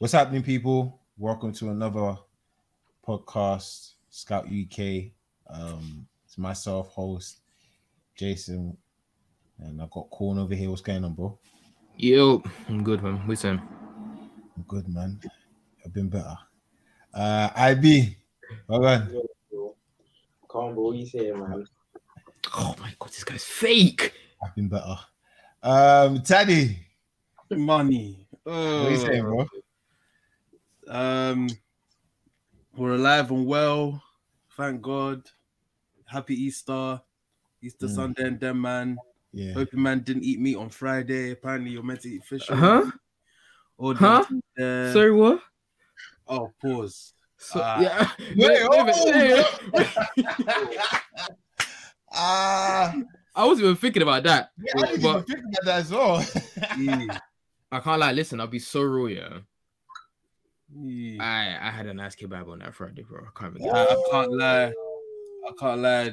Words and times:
What's 0.00 0.14
happening, 0.14 0.42
people? 0.42 0.98
Welcome 1.18 1.52
to 1.52 1.68
another 1.68 2.16
podcast, 3.06 3.92
Scout 4.08 4.46
UK. 4.46 5.10
Um, 5.46 6.06
it's 6.24 6.38
myself, 6.38 6.88
host 6.88 7.40
Jason, 8.14 8.78
and 9.58 9.82
I've 9.82 9.90
got 9.90 10.08
Corn 10.08 10.38
over 10.38 10.54
here. 10.54 10.70
What's 10.70 10.80
going 10.80 11.04
on, 11.04 11.12
bro? 11.12 11.38
Yo, 11.98 12.42
I'm 12.70 12.82
good, 12.82 13.02
man. 13.02 13.16
What's 13.26 13.44
up? 13.44 13.60
I'm 13.60 14.64
good, 14.66 14.88
man. 14.88 15.20
I've 15.84 15.92
been 15.92 16.08
better. 16.08 16.38
Uh, 17.12 17.50
IB, 17.56 18.16
well 18.68 18.80
done. 18.80 19.20
Calm, 20.48 20.72
bro. 20.76 20.84
What 20.84 20.96
you 20.96 21.04
saying, 21.04 21.38
man? 21.38 21.66
Oh 22.56 22.74
my 22.80 22.90
god, 22.98 23.10
this 23.10 23.22
guy's 23.22 23.44
fake. 23.44 24.14
I've 24.42 24.54
been 24.54 24.68
better. 24.68 24.96
Um, 25.62 26.22
Taddy, 26.22 26.78
Money. 27.50 28.26
what 28.44 28.54
are 28.54 28.90
you 28.90 28.96
saying, 28.96 29.26
Oh, 29.26 29.44
bro? 29.44 29.46
Um, 30.90 31.48
we're 32.76 32.94
alive 32.94 33.30
and 33.30 33.46
well. 33.46 34.02
Thank 34.56 34.82
God. 34.82 35.22
Happy 36.06 36.34
Easter. 36.34 37.00
Easter 37.62 37.86
Mm. 37.86 37.94
Sunday 37.94 38.24
and 38.26 38.40
then, 38.40 38.60
man. 38.60 38.98
Yeah. 39.32 39.52
Hope 39.54 39.72
your 39.72 39.80
man 39.80 40.00
didn't 40.00 40.24
eat 40.24 40.40
meat 40.40 40.56
on 40.56 40.68
Friday. 40.70 41.30
Apparently, 41.32 41.70
you're 41.70 41.82
meant 41.82 42.00
to 42.02 42.08
eat 42.08 42.24
fish. 42.24 42.46
Huh? 42.48 42.90
Or 43.78 43.94
Huh? 43.94 44.24
Uh, 44.60 44.92
Sorry, 44.92 45.12
what? 45.12 45.40
Oh, 46.26 46.52
pause. 46.60 47.14
So, 47.38 47.60
Ah. 47.62 47.80
yeah. 47.80 48.10
Wait, 48.18 48.36
Wait, 48.36 48.68
wait, 48.68 48.68
oh, 48.70 48.84
wait, 48.84 49.46
wait. 49.74 49.86
Ah, 52.12 52.92
I 53.36 53.44
wasn't 53.46 53.66
even 53.66 53.76
thinking 53.76 54.02
about 54.02 54.24
that. 54.24 54.50
yeah, 54.58 54.72
I 54.76 54.86
didn't 54.86 55.02
but 55.02 55.10
even 55.10 55.24
think 55.24 55.38
about 55.40 55.64
that 55.64 55.78
as 55.78 55.90
well. 55.92 57.20
I 57.72 57.78
can't 57.80 58.00
lie. 58.00 58.12
Listen, 58.12 58.40
I'll 58.40 58.48
be 58.48 58.58
so 58.58 58.82
real, 58.82 59.08
yeah. 59.08 59.38
Yeah. 60.76 61.22
I 61.22 61.68
I 61.68 61.70
had 61.70 61.86
a 61.86 61.94
nice 61.94 62.14
kebab 62.14 62.48
on 62.48 62.60
that 62.60 62.74
Friday, 62.74 63.02
bro. 63.02 63.24
I 63.24 63.38
can't 63.38 63.56
even. 63.56 63.70
I, 63.70 63.84
I 63.84 64.02
can't 64.10 64.32
lie. 64.32 64.66
I 64.66 65.52
can't 65.58 65.80
lie. 65.80 66.12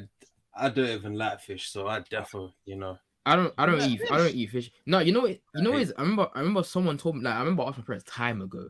I 0.56 0.70
don't 0.70 0.90
even 0.90 1.16
like 1.16 1.42
fish, 1.42 1.70
so 1.70 1.88
I 1.88 2.00
definitely, 2.00 2.56
you 2.66 2.76
know. 2.76 2.98
I 3.26 3.36
don't. 3.36 3.54
I 3.58 3.66
don't 3.66 3.80
like 3.80 3.90
eat. 3.90 4.02
I 4.12 4.18
don't 4.18 4.34
eat 4.34 4.50
fish. 4.50 4.72
No, 4.86 5.00
you 5.00 5.12
know 5.12 5.22
what? 5.22 5.32
You 5.32 5.62
know 5.62 5.72
I 5.72 5.74
what 5.74 5.82
is? 5.82 5.94
I 5.98 6.02
remember. 6.02 6.30
I 6.34 6.40
remember 6.40 6.64
someone 6.64 6.98
told 6.98 7.18
me. 7.18 7.24
Like, 7.24 7.36
I 7.36 7.40
remember 7.40 7.64
asking 7.64 7.84
my 7.84 7.86
parents 7.86 8.06
time 8.10 8.42
ago. 8.42 8.70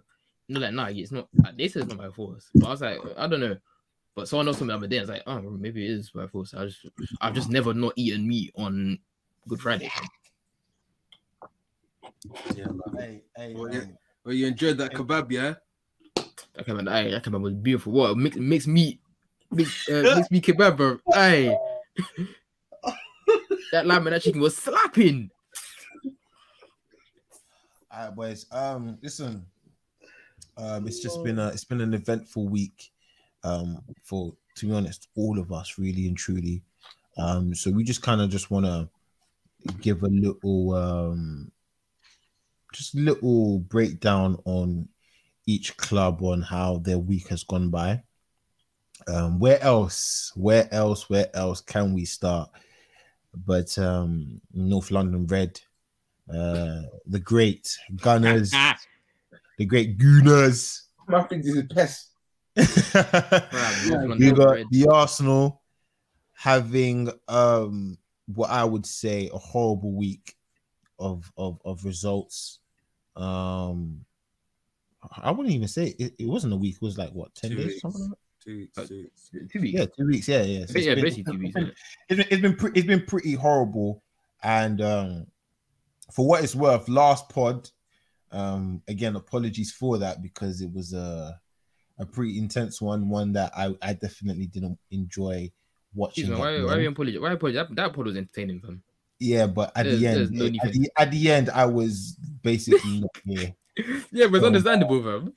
No, 0.49 0.59
know, 0.59 0.65
like, 0.65 0.75
nah, 0.75 0.87
it's 0.87 1.11
not. 1.11 1.27
Like, 1.33 1.57
they 1.57 1.67
said 1.67 1.83
it's 1.83 1.89
not 1.89 1.99
by 1.99 2.09
force. 2.09 2.49
But 2.55 2.67
I 2.67 2.71
was 2.71 2.81
like, 2.81 2.99
I 3.17 3.27
don't 3.27 3.39
know. 3.39 3.57
But 4.15 4.27
someone 4.27 4.47
else 4.47 4.57
told 4.57 4.67
me 4.67 4.73
the 4.73 4.77
other 4.77 4.87
day. 4.87 4.97
I 4.97 5.01
was 5.01 5.09
like, 5.09 5.23
oh, 5.27 5.41
maybe 5.41 5.85
it 5.85 5.91
is 5.91 6.09
by 6.09 6.25
force. 6.27 6.53
I 6.53 6.65
just, 6.65 6.87
I've 7.21 7.35
just 7.35 7.49
never 7.49 7.73
not 7.73 7.93
eaten 7.95 8.27
meat 8.27 8.51
on 8.57 8.97
Good 9.47 9.61
Friday. 9.61 9.91
Yeah, 12.55 12.65
man. 12.65 12.97
hey, 12.97 13.21
hey, 13.35 13.53
Well, 13.53 13.69
man. 13.69 13.95
Well, 14.25 14.33
you 14.33 14.47
enjoyed 14.47 14.77
that 14.79 14.93
kebab, 14.93 15.31
yeah? 15.31 15.53
That 16.57 16.65
kebab, 16.65 16.89
aye, 16.89 17.11
that 17.11 17.23
kebab 17.23 17.41
was 17.41 17.53
beautiful. 17.53 17.93
What 17.93 18.17
mixed 18.17 18.39
mixed 18.39 18.67
meat, 18.67 18.99
mixed, 19.51 19.89
uh, 19.89 20.15
mixed 20.15 20.31
meat 20.31 20.43
kebab, 20.43 20.77
bro. 20.77 20.99
Aye. 21.13 21.55
that 23.71 23.85
lamb 23.85 24.07
and 24.07 24.15
that 24.15 24.23
chicken 24.23 24.41
was 24.41 24.57
slapping. 24.57 25.29
All 27.91 28.05
right, 28.05 28.15
boys. 28.15 28.47
Um, 28.51 28.97
listen. 29.03 29.45
Um, 30.57 30.87
it's 30.87 30.99
just 30.99 31.23
been 31.23 31.37
a 31.37 31.49
it's 31.49 31.63
been 31.63 31.81
an 31.81 31.93
eventful 31.93 32.47
week. 32.47 32.91
Um, 33.43 33.79
for 34.03 34.33
to 34.55 34.65
be 34.65 34.73
honest, 34.73 35.07
all 35.15 35.37
of 35.37 35.51
us 35.51 35.77
really 35.77 36.07
and 36.07 36.17
truly. 36.17 36.63
Um, 37.17 37.53
so 37.53 37.69
we 37.69 37.83
just 37.83 38.01
kind 38.01 38.21
of 38.21 38.29
just 38.29 38.49
want 38.49 38.65
to 38.65 38.89
give 39.81 40.01
a 40.01 40.07
little 40.07 40.73
um, 40.73 41.51
just 42.73 42.95
little 42.95 43.59
breakdown 43.59 44.39
on 44.45 44.87
each 45.47 45.75
club 45.77 46.21
on 46.21 46.41
how 46.41 46.77
their 46.77 46.99
week 46.99 47.29
has 47.29 47.43
gone 47.43 47.69
by. 47.69 48.03
Um, 49.07 49.39
where 49.39 49.61
else? 49.63 50.31
Where 50.35 50.71
else? 50.71 51.09
Where 51.09 51.35
else 51.35 51.61
can 51.61 51.93
we 51.93 52.05
start? 52.05 52.49
But 53.33 53.77
um, 53.79 54.41
North 54.53 54.91
London 54.91 55.25
Red, 55.25 55.59
uh, 56.29 56.81
the 57.05 57.21
great 57.23 57.75
Gunners, 57.95 58.51
the 59.57 59.65
great 59.65 59.97
Gooners. 59.97 60.81
My 61.07 61.23
thing 61.23 61.39
is 61.39 61.57
a 61.57 61.63
pest. 61.63 62.09
bruh, 62.57 63.89
North 64.07 64.19
we 64.19 64.31
got 64.31 64.57
the 64.69 64.87
Arsenal 64.91 65.61
having 66.33 67.09
um 67.27 67.97
what 68.27 68.49
I 68.49 68.63
would 68.63 68.85
say 68.85 69.29
a 69.33 69.37
horrible 69.37 69.93
week 69.93 70.35
of 70.99 71.31
of 71.37 71.59
of 71.63 71.85
results. 71.85 72.59
Um 73.15 74.05
I 75.15 75.31
wouldn't 75.31 75.53
even 75.55 75.67
say 75.67 75.95
it, 75.99 76.13
it 76.19 76.27
wasn't 76.27 76.53
a 76.53 76.57
week, 76.57 76.75
it 76.75 76.81
was 76.81 76.97
like 76.97 77.11
what 77.11 77.33
10 77.35 77.51
days 77.55 77.65
weeks. 77.67 77.81
something 77.81 78.01
like 78.01 78.09
that? 78.11 78.17
Two 78.43 78.57
weeks, 78.57 78.77
Uh, 78.77 78.85
two 78.85 78.95
weeks. 79.01 79.29
Two 79.51 79.59
weeks. 79.61 79.79
Yeah, 79.79 79.85
two 79.85 80.07
weeks. 80.07 80.27
Yeah, 80.27 80.41
yeah. 80.43 80.65
So 80.65 80.73
it's 80.77 80.85
yeah, 80.85 80.95
been- 80.95 81.03
basically 81.03 81.33
two 81.33 81.39
weeks. 81.39 81.55
it's 82.09 82.09
innit? 82.09 82.17
been, 82.17 82.27
it's 82.31 82.41
been 82.41 82.55
pretty 82.55 82.79
it's 82.79 82.87
been 82.87 83.05
pretty 83.05 83.33
horrible 83.33 84.03
and 84.43 84.81
um 84.81 85.27
for 86.13 86.25
what 86.27 86.43
it's 86.43 86.55
worth 86.55 86.87
last 86.87 87.27
pod 87.29 87.69
um 88.31 88.81
again 88.87 89.15
apologies 89.15 89.71
for 89.71 89.97
that 89.97 90.21
because 90.21 90.61
it 90.61 90.71
was 90.71 90.93
a 90.93 91.39
a 91.99 92.05
pretty 92.05 92.37
intense 92.37 92.79
one 92.81 93.09
one 93.09 93.33
that 93.33 93.51
i 93.57 93.73
i 93.81 93.93
definitely 93.93 94.45
didn't 94.45 94.77
enjoy 94.91 95.49
watching 95.95 96.25
Jeez, 96.25 96.29
man, 96.29 96.39
why, 96.39 96.63
why 96.63 96.73
are 96.73 96.81
you 96.81 96.89
apologize? 96.89 97.19
Why 97.21 97.31
apologize? 97.33 97.67
That, 97.69 97.75
that 97.75 97.93
pod 97.93 98.05
was 98.05 98.15
entertaining, 98.17 98.59
fam. 98.59 98.83
yeah 99.19 99.47
but 99.47 99.71
at 99.75 99.83
There's- 99.85 99.99
the 99.99 100.07
end 100.07 100.31
no 100.31 100.45
it- 100.45 100.55
at, 100.63 100.71
the, 100.73 100.89
at 100.97 101.11
the 101.11 101.31
end 101.31 101.49
i 101.49 101.65
was 101.65 102.17
basically 102.43 102.99
not 103.01 103.09
here 103.25 103.55
Yeah, 104.11 104.27
but 104.27 104.37
it's 104.37 104.43
Um, 104.43 104.45
understandable, 104.45 105.03
fam. 105.03 105.33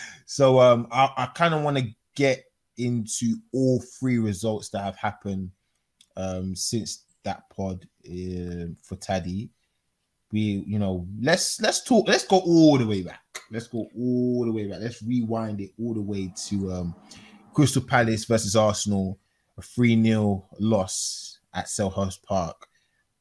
so 0.26 0.60
um 0.60 0.86
i, 0.92 1.10
I 1.16 1.26
kind 1.26 1.54
of 1.54 1.62
want 1.62 1.78
to 1.78 1.88
get 2.14 2.44
into 2.76 3.36
all 3.52 3.82
three 3.98 4.18
results 4.18 4.68
that 4.70 4.84
have 4.84 4.96
happened 4.96 5.50
um 6.16 6.54
since 6.54 7.04
that 7.24 7.48
pod 7.50 7.86
um 8.08 8.76
for 8.82 8.96
Taddy. 8.96 9.50
We, 10.32 10.64
you 10.66 10.78
know, 10.78 11.08
let's 11.20 11.60
let's 11.60 11.82
talk. 11.82 12.06
Let's 12.06 12.24
go 12.24 12.38
all 12.38 12.78
the 12.78 12.86
way 12.86 13.02
back. 13.02 13.20
Let's 13.50 13.66
go 13.66 13.88
all 13.98 14.44
the 14.44 14.52
way 14.52 14.68
back. 14.68 14.78
Let's 14.80 15.02
rewind 15.02 15.60
it 15.60 15.72
all 15.78 15.92
the 15.92 16.00
way 16.00 16.32
to 16.46 16.72
um 16.72 16.94
Crystal 17.52 17.82
Palace 17.82 18.24
versus 18.26 18.54
Arsenal, 18.54 19.18
a 19.58 19.62
3 19.62 20.00
0 20.02 20.46
loss 20.60 21.40
at 21.52 21.66
Selhurst 21.66 22.22
Park, 22.22 22.68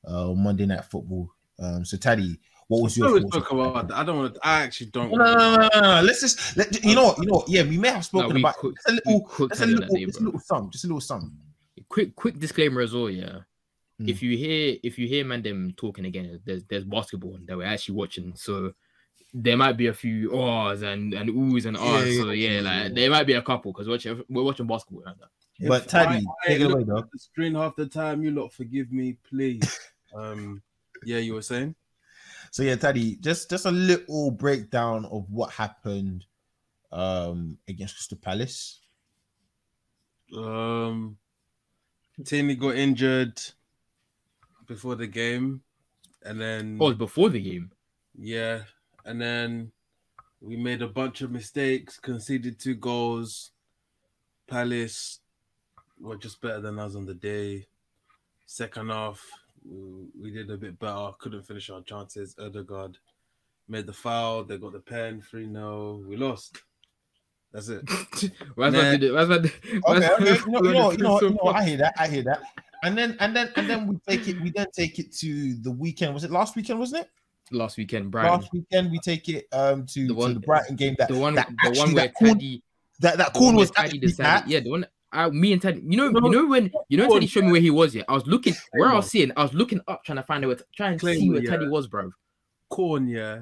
uh, 0.07 0.33
Monday 0.33 0.67
Night 0.67 0.85
Football. 0.85 1.31
Um, 1.59 1.83
so 1.83 1.97
Taddy, 1.97 2.39
what 2.69 2.83
was 2.83 2.97
your 2.97 3.09
Let's 3.09 3.23
thoughts? 3.33 3.35
talk 3.49 3.51
about 3.51 3.87
that. 3.89 3.97
I 3.97 4.03
don't 4.05 4.17
want 4.17 4.33
to. 4.35 4.39
I 4.41 4.61
actually 4.61 4.87
don't. 4.91 5.11
No, 5.11 5.17
no, 5.17 5.33
no, 5.33 5.55
no, 5.57 5.69
no, 5.73 5.81
no. 5.81 6.01
Let's 6.01 6.21
just 6.21 6.55
let 6.55 6.83
you 6.83 6.95
know. 6.95 7.05
what, 7.07 7.17
You 7.17 7.25
know. 7.25 7.33
what, 7.39 7.49
Yeah, 7.49 7.63
we 7.63 7.77
may 7.77 7.89
have 7.89 8.05
spoken 8.05 8.33
we 8.35 8.39
about 8.41 8.55
cooked- 8.57 8.77
just 8.77 8.89
a 8.89 8.91
little, 8.93 9.21
cooked 9.27 9.51
just 9.53 9.63
a 9.63 9.65
little, 9.65 9.81
that 9.87 9.93
day, 9.93 10.05
just 10.05 10.21
a 10.21 10.23
little 10.23 10.39
sum, 10.39 10.69
just 10.71 10.83
a 10.85 10.87
little 10.87 11.01
sum. 11.01 11.37
quick 11.89 12.15
quick 12.15 12.37
disclaimer 12.39 12.81
as 12.81 12.93
well 12.93 13.09
yeah 13.09 13.39
Mm. 14.01 14.07
if 14.07 14.21
you 14.23 14.37
hear 14.37 14.77
if 14.81 14.97
you 14.97 15.07
hear 15.09 15.25
man 15.25 15.41
them 15.41 15.73
talking 15.75 16.05
again 16.05 16.39
there's 16.45 16.63
there's 16.69 16.85
basketball 16.85 17.37
that 17.45 17.57
we're 17.57 17.65
actually 17.65 17.95
watching 17.95 18.31
so 18.33 18.71
there 19.33 19.57
might 19.57 19.75
be 19.75 19.87
a 19.87 19.93
few 19.93 20.31
ohs 20.31 20.83
and 20.83 21.13
and 21.13 21.29
oohs 21.29 21.65
and 21.65 21.75
ahs 21.75 22.07
Yeah, 22.15 22.21
so 22.21 22.29
yeah, 22.31 22.49
yeah 22.51 22.61
like 22.61 22.93
there 22.93 23.09
might 23.09 23.27
be 23.27 23.33
a 23.33 23.41
couple 23.41 23.73
because 23.73 23.89
watching 23.89 24.23
we're 24.29 24.43
watching 24.43 24.67
basketball 24.67 25.03
like 25.05 25.17
that 25.19 25.67
But 25.67 25.81
If 25.81 25.87
Taddy, 25.89 26.25
I- 26.25 26.47
take 26.47 26.61
it 26.61 26.71
away, 26.71 26.83
dog. 26.85 27.09
The 27.11 27.19
screen 27.19 27.55
half 27.55 27.75
the 27.75 27.87
time. 27.87 28.23
You 28.23 28.31
lot 28.31 28.53
forgive 28.53 28.93
me, 28.93 29.17
please. 29.29 29.67
um, 30.15 30.61
yeah, 31.03 31.17
you 31.17 31.33
were 31.33 31.41
saying. 31.41 31.75
So 32.51 32.63
yeah, 32.63 32.75
Taddy, 32.75 33.17
just 33.17 33.49
just 33.49 33.65
a 33.65 33.71
little 33.71 34.31
breakdown 34.31 35.05
of 35.05 35.29
what 35.29 35.51
happened 35.51 36.25
um 36.91 37.57
against 37.67 37.95
Crystal 37.95 38.17
Palace. 38.17 38.79
Um, 40.35 41.17
Tierney 42.23 42.55
got 42.55 42.75
injured 42.75 43.41
before 44.67 44.95
the 44.95 45.07
game, 45.07 45.61
and 46.23 46.39
then 46.39 46.77
oh 46.79 46.93
before 46.93 47.29
the 47.29 47.39
game 47.39 47.71
yeah, 48.21 48.63
and 49.05 49.21
then 49.21 49.71
we 50.41 50.57
made 50.57 50.81
a 50.81 50.87
bunch 50.87 51.21
of 51.21 51.31
mistakes, 51.31 51.97
conceded 51.97 52.59
two 52.59 52.75
goals. 52.75 53.51
Palace 54.47 55.19
were 55.99 56.17
just 56.17 56.41
better 56.41 56.59
than 56.59 56.79
us 56.79 56.95
on 56.95 57.05
the 57.05 57.13
day. 57.13 57.67
Second 58.45 58.89
half, 58.89 59.25
we 59.65 60.07
we 60.21 60.31
did 60.31 60.49
a 60.51 60.57
bit 60.57 60.79
better. 60.79 61.09
Couldn't 61.19 61.43
finish 61.43 61.69
our 61.69 61.81
chances. 61.81 62.35
Odegaard 62.39 62.97
made 63.67 63.85
the 63.85 63.93
foul. 63.93 64.43
They 64.43 64.57
got 64.57 64.73
the 64.73 64.79
pen. 64.79 65.21
3 65.21 65.51
0. 65.51 66.03
We 66.07 66.17
lost. 66.17 66.57
That's 67.51 67.69
it. 67.69 67.81
why's 68.55 68.73
Nah. 68.73 68.81
that 68.81 68.91
did 68.99 69.03
it 69.09 69.13
why's 69.13 69.27
that 69.27 69.51
why's 69.81 70.03
Okay, 70.03 70.31
okay. 70.33 70.41
You 70.45 70.51
know, 70.51 70.61
you 70.61 70.73
know, 70.73 70.91
you 70.91 70.97
know, 70.99 71.19
so 71.19 71.27
you 71.29 71.33
know. 71.43 71.51
I 71.51 71.63
hear 71.65 71.77
that. 71.77 71.93
I 71.97 72.07
hear 72.07 72.23
that. 72.23 72.41
And 72.83 72.97
then 72.97 73.17
and 73.19 73.35
then 73.35 73.51
and 73.55 73.69
then 73.69 73.87
we 73.87 73.97
take 74.07 74.27
it. 74.27 74.39
We 74.41 74.51
then 74.51 74.67
take 74.73 74.99
it 74.99 75.11
to 75.17 75.55
the 75.55 75.71
weekend. 75.71 76.13
Was 76.13 76.23
it 76.23 76.31
last 76.31 76.55
weekend? 76.55 76.79
Wasn't 76.79 77.01
it? 77.03 77.09
last 77.51 77.77
weekend 77.77 78.11
Brighton 78.11 78.31
Last 78.41 78.53
weekend 78.53 78.91
we 78.91 78.99
take 78.99 79.27
it 79.27 79.47
um 79.51 79.83
to, 79.87 80.05
The 80.05 80.13
one- 80.13 80.27
to 80.29 80.33
the 80.35 80.45
Brighton 80.45 80.75
game. 80.75 80.95
That 80.99 81.07
the 81.09 81.17
one 81.17 81.33
that 81.33 81.47
the 81.47 81.55
actually 81.69 81.79
one 81.79 81.93
where 81.95 82.05
that 82.05 82.13
corn, 82.13 82.33
Teddy 82.33 82.63
that 82.99 83.17
that 83.17 83.33
the 83.33 83.39
corn 83.39 83.55
was 83.55 83.71
Teddy 83.71 83.85
actually 83.87 83.99
decided 84.01 84.43
at. 84.43 84.47
yeah 84.47 84.59
the 84.59 84.69
one 84.69 84.85
I, 85.11 85.29
me 85.29 85.53
and 85.53 85.61
Teddy, 85.61 85.81
you 85.87 85.97
know, 85.97 86.09
No. 86.09 86.27
you 86.27 86.31
know 86.31 86.47
when 86.47 86.71
you 86.87 86.97
know 86.97 87.11
Teddy 87.11 87.27
showed 87.27 87.45
me 87.45 87.51
where 87.51 87.61
he 87.61 87.71
was. 87.71 87.95
Yeah, 87.95 88.03
I 88.07 88.13
was 88.13 88.27
looking 88.27 88.53
where 88.73 88.89
I 88.89 88.95
was 88.95 89.09
seeing. 89.09 89.31
I 89.35 89.43
was 89.43 89.53
looking 89.53 89.81
up 89.87 90.03
trying 90.03 90.17
to 90.17 90.23
find 90.23 90.45
out, 90.45 90.61
trying 90.75 90.97
to 90.99 91.05
see 91.15 91.29
where 91.29 91.41
yeah. 91.43 91.49
Teddy 91.49 91.67
was, 91.67 91.87
bro. 91.87 92.11
Corn, 92.69 93.07
yeah. 93.07 93.39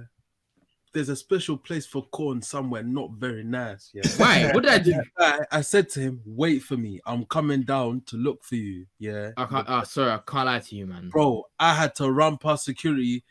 there's 0.94 1.10
a 1.10 1.16
special 1.16 1.58
place 1.58 1.86
for 1.86 2.04
corn 2.08 2.42
somewhere 2.42 2.84
not 2.84 3.12
very 3.12 3.44
nice. 3.44 3.92
Yeah. 3.94 4.04
Why? 4.18 4.52
What 4.54 4.64
did 4.64 4.72
I 4.72 4.78
do? 4.80 5.02
I, 5.20 5.40
I 5.52 5.62
said 5.62 5.90
to 5.90 6.00
him, 6.00 6.22
"Wait 6.26 6.64
for 6.64 6.78
me. 6.78 7.00
I'm 7.06 7.26
coming 7.26 7.64
down 7.64 8.02
to 8.08 8.18
look 8.18 8.44
for 8.44 8.56
you." 8.56 8.86
Yeah. 9.00 9.32
I 9.36 9.46
can't. 9.46 9.66
Oh, 9.70 9.84
sorry, 9.84 10.12
I 10.12 10.20
can't 10.26 10.46
lie 10.46 10.60
to 10.60 10.76
you, 10.76 10.88
man. 10.88 11.10
Bro, 11.10 11.44
I 11.60 11.74
had 11.74 11.96
to 11.96 12.10
run 12.10 12.38
past 12.38 12.66
security. 12.66 13.24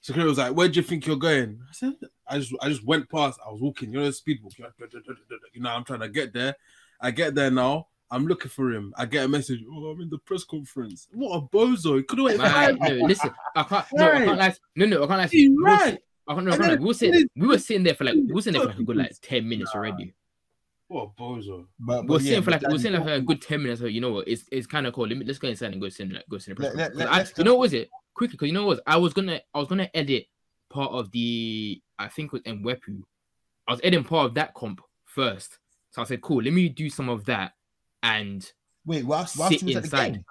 Security 0.00 0.28
was 0.28 0.38
like, 0.38 0.54
"Where 0.54 0.68
do 0.68 0.74
you 0.74 0.82
think 0.82 1.06
you're 1.06 1.16
going?" 1.16 1.60
I 1.62 1.72
said, 1.72 1.94
"I 2.28 2.38
just, 2.38 2.52
I 2.60 2.68
just 2.68 2.84
went 2.84 3.08
past. 3.08 3.38
I 3.46 3.50
was 3.50 3.62
walking. 3.62 3.92
You 3.92 4.00
know, 4.00 4.10
speed 4.10 4.40
walk. 4.42 4.52
You 4.58 5.62
know, 5.62 5.70
I'm 5.70 5.84
trying 5.84 6.00
to 6.00 6.08
get 6.08 6.34
there. 6.34 6.56
I 7.00 7.10
get 7.10 7.34
there 7.34 7.50
now. 7.50 7.88
I'm 8.10 8.26
looking 8.26 8.50
for 8.50 8.70
him. 8.70 8.92
I 8.96 9.06
get 9.06 9.24
a 9.24 9.28
message. 9.28 9.60
Oh, 9.68 9.86
I'm 9.86 10.00
in 10.00 10.08
the 10.10 10.18
press 10.18 10.44
conference. 10.44 11.08
What 11.12 11.36
a 11.36 11.40
bozo! 11.40 11.96
He 11.96 12.02
could 12.04 12.18
have 12.18 12.26
waited 12.26 12.40
Man, 12.40 12.76
no, 12.80 13.06
listen, 13.06 13.30
I 13.56 13.62
can't. 13.64 13.86
No, 13.94 14.06
I 14.12 14.24
can't 14.24 14.38
lie. 14.38 14.50
to- 14.50 14.60
No, 14.76 14.86
no, 14.86 14.96
I 15.04 15.06
can't 15.06 15.18
lie. 15.18 15.26
to 15.26 15.36
We 15.36 15.48
were- 15.56 15.62
right. 15.64 15.98
I 16.28 16.34
can't, 16.34 16.46
no, 16.46 16.52
I 16.52 16.56
can't 16.56 16.68
lie. 16.70 16.76
We 16.76 16.84
were 16.86 16.94
sitting. 16.94 17.28
We 17.34 17.46
were 17.48 17.58
sitting 17.58 17.82
there 17.82 17.94
for 17.94 18.04
like. 18.04 18.14
We 18.14 18.32
were 18.32 18.40
sitting 18.42 18.60
there 18.60 18.68
for 18.68 18.72
like 18.74 18.78
a 18.78 18.84
good 18.84 18.96
like 18.96 19.12
ten 19.20 19.48
minutes 19.48 19.72
already. 19.74 20.14
What 20.88 21.10
a 21.18 21.20
bozo! 21.22 21.66
But, 21.80 22.02
We 22.02 22.06
but 22.08 22.12
were 22.14 22.20
yeah, 22.20 22.28
sitting 22.28 22.42
for 22.42 22.50
like 22.52 22.60
we 22.60 22.66
were 22.66 22.70
Danny, 22.72 22.82
sitting 22.82 22.92
there 22.92 23.04
for 23.08 23.14
a 23.14 23.20
good 23.20 23.42
ten 23.42 23.62
minutes. 23.62 23.80
So 23.80 23.86
you 23.86 24.00
know 24.00 24.12
what? 24.12 24.28
It's 24.28 24.44
it's 24.52 24.66
kind 24.66 24.86
of 24.86 24.92
cool. 24.94 25.08
Let 25.08 25.16
me 25.18 25.24
let's 25.24 25.38
go 25.38 25.48
inside 25.48 25.72
and 25.72 25.80
go 25.80 25.88
sit 25.88 26.12
like 26.12 26.24
go 26.28 26.38
sit 26.38 26.50
in 26.50 26.62
the 26.62 26.70
press. 26.70 26.76
Let- 26.76 26.92
conference. 26.92 26.98
let- 26.98 27.08
'Cause 27.08 27.32
I- 27.36 27.40
you 27.40 27.44
know 27.44 27.54
what 27.54 27.60
was 27.60 27.72
it? 27.72 27.90
Quickly, 28.14 28.32
because 28.34 28.46
you 28.48 28.54
know 28.54 28.62
what 28.66 28.76
was 28.76 28.80
I 28.86 28.96
was 28.98 29.12
gonna 29.12 29.40
I 29.54 29.58
was 29.58 29.66
gonna 29.68 29.90
edit 29.94 30.26
part 30.70 30.92
of 30.92 31.10
the 31.10 31.80
I 31.98 32.08
think 32.08 32.32
it 32.34 32.44
was 32.46 32.54
Mwepu. 32.54 33.02
I 33.66 33.72
was 33.72 33.80
editing 33.82 34.04
part 34.04 34.26
of 34.26 34.34
that 34.34 34.54
comp 34.54 34.80
first. 35.06 35.58
So 35.94 36.02
I 36.02 36.06
said, 36.06 36.22
cool. 36.22 36.42
Let 36.42 36.52
me 36.52 36.68
do 36.68 36.90
some 36.90 37.08
of 37.08 37.24
that 37.26 37.52
and 38.02 38.50
Wait, 38.84 39.04
whilst, 39.04 39.38
whilst 39.38 39.60
sit 39.60 39.62
was 39.64 39.76
at 39.76 39.84
inside. 39.84 40.24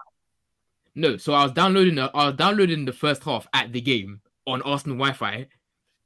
No, 0.93 1.15
so 1.15 1.33
I 1.33 1.43
was 1.43 1.53
downloading 1.53 1.95
the 1.95 2.11
I 2.13 2.27
was 2.27 2.35
downloading 2.35 2.83
the 2.83 2.91
first 2.91 3.23
half 3.23 3.47
at 3.53 3.71
the 3.71 3.79
game 3.79 4.19
on 4.45 4.61
Arsenal 4.63 4.97
Wi-Fi, 4.97 5.47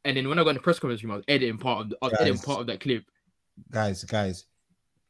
and 0.06 0.15
then 0.15 0.30
when 0.30 0.38
I 0.38 0.44
got 0.44 0.51
in 0.51 0.56
the 0.57 0.62
press 0.62 0.77
conference 0.77 1.04
room, 1.04 1.12
I 1.12 1.15
was 1.15 1.25
editing 1.27 1.57
part 1.57 1.81
of 1.81 1.89
the, 1.89 1.98
I 2.04 2.06
was 2.06 2.13
editing 2.19 2.39
part 2.39 2.62
of 2.62 2.68
that 2.68 2.80
clip. 2.80 3.04
guys, 3.71 4.04
guys, 4.04 4.45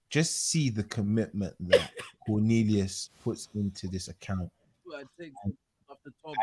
just 0.09 0.49
see 0.49 0.69
the 0.69 0.83
commitment 0.83 1.53
that 1.67 1.91
Cornelius 2.25 3.09
puts 3.21 3.49
into 3.53 3.87
this 3.89 4.07
account, 4.07 4.49
I 4.95 5.03
take 5.19 5.33
after 5.91 6.09
12 6.21 6.35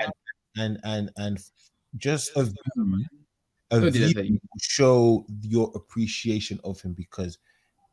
and 0.58 0.78
and 0.84 1.10
and 1.16 1.38
just 1.96 2.36
a 2.36 2.44
view, 2.44 3.06
a 3.70 3.80
did 3.90 4.14
view 4.14 4.38
show 4.60 5.24
your 5.40 5.72
appreciation 5.74 6.60
of 6.64 6.80
him 6.82 6.92
because 6.92 7.38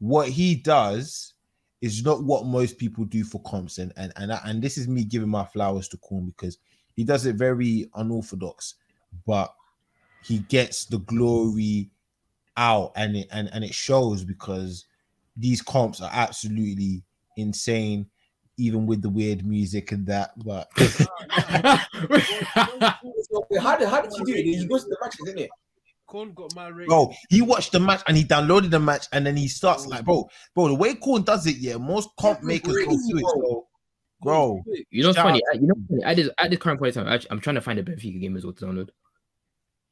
what 0.02 0.30
he 0.30 0.56
does 0.56 1.36
is 1.82 2.04
not 2.04 2.24
what 2.24 2.46
most 2.46 2.80
people 2.80 3.06
do 3.06 3.24
for 3.24 3.40
comps, 3.44 3.78
and 3.78 3.94
and 3.98 4.12
and, 4.16 4.32
and 4.32 4.62
this 4.62 4.78
is 4.78 4.88
me 4.88 5.04
giving 5.04 5.30
my 5.30 5.46
flowers 5.46 5.88
to 5.90 5.98
Corn 5.98 6.26
because 6.26 6.58
he 6.96 7.04
does 7.04 7.28
it 7.28 7.36
very 7.36 7.90
unorthodox, 7.94 8.76
but 9.28 9.54
he 10.24 10.40
gets 10.40 10.86
the 10.86 10.98
glory 11.00 11.92
out, 12.58 12.92
and 12.96 13.16
it 13.16 13.28
and 13.32 13.48
and 13.54 13.64
it 13.64 13.76
shows 13.76 14.24
because 14.24 14.86
these 15.38 15.62
comps 15.62 16.02
are 16.02 16.10
absolutely 16.12 17.04
insane, 17.38 18.08
even 18.58 18.88
with 18.88 19.04
the 19.04 19.10
weird 19.10 19.46
music 19.46 19.92
and 19.92 20.08
that. 20.08 20.32
But 20.44 20.68
how 23.60 23.78
did 23.78 23.88
how 23.88 24.02
did 24.02 24.12
you 24.18 24.26
do 24.26 24.34
it? 24.34 24.46
He 24.46 24.66
goes 24.66 24.84
to 24.84 24.90
the 24.90 24.98
matches, 25.00 25.28
isn't 25.28 25.40
it? 25.40 25.52
Corn 26.12 26.34
got 26.34 26.54
my 26.54 26.68
rating. 26.68 26.90
bro, 26.90 27.14
he 27.30 27.42
watched 27.42 27.72
the 27.72 27.80
match 27.80 28.04
and 28.06 28.18
he 28.18 28.26
downloaded 28.26 28.70
the 28.70 28.80
match, 28.82 29.08
and 29.14 29.26
then 29.26 29.38
he 29.38 29.48
starts 29.48 29.86
like, 29.88 30.04
bro, 30.04 30.28
bro, 30.54 30.68
the 30.68 30.76
way 30.76 30.94
Corn 30.96 31.24
does 31.24 31.48
it, 31.48 31.56
yeah, 31.56 31.78
most 31.78 32.10
comp 32.20 32.44
makers 32.44 32.76
go 32.76 32.84
through 32.98 33.20
it, 33.20 33.26
so, 33.34 33.68
bro. 34.22 34.62
you 34.90 35.04
know, 35.04 35.10
what's 35.10 35.18
funny. 35.20 35.42
I- 35.54 35.56
You 35.56 35.68
know, 35.68 35.76
funny? 35.90 36.04
at 36.04 36.16
this 36.18 36.30
at 36.38 36.50
this 36.50 36.60
current 36.60 36.80
point 36.82 36.98
in 36.98 37.04
time, 37.06 37.14
actually, 37.14 37.32
I'm 37.32 37.40
trying 37.40 37.56
to 37.56 37.62
find 37.62 37.80
a 37.80 37.84
Benfica 37.84 38.20
game 38.20 38.36
as 38.36 38.44
well 38.44 38.52
to 38.54 38.66
download. 38.66 38.90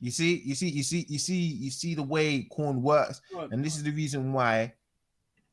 You 0.01 0.11
see, 0.11 0.41
you 0.45 0.55
see, 0.55 0.69
you 0.69 0.83
see, 0.83 1.05
you 1.07 1.19
see, 1.19 1.39
you 1.39 1.71
see 1.71 1.95
the 1.95 2.03
way 2.03 2.43
Corn 2.51 2.81
works, 2.81 3.21
and 3.51 3.63
this 3.63 3.77
is 3.77 3.83
the 3.83 3.91
reason 3.91 4.33
why 4.33 4.73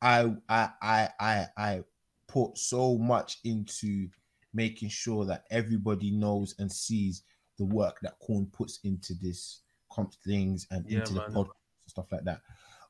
I 0.01 0.33
I 0.49 0.69
I 0.81 1.09
I 1.19 1.45
I 1.57 1.83
put 2.27 2.57
so 2.57 2.97
much 2.97 3.37
into 3.45 4.09
making 4.53 4.89
sure 4.89 5.23
that 5.25 5.45
everybody 5.49 6.11
knows 6.11 6.55
and 6.59 6.69
sees 6.69 7.23
the 7.57 7.65
work 7.65 7.99
that 8.01 8.19
Corn 8.19 8.47
puts 8.51 8.79
into 8.83 9.13
this 9.21 9.61
comp 9.97 10.13
things 10.25 10.67
and 10.71 10.85
Yeah, 10.87 10.99
into 10.99 11.13
the 11.13 11.19
man. 11.21 11.29
podcast 11.31 11.45
and 11.83 11.89
stuff 11.89 12.05
like 12.11 12.23
that. 12.23 12.41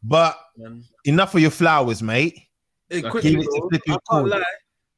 But 0.04 0.38
man. 0.58 0.84
enough 1.06 1.34
of 1.34 1.42
your 1.42 1.52
flowers, 1.52 2.04
mate. 2.04 2.38
Hey, 2.90 3.02
Give 3.02 3.12
quickly, 3.12 3.36
it 3.36 3.44
to 3.44 3.80
bro, 3.88 3.98
Corn. 4.10 4.30
lie. 4.30 4.44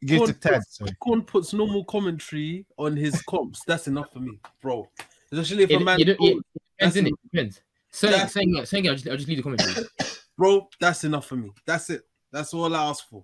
Give 0.05 0.19
to 0.19 0.33
Corn 0.33 0.39
Ted. 0.39 0.53
puts- 0.53 0.77
sorry. 0.77 0.91
Corn 0.99 1.21
puts 1.23 1.53
normal 1.53 1.83
commentary 1.85 2.65
on 2.77 2.95
his 2.97 3.21
comps. 3.23 3.61
That's 3.65 3.87
enough 3.87 4.11
for 4.11 4.19
me, 4.19 4.39
bro. 4.61 4.87
Especially 5.31 5.63
if 5.63 5.71
a 5.71 5.79
man, 5.79 5.99
you 5.99 6.05
don't, 6.05 6.19
it 6.21 6.37
depends, 6.77 6.95
That's 6.95 6.97
innit? 6.97 7.07
It 7.09 7.31
depends. 7.31 7.61
Saying, 7.91 8.11
that's- 8.11 8.33
saying, 8.33 8.65
saying, 8.65 8.87
I'll 8.89 8.95
just, 8.95 9.07
I'll 9.07 9.15
just 9.17 9.27
leave 9.27 9.37
the 9.37 9.43
commentary. 9.43 9.85
bro, 10.37 10.67
that's 10.79 11.03
enough 11.03 11.25
for 11.27 11.35
me. 11.35 11.51
That's 11.65 11.89
it. 11.89 12.01
That's 12.31 12.53
all 12.53 12.73
I 12.75 12.89
ask 12.89 13.07
for. 13.09 13.23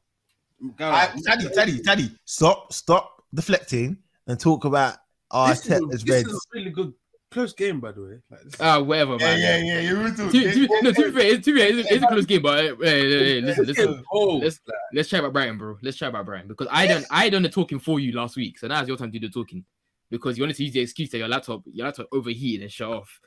Go 0.77 0.85
I, 0.85 1.11
on. 1.11 1.21
Taddy, 1.21 1.49
Taddy, 1.49 1.79
Taddy, 1.81 2.11
stop, 2.25 2.71
stop 2.73 3.23
deflecting 3.33 3.97
and 4.27 4.39
talk 4.39 4.65
about 4.65 4.97
this, 5.31 5.65
is, 5.65 5.71
Arteta's 5.81 6.03
this 6.03 6.25
is 6.25 6.33
a 6.33 6.39
really 6.57 6.71
good 6.71 6.93
close 7.35 7.53
game, 7.53 7.79
by 7.79 7.91
the 7.91 8.01
way. 8.01 8.19
Like, 8.31 8.41
this- 8.43 8.59
Ah, 8.59 8.79
whatever, 8.79 9.17
man. 9.17 9.39
yeah. 9.39 9.79
You 9.79 9.97
will 9.99 10.11
do. 10.11 10.31
To, 10.31 10.67
to, 10.67 10.81
no, 10.81 10.91
to 10.91 11.03
be 11.03 11.11
fair, 11.11 11.27
it's, 11.33 11.45
to 11.45 11.53
be 11.53 11.59
fair, 11.59 11.77
it's, 11.77 11.91
it's 11.91 12.03
a 12.03 12.07
close 12.07 12.25
game, 12.25 12.41
but 12.41 12.63
hey, 12.63 12.75
hey, 12.81 13.09
hey, 13.09 13.41
listen, 13.41 13.65
listen. 13.65 13.85
game, 13.93 14.03
oh, 14.11 14.37
Let's 14.37 14.59
let's 14.93 15.09
chat 15.09 15.19
about 15.19 15.33
Brighton, 15.33 15.57
bro. 15.57 15.77
Let's 15.83 15.97
chat 15.97 16.09
about 16.09 16.25
Brighton 16.25 16.47
because 16.47 16.67
I 16.71 16.87
done 16.87 17.05
I 17.11 17.29
done 17.29 17.43
the 17.43 17.49
talking 17.49 17.79
for 17.79 17.99
you 17.99 18.11
last 18.13 18.35
week, 18.35 18.57
so 18.57 18.67
now 18.67 18.79
it's 18.79 18.87
your 18.87 18.97
time 18.97 19.11
to 19.11 19.19
do 19.19 19.27
the 19.27 19.33
talking 19.33 19.63
because 20.09 20.37
you 20.37 20.43
wanted 20.43 20.55
to 20.57 20.63
use 20.63 20.73
the 20.73 20.79
excuse 20.79 21.09
that 21.11 21.17
your 21.17 21.27
laptop 21.27 21.61
your 21.65 21.85
laptop 21.85 22.07
overheated 22.11 22.63
and 22.63 22.71
shut 22.71 22.89
off. 22.89 23.19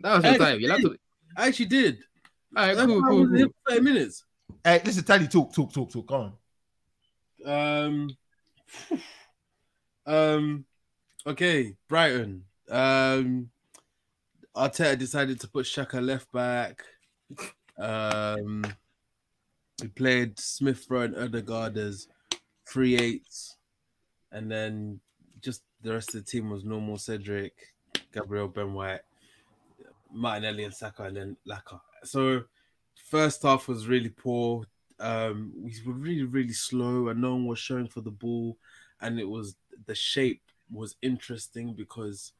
That 0.00 0.16
was 0.16 0.24
your 0.24 0.32
Hey, 0.32 0.38
time. 0.38 0.60
Your 0.60 0.70
laptop. 0.70 0.92
I 1.36 1.46
actually 1.48 1.66
did. 1.66 1.98
All 2.56 2.66
right, 2.66 2.74
That's 2.74 2.86
cool, 2.86 3.04
I 3.04 3.08
cool, 3.08 3.28
cool. 3.28 3.48
30 3.68 3.80
minutes. 3.80 4.24
Hey, 4.64 4.82
listen, 4.84 5.04
Taddy, 5.04 5.28
talk, 5.28 5.54
talk, 5.54 5.72
talk, 5.72 5.90
talk. 5.90 6.06
Go 6.06 6.14
on. 6.14 6.32
Um, 7.46 8.16
um, 10.06 10.64
okay, 11.26 11.74
Brighton. 11.88 12.44
Um, 12.70 13.50
Arteta 14.56 14.98
decided 14.98 15.40
to 15.40 15.48
put 15.48 15.66
Xhaka 15.66 16.04
left 16.04 16.30
back. 16.32 16.82
Um, 17.78 18.64
we 19.80 19.88
played 19.88 20.38
Smith 20.38 20.86
Rowe 20.88 21.02
and 21.02 21.16
Odegaard 21.16 21.76
as 21.76 22.08
three 22.66 22.96
eights, 22.96 23.56
and 24.30 24.50
then 24.50 25.00
just 25.40 25.62
the 25.82 25.92
rest 25.92 26.14
of 26.14 26.24
the 26.24 26.30
team 26.30 26.50
was 26.50 26.64
normal. 26.64 26.98
Cedric, 26.98 27.54
Gabriel 28.12 28.48
Ben 28.48 28.74
White, 28.74 29.00
Martinelli, 30.12 30.64
and 30.64 30.74
Saka, 30.74 31.04
and 31.04 31.16
then 31.16 31.36
Laka. 31.48 31.80
So 32.04 32.44
first 32.94 33.42
half 33.42 33.68
was 33.68 33.86
really 33.86 34.08
poor 34.08 34.64
um 35.00 35.52
we 35.62 35.74
were 35.84 35.92
really 35.92 36.22
really 36.22 36.52
slow 36.52 37.08
and 37.08 37.20
no 37.20 37.32
one 37.32 37.46
was 37.46 37.58
showing 37.58 37.88
for 37.88 38.00
the 38.00 38.10
ball 38.10 38.56
and 39.00 39.18
it 39.18 39.28
was 39.28 39.56
the 39.86 39.94
shape 39.94 40.40
was 40.70 40.96
interesting 41.02 41.74
because 41.74 42.32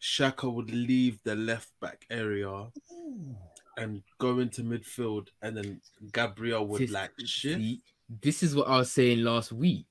Xhaka 0.00 0.52
would 0.52 0.70
leave 0.70 1.18
the 1.24 1.36
left 1.36 1.70
back 1.80 2.06
area 2.10 2.68
and 3.76 4.02
go 4.18 4.38
into 4.38 4.62
midfield 4.62 5.28
and 5.42 5.56
then 5.56 5.80
Gabriel 6.12 6.66
would 6.66 6.80
This- 6.82 6.90
like 6.90 7.12
shift 7.24 7.60
See, 7.60 7.80
this 8.22 8.42
is 8.42 8.54
what 8.54 8.66
I 8.68 8.78
was 8.78 8.90
saying 8.90 9.22
last 9.22 9.52
week. 9.52 9.86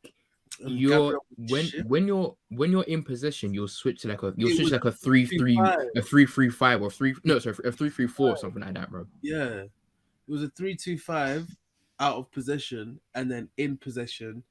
and 0.62 0.78
You're 0.80 1.20
when 1.38 1.66
shift. 1.66 1.88
when 1.88 2.06
you're 2.08 2.36
when 2.50 2.72
you're 2.72 2.84
in 2.84 3.04
possession, 3.04 3.54
you'll 3.54 3.68
switch 3.70 4.02
to 4.02 4.08
like 4.10 4.24
a 4.24 4.34
you'll 4.36 4.50
It 4.50 4.58
switch 4.58 4.72
like 4.72 4.86
a 4.86 4.92
three 4.92 5.26
three 5.26 5.56
3-5. 5.56 5.88
a 5.96 6.02
three 6.02 6.26
three 6.26 6.50
five 6.50 6.82
or 6.82 6.92
three 6.92 7.14
no 7.24 7.40
sorry 7.40 7.56
a 7.64 7.72
three 7.72 7.90
three 7.90 8.08
four 8.08 8.32
or 8.32 8.38
something 8.38 8.62
like 8.62 8.74
that, 8.74 8.90
bro. 8.92 9.06
yeah 9.22 9.64
it 9.64 10.32
was 10.32 10.44
a 10.44 10.50
3-2-5 10.50 11.48
out 12.00 12.18
of 12.18 12.32
possession 12.32 13.00
and 13.16 13.32
then 13.32 13.48
in 13.58 13.78
possession 13.78 14.44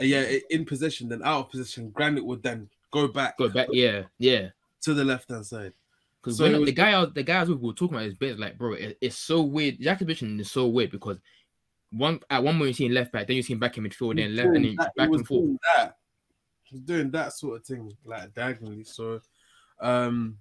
Uh, 0.00 0.04
yeah 0.04 0.22
in 0.50 0.64
possession 0.64 1.08
then 1.08 1.22
out 1.24 1.40
of 1.46 1.50
possession 1.50 1.90
Granit 1.90 2.24
would 2.24 2.42
then 2.42 2.68
go 2.92 3.08
back 3.08 3.36
Go 3.38 3.48
back, 3.48 3.68
yeah, 3.72 4.02
yeah. 4.18 4.50
To 4.82 4.94
the 4.94 5.04
left 5.04 5.30
hand 5.30 5.44
side 5.46 5.72
Because 6.22 6.38
So 6.38 6.44
when 6.44 6.60
was- 6.60 6.66
the 6.66 6.72
guy 6.72 6.98
was, 6.98 7.12
the 7.14 7.22
guys 7.22 7.48
we 7.48 7.54
were 7.54 7.72
talking 7.72 7.94
about 7.96 8.04
his 8.06 8.14
bit 8.14 8.38
like, 8.38 8.56
bro, 8.58 8.72
it, 8.74 8.98
it's 9.00 9.16
so 9.16 9.42
weird. 9.42 9.80
Jack's 9.80 10.02
position 10.02 10.38
is 10.40 10.50
so 10.50 10.66
weird 10.68 10.90
because 10.90 11.18
one 11.90 12.20
at 12.28 12.42
one 12.42 12.54
moment 12.56 12.68
you 12.68 12.74
see 12.74 12.86
him 12.86 12.92
left 12.92 13.12
back, 13.12 13.26
then 13.26 13.36
you 13.36 13.42
see 13.42 13.54
him 13.54 13.58
back 13.60 13.78
in 13.78 13.84
midfield, 13.84 14.16
then 14.16 14.36
left, 14.36 14.48
and 14.54 14.64
then 14.64 14.76
that- 14.76 14.94
back 14.96 15.08
and 15.10 15.26
forth. 15.26 15.40
doing 15.44 15.58
That. 15.76 15.96
He 16.64 16.74
was 16.76 16.82
doing 16.82 17.10
that 17.12 17.32
sort 17.32 17.56
of 17.60 17.66
thing, 17.66 17.90
like 18.04 18.34
diagonally. 18.34 18.84
So, 18.84 19.22
um, 19.80 20.36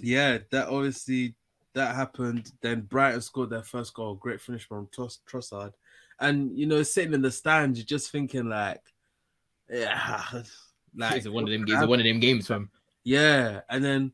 yeah, 0.00 0.38
that 0.50 0.68
obviously 0.68 1.34
that 1.74 1.94
happened. 1.94 2.50
Then 2.62 2.80
Brighton 2.82 3.20
scored 3.20 3.50
their 3.50 3.62
first 3.62 3.92
goal. 3.92 4.14
Great 4.14 4.40
finish 4.40 4.66
from 4.66 4.86
Tross- 4.86 5.18
Trossard, 5.30 5.72
and 6.18 6.56
you 6.58 6.64
know, 6.66 6.82
sitting 6.82 7.12
in 7.12 7.20
the 7.20 7.30
stands, 7.30 7.78
you're 7.78 7.84
just 7.84 8.10
thinking 8.10 8.48
like, 8.48 8.80
yeah, 9.70 10.22
like 10.96 11.16
it's 11.16 11.28
one 11.28 11.44
of 11.44 11.50
them 11.50 11.64
games. 11.66 11.86
One 11.86 12.00
of 12.00 12.06
them 12.06 12.20
games, 12.20 12.46
fam. 12.46 12.70
Yeah, 13.04 13.60
and 13.68 13.84
then 13.84 14.12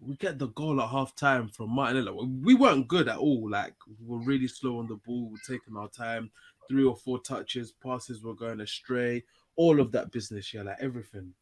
we 0.00 0.16
get 0.16 0.38
the 0.38 0.48
goal 0.48 0.80
at 0.80 0.88
half 0.88 1.14
time 1.14 1.48
from 1.48 1.70
Martinelli. 1.70 2.26
We 2.42 2.54
weren't 2.54 2.88
good 2.88 3.08
at 3.08 3.18
all. 3.18 3.48
Like 3.50 3.74
we 3.86 4.06
were 4.06 4.24
really 4.24 4.48
slow 4.48 4.78
on 4.78 4.88
the 4.88 4.96
ball, 4.96 5.26
we 5.26 5.32
were 5.32 5.38
taking 5.58 5.76
our 5.76 5.88
time. 5.88 6.30
Three 6.68 6.84
or 6.84 6.96
four 6.96 7.20
touches, 7.20 7.72
passes 7.72 8.22
were 8.22 8.34
going 8.34 8.60
astray. 8.60 9.24
All 9.56 9.80
of 9.80 9.92
that 9.92 10.10
business, 10.12 10.54
yeah, 10.54 10.62
like 10.62 10.78
everything. 10.80 11.34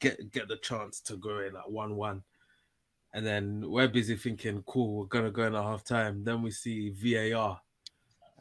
Get 0.00 0.32
get 0.32 0.48
the 0.48 0.56
chance 0.56 1.00
to 1.02 1.16
go 1.16 1.38
in 1.40 1.56
at 1.56 1.70
one 1.70 1.96
one, 1.96 2.22
And 3.14 3.24
then 3.26 3.70
we're 3.70 3.88
busy 3.88 4.16
thinking, 4.16 4.62
cool, 4.66 4.96
we're 5.00 5.06
gonna 5.06 5.30
go 5.30 5.44
in 5.44 5.54
at 5.54 5.62
half 5.62 5.84
time. 5.84 6.24
Then 6.24 6.42
we 6.42 6.50
see 6.50 6.90
VAR, 6.90 7.60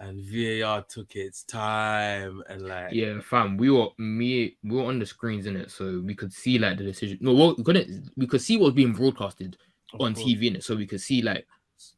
and 0.01 0.19
VAR 0.21 0.83
took 0.83 1.15
its 1.15 1.43
time 1.43 2.43
and 2.49 2.63
like 2.63 2.91
Yeah, 2.91 3.19
fam. 3.21 3.55
We 3.57 3.69
were 3.69 3.87
me. 3.97 4.57
We 4.63 4.75
were 4.75 4.85
on 4.85 4.99
the 4.99 5.05
screens 5.05 5.45
in 5.45 5.55
it, 5.55 5.71
so 5.71 6.01
we 6.03 6.15
could 6.15 6.33
see 6.33 6.57
like 6.57 6.77
the 6.77 6.83
decision. 6.83 7.19
No, 7.21 7.33
well, 7.33 7.55
we 7.57 7.63
couldn't. 7.63 8.11
We 8.17 8.27
could 8.27 8.41
see 8.41 8.57
what 8.57 8.65
was 8.65 8.73
being 8.73 8.93
broadcasted 8.93 9.57
of 9.93 10.01
on 10.01 10.15
course. 10.15 10.25
TV 10.25 10.47
in 10.47 10.55
it, 10.57 10.63
so 10.63 10.75
we 10.75 10.87
could 10.87 11.01
see 11.01 11.21
like 11.21 11.45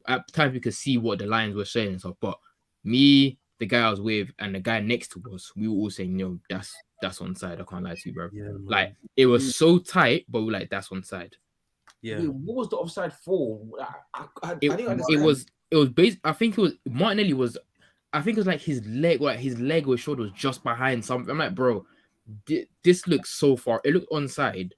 at 0.07 0.31
times 0.33 0.53
we 0.53 0.59
could 0.59 0.73
see 0.73 0.97
what 0.97 1.19
the 1.19 1.25
lines 1.25 1.55
were 1.55 1.65
saying 1.65 1.89
and 1.89 1.99
stuff. 1.99 2.15
But 2.19 2.37
me, 2.83 3.39
the 3.59 3.65
guy 3.65 3.87
I 3.87 3.89
was 3.89 4.01
with, 4.01 4.29
and 4.39 4.53
the 4.53 4.59
guy 4.59 4.81
next 4.81 5.09
to 5.13 5.23
us, 5.33 5.51
we 5.55 5.67
were 5.67 5.75
all 5.75 5.89
saying, 5.89 6.15
"No, 6.15 6.39
that's 6.49 6.75
that's 7.01 7.19
onside." 7.19 7.61
I 7.61 7.63
can't 7.63 7.83
lie 7.83 7.95
to 7.95 8.09
you, 8.09 8.13
bro. 8.13 8.29
Yeah. 8.33 8.49
Like 8.65 8.95
it 9.15 9.27
was 9.27 9.55
so 9.55 9.79
tight, 9.79 10.25
but 10.27 10.39
we 10.39 10.45
were 10.47 10.51
like, 10.51 10.69
"That's 10.69 10.89
onside." 10.89 11.33
yeah, 12.03 12.19
Wait, 12.19 12.33
what 12.33 12.57
was 12.57 12.69
the 12.69 12.75
offside 12.75 13.13
for? 13.13 13.61
I, 13.79 13.95
I, 14.13 14.25
I, 14.43 14.57
It, 14.61 14.71
I 14.71 14.75
didn't 14.75 15.03
it 15.07 15.21
was 15.21 15.45
it 15.71 15.77
was 15.77 15.89
based. 15.89 16.19
I 16.23 16.33
think 16.33 16.57
it 16.57 16.61
was 16.61 16.73
Martinelli 16.85 17.33
was. 17.33 17.57
I 18.13 18.21
think 18.21 18.37
it 18.37 18.41
was 18.41 18.47
like 18.47 18.61
his 18.61 18.85
leg, 18.85 19.21
like 19.21 19.39
his 19.39 19.59
leg 19.59 19.87
or 19.87 19.97
shoulder 19.97 20.23
was 20.23 20.31
just 20.33 20.63
behind 20.63 21.03
something. 21.03 21.31
I'm 21.31 21.39
like, 21.39 21.55
bro, 21.55 21.85
this 22.83 23.07
looks 23.07 23.31
so 23.31 23.55
far. 23.55 23.81
It 23.83 23.93
looked 23.93 24.11
onside. 24.11 24.71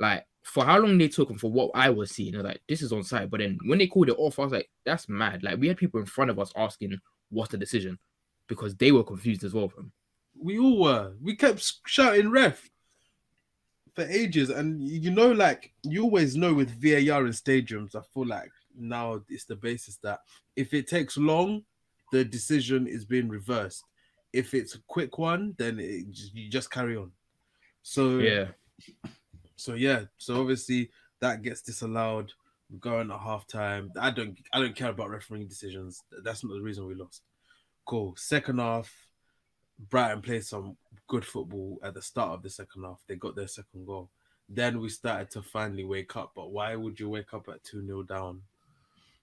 Like 0.00 0.26
for 0.42 0.64
how 0.64 0.78
long 0.78 0.96
they 0.96 1.08
took 1.08 1.30
and 1.30 1.40
for 1.40 1.50
what 1.50 1.70
I 1.74 1.90
was 1.90 2.10
seeing, 2.10 2.34
I 2.34 2.38
was 2.38 2.46
like, 2.46 2.62
this 2.68 2.80
is 2.80 2.92
onside. 2.92 3.30
But 3.30 3.40
then 3.40 3.58
when 3.66 3.78
they 3.78 3.86
called 3.86 4.08
it 4.08 4.16
off, 4.18 4.38
I 4.38 4.42
was 4.42 4.52
like, 4.52 4.70
that's 4.84 5.08
mad. 5.08 5.42
Like 5.42 5.58
we 5.58 5.68
had 5.68 5.76
people 5.76 6.00
in 6.00 6.06
front 6.06 6.30
of 6.30 6.38
us 6.38 6.52
asking 6.56 6.98
what's 7.30 7.50
the 7.50 7.58
decision 7.58 7.98
because 8.48 8.74
they 8.74 8.92
were 8.92 9.04
confused 9.04 9.44
as 9.44 9.52
well. 9.52 9.68
From 9.68 9.92
we 10.38 10.58
all 10.58 10.80
were. 10.80 11.12
We 11.20 11.34
kept 11.36 11.72
shouting 11.86 12.30
ref 12.30 12.70
for 13.94 14.04
ages, 14.04 14.50
and 14.50 14.82
you 14.82 15.10
know, 15.10 15.32
like 15.32 15.72
you 15.82 16.04
always 16.04 16.36
know 16.36 16.54
with 16.54 16.70
VAR 16.80 17.26
in 17.26 17.32
stadiums. 17.32 17.94
I 17.94 18.02
feel 18.12 18.26
like 18.26 18.50
now 18.78 19.22
it's 19.28 19.44
the 19.44 19.56
basis 19.56 19.96
that 20.02 20.20
if 20.54 20.74
it 20.74 20.86
takes 20.86 21.16
long, 21.16 21.64
the 22.12 22.24
decision 22.24 22.86
is 22.86 23.04
being 23.04 23.28
reversed. 23.28 23.84
If 24.32 24.54
it's 24.54 24.74
a 24.74 24.80
quick 24.86 25.18
one, 25.18 25.54
then 25.58 25.78
it, 25.78 26.10
just- 26.10 26.34
you 26.34 26.48
just 26.50 26.70
carry 26.70 26.96
on. 26.96 27.10
So 27.82 28.18
yeah, 28.18 28.46
so 29.56 29.74
yeah, 29.74 30.02
so 30.18 30.40
obviously 30.40 30.90
that 31.20 31.42
gets 31.42 31.62
disallowed. 31.62 32.32
We're 32.70 32.78
going 32.78 33.10
at 33.12 33.20
halftime. 33.20 33.90
I 33.98 34.10
don't 34.10 34.36
I 34.52 34.58
don't 34.60 34.74
care 34.74 34.90
about 34.90 35.10
refereeing 35.10 35.46
decisions. 35.46 36.02
That's 36.24 36.42
not 36.44 36.54
the 36.54 36.60
reason 36.60 36.86
we 36.86 36.94
lost. 36.94 37.22
Cool. 37.84 38.14
Second 38.16 38.58
half, 38.58 38.92
Brighton 39.88 40.20
played 40.20 40.44
some 40.44 40.76
good 41.06 41.24
football 41.24 41.78
at 41.84 41.94
the 41.94 42.02
start 42.02 42.32
of 42.32 42.42
the 42.42 42.50
second 42.50 42.82
half. 42.82 43.00
They 43.06 43.14
got 43.14 43.36
their 43.36 43.46
second 43.46 43.86
goal. 43.86 44.10
Then 44.48 44.80
we 44.80 44.88
started 44.88 45.30
to 45.30 45.42
finally 45.42 45.84
wake 45.84 46.16
up. 46.16 46.32
But 46.34 46.50
why 46.50 46.74
would 46.74 46.98
you 46.98 47.08
wake 47.08 47.32
up 47.32 47.48
at 47.48 47.62
2 47.64 47.86
0 47.86 48.02
down 48.02 48.42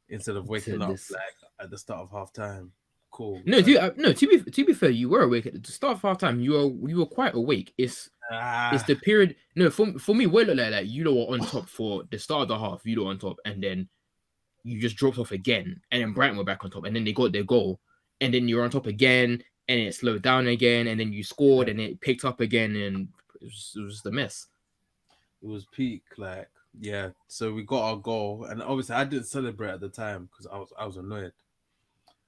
instead 0.10 0.36
of 0.36 0.48
waking 0.50 0.82
up 0.82 0.92
this- 0.92 1.12
like 1.12 1.22
at 1.60 1.70
the 1.70 1.78
start 1.78 2.02
of 2.02 2.12
half 2.12 2.32
time? 2.34 2.72
Cool. 3.12 3.44
no, 3.46 3.62
to, 3.62 3.78
uh, 3.78 3.92
no. 3.96 4.12
To 4.12 4.28
be 4.28 4.42
to 4.52 4.66
be 4.66 4.74
fair, 4.74 4.90
you 4.90 5.08
were 5.08 5.22
awake 5.22 5.46
at 5.46 5.62
the 5.64 5.72
start 5.72 5.98
of 5.98 6.02
half 6.02 6.18
time. 6.18 6.40
You 6.40 6.54
were 6.54 6.90
you 6.90 6.98
were 6.98 7.06
quite 7.06 7.36
awake. 7.36 7.72
It's 7.78 8.10
Ah, 8.32 8.74
it's 8.74 8.84
the 8.86 8.96
period. 8.96 9.36
No, 9.56 9.70
for 9.70 10.00
for 10.00 10.16
me, 10.16 10.26
what 10.26 10.44
it 10.44 10.48
looked 10.48 10.60
like 10.60 10.72
like 10.72 10.88
you 10.88 11.04
lot 11.04 11.30
were 11.30 11.34
on 11.36 11.42
top 11.42 11.70
for 11.70 12.04
the 12.10 12.18
start 12.18 12.44
of 12.44 12.48
the 12.48 12.58
half. 12.58 12.82
You 12.86 12.96
lot 12.98 13.04
were 13.06 13.12
on 13.12 13.20
top, 13.20 13.38
and 13.46 13.62
then 13.64 13.88
you 14.64 14.82
just 14.82 14.96
dropped 14.96 15.20
off 15.20 15.32
again, 15.32 15.80
and 15.92 16.02
then 16.02 16.14
Brighton 16.14 16.38
were 16.38 16.44
back 16.44 16.64
on 16.64 16.72
top, 16.72 16.86
and 16.86 16.96
then 16.96 17.04
they 17.04 17.12
got 17.14 17.34
their 17.34 17.44
goal, 17.44 17.80
and 18.20 18.34
then 18.34 18.48
you 18.48 18.56
were 18.56 18.64
on 18.64 18.72
top 18.72 18.88
again, 18.88 19.44
and 19.68 19.80
it 19.80 19.94
slowed 19.94 20.24
down 20.24 20.48
again, 20.48 20.88
and 20.88 21.00
then 21.00 21.14
you 21.14 21.22
scored, 21.24 21.70
and 21.70 21.80
it 21.80 22.00
picked 22.02 22.26
up 22.26 22.40
again, 22.40 22.76
and 22.78 23.10
it 23.42 23.44
was, 23.44 23.74
it 23.78 23.82
was 23.82 23.94
just 23.96 24.06
a 24.08 24.12
mess. 24.12 24.48
it 25.44 25.48
was 25.48 25.68
peak 25.72 26.02
like 26.18 26.50
yeah 26.80 27.10
so 27.28 27.54
we 27.54 27.64
got 27.64 27.84
our 27.84 27.98
goal 27.98 28.46
and 28.50 28.62
obviously 28.62 28.96
i 28.96 29.04
didn't 29.04 29.28
celebrate 29.28 29.70
at 29.70 29.80
the 29.80 29.90
time 29.90 30.28
because 30.32 30.48
i 30.48 30.58
was 30.58 30.74
i 30.80 30.86
was 30.86 30.98
annoyed. 30.98 31.32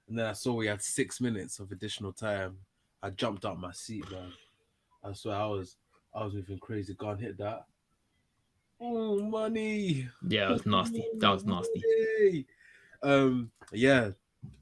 And 0.08 0.20
then 0.20 0.28
i 0.28 0.34
saw 0.34 0.54
we 0.54 0.68
had 0.68 0.82
six 0.82 1.20
minutes 1.20 1.60
of 1.60 1.72
additional 1.72 2.14
time. 2.14 2.58
I 3.02 3.10
jumped 3.10 3.46
out 3.46 3.60
my 3.60 3.72
seat 3.72 4.10
man. 4.12 4.32
I 5.04 5.14
swear 5.14 5.36
i 5.36 5.46
was 5.46 5.78
i 6.14 6.24
was 6.24 6.34
moving 6.34 6.60
crazy. 6.60 6.94
Go 6.94 7.10
and 7.10 7.20
hit 7.20 7.38
that. 7.40 7.66
Oh 8.80 9.20
money. 9.20 10.08
Yeah, 10.28 10.48
that 10.48 10.54
was 10.54 10.66
nasty. 10.66 11.08
That 11.18 11.30
was 11.30 11.46
nasty. 11.46 12.46
Um 13.02 13.52
yeah 13.72 14.12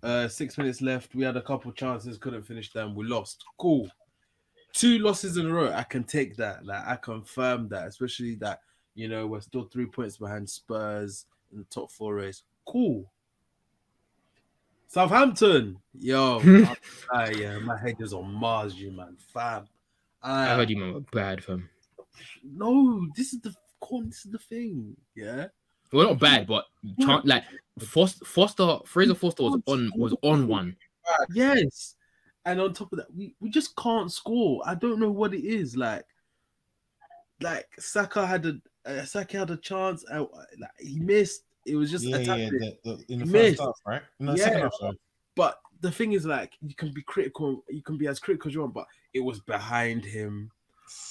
uh 0.02 0.30
six 0.30 0.58
minutes 0.58 0.82
left. 0.82 1.14
We 1.14 1.26
had 1.26 1.36
a 1.36 1.42
couple 1.42 1.74
chances 1.74 2.18
couldn't 2.18 2.44
finish 2.44 2.72
them. 2.72 2.96
We 2.96 3.06
lost. 3.06 3.44
Cool. 3.58 3.90
Two 4.72 5.00
losses 5.00 5.36
in 5.36 5.48
a 5.48 5.54
row. 5.54 5.74
I 5.74 5.84
can 5.84 6.06
take 6.06 6.38
that. 6.38 6.66
Like 6.66 6.88
i 6.88 6.96
confirm 6.96 7.68
that 7.68 7.88
especially 7.88 8.36
that 8.36 8.62
you 8.96 9.08
know 9.08 9.28
we're 9.28 9.42
still 9.42 9.64
three 9.66 9.86
points 9.86 10.18
behind 10.18 10.50
spurs 10.50 11.26
in 11.52 11.60
the 11.60 11.66
top 11.66 11.92
four 11.92 12.16
race 12.16 12.44
cool 12.66 13.12
southampton 14.88 15.78
yo 16.00 16.40
I, 17.12 17.32
yeah 17.32 17.58
my 17.60 17.78
head 17.78 17.96
is 18.00 18.14
on 18.14 18.32
mars 18.34 18.76
you 18.76 18.92
man 18.92 19.18
fam 19.34 19.68
I 20.22 20.56
heard 20.56 20.70
you 20.70 20.78
man 20.78 20.94
were 20.94 21.00
bad 21.12 21.44
fam. 21.44 21.70
no 22.44 23.08
this 23.16 23.34
is 23.34 23.42
the 23.42 23.54
this 24.06 24.26
is 24.26 24.32
the 24.32 24.38
thing 24.38 24.96
yeah 25.16 25.48
Well, 25.92 26.10
not 26.10 26.20
bad, 26.20 26.48
but 26.48 26.66
chan- 27.02 27.22
like 27.26 27.44
Forster, 27.80 28.26
Forster, 28.26 28.78
Fraser 28.86 29.14
Forster 29.14 29.44
was 29.44 29.62
on 29.68 29.92
was 29.96 30.16
on 30.24 30.48
one. 30.48 30.76
Yes. 31.34 31.96
And 32.46 32.60
on 32.60 32.74
top 32.74 32.92
of 32.94 33.00
that, 33.00 33.14
we, 33.16 33.36
we 33.40 33.50
just 33.50 33.76
can't 33.76 34.12
score. 34.12 34.62
I 34.66 34.74
don't 34.76 35.00
know 35.00 35.12
what 35.12 35.34
it 35.34 35.46
is. 35.46 35.78
Like, 35.78 36.06
like 37.42 37.68
Saka 37.78 38.26
had 38.26 38.46
a 38.46 38.54
uh, 38.86 39.06
had 39.32 39.50
a 39.50 39.58
chance. 39.58 40.04
Uh, 40.12 40.26
like, 40.60 40.70
he 40.80 41.00
missed. 41.00 41.44
It 41.66 41.76
was 41.76 41.90
just 41.90 42.04
yeah, 42.04 42.18
yeah, 42.18 42.50
the, 42.50 42.78
the, 42.84 43.06
in 43.14 43.20
the 43.20 43.26
Missed. 43.26 43.58
first 43.58 43.62
half, 43.62 43.76
right? 43.86 44.02
No, 44.20 44.36
Yeah. 44.36 44.44
second 44.44 44.62
half. 44.62 44.94
But 45.36 45.60
the 45.80 45.92
thing 45.92 46.14
is, 46.14 46.26
like, 46.26 46.54
you 46.62 46.76
can 46.76 46.92
be 46.94 47.02
critical. 47.04 47.64
You 47.70 47.82
can 47.82 47.98
be 47.98 48.08
as 48.08 48.20
critical 48.20 48.50
as 48.50 48.54
you 48.54 48.62
want, 48.62 48.74
but 48.74 48.86
it 49.14 49.22
was 49.22 49.40
behind 49.40 50.04
him, 50.04 50.52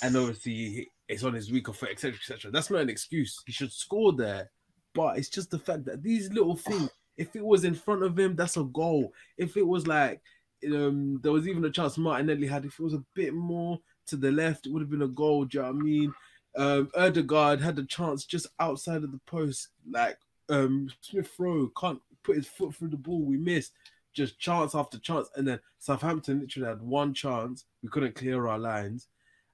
and 0.02 0.16
obviously 0.16 0.90
it's 1.08 1.24
on 1.24 1.34
his 1.34 1.50
weaker 1.50 1.72
foot, 1.72 1.90
etc., 1.90 2.16
etc. 2.16 2.50
That's 2.50 2.70
not 2.70 2.82
an 2.82 2.90
excuse. 2.90 3.42
He 3.46 3.52
should 3.52 3.72
score 3.72 4.12
there, 4.12 4.50
but 4.94 5.16
it's 5.18 5.28
just 5.30 5.50
the 5.50 5.58
fact 5.58 5.84
that 5.86 6.02
these 6.02 6.30
little 6.30 6.56
things. 6.56 6.90
If 7.18 7.36
it 7.36 7.44
was 7.44 7.64
in 7.64 7.74
front 7.74 8.02
of 8.02 8.18
him, 8.18 8.34
that's 8.34 8.56
a 8.56 8.64
goal. 8.64 9.12
If 9.36 9.58
it 9.58 9.66
was 9.66 9.86
like, 9.86 10.22
um, 10.66 11.20
there 11.22 11.32
was 11.32 11.46
even 11.46 11.64
a 11.64 11.70
chance 11.70 11.98
Martinelli 11.98 12.46
had. 12.46 12.64
If 12.64 12.80
it 12.80 12.82
was 12.82 12.94
a 12.94 13.04
bit 13.14 13.34
more 13.34 13.78
to 14.06 14.16
the 14.16 14.32
left, 14.32 14.66
it 14.66 14.72
would 14.72 14.80
have 14.80 14.90
been 14.90 15.02
a 15.02 15.08
goal. 15.08 15.44
Do 15.44 15.58
you 15.58 15.62
know 15.62 15.72
what 15.72 15.78
I 15.78 15.82
mean? 15.82 16.14
Um, 16.56 16.90
Odegaard 16.94 17.60
had 17.60 17.78
a 17.78 17.84
chance 17.84 18.24
just 18.24 18.46
outside 18.60 19.04
of 19.04 19.12
the 19.12 19.20
post. 19.26 19.68
Like, 19.90 20.18
um, 20.48 20.90
Smith 21.00 21.32
Rowe 21.38 21.70
can't 21.78 22.00
put 22.22 22.36
his 22.36 22.46
foot 22.46 22.74
through 22.74 22.88
the 22.88 22.96
ball. 22.96 23.22
We 23.22 23.36
missed 23.36 23.72
just 24.12 24.38
chance 24.38 24.74
after 24.74 24.98
chance, 24.98 25.28
and 25.36 25.46
then 25.46 25.60
Southampton 25.78 26.40
literally 26.40 26.68
had 26.68 26.82
one 26.82 27.14
chance. 27.14 27.64
We 27.82 27.88
couldn't 27.88 28.14
clear 28.14 28.46
our 28.46 28.58
lines, 28.58 29.08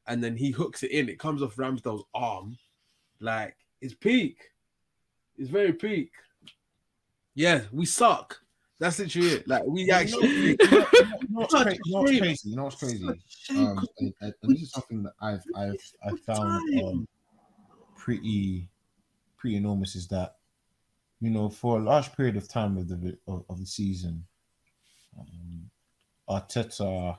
and 0.06 0.22
then 0.22 0.36
he 0.36 0.50
hooks 0.50 0.82
it 0.82 0.90
in. 0.90 1.08
It 1.08 1.18
comes 1.18 1.42
off 1.42 1.56
Ramsdale's 1.56 2.04
arm, 2.14 2.58
like 3.20 3.56
it's 3.80 3.94
peak. 3.94 4.50
It's 5.36 5.50
very 5.50 5.72
peak. 5.72 6.10
Yeah, 7.34 7.62
we 7.72 7.86
suck. 7.86 8.40
That's 8.78 8.98
literally 8.98 9.28
it. 9.28 9.48
Like 9.48 9.64
we 9.66 9.90
actually. 9.90 10.28
you 10.28 10.56
know, 10.70 10.86
what's 11.30 11.52
Such 11.52 11.62
cra- 11.64 11.74
you 11.84 11.92
know 11.92 12.00
what's 12.00 12.12
shame. 12.12 12.20
crazy? 12.20 12.48
You 12.48 12.56
know 12.56 12.64
what's 12.64 12.76
crazy? 12.76 13.08
Um, 13.50 13.86
and, 13.98 14.14
and 14.20 14.34
this 14.42 14.62
is 14.62 14.70
something 14.70 15.02
that 15.02 15.14
I've 15.20 15.42
I've 15.54 15.92
I 16.04 16.16
found 16.26 16.84
um, 16.84 17.08
pretty 17.96 18.68
pretty 19.36 19.56
enormous 19.56 19.96
is 19.96 20.06
that 20.08 20.36
you 21.20 21.30
know 21.30 21.48
for 21.48 21.78
a 21.78 21.82
large 21.82 22.14
period 22.16 22.36
of 22.36 22.48
time 22.48 22.76
of 22.76 22.88
the 22.88 23.18
of, 23.26 23.44
of 23.48 23.58
the 23.58 23.66
season, 23.66 24.24
um, 25.18 25.70
Arteta 26.28 27.18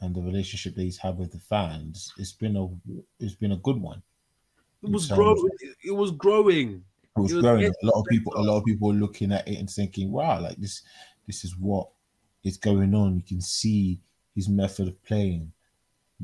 and 0.00 0.14
the 0.14 0.22
relationship 0.22 0.74
that 0.74 0.82
he's 0.82 0.98
had 0.98 1.18
with 1.18 1.32
the 1.32 1.38
fans, 1.38 2.12
it's 2.18 2.32
been 2.32 2.56
a 2.56 2.68
it's 3.18 3.34
been 3.34 3.52
a 3.52 3.56
good 3.56 3.80
one. 3.80 4.02
It 4.82 4.90
was 4.90 5.10
growing. 5.10 5.48
It 5.84 5.90
was 5.90 6.12
growing. 6.12 6.84
It 7.16 7.20
was 7.20 7.32
It 7.32 7.36
was 7.36 7.42
growing. 7.42 7.60
getting 7.60 7.74
A 7.82 7.86
lot 7.86 8.00
of 8.00 8.04
people, 8.06 8.32
a 8.36 8.42
lot 8.42 8.58
of 8.58 8.64
people 8.64 8.88
were 8.88 8.94
looking 8.94 9.32
at 9.32 9.46
it 9.48 9.58
and 9.58 9.70
thinking, 9.70 10.12
"Wow, 10.12 10.40
like 10.40 10.56
this, 10.56 10.82
this 11.26 11.44
is 11.44 11.56
what 11.56 11.88
is 12.44 12.56
going 12.56 12.94
on." 12.94 13.16
You 13.16 13.22
can 13.22 13.40
see 13.40 14.00
his 14.34 14.48
method 14.48 14.88
of 14.88 15.02
playing. 15.04 15.52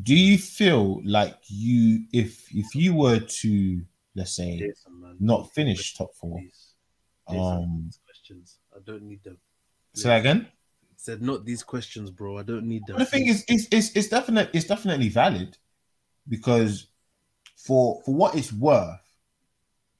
Do 0.02 0.14
you 0.14 0.38
feel 0.38 1.02
like 1.04 1.36
you, 1.48 2.04
if 2.12 2.46
if 2.54 2.74
you 2.74 2.94
were 2.94 3.18
to, 3.18 3.82
let's 4.14 4.34
say, 4.36 4.58
Jason, 4.58 5.16
not 5.20 5.52
finish 5.52 5.94
top 5.94 6.14
four, 6.14 6.40
Jason, 7.28 7.40
um, 7.40 7.90
questions. 8.06 8.58
I 8.74 8.78
don't 8.84 9.02
need 9.02 9.22
them. 9.22 9.38
say 9.94 10.08
that 10.08 10.20
again. 10.20 10.48
Said 10.96 11.20
not 11.20 11.44
these 11.44 11.62
questions, 11.62 12.10
bro. 12.10 12.38
I 12.38 12.42
don't 12.42 12.64
need 12.64 12.86
them. 12.86 12.96
But 12.96 13.04
the 13.04 13.10
thing 13.10 13.26
is, 13.26 13.44
it's 13.48 13.66
it's 13.70 13.94
it's 13.96 14.08
definitely 14.08 14.56
it's 14.56 14.68
definitely 14.68 15.08
valid 15.08 15.58
because 16.28 16.86
for 17.56 18.00
for 18.04 18.14
what 18.14 18.34
it's 18.34 18.52
worth, 18.52 19.01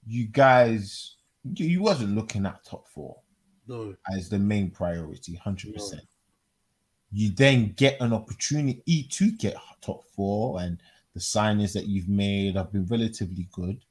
you 0.06 0.26
guys 0.26 1.16
you, 1.44 1.66
you 1.66 1.82
wasn't 1.82 2.14
looking 2.14 2.46
at 2.46 2.64
top 2.64 2.88
four. 2.88 3.16
no. 3.66 3.94
as 4.14 4.28
the 4.28 4.38
main 4.38 4.70
priority, 4.70 5.34
hundred 5.34 5.74
percent. 5.74 6.02
You 7.10 7.30
then 7.30 7.72
get 7.76 8.00
an 8.00 8.12
opportunity 8.12 9.02
to 9.10 9.30
get 9.32 9.56
top 9.80 10.04
four, 10.16 10.60
and 10.60 10.78
the 11.14 11.20
signings 11.20 11.72
that 11.74 11.86
you've 11.86 12.08
made 12.08 12.56
have 12.56 12.72
been 12.72 12.86
relatively 12.86 13.48
good. 13.52 13.84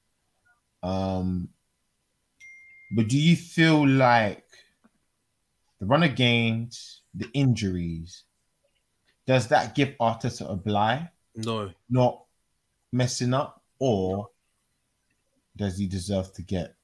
Um, 0.82 1.50
But 2.96 3.08
do 3.08 3.18
you 3.18 3.36
feel 3.36 3.88
like 3.88 4.44
the 5.80 5.86
run 5.86 6.03
of 6.03 6.15
games, 6.15 7.01
the 7.13 7.30
injuries, 7.34 8.24
does 9.27 9.48
that 9.50 9.75
give 9.75 9.96
Arteta 10.00 10.50
a 10.51 10.56
blight, 10.56 11.10
No, 11.36 11.72
not 11.89 12.25
messing 12.91 13.34
up, 13.34 13.62
or 13.80 14.31
does 15.55 15.77
he 15.77 15.88
deserve 15.88 16.31
to 16.34 16.41
get 16.41 16.75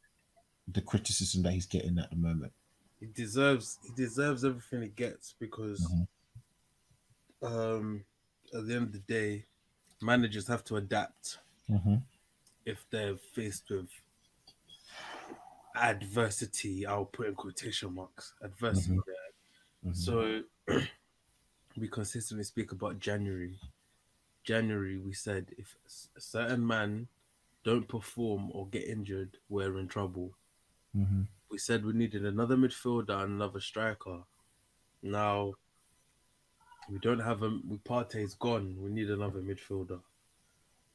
the 0.67 0.81
criticism 0.81 1.43
that 1.43 1.53
he's 1.53 1.65
getting 1.65 1.97
at 1.99 2.09
the 2.09 2.15
moment? 2.15 2.53
he 2.99 3.05
deserves 3.05 3.77
he 3.83 3.91
deserves 3.95 4.43
everything 4.43 4.81
he 4.81 4.87
gets 4.87 5.35
because 5.39 5.81
Mhm. 5.81 6.07
um 7.43 8.05
at 8.53 8.65
the 8.65 8.73
end 8.75 8.85
of 8.87 8.91
the 8.93 8.99
day, 8.99 9.45
managers 10.01 10.47
have 10.47 10.63
to 10.65 10.77
adapt 10.77 11.37
Mm-hmm. 11.69 11.95
if 12.65 12.85
they're 12.89 13.17
faced 13.17 13.69
with 13.69 13.89
adversity. 15.75 16.85
I'll 16.85 17.05
put 17.05 17.27
in 17.27 17.35
quotation 17.35 17.93
marks 17.93 18.33
adversity 18.41 18.95
Mhm. 18.97 19.03
there. 19.05 19.93
So 19.93 20.43
we 21.77 21.87
consistently 21.87 22.43
speak 22.45 22.71
about 22.71 22.99
January. 22.99 23.59
January, 24.43 24.97
we 24.97 25.13
said 25.13 25.53
if 25.57 25.75
a 26.15 26.21
certain 26.21 26.65
man 26.65 27.07
don't 27.67 27.89
perform 27.89 28.49
or 28.53 28.65
get 28.69 28.87
injured, 28.87 29.35
we're 29.49 29.77
in 29.77 29.89
trouble. 29.89 30.31
hmm 30.95 31.23
We 31.51 31.57
said 31.57 31.85
we 31.85 31.91
needed 31.91 32.25
another 32.25 32.55
midfielder 32.55 33.23
and 33.23 33.33
another 33.33 33.59
striker. 33.59 34.19
Now 35.03 35.53
we 36.89 36.97
don't 36.99 37.19
have 37.19 37.43
a 37.43 37.49
we 37.67 37.77
Partey's 37.79 38.35
gone. 38.35 38.77
We 38.79 38.89
need 38.89 39.09
another 39.09 39.41
midfielder. 39.41 39.99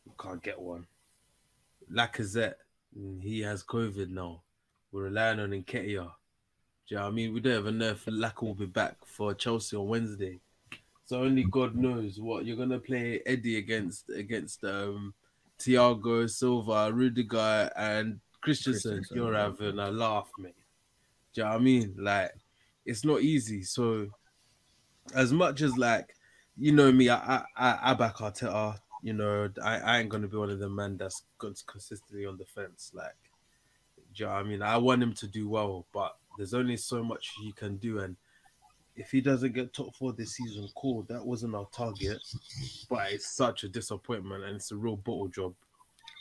We 0.07 0.13
can't 0.19 0.43
get 0.43 0.59
one. 0.59 0.87
Lacazette, 1.93 2.61
mm, 2.99 3.23
he 3.23 3.43
has 3.43 3.63
COVID 3.63 4.09
now. 4.09 4.41
We're 4.93 5.05
relying 5.11 5.41
on 5.41 5.51
Nketiah. 5.51 6.13
Do 6.87 6.89
you 6.89 6.97
know 6.97 7.03
what 7.03 7.09
I 7.09 7.11
mean? 7.11 7.35
We 7.35 7.41
don't 7.41 7.61
even 7.61 7.77
know 7.79 7.91
if 7.91 8.07
Laka 8.07 8.43
will 8.43 8.55
be 8.55 8.65
back 8.81 8.97
for 9.05 9.35
Chelsea 9.35 9.77
on 9.77 9.89
Wednesday. 9.89 10.41
So 11.05 11.21
only 11.21 11.45
God 11.45 11.77
knows 11.77 12.19
what 12.19 12.47
you're 12.47 12.57
gonna 12.57 12.79
play 12.79 13.21
Eddie 13.27 13.59
against 13.59 14.09
against 14.09 14.65
um 14.65 15.13
Thiago 15.63 16.29
Silva, 16.29 16.91
Rudiger, 16.93 17.71
and 17.77 18.21
Christensen. 18.41 18.97
Christensen. 18.97 19.17
You're 19.17 19.35
having 19.35 19.79
a 19.79 19.91
laugh, 19.91 20.31
mate. 20.39 20.55
Do 21.35 21.41
you 21.41 21.45
know 21.45 21.51
what 21.51 21.61
I 21.61 21.63
mean? 21.63 21.95
Like 21.99 22.33
it's 22.85 23.05
not 23.05 23.23
easy. 23.23 23.63
So 23.63 24.09
as 25.15 25.33
much 25.33 25.63
as 25.63 25.77
like 25.79 26.15
you 26.59 26.73
know 26.73 26.93
me, 26.93 27.09
I 27.09 27.45
I, 27.57 27.79
I, 27.83 27.95
back 27.95 28.17
Arteta. 28.17 28.79
You 29.03 29.15
know, 29.15 29.49
I, 29.63 29.79
I 29.79 29.99
ain't 29.99 30.09
gonna 30.09 30.29
be 30.29 30.37
one 30.37 30.51
of 30.51 30.59
the 30.59 30.69
men 30.69 30.97
that's 30.97 31.23
consistently 31.39 32.27
on 32.27 32.37
the 32.37 32.45
fence. 32.45 32.93
Like, 32.95 33.17
do 34.15 34.25
you 34.25 34.27
know 34.27 34.33
what 34.33 34.39
I 34.39 34.43
mean? 34.43 34.63
I 34.63 34.77
want 34.77 35.03
him 35.03 35.15
to 35.15 35.27
do 35.27 35.49
well, 35.49 35.87
but 35.93 36.17
there's 36.37 36.55
only 36.55 36.77
so 36.77 37.03
much 37.03 37.33
he 37.41 37.53
can 37.53 37.77
do, 37.77 38.01
and 38.01 38.17
if 38.97 39.11
he 39.11 39.21
doesn't 39.21 39.53
get 39.53 39.73
top 39.73 39.95
four 39.95 40.13
this 40.13 40.37
season, 40.37 40.69
cool. 40.77 41.03
That 41.09 41.25
wasn't 41.25 41.55
our 41.55 41.67
target, 41.73 42.19
but 42.91 43.13
it's 43.13 43.35
such 43.35 43.65
a 43.65 43.69
disappointment, 43.69 44.45
and 44.45 44.57
it's 44.57 44.73
a 44.73 44.77
real 44.77 44.97
bottle 44.97 45.29
job. 45.29 45.55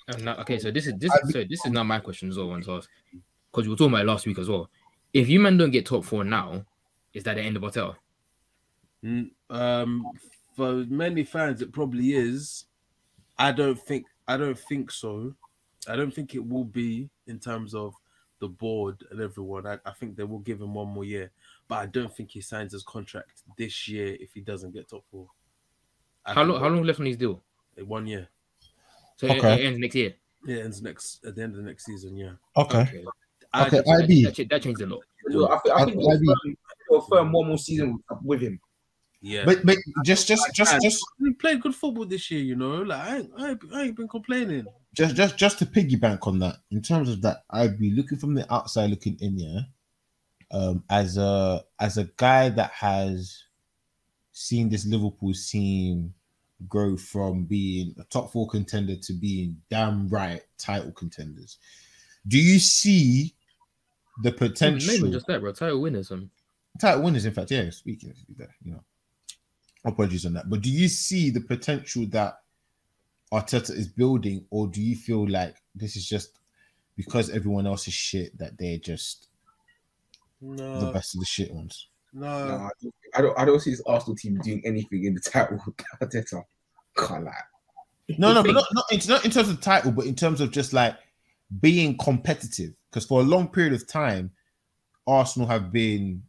And 0.07 0.25
now, 0.25 0.35
okay, 0.37 0.57
so 0.59 0.71
this 0.71 0.87
is 0.87 0.93
this 0.97 1.11
so 1.29 1.43
this 1.43 1.65
is 1.65 1.71
not 1.71 1.85
my 1.85 1.99
question 1.99 2.29
as 2.29 2.37
well. 2.37 2.47
Once 2.47 2.67
asked 2.67 2.89
because 3.51 3.65
we 3.65 3.69
were 3.69 3.75
talking 3.77 3.93
about 3.93 4.03
it 4.03 4.07
last 4.07 4.25
week 4.25 4.39
as 4.39 4.49
well. 4.49 4.69
If 5.13 5.27
you 5.27 5.39
man 5.39 5.57
don't 5.57 5.71
get 5.71 5.85
top 5.85 6.05
four 6.05 6.23
now, 6.23 6.65
is 7.13 7.23
that 7.23 7.35
the 7.35 7.41
end 7.41 7.57
of 7.57 7.63
Hotel? 7.63 7.95
Mm, 9.03 9.31
Um, 9.49 10.05
for 10.55 10.85
many 10.85 11.23
fans, 11.23 11.61
it 11.61 11.71
probably 11.71 12.13
is. 12.13 12.65
I 13.37 13.51
don't 13.51 13.79
think. 13.79 14.05
I 14.27 14.37
don't 14.37 14.57
think 14.57 14.91
so. 14.91 15.35
I 15.87 15.95
don't 15.95 16.13
think 16.13 16.35
it 16.35 16.47
will 16.47 16.63
be 16.63 17.09
in 17.27 17.39
terms 17.39 17.73
of 17.73 17.93
the 18.41 18.47
board 18.49 19.03
and 19.11 19.21
everyone. 19.21 19.65
I, 19.65 19.77
I 19.85 19.91
think 19.91 20.17
they 20.17 20.23
will 20.25 20.39
give 20.39 20.59
him 20.59 20.73
one 20.73 20.89
more 20.89 21.05
year, 21.05 21.31
but 21.69 21.75
I 21.75 21.85
don't 21.85 22.13
think 22.13 22.31
he 22.31 22.41
signs 22.41 22.73
his 22.73 22.83
contract 22.83 23.43
this 23.57 23.87
year 23.87 24.17
if 24.19 24.33
he 24.33 24.41
doesn't 24.41 24.73
get 24.73 24.89
top 24.89 25.05
four. 25.09 25.27
I 26.25 26.33
How 26.33 26.43
long? 26.43 26.59
How 26.59 26.67
long 26.67 26.83
left 26.83 26.99
on 26.99 27.05
his 27.05 27.15
deal? 27.17 27.41
Eh, 27.77 27.83
one 27.83 28.05
year. 28.07 28.27
So 29.15 29.27
it- 29.27 29.37
Okay. 29.37 29.61
it 29.61 29.65
ends 29.67 29.79
next 29.79 29.95
year. 29.95 30.13
It 30.47 30.59
ends 30.65 30.81
next 30.81 31.23
at 31.23 31.35
the 31.35 31.43
end 31.43 31.53
of 31.53 31.57
the 31.57 31.63
next 31.63 31.85
season. 31.85 32.17
Yeah. 32.17 32.33
Okay. 32.57 33.05
I 33.53 33.67
Okay, 33.67 33.77
That, 33.77 34.01
IB. 34.03 34.23
that, 34.25 34.33
cha- 34.35 34.43
that 34.49 34.61
changed 34.63 34.81
a 34.81 34.87
lot. 34.87 35.01
I 35.27 35.57
think, 35.59 35.75
I 35.75 35.85
think 35.85 35.97
I- 35.97 36.01
they'll, 36.01 36.17
firm, 36.17 36.57
they'll 36.89 37.01
firm 37.01 37.31
one 37.31 37.47
more 37.47 37.57
season 37.59 37.99
with 38.23 38.41
him. 38.41 38.59
yeah. 39.21 39.45
But 39.45 39.63
but 39.65 39.77
just 40.03 40.27
just 40.27 40.43
just 40.55 40.81
just 40.81 41.03
he 41.19 41.31
played 41.33 41.61
good 41.61 41.75
football 41.75 42.05
this 42.05 42.31
year. 42.31 42.41
You 42.41 42.55
know, 42.55 42.81
like 42.81 42.99
I, 42.99 43.17
ain't- 43.17 43.31
I, 43.37 43.49
ain't- 43.51 43.73
I 43.73 43.81
ain't 43.83 43.95
been 43.97 44.07
complaining. 44.07 44.65
Just 44.93 45.15
just 45.15 45.37
just 45.37 45.59
to 45.59 45.65
piggyback 45.65 46.27
on 46.27 46.39
that, 46.39 46.57
in 46.71 46.81
terms 46.81 47.09
of 47.09 47.21
that, 47.21 47.43
I'd 47.49 47.79
be 47.79 47.91
looking 47.91 48.17
from 48.17 48.33
the 48.33 48.51
outside 48.53 48.89
looking 48.89 49.17
in, 49.21 49.39
yeah. 49.39 49.59
Um, 50.51 50.83
as 50.89 51.17
a 51.17 51.63
as 51.79 51.97
a 51.97 52.09
guy 52.17 52.49
that 52.49 52.71
has 52.71 53.43
seen 54.33 54.69
this 54.69 54.85
Liverpool 54.85 55.33
team 55.33 56.13
grow 56.67 56.97
from 56.97 57.45
being 57.45 57.95
a 57.99 58.03
top 58.05 58.31
four 58.31 58.47
contender 58.47 58.95
to 58.95 59.13
being 59.13 59.57
damn 59.69 60.09
right 60.09 60.43
title 60.57 60.91
contenders, 60.91 61.57
do 62.27 62.37
you 62.37 62.59
see 62.59 63.33
the 64.23 64.31
potential 64.31 64.93
Maybe 64.93 65.11
just 65.11 65.27
that, 65.27 65.39
bro. 65.39 65.53
Title 65.53 65.81
winners. 65.81 66.11
Um, 66.11 66.29
title 66.79 67.03
winners? 67.03 67.25
In 67.25 67.33
fact, 67.33 67.51
yeah. 67.51 67.69
Speaking 67.69 68.09
of 68.09 68.37
that, 68.37 68.49
you 68.63 68.73
know, 68.73 68.83
apologies 69.85 70.25
on 70.25 70.33
that. 70.33 70.49
But 70.49 70.61
do 70.61 70.69
you 70.69 70.87
see 70.87 71.29
the 71.29 71.41
potential 71.41 72.05
that 72.09 72.39
Arteta 73.33 73.71
is 73.71 73.87
building, 73.87 74.45
or 74.49 74.67
do 74.67 74.81
you 74.81 74.95
feel 74.95 75.27
like 75.27 75.55
this 75.73 75.95
is 75.95 76.07
just 76.07 76.39
because 76.97 77.29
everyone 77.29 77.65
else 77.65 77.87
is 77.87 77.93
shit 77.93 78.37
that 78.37 78.57
they're 78.57 78.77
just 78.77 79.27
the 80.41 80.91
best 80.93 81.15
of 81.15 81.19
the 81.21 81.25
shit 81.25 81.53
ones? 81.53 81.87
No, 82.13 82.47
no. 82.47 82.55
I, 82.55 82.69
don't, 82.81 82.93
I 83.15 83.21
don't. 83.21 83.39
I 83.39 83.45
don't 83.45 83.59
see 83.61 83.71
this 83.71 83.81
Arsenal 83.85 84.17
team 84.17 84.37
doing 84.43 84.61
anything 84.65 85.05
in 85.05 85.13
the 85.13 85.21
title. 85.21 85.59
Arteta 86.01 86.43
can't 86.97 87.23
lie. 87.23 87.31
No, 88.17 88.33
no, 88.33 88.43
but 88.43 88.51
not, 88.51 88.65
not, 88.73 88.85
in, 88.91 88.99
not 89.07 89.23
in 89.23 89.31
terms 89.31 89.47
of 89.47 89.61
title, 89.61 89.91
but 89.91 90.05
in 90.05 90.15
terms 90.15 90.41
of 90.41 90.51
just 90.51 90.73
like 90.73 90.97
being 91.61 91.97
competitive. 91.97 92.73
Because 92.89 93.05
for 93.05 93.21
a 93.21 93.23
long 93.23 93.47
period 93.47 93.71
of 93.71 93.87
time, 93.87 94.31
Arsenal 95.07 95.47
have 95.47 95.71
been, 95.71 96.21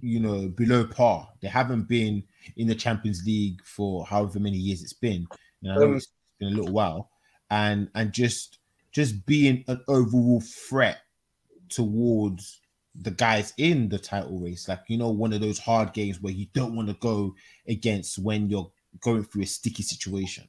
you 0.00 0.20
know, 0.20 0.48
below 0.48 0.84
par. 0.86 1.28
They 1.40 1.48
haven't 1.48 1.88
been 1.88 2.22
in 2.56 2.68
the 2.68 2.76
Champions 2.76 3.24
League 3.26 3.60
for 3.64 4.06
however 4.06 4.38
many 4.38 4.56
years 4.56 4.82
it's 4.82 4.92
been. 4.92 5.26
You 5.62 5.72
know, 5.72 5.82
Um, 5.82 5.96
it's 5.96 6.08
been 6.38 6.48
a 6.48 6.56
little 6.56 6.72
while, 6.72 7.10
and 7.50 7.88
and 7.94 8.12
just 8.12 8.58
just 8.90 9.24
being 9.24 9.64
an 9.68 9.80
overall 9.88 10.42
threat 10.42 10.98
towards 11.70 12.60
the 12.94 13.10
guys 13.10 13.54
in 13.56 13.88
the 13.88 13.98
title 13.98 14.38
race. 14.38 14.68
Like 14.68 14.80
you 14.88 14.98
know, 14.98 15.10
one 15.10 15.32
of 15.32 15.40
those 15.40 15.58
hard 15.58 15.94
games 15.94 16.20
where 16.20 16.32
you 16.32 16.46
don't 16.52 16.76
want 16.76 16.88
to 16.88 16.94
go 16.94 17.34
against 17.66 18.18
when 18.18 18.50
you're 18.50 18.70
going 19.00 19.24
through 19.24 19.42
a 19.42 19.46
sticky 19.46 19.82
situation. 19.82 20.46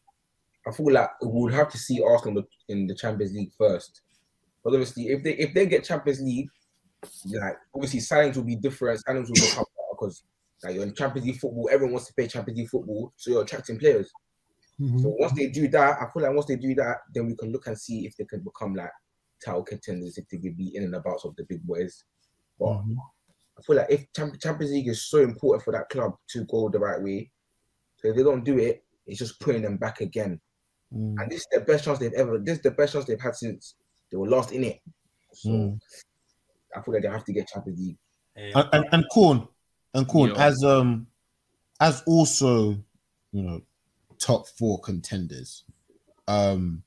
I 0.68 0.72
feel 0.72 0.92
like 0.92 1.10
we 1.22 1.42
would 1.42 1.54
have 1.54 1.70
to 1.70 1.78
see 1.78 2.02
Arsenal 2.02 2.44
in 2.70 2.88
the 2.88 2.96
Champions 2.96 3.34
League 3.34 3.52
first. 3.58 4.02
But 4.64 4.72
obviously, 4.72 5.08
if 5.08 5.24
they 5.24 5.34
if 5.34 5.54
they 5.54 5.66
get 5.66 5.84
Champions 5.84 6.22
League, 6.22 6.50
like 7.26 7.58
obviously 7.76 8.00
signings 8.00 8.36
will 8.36 8.44
be 8.44 8.56
different. 8.56 9.02
Signings 9.08 9.28
will 9.28 9.34
become 9.36 9.66
because 9.92 10.24
like 10.64 10.76
you're 10.76 10.84
in 10.84 10.94
Champions 10.96 11.28
League 11.28 11.40
football, 11.40 11.70
everyone 11.72 11.94
wants 11.94 12.08
to 12.08 12.14
play 12.14 12.28
Champions 12.28 12.58
League 12.58 12.70
football, 12.70 13.14
so 13.16 13.32
you're 13.32 13.44
attracting 13.44 13.78
players. 13.78 14.10
So 14.80 15.10
once 15.20 15.34
they 15.34 15.50
do 15.50 15.68
that, 15.70 16.02
I 16.02 16.12
feel 16.12 16.24
like 16.24 16.34
once 16.34 16.48
they 16.48 16.56
do 16.56 16.74
that, 16.76 16.98
then 17.14 17.28
we 17.28 17.36
can 17.36 17.52
look 17.52 17.68
and 17.68 17.78
see 17.80 18.06
if 18.06 18.16
they 18.18 18.26
can 18.26 18.42
become 18.42 18.74
like 18.76 18.92
title 19.44 19.64
contenders, 19.64 20.18
if 20.18 20.28
they 20.30 20.38
could 20.38 20.58
be 20.58 20.76
in 20.76 20.84
and 20.84 20.96
about 20.96 21.24
of 21.24 21.36
the 21.36 21.44
big 21.46 21.64
boys. 21.64 22.04
But 22.60 22.82
Mhm. 22.82 22.96
I 23.58 23.62
feel 23.62 23.76
like 23.76 23.92
if 23.92 24.12
Champions 24.14 24.72
League 24.72 24.88
is 24.88 25.06
so 25.06 25.20
important 25.20 25.64
for 25.64 25.72
that 25.74 25.90
club 25.90 26.18
to 26.30 26.44
go 26.46 26.70
the 26.70 26.80
right 26.80 27.02
way, 27.02 27.32
so 27.98 28.08
if 28.10 28.16
they 28.16 28.24
don't 28.24 28.44
do 28.44 28.58
it, 28.58 28.84
it's 29.06 29.20
just 29.20 29.40
putting 29.40 29.62
them 29.62 29.78
back 29.78 30.02
again. 30.02 30.42
Mm. 30.92 31.22
And 31.22 31.32
this 31.32 31.42
is 31.42 31.48
the 31.52 31.62
best 31.62 31.86
chance 31.86 32.00
they've 32.00 32.14
ever. 32.14 32.40
This 32.40 32.58
is 32.58 32.64
the 32.64 32.72
best 32.72 32.94
chance 32.94 33.06
they've 33.06 33.20
had 33.22 33.36
since 33.36 33.76
they 34.10 34.18
were 34.18 34.30
last 34.30 34.52
in 34.52 34.64
it. 34.64 34.82
So 35.34 35.50
Mm. 35.50 35.80
I 36.76 36.82
feel 36.82 36.94
like 36.96 37.04
they 37.04 37.10
have 37.10 37.26
to 37.26 37.34
get 37.34 37.48
Champions 37.48 37.80
League. 37.80 37.98
and, 38.36 38.70
and, 38.74 38.86
and 38.92 39.06
Corn 39.14 39.48
and 39.94 40.08
Corn 40.08 40.32
as 40.32 40.64
um 40.64 41.06
as 41.80 42.02
also 42.08 42.72
you 43.32 43.44
know 43.44 43.62
top 44.24 44.48
four 44.48 44.80
contenders. 44.80 45.64
Um, 46.28 46.82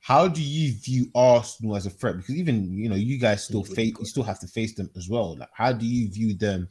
how 0.00 0.26
do 0.26 0.42
you 0.42 0.72
view 0.72 1.06
Arsenal 1.14 1.76
as 1.76 1.86
a 1.86 1.90
threat? 1.90 2.16
Because 2.16 2.34
even 2.34 2.72
you 2.76 2.88
know 2.88 2.96
you 2.96 3.18
guys 3.18 3.44
still 3.44 3.62
face 3.62 3.94
you 3.98 4.06
still 4.06 4.24
have 4.24 4.40
to 4.40 4.48
face 4.48 4.74
them 4.74 4.90
as 4.96 5.08
well. 5.08 5.36
Like, 5.36 5.50
how 5.52 5.72
do 5.72 5.86
you 5.86 6.10
view 6.10 6.34
them 6.34 6.68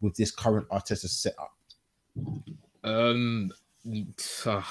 with 0.00 0.16
this 0.16 0.30
current 0.30 0.68
Arteta 0.70 1.08
setup? 1.08 1.52
Um, 2.82 3.52
uh, 4.46 4.62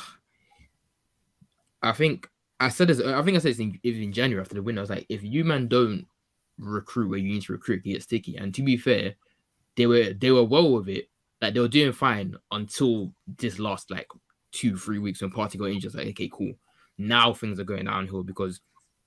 I 1.83 1.91
think 1.93 2.27
I 2.59 2.69
said 2.69 2.89
this. 2.89 2.99
I 2.99 3.21
think 3.21 3.37
I 3.37 3.39
said 3.39 3.51
this 3.51 3.59
in, 3.59 3.79
even 3.83 4.01
in 4.01 4.11
January 4.11 4.41
after 4.41 4.55
the 4.55 4.63
win. 4.63 4.77
I 4.77 4.81
was 4.81 4.89
like, 4.89 5.05
if 5.07 5.23
you 5.23 5.45
man 5.45 5.67
don't 5.67 6.05
recruit 6.57 7.09
where 7.09 7.19
you 7.19 7.31
need 7.31 7.43
to 7.43 7.53
recruit, 7.53 7.81
it 7.85 7.89
gets 7.89 8.05
sticky. 8.05 8.35
And 8.35 8.53
to 8.55 8.63
be 8.63 8.77
fair, 8.77 9.15
they 9.77 9.85
were 9.85 10.13
they 10.13 10.31
were 10.31 10.43
well 10.43 10.71
with 10.71 10.89
it. 10.89 11.07
Like 11.39 11.53
they 11.53 11.59
were 11.59 11.67
doing 11.67 11.93
fine 11.93 12.35
until 12.51 13.13
this 13.37 13.57
last 13.57 13.89
like 13.89 14.07
two 14.51 14.77
three 14.77 14.99
weeks 14.99 15.21
when 15.21 15.31
Partey 15.31 15.57
got 15.57 15.65
injured. 15.65 15.89
It's 15.89 15.95
Like 15.95 16.07
okay, 16.09 16.29
cool. 16.31 16.53
Now 16.97 17.33
things 17.33 17.59
are 17.59 17.63
going 17.63 17.85
downhill 17.85 18.23
because 18.23 18.61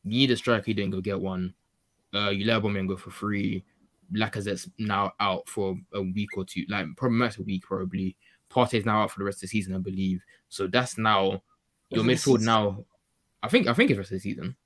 you 0.04 0.11
need 0.18 0.30
a 0.30 0.37
striker. 0.37 0.64
You 0.68 0.74
didn't 0.74 0.92
go 0.92 1.00
get 1.00 1.20
one. 1.20 1.54
Uh, 2.14 2.30
you 2.30 2.44
let 2.44 2.62
Aubameyang 2.62 2.88
go 2.88 2.96
for 2.96 3.11
free. 3.11 3.64
Lacazette's 4.12 4.68
now 4.78 5.12
out 5.20 5.48
for 5.48 5.76
a 5.94 6.02
week 6.02 6.37
or 6.37 6.44
two, 6.44 6.64
like 6.68 6.87
probably 6.96 7.18
max 7.18 7.38
a 7.38 7.42
week 7.42 7.62
probably. 7.62 8.16
Partey's 8.50 8.85
now 8.87 9.02
out 9.02 9.11
for 9.11 9.18
the 9.18 9.24
rest 9.24 9.38
of 9.38 9.42
the 9.42 9.46
season, 9.48 9.74
I 9.74 9.78
believe. 9.78 10.22
So 10.48 10.66
that's 10.66 10.96
now 10.98 11.42
your 11.90 12.04
Rest 12.04 12.26
of 12.26 12.33
the 12.35 12.38
midfield 12.38 12.44
now. 12.44 12.85
I 13.42 13.48
think 13.48 13.66
I 13.66 13.74
think 13.74 13.90
it's 13.90 13.98
rest 13.98 14.12
of 14.12 14.16
the 14.16 14.20
season. 14.20 14.57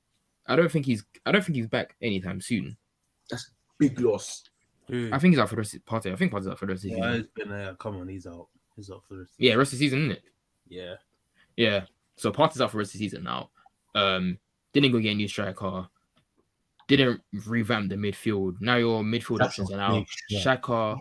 I 0.46 0.56
don't 0.56 0.70
think 0.70 0.86
he's 0.86 1.04
I 1.24 1.32
don't 1.32 1.44
think 1.44 1.56
he's 1.56 1.66
back 1.68 1.96
anytime 2.02 2.40
soon. 2.40 2.76
That's 3.30 3.50
big 3.78 3.98
loss. 4.00 4.44
Who? 4.88 5.10
I 5.12 5.18
think 5.18 5.32
he's 5.32 5.38
out 5.38 5.48
for 5.48 5.54
the 5.56 5.60
rest 5.60 5.74
of 5.74 5.84
Partey. 5.84 6.12
I 6.12 6.16
think 6.16 6.32
Partey's 6.32 6.48
out 6.48 6.58
for 6.58 6.66
the 6.66 6.72
rest 6.72 6.84
of 6.84 6.90
the 6.90 6.96
Yeah, 6.96 7.10
season. 7.12 7.28
been 7.34 7.52
uh, 7.52 7.74
come 7.78 7.96
on, 7.98 8.08
he's 8.08 8.26
out. 8.26 8.48
He's 8.76 8.90
out 8.90 9.02
for 9.08 9.14
the 9.14 9.26
Yeah, 9.38 9.54
rest 9.54 9.72
of 9.72 9.78
the 9.78 9.84
season, 9.84 10.00
isn't 10.00 10.12
it? 10.12 10.22
Yeah. 10.68 10.94
Yeah. 11.56 11.84
So 12.16 12.32
Partey's 12.32 12.60
out 12.60 12.70
for 12.70 12.76
the 12.76 12.78
rest 12.78 12.94
of 12.94 13.00
the 13.00 13.06
season 13.06 13.24
now. 13.24 13.50
Um, 13.94 14.38
didn't 14.72 14.92
go 14.92 15.00
get 15.00 15.12
a 15.12 15.14
new 15.14 15.28
striker. 15.28 15.88
Didn't 16.88 17.20
revamp 17.46 17.90
the 17.90 17.96
midfield. 17.96 18.60
Now 18.60 18.76
your 18.76 19.02
midfield 19.02 19.38
That's 19.38 19.50
options 19.58 19.72
are 19.72 19.76
now 19.76 19.94
big 20.30 20.40
shot. 20.40 20.62
Xhaka. 20.62 20.98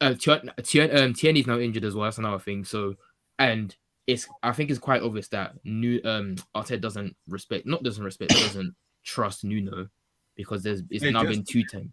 Uh, 0.00 0.14
Tien, 0.14 0.50
Tien, 0.62 0.96
um, 0.96 1.14
Tierney's 1.14 1.46
now 1.46 1.58
injured 1.58 1.84
as 1.84 1.94
well. 1.94 2.04
That's 2.04 2.18
another 2.18 2.38
thing. 2.38 2.64
So, 2.64 2.94
and 3.38 3.74
it's 4.06 4.28
I 4.42 4.52
think 4.52 4.70
it's 4.70 4.78
quite 4.78 5.02
obvious 5.02 5.28
that 5.28 5.54
new 5.64 6.00
um 6.04 6.36
Arteta 6.54 6.80
doesn't 6.80 7.16
respect, 7.28 7.66
not 7.66 7.82
doesn't 7.82 8.04
respect, 8.04 8.32
doesn't 8.32 8.74
trust 9.02 9.44
Nuno 9.44 9.88
because 10.36 10.62
there's 10.62 10.82
it's 10.90 11.02
Hey, 11.02 11.10
now 11.10 11.22
just- 11.24 11.32
been 11.32 11.44
two 11.44 11.64
times. 11.64 11.90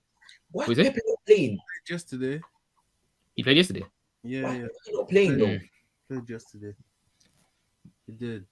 Why 0.52 0.67
Was 0.67 0.78
it? 0.78 0.86
Pepe 0.86 1.02
not 1.08 1.17
playing? 1.26 1.58
Yesterday. 1.89 2.41
He 3.36 3.43
played 3.43 3.58
yesterday. 3.58 3.86
Yeah, 4.23 4.54
yeah. 4.54 4.67
not 4.91 5.10
playing 5.10 5.38
though? 5.38 5.45
Mm. 5.47 5.69
Played 6.08 6.30
yesterday. 6.30 6.76
He 8.19 8.26
did. 8.26 8.45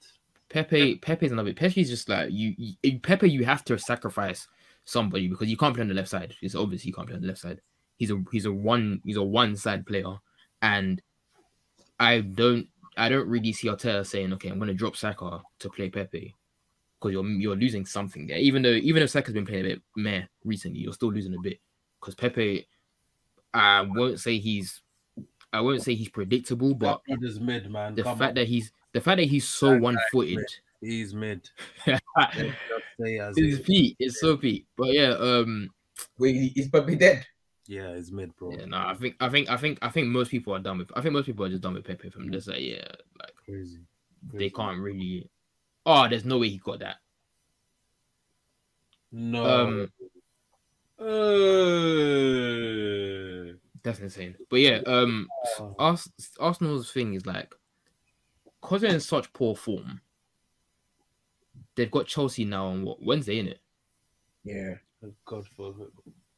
Pepe 0.49 0.95
Pepe's 0.97 1.31
another 1.31 1.53
Pepe's 1.53 1.89
just 1.89 2.09
like 2.09 2.29
you, 2.31 2.53
you 2.57 2.99
Pepe 2.99 3.29
you 3.29 3.45
have 3.45 3.63
to 3.65 3.77
sacrifice 3.77 4.47
somebody 4.85 5.27
because 5.27 5.49
you 5.49 5.55
can't 5.55 5.73
play 5.73 5.81
on 5.81 5.87
the 5.87 5.93
left 5.93 6.09
side. 6.09 6.35
It's 6.41 6.55
obvious 6.55 6.85
you 6.85 6.93
can't 6.93 7.07
play 7.07 7.15
on 7.15 7.21
the 7.21 7.27
left 7.27 7.39
side. 7.39 7.61
He's 7.97 8.11
a 8.11 8.21
he's 8.31 8.45
a 8.45 8.51
one 8.51 9.01
he's 9.05 9.17
a 9.17 9.23
one 9.23 9.55
side 9.55 9.85
player 9.85 10.15
and 10.61 11.01
I 11.99 12.21
don't 12.21 12.67
I 12.97 13.07
don't 13.07 13.29
really 13.29 13.53
see 13.53 13.67
Arteta 13.67 14.05
saying 14.05 14.33
okay 14.33 14.49
I'm 14.49 14.59
gonna 14.59 14.73
drop 14.73 14.97
Saka 14.97 15.41
to 15.59 15.69
play 15.69 15.89
Pepe 15.89 16.35
because 16.99 17.13
you're 17.13 17.25
you're 17.25 17.55
losing 17.55 17.85
something 17.85 18.27
there. 18.27 18.37
Even 18.37 18.61
though 18.61 18.69
even 18.69 19.03
if 19.03 19.09
Saka's 19.11 19.33
been 19.33 19.45
playing 19.45 19.65
a 19.65 19.69
bit 19.69 19.81
meh 19.95 20.23
recently, 20.43 20.79
you're 20.79 20.93
still 20.93 21.13
losing 21.13 21.35
a 21.35 21.39
bit 21.39 21.59
because 21.99 22.15
Pepe 22.15 22.67
I 23.53 23.81
won't 23.81 24.19
say 24.19 24.39
he's 24.39 24.81
I 25.53 25.61
won't 25.61 25.81
say 25.83 25.95
he's 25.95 26.09
predictable, 26.09 26.73
but 26.73 27.01
that 27.07 27.19
brother's 27.19 27.39
mid, 27.39 27.69
man. 27.69 27.95
the 27.95 28.03
Come 28.03 28.17
fact 28.17 28.29
on. 28.29 28.35
that 28.35 28.47
he's 28.47 28.71
the 28.93 29.01
fact 29.01 29.17
that 29.17 29.25
he's 29.27 29.47
so 29.47 29.77
one 29.77 29.97
footed. 30.11 30.45
he's 30.79 31.13
mid. 31.13 31.49
Let's 31.87 32.01
just 32.17 32.55
say 32.99 33.17
His 33.35 33.59
it- 33.59 33.65
feet 33.65 33.95
is 33.99 34.19
so 34.19 34.37
peak. 34.37 34.65
But 34.77 34.93
yeah, 34.93 35.09
um, 35.19 35.69
Wait, 36.17 36.53
he's 36.55 36.69
probably 36.69 36.95
dead. 36.95 37.25
Yeah, 37.67 37.95
he's 37.95 38.11
mid, 38.11 38.35
bro. 38.35 38.51
yeah, 38.51 38.65
no, 38.65 38.77
I 38.77 38.93
think 38.95 39.15
I 39.19 39.29
think 39.29 39.49
I 39.49 39.57
think 39.57 39.77
I 39.81 39.89
think 39.89 40.07
most 40.07 40.31
people 40.31 40.53
are 40.55 40.59
done 40.59 40.77
with. 40.79 40.91
I 40.95 41.01
think 41.01 41.13
most 41.13 41.25
people 41.25 41.45
are 41.45 41.49
just 41.49 41.61
done 41.61 41.73
with 41.75 41.85
Pepe 41.85 42.09
from 42.09 42.31
just 42.31 42.47
like 42.47 42.59
yeah, 42.61 42.85
like 43.19 43.33
Crazy. 43.45 43.79
they 44.33 44.49
can't 44.49 44.79
really. 44.79 45.29
Oh, 45.85 46.07
there's 46.07 46.25
no 46.25 46.37
way 46.39 46.49
he 46.49 46.57
got 46.57 46.79
that. 46.79 46.97
No. 49.11 49.45
Um, 49.45 49.91
Uh, 52.61 53.53
That's 53.83 53.99
insane. 53.99 54.35
But 54.49 54.59
yeah, 54.59 54.81
um, 54.85 55.27
oh, 55.59 55.75
Ars- 55.79 56.11
Arsenal's 56.39 56.91
thing 56.91 57.13
is 57.15 57.25
like, 57.25 57.53
cause 58.61 58.81
they're 58.81 58.93
in 58.93 58.99
such 58.99 59.31
poor 59.33 59.55
form. 59.55 60.01
They've 61.75 61.89
got 61.91 62.05
Chelsea 62.07 62.45
now 62.45 62.67
on 62.67 62.83
what 62.85 63.01
Wednesday, 63.03 63.39
in 63.39 63.47
it. 63.47 63.59
Yeah. 64.43 64.75
God 65.25 65.45
for 65.55 65.73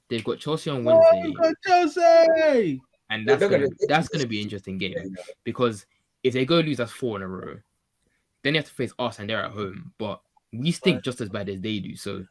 They've 0.09 0.23
got 0.23 0.39
Chelsea 0.39 0.69
on 0.69 0.87
Oh, 0.87 0.99
Wednesday, 1.11 1.27
you 1.29 1.33
got 1.33 1.53
Chelsea. 1.65 2.81
and 3.09 3.27
that's 3.27 3.39
they're 3.39 3.49
gonna, 3.49 3.63
gonna- 3.63 3.75
that's 3.87 4.07
gonna 4.07 4.27
be 4.27 4.37
an 4.37 4.43
interesting 4.43 4.77
game. 4.77 5.15
because 5.43 5.85
if 6.23 6.33
they 6.33 6.45
go 6.45 6.59
lose, 6.59 6.77
that's 6.77 6.91
four 6.91 7.17
in 7.17 7.23
a 7.23 7.27
row. 7.27 7.55
Then 8.43 8.53
they 8.53 8.59
have 8.59 8.67
to 8.67 8.73
face 8.73 8.93
us, 8.99 9.19
and 9.19 9.29
they're 9.29 9.43
at 9.43 9.51
home. 9.51 9.91
But 9.97 10.21
we 10.53 10.71
stink 10.71 11.03
just 11.03 11.19
as 11.21 11.29
bad 11.29 11.49
as 11.49 11.59
they 11.61 11.79
do, 11.79 11.95
so 11.95 12.25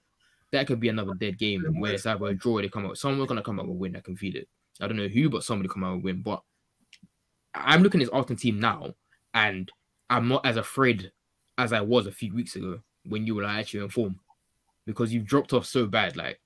that 0.52 0.66
could 0.66 0.80
be 0.80 0.88
another 0.88 1.14
dead 1.14 1.38
game 1.38 1.64
where 1.80 1.92
it's 1.94 2.06
either 2.06 2.26
a 2.26 2.34
draw 2.34 2.58
or 2.58 2.62
they 2.62 2.68
come 2.68 2.86
out. 2.86 2.96
Someone's 2.98 3.28
gonna 3.28 3.42
come 3.42 3.58
out 3.58 3.66
with 3.66 3.76
a 3.76 3.78
win. 3.78 3.96
I 3.96 4.00
can 4.00 4.16
feel 4.16 4.36
it. 4.36 4.48
I 4.82 4.88
don't 4.88 4.96
know 4.96 5.08
who, 5.08 5.30
but 5.30 5.44
somebody 5.44 5.68
come 5.68 5.84
out 5.84 5.96
with 5.96 6.02
a 6.02 6.04
win. 6.04 6.22
But 6.22 6.42
I'm 7.54 7.82
looking 7.82 8.00
at 8.00 8.06
this 8.06 8.12
Arsenal 8.12 8.38
team 8.38 8.60
now, 8.60 8.94
and 9.32 9.70
I'm 10.10 10.28
not 10.28 10.44
as 10.44 10.56
afraid 10.56 11.12
as 11.58 11.72
I 11.72 11.80
was 11.80 12.06
a 12.06 12.12
few 12.12 12.34
weeks 12.34 12.56
ago 12.56 12.80
when 13.04 13.26
you 13.26 13.34
were 13.34 13.42
like, 13.42 13.58
actually 13.58 13.80
in 13.80 13.88
form, 13.88 14.20
because 14.86 15.12
you've 15.12 15.26
dropped 15.26 15.52
off 15.52 15.66
so 15.66 15.86
bad. 15.86 16.16
Like 16.16 16.40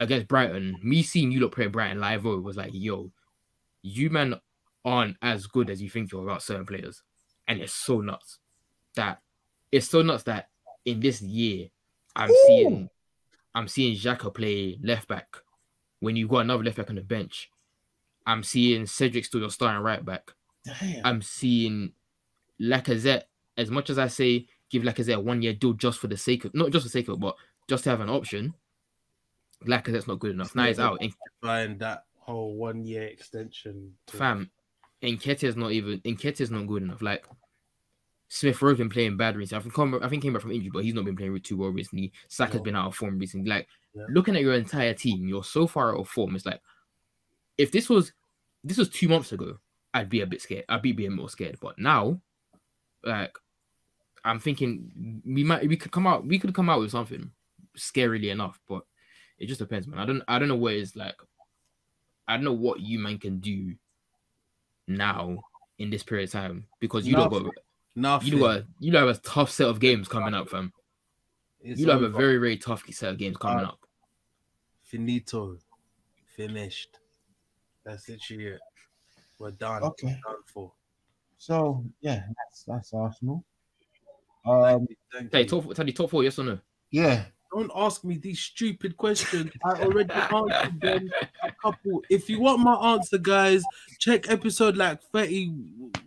against 0.00 0.28
Brighton, 0.28 0.76
me 0.82 1.02
seeing 1.02 1.30
you 1.30 1.40
look 1.40 1.54
play 1.54 1.66
Brighton 1.66 2.00
live 2.00 2.26
oh, 2.26 2.40
was 2.40 2.56
like, 2.56 2.70
yo, 2.72 3.10
you 3.82 4.10
man 4.10 4.40
aren't 4.84 5.16
as 5.22 5.46
good 5.46 5.70
as 5.70 5.80
you 5.80 5.88
think 5.88 6.10
you're 6.10 6.22
about 6.22 6.42
certain 6.42 6.66
players. 6.66 7.02
And 7.46 7.60
it's 7.60 7.74
so 7.74 8.00
nuts 8.00 8.38
that 8.96 9.20
it's 9.70 9.88
so 9.88 10.02
nuts 10.02 10.24
that 10.24 10.48
in 10.84 11.00
this 11.00 11.22
year 11.22 11.68
I'm 12.14 12.30
seeing 12.46 12.88
I'm 13.54 13.68
seeing 13.68 13.96
Xhaka 13.96 14.32
play 14.32 14.78
left 14.82 15.08
back 15.08 15.36
when 16.00 16.16
you've 16.16 16.30
got 16.30 16.40
another 16.40 16.64
left 16.64 16.76
back 16.76 16.90
on 16.90 16.96
the 16.96 17.02
bench. 17.02 17.50
I'm 18.26 18.42
seeing 18.42 18.86
Cedric 18.86 19.24
still 19.24 19.40
your 19.40 19.50
starting 19.50 19.82
right 19.82 20.04
back. 20.04 20.30
Damn. 20.64 21.04
I'm 21.04 21.22
seeing 21.22 21.92
Lacazette, 22.60 23.22
as 23.56 23.70
much 23.70 23.90
as 23.90 23.98
I 23.98 24.06
say 24.08 24.46
give 24.70 24.82
Lacazette 24.84 25.16
a 25.16 25.20
one 25.20 25.42
year 25.42 25.52
deal 25.52 25.72
just 25.74 25.98
for 25.98 26.06
the 26.06 26.16
sake 26.16 26.44
of 26.44 26.54
not 26.54 26.70
just 26.70 26.84
for 26.84 26.88
the 26.88 26.92
sake 26.92 27.08
of 27.08 27.14
it, 27.14 27.20
but 27.20 27.36
just 27.68 27.84
to 27.84 27.90
have 27.90 28.00
an 28.00 28.08
option. 28.10 28.54
Lacazette's 29.66 30.08
not 30.08 30.18
good 30.18 30.32
enough. 30.32 30.54
Now 30.54 30.66
he's 30.66 30.80
out. 30.80 31.00
Find 31.40 31.78
that 31.80 32.04
whole 32.16 32.56
one 32.56 32.84
year 32.84 33.04
extension. 33.04 33.92
to- 34.06 34.16
fam, 34.16 34.50
Nketiah's 35.02 35.56
not 35.56 35.72
even 35.72 36.00
Nketiah's 36.00 36.50
not 36.50 36.66
good 36.66 36.82
enough. 36.82 37.02
Like 37.02 37.24
Smith 38.28 38.60
Rowe's 38.62 38.78
been 38.78 38.88
playing 38.88 39.16
bad 39.16 39.36
recently. 39.36 39.60
I 39.60 39.62
think 39.62 39.74
come, 39.74 40.00
I 40.02 40.08
think 40.08 40.22
came 40.22 40.32
back 40.32 40.42
from 40.42 40.52
injury, 40.52 40.70
but 40.72 40.84
he's 40.84 40.94
not 40.94 41.04
been 41.04 41.16
playing 41.16 41.38
too 41.40 41.56
well 41.58 41.70
recently. 41.70 42.12
Saka's 42.28 42.56
No. 42.56 42.62
been 42.62 42.76
out 42.76 42.86
of 42.88 42.94
form 42.96 43.18
recently. 43.18 43.48
Like 43.50 43.68
Yeah. 43.94 44.06
looking 44.08 44.34
at 44.36 44.42
your 44.42 44.54
entire 44.54 44.94
team, 44.94 45.28
you're 45.28 45.44
so 45.44 45.66
far 45.66 45.94
out 45.94 46.00
of 46.00 46.08
form. 46.08 46.34
It's 46.34 46.46
like 46.46 46.60
if 47.58 47.70
this 47.72 47.88
was 47.88 48.12
this 48.64 48.78
was 48.78 48.88
two 48.88 49.08
months 49.08 49.32
ago, 49.32 49.58
I'd 49.94 50.08
be 50.08 50.20
a 50.20 50.26
bit 50.26 50.40
scared. 50.42 50.64
I'd 50.68 50.82
be 50.82 50.92
being 50.92 51.12
more 51.16 51.28
scared. 51.28 51.58
But 51.60 51.78
now, 51.78 52.20
like 53.04 53.36
I'm 54.24 54.38
thinking 54.38 55.22
we 55.24 55.44
might 55.44 55.66
we 55.68 55.76
could 55.76 55.92
come 55.92 56.06
out 56.06 56.26
we 56.26 56.38
could 56.38 56.54
come 56.54 56.68
out 56.70 56.80
with 56.80 56.90
something 56.90 57.30
scarily 57.76 58.30
enough, 58.30 58.60
but 58.68 58.82
it 59.38 59.46
just 59.46 59.58
depends, 59.60 59.86
man. 59.86 59.98
I 59.98 60.06
don't 60.06 60.22
I 60.28 60.38
don't 60.38 60.48
know 60.48 60.56
what 60.56 60.74
it's 60.74 60.94
like. 60.96 61.16
I 62.28 62.36
don't 62.36 62.44
know 62.44 62.52
what 62.52 62.80
you 62.80 62.98
man 63.00 63.18
can 63.18 63.38
do 63.40 63.74
now 64.86 65.38
in 65.78 65.90
this 65.90 66.02
period 66.02 66.28
of 66.28 66.32
time 66.32 66.66
because 66.80 67.06
you 67.06 67.14
don't 67.14 67.30
got 67.30 67.50
Nothing. 67.94 68.32
you 68.32 68.38
got 68.38 68.62
you 68.78 68.96
have 68.96 69.08
a 69.08 69.14
tough 69.14 69.50
set 69.50 69.68
of 69.68 69.80
games 69.80 70.08
coming 70.08 70.32
up, 70.34 70.48
fam. 70.48 70.72
It's 71.60 71.80
You 71.80 71.90
have 71.90 72.02
a 72.02 72.08
very 72.08 72.38
very 72.38 72.56
tough 72.56 72.84
set 72.90 73.10
of 73.10 73.18
games 73.18 73.36
coming 73.36 73.64
Uh, 73.64 73.68
up. 73.68 73.80
finito. 74.82 75.58
Finished. 76.36 76.98
That's 77.84 78.08
it. 78.08 78.20
Shit. 78.22 78.58
We're 79.38 79.50
done. 79.52 79.82
Okay. 79.82 80.18
Done 80.26 80.36
for. 80.46 80.72
So 81.38 81.84
yeah, 82.00 82.22
that's 82.36 82.64
that's 82.64 82.92
Arsenal. 82.94 83.44
Um, 84.46 84.86
Thank 85.12 85.32
Hey, 85.32 85.40
you. 85.42 85.46
top 85.46 85.74
tell 85.74 85.86
you 85.86 85.92
top 85.92 86.10
four, 86.10 86.22
yes 86.24 86.38
or 86.38 86.44
no? 86.44 86.58
yeah, 86.90 87.24
Don't 87.52 87.70
ask 87.74 88.04
me 88.04 88.16
these 88.18 88.40
stupid 88.40 88.96
questions. 88.96 89.50
I 89.64 89.70
already 89.82 90.12
answered 90.12 90.80
them 90.80 91.10
a 91.42 91.52
couple. 91.62 92.02
If 92.10 92.28
you 92.28 92.40
want 92.40 92.60
my 92.60 92.74
answer, 92.92 93.18
guys, 93.18 93.62
check 93.98 94.30
episode 94.30 94.76
like 94.76 95.00
30. 95.12 95.46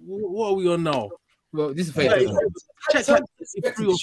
What 0.06 0.50
are 0.50 0.54
we 0.56 0.68
on 0.72 0.84
now? 0.84 1.10
Well, 1.54 1.74
this 1.74 1.88
is 1.88 1.96
Hey, 1.96 2.08
fair. 2.10 2.20
hey, 2.20 2.28
Check 2.92 3.08
like 3.08 3.24
33 3.64 3.88
or 3.88 3.96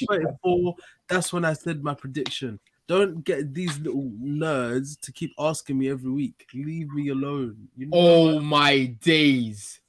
34. 0.42 0.74
That's 1.08 1.32
when 1.32 1.44
I 1.44 1.52
said 1.52 1.82
my 1.84 1.94
prediction. 1.94 2.58
Don't 2.88 3.24
get 3.24 3.54
these 3.54 3.78
little 3.78 4.10
nerds 4.22 5.00
to 5.02 5.12
keep 5.12 5.32
asking 5.38 5.78
me 5.78 5.88
every 5.88 6.10
week. 6.10 6.46
Leave 6.52 6.90
me 6.92 7.08
alone. 7.08 7.68
You 7.76 7.86
know 7.86 7.96
Oh 7.98 8.40
my 8.40 8.86
days. 9.00 9.80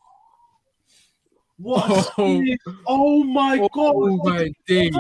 what? 1.57 2.13
Oh, 2.17 2.43
Oh 2.87 3.23
my 3.23 3.59
oh 3.61 4.17
god! 4.17 4.25
my 4.25 4.51
days. 4.67 4.95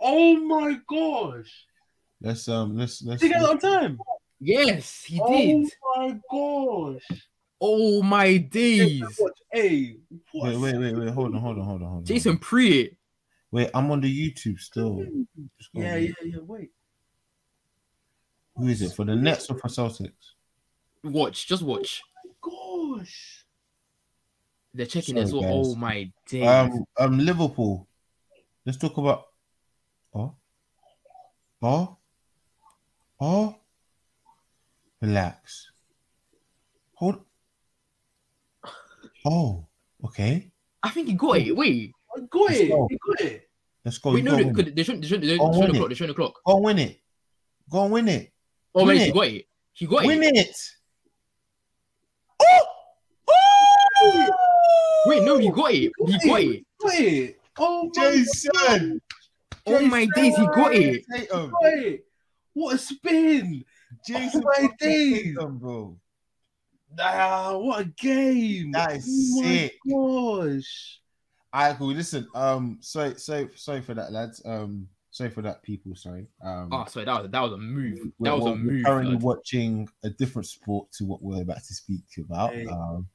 Oh 0.00 0.36
my 0.36 0.78
gosh! 0.88 1.66
let's 2.20 2.48
um 2.48 2.76
let's 2.76 3.02
let's. 3.04 3.20
Did 3.20 3.30
you 3.30 3.34
get 3.34 3.42
it 3.42 3.48
on 3.50 3.58
time? 3.58 3.98
Yes, 4.40 5.04
he 5.04 5.18
did. 5.18 5.70
Oh 5.94 5.96
my 5.96 6.18
gosh! 6.30 7.28
Oh 7.60 8.02
my 8.02 8.36
days. 8.38 9.02
Hey. 9.52 9.96
Wait, 10.34 10.56
wait, 10.56 10.76
wait, 10.78 10.96
wait. 10.96 11.08
Hold 11.10 11.34
on, 11.36 11.40
hold 11.40 11.58
on, 11.58 11.64
hold 11.64 11.82
on, 11.82 11.88
hold 11.88 11.98
on. 12.00 12.04
Jason 12.04 12.38
Pre. 12.38 12.96
Wait, 13.52 13.70
I'm 13.74 13.90
on 13.90 14.00
the 14.00 14.08
YouTube 14.30 14.58
still. 14.58 15.04
Yeah, 15.74 15.96
yeah, 15.96 16.10
yeah. 16.24 16.38
Wait. 16.42 16.70
Who 18.62 18.68
is 18.68 18.80
it 18.80 18.92
for 18.92 19.04
the 19.04 19.16
Nets 19.16 19.50
or 19.50 19.58
for 19.58 19.66
Celtics? 19.66 20.12
Watch, 21.02 21.48
just 21.48 21.62
watch. 21.64 22.00
Gosh. 22.40 23.44
They're 24.72 24.86
checking 24.86 25.16
Sorry, 25.16 25.24
this. 25.24 25.34
Oh, 25.34 25.40
guys. 25.40 25.50
oh 25.52 25.74
my 25.74 26.12
days. 26.28 26.46
Um, 26.46 26.84
um, 26.96 27.18
Liverpool. 27.18 27.88
Let's 28.64 28.78
talk 28.78 28.96
about. 28.98 29.24
Oh, 30.14 30.36
oh, 31.60 31.96
oh. 33.20 33.56
Relax. 35.00 35.72
Hold. 36.94 37.16
Oh, 39.24 39.66
okay. 40.04 40.52
I 40.84 40.90
think 40.90 41.08
he 41.08 41.14
got 41.14 41.38
it. 41.38 41.56
Wait, 41.56 41.90
I 42.16 42.20
got 42.30 42.42
Let's 42.48 42.60
it. 42.60 42.68
go. 42.68 42.86
He 42.88 42.98
got 43.08 43.20
it. 43.26 43.50
Let's 43.84 43.98
go. 43.98 44.12
wait, 44.12 44.18
You 44.18 44.22
no, 44.22 44.30
go 44.30 44.36
no, 44.38 44.52
win 44.52 44.68
it. 44.68 44.76
they 44.76 44.82
shouldn't, 44.84 45.02
they 45.02 45.08
shouldn't, 45.08 45.26
they 45.26 45.38
Oh, 45.40 45.52
shouldn't 45.52 45.58
win 45.58 45.68
the 45.70 45.74
it. 45.74 45.78
clock, 45.78 45.88
they 45.88 45.94
shouldn't 45.96 46.16
the 46.16 46.22
clock. 46.22 46.34
Go 46.46 46.56
win 46.58 46.78
it. 46.78 47.00
Go 47.68 47.82
and 47.82 47.92
win 47.92 48.08
it. 48.08 48.31
Oh, 48.74 48.84
Win 48.86 48.96
wait, 48.96 49.06
he 49.06 49.12
got 49.12 49.26
it. 49.26 49.46
He 49.72 49.86
got 49.86 50.04
Win 50.06 50.22
it. 50.22 50.36
it. 50.36 50.56
Oh! 52.40 52.66
Oh! 53.28 54.30
Wait, 55.06 55.22
no, 55.22 55.38
he 55.38 55.50
got 55.50 55.72
it. 55.72 55.92
He 56.06 56.28
got 56.28 56.40
it. 56.40 56.66
Got 56.80 56.94
it. 56.94 57.40
Oh, 57.58 57.84
my 57.84 57.90
Jason. 57.94 59.00
Oh 59.66 59.86
my 59.86 60.06
days, 60.16 60.36
he 60.36 60.46
got 60.46 60.74
it. 60.74 61.04
Tatum. 61.12 61.50
got 61.50 61.72
it. 61.74 62.04
What 62.54 62.74
a 62.74 62.78
spin. 62.78 63.64
Jason 64.06 64.42
Oh 64.44 64.52
my 64.60 64.68
days. 64.78 65.36
Bro. 65.36 65.96
Ah, 66.98 67.56
what 67.56 67.80
a 67.80 67.84
game. 67.84 68.72
That 68.72 68.96
is 68.96 69.34
oh 69.38 69.42
sick. 69.42 69.78
my 69.84 69.94
gosh. 69.94 71.00
All 71.52 71.68
right, 71.68 71.78
cool. 71.78 71.88
Listen, 71.88 72.26
um, 72.34 72.78
sorry, 72.80 73.18
sorry, 73.18 73.50
sorry 73.54 73.82
for 73.82 73.94
that, 73.94 74.12
lads. 74.12 74.42
Um, 74.44 74.88
sorry 75.12 75.30
for 75.30 75.42
that, 75.42 75.62
people. 75.62 75.94
Sorry. 75.94 76.26
Um, 76.42 76.68
Oh, 76.72 76.84
sorry, 76.86 77.04
that 77.06 77.22
was 77.22 77.30
that 77.30 77.40
was 77.40 77.52
a 77.52 77.58
move. 77.58 77.98
we're, 78.18 78.30
That 78.30 78.36
was 78.36 78.46
a 78.46 78.50
we're 78.50 78.56
move. 78.56 78.84
currently 78.84 79.14
lad. 79.14 79.22
watching 79.22 79.88
a 80.02 80.10
different 80.10 80.46
sport 80.46 80.90
to 80.98 81.04
what 81.04 81.22
we're 81.22 81.42
about 81.42 81.58
to 81.62 81.74
speak 81.74 82.02
about. 82.18 82.52
Hey. 82.52 82.66
Um, 82.66 83.06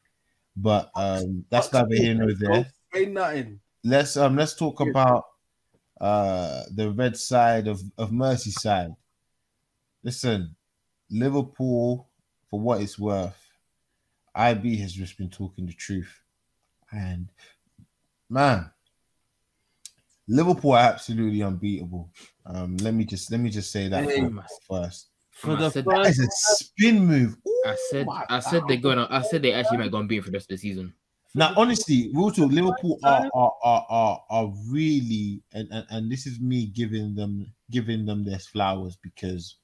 but 0.55 0.89
um, 0.95 1.43
that's 1.51 1.67
Fuck 1.67 1.89
neither 1.89 2.01
here 2.01 2.13
nor 2.15 2.33
there. 2.33 2.71
Say 2.93 3.05
nothing. 3.07 3.59
let's 3.83 4.15
um 4.17 4.35
let's 4.37 4.55
talk 4.55 4.79
Yeah. 4.79 4.89
about 4.89 5.25
uh 5.99 6.63
the 6.75 6.91
red 6.91 7.17
side 7.17 7.67
of 7.67 7.81
of 7.97 8.11
Merseyside. 8.11 8.95
Listen, 10.03 10.55
Liverpool, 11.11 12.07
for 12.49 12.59
what 12.59 12.81
it's 12.81 12.97
worth, 12.97 13.35
IB 14.35 14.77
has 14.77 14.93
just 14.93 15.17
been 15.17 15.29
talking 15.29 15.65
the 15.65 15.73
truth, 15.73 16.21
and 16.91 17.29
man, 18.29 18.71
Liverpool 20.27 20.73
are 20.73 20.79
absolutely 20.79 21.41
unbeatable. 21.41 22.11
Um, 22.45 22.77
let 22.77 22.93
me 22.93 23.05
just 23.05 23.31
let 23.31 23.39
me 23.39 23.49
just 23.49 23.71
say 23.71 23.87
that 23.87 24.09
Hey. 24.09 24.29
first. 24.67 25.09
For 25.31 25.55
the 25.55 25.69
said- 25.69 25.85
That 25.85 26.07
is 26.07 26.19
a 26.19 26.27
spin 26.31 27.05
move. 27.05 27.37
I 27.65 27.75
said, 27.89 28.05
my 28.07 28.25
I 28.29 28.39
said 28.39 28.63
they're 28.67 28.77
gonna. 28.77 29.07
I 29.09 29.21
said 29.21 29.41
they 29.41 29.53
actually 29.53 29.77
might 29.77 29.91
go 29.91 29.97
and 29.99 30.09
beat 30.09 30.23
for 30.23 30.31
the 30.31 30.37
rest 30.37 30.51
of 30.51 30.57
the 30.57 30.61
season. 30.61 30.93
Now, 31.35 31.53
honestly, 31.55 32.09
real 32.13 32.31
talk, 32.31 32.51
Liverpool 32.51 32.99
are 33.03 33.29
are 33.33 33.53
are 33.63 33.85
are, 33.89 34.23
are 34.29 34.53
really 34.69 35.43
and, 35.53 35.67
and 35.71 35.85
and 35.89 36.11
this 36.11 36.25
is 36.25 36.39
me 36.39 36.65
giving 36.67 37.13
them 37.15 37.53
giving 37.69 38.05
them 38.05 38.23
their 38.25 38.39
flowers 38.39 38.97
because 39.01 39.57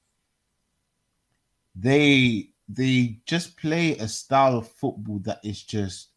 they 1.74 2.50
they 2.68 3.20
just 3.26 3.56
play 3.56 3.96
a 3.98 4.08
style 4.08 4.58
of 4.58 4.68
football 4.68 5.18
that 5.20 5.40
is 5.44 5.62
just 5.62 6.10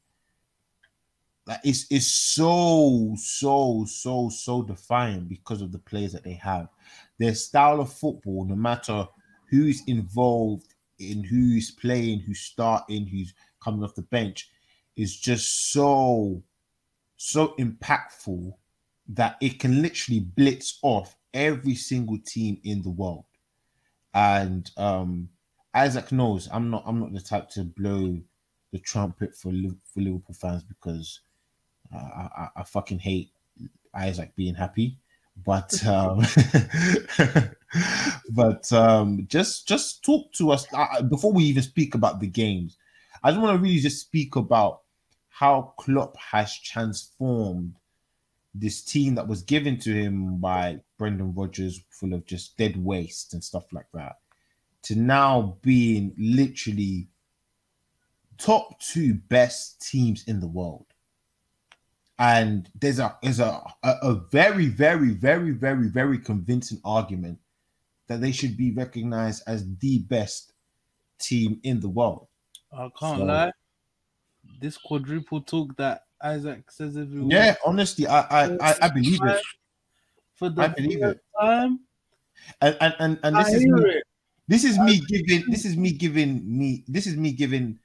like 1.47 1.62
it's 1.63 1.86
it's 1.89 2.07
so 2.07 3.15
so 3.17 3.86
so 3.88 4.29
so 4.29 4.62
defiant 4.63 5.29
because 5.29 5.62
of 5.62 5.71
the 5.71 5.79
players 5.79 6.12
that 6.12 6.23
they 6.23 6.33
have. 6.33 6.67
Their 7.19 7.33
style 7.36 7.79
of 7.79 7.91
football, 7.91 8.45
no 8.45 8.55
matter 8.55 9.07
who's 9.49 9.81
involved 9.88 10.75
in 10.99 11.23
who's 11.23 11.71
playing, 11.71 12.19
who's 12.19 12.41
starting, 12.41 13.07
who's 13.07 13.33
coming 13.63 13.81
off 13.83 13.95
the 13.95 14.01
bench, 14.03 14.49
is 14.97 15.15
just 15.15 15.71
so 15.71 16.43
so 17.15 17.55
impactful 17.60 18.53
that 19.07 19.38
it 19.41 19.57
can 19.57 19.81
literally 19.81 20.19
blitz 20.19 20.79
off 20.81 21.15
every 21.33 21.75
single 21.75 22.17
team 22.25 22.60
in 22.65 22.81
the 22.81 22.89
world. 22.89 23.23
And 24.13 24.69
um 24.75 25.29
Isaac 25.73 26.12
knows 26.12 26.49
I'm 26.51 26.69
not 26.69 26.83
I'm 26.86 26.99
not 26.99 27.13
the 27.13 27.21
type 27.21 27.49
to 27.51 27.63
blow 27.63 28.19
the 28.73 28.79
trumpet 28.79 29.33
for 29.33 29.53
for 29.86 30.01
Liverpool 30.01 30.36
fans 30.36 30.63
because 30.63 31.21
uh, 31.93 31.97
I, 31.97 32.30
I, 32.38 32.47
I 32.58 32.63
fucking 32.63 33.00
hate 33.00 33.32
Isaac 33.93 34.36
being 34.36 34.56
happy. 34.56 34.97
But 35.45 35.86
um 35.86 36.23
but 38.32 38.71
um 38.71 39.28
just 39.30 39.67
just 39.67 40.04
talk 40.04 40.32
to 40.34 40.52
us 40.52 40.65
uh, 40.73 41.02
before 41.04 41.32
we 41.32 41.43
even 41.45 41.63
speak 41.63 41.95
about 41.95 42.19
the 42.19 42.28
games. 42.28 42.78
I 43.23 43.32
just 43.32 43.41
want 43.41 43.56
to 43.58 43.62
really 43.62 43.80
just 43.80 44.02
speak 44.02 44.36
about 44.36 44.82
how 45.30 45.73
Klopp 45.78 46.17
has 46.17 46.60
transformed 46.60 47.76
this 48.56 48.82
team 48.82 49.15
that 49.15 49.28
was 49.28 49.43
given 49.43 49.78
to 49.80 49.93
him 49.93 50.39
by 50.39 50.80
Brendan 50.97 51.34
Rodgers, 51.36 51.82
full 51.91 52.13
of 52.13 52.26
just 52.26 52.58
dead 52.58 52.84
waste 52.84 53.34
and 53.34 53.43
stuff 53.43 53.71
like 53.71 53.88
that, 53.93 54.17
to 54.84 54.95
now 54.95 55.58
being 55.62 56.13
literally 56.17 57.08
top 58.38 58.80
two 58.80 59.13
best 59.13 59.88
teams 59.88 60.23
in 60.28 60.39
the 60.39 60.47
world. 60.47 60.87
And 62.19 62.69
there's 62.73 62.99
a 62.99 63.17
there's 63.21 63.39
a, 63.39 63.62
a, 63.84 63.91
a 64.01 64.15
very, 64.32 64.67
very, 64.67 65.12
very, 65.12 65.51
very, 65.51 65.88
very 65.88 66.17
convincing 66.17 66.80
argument 66.84 67.39
that 68.08 68.21
they 68.21 68.32
should 68.32 68.58
be 68.58 68.71
recognized 68.71 69.43
as 69.47 69.67
the 69.77 69.99
best 69.99 70.53
team 71.19 71.60
in 71.63 71.80
the 71.80 71.89
world. 71.89 72.27
I 72.71 72.89
can't 72.99 73.19
So- 73.19 73.25
lie. 73.25 73.51
This 74.60 74.77
quadruple 74.77 75.41
talk 75.41 75.75
that 75.77 76.06
Isaac 76.21 76.71
says 76.71 76.97
every 76.97 77.21
week 77.21 77.32
Yeah, 77.34 77.56
honestly, 77.65 78.08
I 78.08 78.21
I, 78.21 78.58
I, 78.62 78.75
I 78.84 78.89
believe 78.89 79.19
it. 79.23 79.41
for 80.36 80.49
the 80.49 80.63
I 80.63 80.67
believe 80.69 81.03
it. 81.03 81.19
time. 81.39 81.82
And 82.62 82.77
and 82.82 82.95
and, 82.99 83.19
and 83.23 83.38
I 83.38 83.43
this 83.43 83.53
is 83.53 83.65
me, 83.65 83.82
it. 83.91 84.03
this 84.47 84.63
is 84.63 84.80
me 84.80 84.99
giving 85.08 85.51
this 85.51 85.65
is 85.65 85.77
me 85.77 85.91
giving 85.91 86.58
me 86.58 86.86
this 86.88 87.08
is 87.08 87.17
me 87.17 87.32
giving 87.34 87.80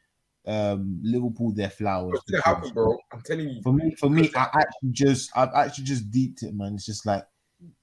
um 0.47 1.01
Liverpool 1.03 1.53
their 1.53 1.71
flowers. 1.71 2.13
What's 2.13 2.31
gonna 2.31 2.43
happen, 2.43 2.73
bro? 2.73 2.97
I'm 3.13 3.21
telling 3.23 3.49
you. 3.49 3.63
For 3.63 3.73
me, 3.73 3.95
for 3.95 4.11
me, 4.11 4.31
I 4.35 4.49
actually 4.55 4.91
just 4.91 5.31
I've 5.37 5.55
actually 5.55 5.85
just 5.85 6.11
deeped 6.11 6.43
it, 6.43 6.55
man. 6.55 6.75
It's 6.75 6.87
just 6.87 7.07
like 7.07 7.25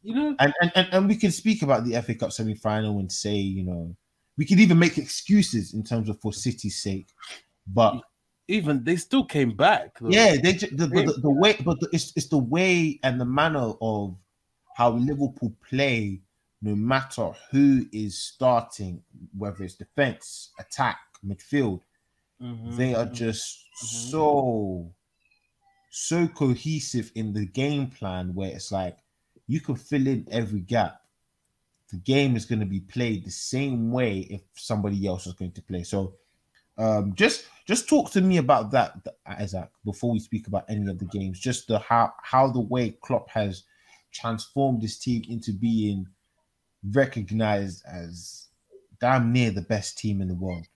You 0.04 0.16
know, 0.16 0.36
and 0.40 0.54
and, 0.62 0.72
and, 0.76 0.88
and 0.92 1.08
we 1.08 1.16
can 1.16 1.32
speak 1.32 1.62
about 1.62 1.86
the 1.86 2.02
FA 2.02 2.16
Cup 2.16 2.32
semi 2.32 2.56
final 2.56 3.00
and 3.00 3.12
say, 3.12 3.36
you 3.36 3.64
know, 3.64 3.96
we 4.38 4.46
could 4.46 4.60
even 4.60 4.80
make 4.80 4.98
excuses 4.98 5.74
in 5.74 5.84
terms 5.84 6.10
of 6.10 6.20
for 6.22 6.34
City's 6.34 6.82
sake. 6.82 7.08
But 7.68 8.02
even 8.48 8.84
they 8.84 8.96
still 8.96 9.24
came 9.24 9.56
back. 9.56 10.00
though. 10.00 10.10
yeah, 10.10 10.36
they 10.42 10.54
ju- 10.54 10.70
the, 10.72 10.88
the, 10.88 11.02
the, 11.04 11.12
the 11.22 11.30
way, 11.30 11.56
but 11.64 11.80
the, 11.80 11.88
it's 11.94 12.12
it's 12.16 12.28
the 12.28 12.38
way 12.38 13.00
and 13.04 13.22
the 13.22 13.26
manner 13.26 13.74
of 13.82 14.16
how 14.76 14.92
Liverpool 14.92 15.54
play, 15.70 16.22
no 16.62 16.76
matter 16.76 17.32
who 17.52 17.86
is 17.92 18.18
starting, 18.18 19.04
whether 19.38 19.64
it's 19.64 19.76
defense, 19.76 20.52
attack, 20.58 21.00
midfield, 21.26 21.82
Mhm. 22.42 22.76
they 22.78 22.94
are 22.96 23.06
just 23.06 23.66
Mhm. 23.82 23.88
so 24.12 24.94
so 25.92 26.28
cohesive 26.28 27.12
in 27.16 27.34
the 27.34 27.46
game 27.46 27.88
plan 27.88 28.34
where 28.36 28.52
it's 28.52 28.72
like 28.72 28.98
you 29.48 29.60
can 29.60 29.76
fill 29.76 30.06
in 30.08 30.28
every 30.30 30.62
gap. 30.62 31.02
The 31.90 31.98
game 31.98 32.36
is 32.36 32.46
going 32.46 32.60
to 32.60 32.66
be 32.68 32.82
played 32.82 33.26
the 33.26 33.32
same 33.32 33.92
way 33.92 34.20
if 34.20 34.42
somebody 34.54 35.08
else 35.08 35.26
is 35.26 35.34
going 35.34 35.54
to 35.54 35.62
play. 35.64 35.84
So 35.84 36.16
um 36.78 37.14
just 37.16 37.46
just 37.66 37.90
talk 37.90 38.12
to 38.12 38.22
me 38.22 38.38
about 38.38 38.72
that 38.72 38.94
Isaac 39.26 39.70
before 39.84 40.12
we 40.12 40.20
speak 40.20 40.48
about 40.48 40.66
any 40.70 40.90
of 40.90 40.98
the 41.00 41.06
games 41.06 41.40
just 41.40 41.68
the 41.68 41.80
how 41.80 42.14
how 42.22 42.48
the 42.48 42.62
way 42.62 42.92
Klopp 43.02 43.30
has 43.30 43.64
transformed 44.12 44.82
this 44.82 44.98
team 44.98 45.24
into 45.28 45.52
being 45.52 46.08
recognized 46.92 47.84
as 47.86 48.48
damn 49.02 49.34
near 49.34 49.52
the 49.52 49.62
best 49.64 49.98
team 49.98 50.22
in 50.22 50.28
the 50.28 50.36
world 50.36 50.68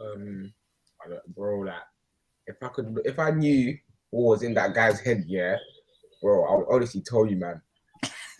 um, 0.00 0.52
bro, 1.36 1.60
like 1.60 1.74
if 2.46 2.56
I 2.62 2.68
could, 2.68 3.00
if 3.04 3.18
I 3.18 3.30
knew 3.30 3.76
what 4.10 4.30
was 4.30 4.42
in 4.42 4.54
that 4.54 4.74
guy's 4.74 5.00
head, 5.00 5.24
yeah, 5.26 5.56
bro, 6.22 6.44
I 6.44 6.56
would 6.56 6.66
honestly 6.70 7.00
tell 7.00 7.26
you, 7.26 7.36
man. 7.36 7.60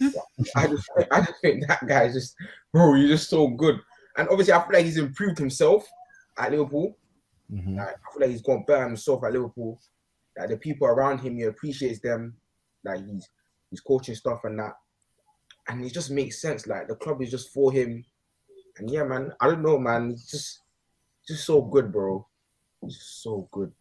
I 0.56 0.66
just, 0.66 0.90
I 1.10 1.20
just 1.20 1.40
think 1.40 1.66
that 1.66 1.86
guy 1.86 2.04
is 2.04 2.14
just, 2.14 2.36
bro, 2.72 2.94
you're 2.94 3.08
just 3.08 3.30
so 3.30 3.48
good. 3.48 3.78
And 4.16 4.28
obviously, 4.28 4.52
I 4.52 4.60
feel 4.60 4.72
like 4.72 4.84
he's 4.84 4.98
improved 4.98 5.38
himself 5.38 5.88
at 6.38 6.50
Liverpool. 6.50 6.96
Mhm. 7.52 7.76
Like, 7.76 7.88
I 7.88 8.12
feel 8.12 8.20
like 8.20 8.30
he's 8.30 8.42
gone 8.42 8.64
better 8.66 8.84
himself 8.84 9.24
at 9.24 9.32
Liverpool. 9.32 9.80
Like 10.36 10.48
the 10.48 10.56
people 10.56 10.86
around 10.86 11.20
him, 11.20 11.36
he 11.36 11.42
appreciates 11.44 12.00
them. 12.00 12.36
Like 12.84 13.04
he's 13.06 13.28
he's 13.70 13.80
coaching 13.80 14.14
stuff 14.14 14.40
and 14.44 14.58
that, 14.58 14.72
and 15.68 15.84
it 15.84 15.92
just 15.92 16.10
makes 16.10 16.40
sense. 16.40 16.66
Like 16.66 16.88
the 16.88 16.96
club 16.96 17.22
is 17.22 17.30
just 17.30 17.52
for 17.52 17.72
him. 17.72 18.04
And 18.78 18.90
yeah, 18.90 19.04
man, 19.04 19.32
I 19.40 19.46
don't 19.46 19.62
know, 19.62 19.78
man. 19.78 20.10
He's 20.10 20.28
just 20.28 20.60
just 21.26 21.44
so 21.44 21.62
good, 21.62 21.92
bro. 21.92 22.26
He's 22.82 23.00
so 23.02 23.48
good. 23.50 23.72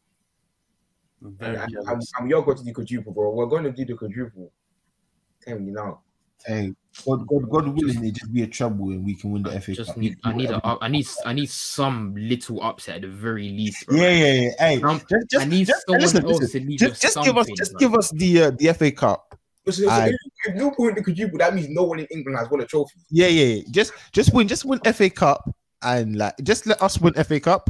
Very 1.21 1.57
And, 1.57 1.71
jealous. 1.71 1.87
and, 1.89 2.01
and 2.19 2.27
we 2.27 2.33
are 2.33 2.41
going 2.41 2.57
to 2.57 2.63
do 2.63 2.73
quadruple, 2.73 3.13
bro. 3.13 3.31
We're 3.31 3.45
going 3.45 3.63
to 3.63 3.71
do 3.71 3.85
the 3.85 3.93
quadruple. 3.95 4.51
Telling 5.41 5.65
you 5.67 5.73
now. 5.73 6.01
Hey, 6.45 6.73
God, 7.05 7.25
God, 7.27 7.49
God 7.49 7.67
willing, 7.69 8.03
it 8.05 8.11
just 8.15 8.33
be 8.33 8.43
a 8.43 8.47
trouble 8.47 8.89
and 8.89 9.05
we 9.05 9.15
can 9.15 9.31
win 9.31 9.43
the 9.43 9.51
I 9.51 9.59
FA 9.59 9.73
just 9.73 9.89
Cup. 9.91 9.97
need, 9.97 10.17
I 10.25 10.33
need, 10.33 10.51
a, 10.51 10.77
I 10.81 10.87
need, 10.89 11.07
I 11.25 11.31
need 11.33 11.49
some 11.49 12.13
little 12.17 12.61
upset 12.61 12.95
at 12.97 13.01
the 13.03 13.07
very 13.07 13.47
least. 13.49 13.85
Bro. 13.87 13.95
yeah, 13.97 14.09
yeah, 14.09 14.33
yeah. 14.33 14.49
Hey, 14.59 14.81
Um, 14.81 15.01
just, 15.09 15.29
just, 15.31 15.45
I 15.45 15.49
need 15.49 15.67
just, 15.67 15.85
someone 15.85 16.01
listen, 16.01 16.25
else 16.25 16.39
listen. 16.41 16.61
to 16.61 16.67
lead 16.67 16.79
just, 16.79 17.01
just 17.01 17.17
give 17.23 17.37
us, 17.37 17.47
just 17.57 17.71
bro. 17.71 17.79
give 17.79 17.95
us 17.95 18.11
the 18.11 18.41
uh, 18.43 18.51
the 18.51 18.73
FA 18.73 18.91
Cup. 18.91 19.37
So, 19.65 19.71
so 19.71 19.89
I- 19.89 20.07
if, 20.07 20.15
if 20.45 20.55
Liverpool 20.55 20.85
win 20.85 20.95
the 20.95 21.03
quadruple, 21.03 21.37
that 21.39 21.55
means 21.55 21.69
no 21.69 21.83
one 21.83 21.99
in 21.99 22.07
England 22.11 22.37
has 22.37 22.49
won 22.49 22.59
a 22.59 22.65
trophy. 22.65 22.99
Yeah, 23.09 23.27
yeah, 23.27 23.45
yeah. 23.55 23.63
Just, 23.71 23.93
just 24.11 24.33
win, 24.33 24.47
just 24.49 24.65
win 24.65 24.79
FA 24.79 25.09
Cup, 25.09 25.49
and 25.83 26.15
like 26.17 26.33
just 26.43 26.65
let 26.65 26.81
us 26.81 26.99
win 26.99 27.13
FA 27.13 27.39
Cup, 27.39 27.69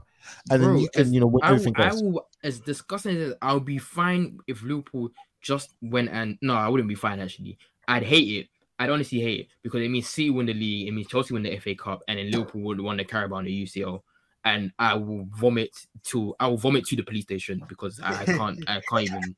and 0.52 0.62
Bro, 0.62 0.74
then 0.74 0.82
you 0.82 0.90
can 0.90 1.02
as- 1.02 1.12
you 1.12 1.20
know 1.20 1.28
win 1.28 1.44
I 1.44 1.52
will, 1.52 1.56
everything 1.60 1.76
I 1.78 1.88
else. 1.88 2.02
will, 2.02 2.28
as 2.44 2.60
disgusting 2.60 3.18
as 3.18 3.34
I'll 3.42 3.60
be 3.60 3.78
fine 3.78 4.40
if 4.48 4.64
Liverpool 4.64 5.10
just 5.42 5.74
went 5.82 6.10
and 6.10 6.38
no, 6.42 6.56
I 6.56 6.68
wouldn't 6.70 6.90
be 6.90 6.96
fine 6.96 7.20
actually. 7.20 7.58
I'd 7.88 8.04
hate 8.04 8.44
it. 8.44 8.48
I'd 8.80 8.90
honestly 8.90 9.20
hate 9.20 9.40
it 9.42 9.48
because 9.62 9.82
it 9.82 9.90
means 9.90 10.08
City 10.10 10.30
win 10.30 10.46
the 10.46 10.54
league, 10.54 10.88
it 10.88 10.92
means 10.92 11.08
Chelsea 11.08 11.34
win 11.34 11.44
the 11.44 11.58
FA 11.60 11.76
Cup, 11.76 12.02
and 12.08 12.18
then 12.18 12.32
Liverpool 12.32 12.62
would 12.62 12.82
won 12.82 12.98
the 12.98 13.04
Carabao 13.06 13.38
and 13.38 13.48
the 13.48 13.64
UCL. 13.66 14.02
And 14.46 14.72
I 14.78 14.96
will 14.96 15.26
vomit 15.32 15.70
to 16.06 16.36
I 16.40 16.48
will 16.48 16.58
vomit 16.58 16.86
to 16.88 16.96
the 16.98 17.04
police 17.04 17.24
station 17.24 17.64
because 17.70 18.00
I, 18.02 18.22
I 18.22 18.26
can't 18.26 18.64
I 18.70 18.82
can't 18.90 19.04
even 19.04 19.36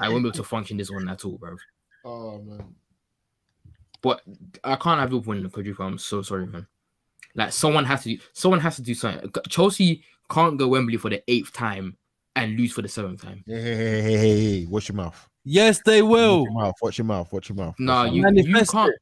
I 0.00 0.08
won't 0.08 0.22
be 0.24 0.28
able 0.28 0.36
to 0.36 0.44
function 0.44 0.76
this 0.76 0.90
one 0.90 1.08
at 1.08 1.24
all, 1.24 1.38
bro. 1.38 1.56
Oh 2.04 2.38
man. 2.42 2.74
But 4.02 4.22
I 4.64 4.76
can't 4.76 4.98
have 4.98 5.12
Liverpool 5.12 5.34
in 5.36 5.42
the 5.42 5.50
quadruple. 5.50 5.84
I'm 5.86 5.98
so 5.98 6.22
sorry, 6.22 6.46
man. 6.46 6.66
Like 7.34 7.52
someone 7.52 7.84
has 7.84 8.02
to, 8.04 8.16
do, 8.16 8.22
someone 8.32 8.60
has 8.60 8.76
to 8.76 8.82
do 8.82 8.94
something. 8.94 9.30
Chelsea 9.48 10.02
can't 10.30 10.58
go 10.58 10.68
Wembley 10.68 10.96
for 10.96 11.10
the 11.10 11.22
eighth 11.28 11.52
time 11.52 11.96
and 12.36 12.56
lose 12.58 12.72
for 12.72 12.82
the 12.82 12.88
seventh 12.88 13.22
time. 13.22 13.42
Hey, 13.46 13.60
hey, 13.60 13.76
hey, 13.76 14.02
hey, 14.02 14.16
hey, 14.16 14.40
hey, 14.60 14.66
watch 14.66 14.88
your 14.88 14.96
mouth. 14.96 15.28
Yes, 15.44 15.80
they 15.84 16.02
will. 16.02 16.40
Watch 16.44 16.48
your 16.48 16.54
mouth. 16.62 16.74
Watch 16.82 16.98
your 16.98 17.04
mouth. 17.04 17.32
Watch 17.32 17.48
your 17.48 17.56
mouth. 17.56 17.74
No, 17.78 17.92
Watch 18.04 18.12
you, 18.12 18.16
you 18.18 18.64
can't. 18.64 18.90
it. 18.90 18.96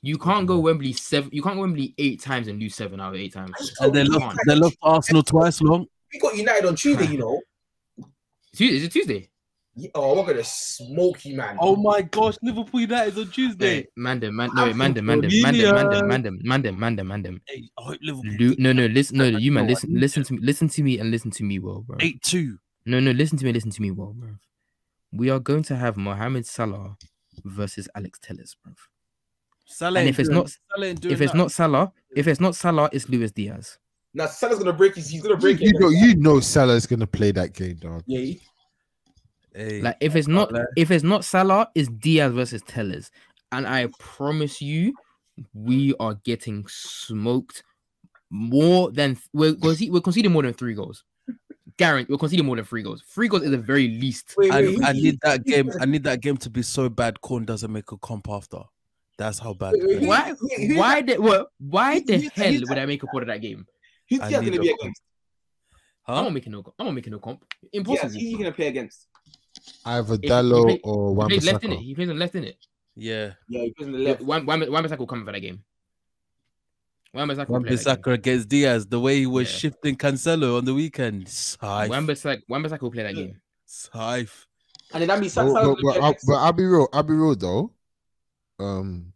You 0.00 0.16
can't 0.18 0.46
go 0.46 0.58
Wembley 0.60 0.92
seven. 0.92 1.28
You 1.32 1.42
can't 1.42 1.56
go 1.56 1.62
Wembley 1.62 1.94
eight 1.98 2.20
times 2.20 2.46
and 2.48 2.60
lose 2.60 2.74
seven 2.76 3.00
out 3.00 3.14
of 3.14 3.20
eight 3.20 3.32
times. 3.34 3.52
And 3.80 3.92
they 3.92 4.02
You 4.02 4.10
lost. 4.10 4.22
can't. 4.24 4.38
They 4.46 4.54
lost 4.54 4.76
Arsenal 4.82 5.22
twice 5.22 5.60
long. 5.60 5.86
We 6.12 6.20
got 6.20 6.36
United 6.36 6.66
on 6.66 6.76
Tuesday, 6.76 7.06
you 7.06 7.18
know. 7.18 7.40
Tuesday, 8.54 8.76
is 8.76 8.84
it 8.84 8.92
Tuesday? 8.92 9.28
Yeah, 9.80 9.90
Oh, 9.94 10.16
we're 10.20 10.26
gonna 10.32 10.42
smoke 10.44 11.24
you, 11.24 11.36
man. 11.36 11.56
Oh 11.60 11.76
my 11.76 12.02
gosh, 12.02 12.36
Liverpool 12.42 12.80
United 12.80 13.16
on 13.16 13.30
Tuesday. 13.30 13.76
Hey, 13.76 13.86
Mandem, 13.96 14.32
man, 14.32 14.50
no, 14.54 14.64
wait, 14.64 14.74
Mandem, 14.74 15.04
Mandem, 15.04 15.32
Antonio. 15.32 15.72
Mandem, 15.72 16.02
Mandem, 16.10 16.42
Mandem, 16.42 16.76
Mandem, 16.76 17.06
Mandem. 17.06 17.40
Hey, 17.46 17.68
I 17.78 17.82
hope 17.82 17.98
Liverpool 18.02 18.32
Lu- 18.40 18.56
no, 18.58 18.72
no, 18.72 18.86
listen, 18.86 19.18
no, 19.18 19.30
No, 19.30 19.38
you 19.38 19.52
man, 19.52 19.68
listen, 19.68 19.90
listen 19.94 20.24
to 20.24 20.32
me, 20.34 20.38
listen 20.42 20.68
to 20.68 20.82
me, 20.82 20.98
and 20.98 21.10
listen 21.12 21.30
to 21.30 21.44
me 21.44 21.60
well, 21.60 21.82
bro. 21.82 21.96
eight 22.00 22.20
two. 22.22 22.58
No, 22.86 22.98
no, 22.98 23.12
listen 23.12 23.38
to 23.38 23.44
me, 23.44 23.52
listen 23.52 23.70
to 23.70 23.80
me 23.82 23.92
well, 23.92 24.14
bro. 24.16 24.30
We 25.12 25.30
are 25.30 25.38
going 25.38 25.62
to 25.64 25.76
have 25.76 25.96
Mohamed 25.96 26.44
Salah 26.46 26.96
versus 27.44 27.88
Alex 27.94 28.18
Telles, 28.20 28.56
bro. 28.64 28.72
Salah 29.66 30.00
And 30.00 30.08
if 30.08 30.18
it's 30.18 30.28
not- 30.28 30.50
Salah 30.74 30.86
If 30.88 31.20
it's 31.20 31.32
that. 31.32 31.38
not 31.38 31.52
Salah, 31.52 31.92
if 32.16 32.26
it's 32.26 32.40
not 32.40 32.56
Salah, 32.56 32.88
it's 32.92 33.08
Luis 33.08 33.30
Diaz. 33.30 33.78
Now 34.14 34.26
Salah's 34.26 34.58
gonna 34.58 34.72
break 34.72 34.96
his. 34.96 35.08
He's 35.10 35.22
gonna 35.22 35.36
break 35.36 35.60
you 35.60 35.68
it. 35.68 35.76
know, 35.78 35.90
you 35.90 36.16
know, 36.16 36.40
Salah's 36.40 36.86
gonna 36.86 37.06
play 37.06 37.30
that 37.32 37.52
game, 37.52 37.76
dog. 37.76 38.02
Yeah, 38.06 38.20
he- 38.20 38.40
Hey, 39.58 39.82
Like 39.82 39.96
if 40.00 40.14
it's 40.14 40.28
not 40.28 40.52
lie. 40.52 40.64
if 40.76 40.90
it's 40.92 41.02
not 41.02 41.24
Salah, 41.24 41.68
it's 41.74 41.88
Diaz 41.88 42.32
versus 42.32 42.62
Telles. 42.62 43.10
And 43.50 43.66
I 43.66 43.88
promise 43.98 44.62
you, 44.62 44.94
we 45.52 45.94
are 45.98 46.14
getting 46.24 46.64
smoked 46.68 47.64
more 48.30 48.92
than 48.92 49.18
we're 49.32 49.54
conce- 49.54 49.90
we're 49.90 50.00
conceding 50.00 50.30
more 50.30 50.42
than 50.42 50.52
three 50.54 50.74
goals. 50.74 51.02
Guarantee 51.76 52.12
we're 52.12 52.18
conceding 52.18 52.46
more 52.46 52.54
than 52.56 52.64
three 52.64 52.82
goals. 52.82 53.02
Three 53.08 53.26
goals 53.26 53.42
is 53.42 53.50
the 53.50 53.58
very 53.58 53.88
least. 53.88 54.34
Wait, 54.36 54.52
I, 54.52 54.60
wait, 54.62 54.82
I 54.84 54.92
who- 54.92 55.02
need 55.02 55.18
that 55.22 55.44
game. 55.44 55.70
I 55.80 55.86
need 55.86 56.04
that 56.04 56.20
game 56.20 56.36
to 56.38 56.50
be 56.50 56.62
so 56.62 56.88
bad. 56.88 57.20
Corn 57.20 57.44
doesn't 57.44 57.72
make 57.72 57.90
a 57.90 57.96
comp 57.98 58.28
after. 58.28 58.60
That's 59.16 59.40
how 59.40 59.54
bad. 59.54 59.72
Wait, 59.72 59.82
wait, 59.86 59.96
it 59.96 60.02
is. 60.02 60.08
Why 60.08 60.34
who- 60.38 60.66
who- 60.68 60.76
why 60.78 61.02
the 61.02 61.16
what 61.20 61.48
why 61.58 61.98
the 62.00 62.18
who- 62.18 62.28
hell 62.34 62.52
who- 62.52 62.62
would 62.68 62.78
I 62.78 62.86
make 62.86 63.02
a 63.02 63.06
part 63.08 63.24
of 63.24 63.26
that 63.28 63.40
game? 63.40 63.66
Who's 64.08 64.20
I 64.20 64.28
Diaz 64.28 64.42
need 64.42 64.50
gonna 64.50 64.60
be 64.62 64.70
a- 64.70 64.74
against? 64.74 65.02
I'm 66.06 66.14
Huh? 66.14 66.22
not 66.22 66.32
making 66.32 66.52
no 66.52 66.64
I'm 66.78 66.86
not 66.86 66.94
making 66.94 67.10
no 67.12 67.18
comp. 67.18 67.40
Diaz, 67.60 67.68
Impossible. 67.72 68.12
who 68.12 68.18
you 68.26 68.38
gonna 68.38 68.52
play 68.52 68.68
against? 68.68 69.06
Either 69.84 70.18
he 70.20 70.28
Dalot 70.28 70.64
play- 70.64 70.80
or 70.84 71.28
he 71.28 71.38
plays 71.38 71.46
left 71.52 71.64
in 71.64 71.72
it. 71.72 71.78
He 71.80 71.94
plays 71.94 72.10
on 72.10 72.18
left 72.18 72.34
in 72.34 72.44
it. 72.44 72.56
Yeah. 72.94 73.32
Yeah, 73.48 73.62
he 73.62 73.70
plays 73.72 73.86
on 73.86 73.92
the 73.92 73.98
left. 73.98 74.20
Wan 74.22 74.46
Wan 74.46 74.70
Wan 74.70 74.82
will 74.98 75.06
come 75.06 75.24
for 75.24 75.32
that 75.32 75.40
game. 75.40 75.62
Wan 77.14 77.28
Bissaka 77.28 77.48
will 77.48 77.60
play 77.62 77.74
that 77.76 77.84
game. 77.86 77.94
Wan-Bissaka 77.96 78.12
against 78.12 78.48
Diaz, 78.48 78.86
the 78.86 79.00
way 79.00 79.18
he 79.20 79.26
was 79.26 79.50
Yeah. 79.50 79.58
shifting 79.58 79.96
Cancelo 79.96 80.58
on 80.58 80.64
the 80.64 80.74
weekend. 80.74 81.26
Saif. 81.26 81.88
Wan 81.88 82.06
Bissaka 82.06 82.80
will 82.82 82.90
play 82.90 83.04
that 83.04 83.14
Yeah. 83.16 83.22
game. 83.24 83.40
Saif. 83.66 84.46
And 84.92 85.00
then 85.02 85.08
that 85.08 85.20
means 85.20 85.34
But, 85.34 85.52
but, 85.52 85.78
but, 85.82 85.94
be 85.94 86.00
I'll, 86.00 86.14
but 86.26 86.34
I'll 86.34 86.52
be 86.52 86.64
real. 86.64 86.88
I'll 86.92 87.02
be 87.02 87.14
real 87.14 87.36
though. 87.36 87.72
Um, 88.58 89.12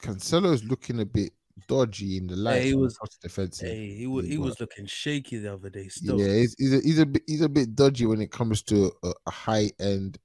Cancelo's 0.00 0.64
looking 0.64 1.00
a 1.00 1.04
bit 1.04 1.32
dodgy 1.66 2.16
in 2.18 2.26
the 2.26 2.36
light. 2.36 2.62
he 2.64 2.74
was- 2.74 2.98
defensive. 3.22 3.68
Hey, 3.68 3.94
he 3.94 4.06
was, 4.06 4.26
he 4.26 4.38
was 4.38 4.58
looking 4.60 4.86
shaky 4.86 5.38
the 5.38 5.52
other 5.54 5.70
day. 5.70 5.88
Still. 5.88 6.20
Yeah, 6.20 6.34
he's, 6.40 6.54
he's, 6.58 6.74
a, 6.74 6.80
he's 6.80 6.98
a 7.00 7.06
bit 7.06 7.22
he's 7.26 7.40
a 7.42 7.48
bit 7.48 7.74
dodgy 7.74 8.06
when 8.06 8.20
it 8.20 8.30
comes 8.30 8.62
to 8.64 8.92
a, 9.02 9.12
a 9.26 9.30
high 9.30 9.70
end 9.80 10.18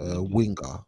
uh, 0.00 0.22
winger. 0.22 0.78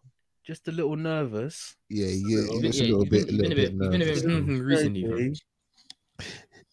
Just 0.45 0.67
a 0.69 0.73
little 0.73 0.97
nervous. 0.97 1.77
Yeah, 1.89 2.07
yeah, 2.07 2.11
He's 2.11 2.23
he 2.29 2.35
been- 2.37 2.63
looks 2.63 2.81
a 2.81 2.83
little 2.83 3.01
he's 3.05 3.11
bit, 3.11 3.29
he's 3.31 3.39
a 3.39 3.43
little 3.43 3.57
bit 3.57 3.57
bit- 3.57 3.71
he's 3.71 3.91
been 3.91 4.03
a 4.03 4.05
bit 4.05 4.25
nervous. 4.25 4.25
mhm 4.25 4.65
recently, 4.67 5.05
bro. 5.05 5.17
Okay. 5.19 5.33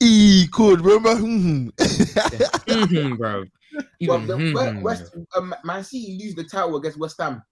E 0.01 0.47
could 0.51 0.81
remember. 0.81 1.15
Mhm. 1.15 1.71
Mhm, 1.75 3.17
bro. 3.17 3.43
Well, 4.01 4.17
Even 4.23 4.27
the, 4.27 4.33
mhm, 4.33 4.53
West, 4.53 4.73
bro. 4.73 4.81
West, 4.81 5.15
um, 5.37 5.53
Man 5.63 5.83
City 5.83 6.17
lose 6.19 6.33
the 6.33 6.43
title 6.43 6.75
against 6.77 6.97
West 6.97 7.17
Ham. 7.21 7.43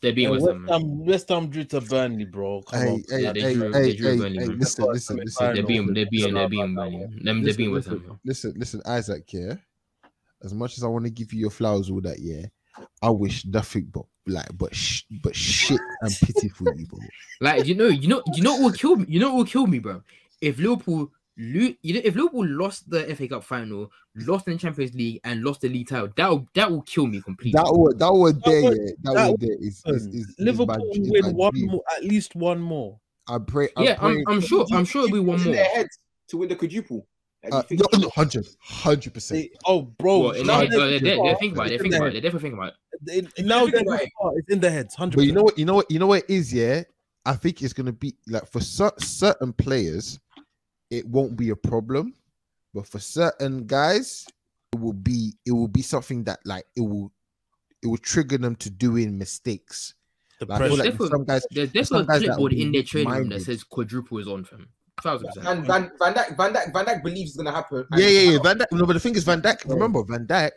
They're 0.00 0.12
being 0.12 0.28
Yeah, 0.28 0.32
West 0.34 0.46
West, 0.46 0.68
Ham. 0.68 1.04
West 1.06 1.28
Ham 1.28 1.48
drew 1.48 1.64
to 1.64 1.80
Burnley, 1.80 2.24
bro. 2.24 2.62
Come 2.62 2.80
Hey, 2.80 2.88
on. 2.88 3.02
hey, 3.08 3.22
Yeah, 3.22 3.32
they 3.32 3.40
hey, 3.42 3.54
drew- 3.54 3.72
hey, 3.72 3.80
they 3.82 3.94
drew 3.94 4.10
hey, 4.10 4.18
Burnley, 4.18 4.38
hey, 4.38 4.44
bro. 4.46 4.54
listen, 4.56 4.84
listen, 4.92 5.16
listen, 5.24 5.54
They're 5.54 5.62
being, 5.62 5.94
they're 5.94 6.06
being, 6.10 6.34
they're 6.34 6.48
being, 6.48 6.62
Listen, 6.62 6.74
Burnley. 6.74 6.98
Them, 6.98 7.22
they're 7.22 7.42
listen, 7.42 7.56
being 7.56 7.72
West 7.72 7.88
Ham. 7.88 8.18
listen, 8.24 8.52
listen, 8.54 8.54
listen, 8.56 8.82
Isaac. 8.86 9.32
Yeah, 9.32 9.54
as 10.42 10.52
much 10.54 10.76
as 10.78 10.84
I 10.84 10.88
want 10.88 11.04
to 11.04 11.10
give 11.10 11.32
you 11.32 11.40
your 11.40 11.50
flowers 11.50 11.90
all 11.90 12.00
that, 12.02 12.18
yeah, 12.20 12.46
I 13.02 13.10
wish 13.10 13.44
nothing 13.46 13.86
but 13.92 14.04
like, 14.26 14.48
but 14.56 14.74
sh- 14.74 15.02
but 15.22 15.34
shit 15.34 15.80
and 16.02 16.12
pity 16.20 16.48
for 16.48 16.64
you, 16.76 16.86
bro. 16.86 17.00
Like 17.40 17.66
you 17.66 17.74
know, 17.74 17.88
you 17.88 18.08
know, 18.08 18.22
you 18.32 18.42
know 18.42 18.52
what 18.54 18.62
will 18.62 18.72
kill 18.72 18.96
me. 18.96 19.06
You 19.08 19.20
know 19.20 19.28
what 19.30 19.36
will 19.38 19.44
kill 19.44 19.66
me, 19.66 19.78
bro. 19.78 20.02
If 20.40 20.58
Liverpool, 20.58 21.10
lo- 21.38 21.72
you 21.82 21.94
know, 21.94 22.00
if 22.04 22.14
Liverpool 22.16 22.46
lost 22.46 22.88
the 22.90 23.14
FA 23.14 23.28
Cup 23.28 23.44
final, 23.44 23.90
lost 24.14 24.46
in 24.48 24.54
the 24.54 24.58
Champions 24.58 24.94
League, 24.94 25.20
and 25.24 25.42
lost 25.42 25.60
the 25.60 25.68
league 25.68 25.88
title, 25.88 26.08
that 26.16 26.28
will 26.30 26.46
that 26.54 26.70
will 26.70 26.82
kill 26.82 27.06
me 27.06 27.20
completely. 27.20 27.60
That 27.60 27.70
one, 27.72 27.96
that 27.98 28.12
one 28.12 28.40
there, 28.44 28.62
would- 28.62 28.78
yeah, 28.78 28.90
that, 29.02 29.14
that 29.14 29.26
one 29.30 29.36
there 29.40 29.56
is, 29.60 29.82
is, 29.86 30.06
is, 30.06 30.14
is 30.14 30.34
Liverpool 30.38 30.66
my, 30.66 30.84
is 30.92 31.10
win 31.10 31.34
one 31.36 31.52
dream. 31.52 31.66
more, 31.66 31.82
at 31.96 32.04
least 32.04 32.34
one 32.36 32.60
more. 32.60 32.98
I 33.28 33.38
pray. 33.38 33.68
I 33.76 33.82
yeah, 33.82 33.98
I'm, 34.00 34.22
I'm 34.28 34.40
sure. 34.40 34.64
I'm 34.72 34.84
sure 34.84 35.04
it'll 35.04 35.14
be 35.14 35.20
one 35.20 35.42
more. 35.42 35.52
their 35.54 35.64
heads 35.64 35.98
to 36.28 36.36
win 36.38 36.48
the 36.48 36.56
quadruple. 36.56 37.06
Like, 37.48 37.70
you 37.70 37.78
uh, 37.78 37.86
no, 37.92 37.98
no, 37.98 38.06
100 38.08 38.44
100 38.46 39.14
percent. 39.14 39.48
Oh, 39.66 39.82
bro. 39.82 40.18
Well, 40.20 40.30
in 40.32 40.46
now 40.46 40.60
their 40.60 40.68
head- 40.68 40.70
they're 40.72 40.88
they 40.88 40.98
too 40.98 41.04
they 41.04 41.16
far. 41.16 41.26
they 41.28 41.34
think 41.38 41.52
about 41.54 41.66
it. 41.66 41.68
They 41.68 41.74
It's 41.74 41.82
think 41.82 41.94
in 41.94 42.00
about 42.00 42.04
their 42.04 42.08
it. 42.08 42.12
They're 42.12 42.20
definitely 42.22 42.40
think 42.50 42.54
about 42.54 42.68
it. 42.68 43.12
head. 43.14 43.32
They- 43.36 43.42
Now 43.42 43.66
they're 43.66 43.80
about 43.82 43.98
too 43.98 44.04
it. 44.04 44.12
It's 44.38 44.48
in 44.52 44.60
their 44.60 44.70
heads. 44.70 44.94
Hundred 44.94 45.16
But 45.16 45.26
you 45.26 45.32
know 45.32 45.42
what? 45.42 45.58
You 45.58 45.64
know 45.64 45.74
what? 45.74 45.90
You 45.90 45.98
know 45.98 46.06
what 46.08 46.22
it 46.24 46.30
is. 46.30 46.52
Yeah, 46.52 46.82
I 47.24 47.34
think 47.34 47.62
it's 47.62 47.72
gonna 47.72 47.92
be 47.92 48.14
like 48.26 48.46
for 48.50 48.60
cer- 48.60 48.92
certain 48.98 49.52
players, 49.52 50.18
it 50.90 51.06
won't 51.06 51.36
be 51.36 51.50
a 51.50 51.56
problem, 51.56 52.14
but 52.74 52.86
for 52.86 52.98
certain 52.98 53.66
guys, 53.66 54.26
it 54.72 54.80
will 54.80 54.92
be. 54.92 55.34
It 55.44 55.52
will 55.52 55.68
be 55.68 55.82
something 55.82 56.24
that 56.24 56.40
like 56.44 56.64
it 56.76 56.80
will. 56.80 57.12
It 57.82 57.86
will 57.88 57.98
trigger 57.98 58.38
them 58.38 58.56
to 58.56 58.70
doing 58.70 59.16
mistakes. 59.18 59.94
The 60.40 60.46
Like, 60.46 60.58
pressure. 60.58 60.74
like 60.76 60.84
Definitely- 60.90 61.08
some 61.08 61.24
guys. 61.24 61.46
There's 61.50 61.68
some 61.70 61.72
definitely 61.72 62.00
a 62.02 62.06
guys 62.06 62.20
that 62.20 62.26
clipboard 62.28 62.52
in 62.52 62.72
their 62.72 62.82
training 62.82 63.12
room 63.12 63.28
that 63.30 63.42
says 63.42 63.64
quadruple 63.64 64.18
is 64.18 64.28
on 64.28 64.44
fam. 64.44 64.68
Thousand 65.02 65.28
percent. 65.28 65.44
Van, 65.44 65.64
Van, 65.66 65.90
Van 65.98 66.14
Dijk, 66.14 66.36
Van 66.36 66.52
Dijk, 66.54 66.72
Van 66.72 66.84
Dijk 66.86 67.02
believes 67.02 67.30
it's 67.30 67.36
gonna 67.36 67.52
happen. 67.52 67.86
Yeah, 67.96 68.08
yeah, 68.08 68.30
yeah. 68.32 68.38
Van 68.42 68.58
Dijk. 68.58 68.72
No, 68.72 68.86
but 68.86 68.94
the 68.94 69.00
thing 69.00 69.14
is, 69.14 69.24
Van 69.24 69.40
Dijk. 69.42 69.64
Remember, 69.68 70.02
Van 70.04 70.26
Dijk. 70.26 70.52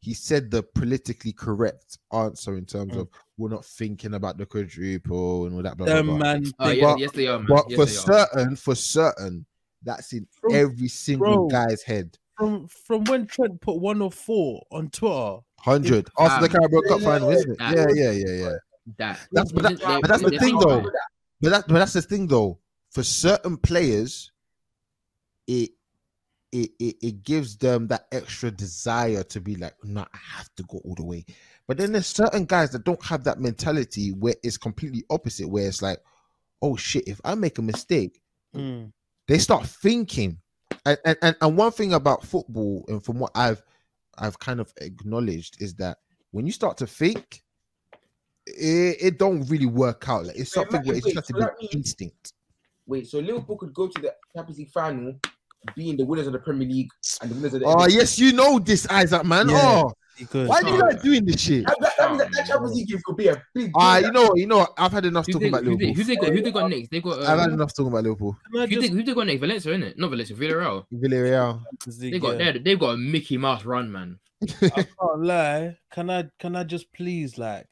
He 0.00 0.14
said 0.14 0.50
the 0.50 0.62
politically 0.62 1.32
correct 1.32 1.98
answer 2.10 2.56
in 2.56 2.64
terms 2.66 2.94
Mm. 2.94 3.00
of 3.02 3.08
we're 3.36 3.50
not 3.50 3.64
thinking 3.64 4.14
about 4.14 4.36
the 4.36 4.44
quadruple 4.46 5.46
and 5.46 5.54
all 5.54 5.62
that. 5.62 5.76
Blah, 5.76 5.86
blah, 5.86 5.94
Them 5.94 6.06
blah. 6.06 6.16
man. 6.16 6.52
Oh 6.58 6.66
they- 6.68 6.78
yeah, 6.80 6.84
But- 6.92 6.98
yes 6.98 7.12
they 7.12 7.26
are, 7.28 7.38
man. 7.38 7.46
But 7.48 7.64
yes, 7.70 7.76
for 7.78 7.84
they 7.86 7.96
are. 7.96 8.26
certain, 8.28 8.56
for 8.56 8.74
certain, 8.74 9.46
that's 9.84 10.12
in 10.12 10.26
Bro, 10.40 10.54
every 10.54 10.88
single 10.88 11.48
bro. 11.48 11.48
guy's 11.48 11.82
head. 11.82 12.18
From 12.38 12.66
from 12.68 13.04
when 13.04 13.26
Trent 13.26 13.60
put 13.60 13.76
one 13.80 14.00
or 14.02 14.10
four 14.10 14.62
on 14.70 14.88
Twitter. 14.90 15.38
Hundred 15.60 16.08
after 16.18 16.46
the 16.48 16.56
Um, 16.56 16.60
Carabao 16.60 16.80
Cup 16.88 17.00
yeah, 17.00 17.06
final, 17.06 17.30
isn't 17.30 17.50
it? 17.52 17.58
that- 17.58 17.76
Yeah, 17.76 17.86
yeah, 17.94 18.10
yeah, 18.10 18.34
yeah. 18.44 18.50
that. 18.98 19.20
That's- 19.32 19.52
but 19.52 19.62
that- 19.62 19.78
they- 19.78 20.00
but 20.00 20.08
that's 20.08 20.22
the 20.22 20.38
thing, 20.38 20.58
though. 20.58 20.82
But 21.40 21.50
that, 21.50 21.64
but 21.68 21.74
that's 21.74 21.92
the 21.92 22.02
thing, 22.02 22.26
though. 22.26 22.58
For 22.90 23.02
certain 23.02 23.56
players, 23.56 24.32
it 25.46 25.70
it 26.52 26.70
it, 26.78 26.96
it 27.00 27.22
gives 27.22 27.56
them 27.56 27.86
that 27.88 28.06
extra 28.12 28.50
desire 28.50 29.22
to 29.24 29.40
be 29.40 29.56
like, 29.56 29.74
no, 29.84 30.02
I 30.02 30.18
have 30.36 30.50
to 30.56 30.62
go 30.64 30.78
all 30.84 30.94
the 30.94 31.04
way. 31.04 31.24
But 31.66 31.78
then 31.78 31.92
there's 31.92 32.06
certain 32.06 32.44
guys 32.44 32.70
that 32.72 32.84
don't 32.84 33.02
have 33.04 33.24
that 33.24 33.40
mentality 33.40 34.10
where 34.12 34.34
it's 34.42 34.58
completely 34.58 35.04
opposite, 35.08 35.48
where 35.48 35.66
it's 35.66 35.80
like, 35.80 35.98
oh 36.60 36.76
shit, 36.76 37.08
if 37.08 37.20
I 37.24 37.34
make 37.36 37.58
a 37.58 37.62
mistake, 37.62 38.20
Mm. 38.54 38.92
They 39.28 39.38
start 39.38 39.66
thinking 39.66 40.38
and, 40.86 40.98
and 41.04 41.36
and 41.40 41.56
one 41.56 41.70
thing 41.72 41.92
about 41.94 42.24
football 42.24 42.84
and 42.88 43.04
from 43.04 43.18
what 43.18 43.30
i've 43.34 43.62
i've 44.18 44.38
kind 44.38 44.60
of 44.60 44.72
acknowledged 44.80 45.60
is 45.62 45.74
that 45.74 45.98
when 46.32 46.46
you 46.46 46.52
start 46.52 46.76
to 46.76 46.86
think 46.86 47.42
it, 48.46 48.96
it 49.00 49.18
don't 49.18 49.48
really 49.48 49.66
work 49.66 50.08
out 50.08 50.24
like 50.26 50.36
it's 50.36 50.54
Wait, 50.56 50.62
something 50.64 50.82
where 50.86 50.96
it's 50.96 51.06
wait, 51.06 51.14
just 51.14 51.28
so 51.28 51.36
a 51.36 51.40
that 51.40 51.50
bit 51.60 51.60
means- 51.60 51.74
instinct 51.74 52.32
Wait, 52.86 53.06
so 53.06 53.20
Liverpool 53.20 53.56
could 53.56 53.72
go 53.72 53.86
to 53.86 54.02
the 54.02 54.12
Champions 54.34 54.58
League 54.58 54.70
final, 54.72 55.14
being 55.76 55.96
the 55.96 56.04
winners 56.04 56.26
of 56.26 56.32
the 56.32 56.38
Premier 56.40 56.66
League 56.66 56.88
and 57.22 57.30
the 57.30 57.34
winners 57.36 57.54
of 57.54 57.60
the. 57.60 57.66
oh 57.66 57.86
yes 57.86 58.18
you 58.18 58.32
know 58.32 58.58
this 58.58 58.88
isaac 58.88 59.24
man 59.24 59.48
Yeah. 59.48 59.60
oh 59.84 59.92
He 60.16 60.26
could. 60.26 60.46
Why 60.48 60.60
do 60.62 60.68
you 60.70 60.78
like 60.80 61.02
doing 61.02 61.24
this 61.24 61.40
shit? 61.40 61.64
That, 61.66 61.76
that, 61.80 61.92
that 61.98 62.18
that, 62.18 62.32
that 62.32 62.46
Champions 62.46 62.74
League 62.76 62.88
game 62.88 63.00
could 63.04 63.16
be 63.16 63.28
a 63.28 63.42
big. 63.54 63.70
Ah, 63.74 63.98
deal. 63.98 64.06
you 64.06 64.12
know, 64.12 64.34
you 64.36 64.46
know. 64.46 64.66
I've 64.76 64.92
had 64.92 65.06
enough 65.06 65.26
Who 65.26 65.32
talking 65.32 65.50
they, 65.52 65.58
about 65.58 65.64
who, 65.64 65.76
they, 65.76 65.86
Liverpool. 65.86 65.94
who, 65.94 66.04
they 66.04 66.16
got, 66.16 66.32
who 66.32 66.42
they 66.42 66.50
got 66.52 66.70
next? 66.70 66.90
They 66.90 67.00
got. 67.00 67.18
I've 67.22 67.38
had 67.38 67.50
Uh, 67.50 67.54
enough 67.54 67.74
talking 67.74 67.92
about 67.92 68.04
Liverpool. 68.04 68.36
Can 68.52 68.60
I 68.60 68.66
who, 68.66 68.80
they, 68.80 68.88
who 68.88 69.02
they 69.02 69.14
got 69.14 69.26
next? 69.26 69.40
Valencia, 69.40 69.72
innit? 69.72 69.78
Not 69.80 69.88
it? 69.88 69.98
Not 69.98 70.10
Valencia, 70.10 70.36
Villarreal. 70.36 70.84
Villarreal. 70.92 71.62
They 71.98 72.18
got 72.18 72.38
yeah. 72.38 72.52
they 72.52 72.58
they've 72.58 72.78
got 72.78 72.90
a 72.90 72.96
Mickey 72.98 73.38
Mouse 73.38 73.64
run, 73.64 73.90
man. 73.90 74.18
I 74.62 74.68
can't 74.68 75.22
lie. 75.22 75.76
Can 75.92 76.10
I 76.10 76.28
can 76.38 76.56
I 76.56 76.64
just 76.64 76.92
please 76.92 77.38
like 77.38 77.66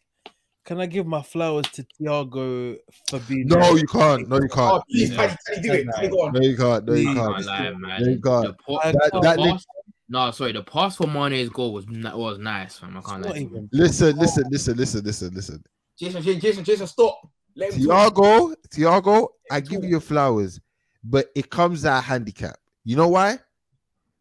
can 0.64 0.80
I 0.80 0.86
give 0.86 1.06
my 1.06 1.22
flowers 1.22 1.66
to 1.72 1.84
Thiago 2.00 2.76
for 3.08 3.18
being 3.20 3.46
No, 3.48 3.74
you 3.74 3.86
can't. 3.86 4.28
No, 4.28 4.36
you 4.36 4.48
Oh, 4.52 4.54
can't. 4.54 4.84
please, 4.90 5.10
Yeah. 5.10 5.16
Teddy, 5.16 5.36
Teddy, 5.46 5.68
do 5.68 5.72
it. 5.74 5.86
Teddy, 5.96 6.08
go 6.08 6.20
on. 6.26 6.32
No, 6.34 6.40
you 6.42 6.56
can't. 6.56 6.84
No, 6.84 6.92
you 6.94 7.14
can't. 7.14 7.18
Can't 7.34 7.46
lie, 7.46 7.70
man. 7.72 8.02
They 8.04 8.14
got- 8.16 8.42
The 8.42 8.52
pa- 8.54 8.80
I 8.84 8.92
That- 8.92 9.10
that 9.22 9.38
pass- 9.38 9.66
no, 10.10 10.32
sorry, 10.32 10.50
the 10.50 10.62
pass 10.64 10.96
for 10.96 11.06
Mane's 11.06 11.50
goal 11.50 11.72
was 11.72 11.86
was 11.86 12.38
nice, 12.38 12.76
fam. 12.78 12.96
I 12.96 13.00
can't 13.00 13.20
not 13.22 13.30
lie. 13.30 13.36
to 13.36 13.44
even 13.44 13.68
Listen, 13.72 14.16
listen, 14.16 14.44
listen, 14.50 14.76
listen, 14.76 15.04
listen, 15.04 15.32
listen. 15.32 15.64
Jason, 15.96 16.20
Jason, 16.22 16.40
Jason, 16.40 16.64
Jason, 16.64 16.86
stop. 16.88 17.16
Let 17.54 17.72
him 17.72 17.86
talk. 17.86 18.14
Thiago, 18.14 18.54
Thiago, 18.74 19.28
I 19.52 19.60
give 19.60 19.84
you 19.84 19.90
your 19.90 20.00
flowers, 20.00 20.60
but 21.04 21.26
it 21.36 21.48
comes 21.48 21.84
at 21.84 21.98
a 21.98 22.00
handicap. 22.00 22.56
You 22.84 22.96
know 22.96 23.06
why? 23.06 23.38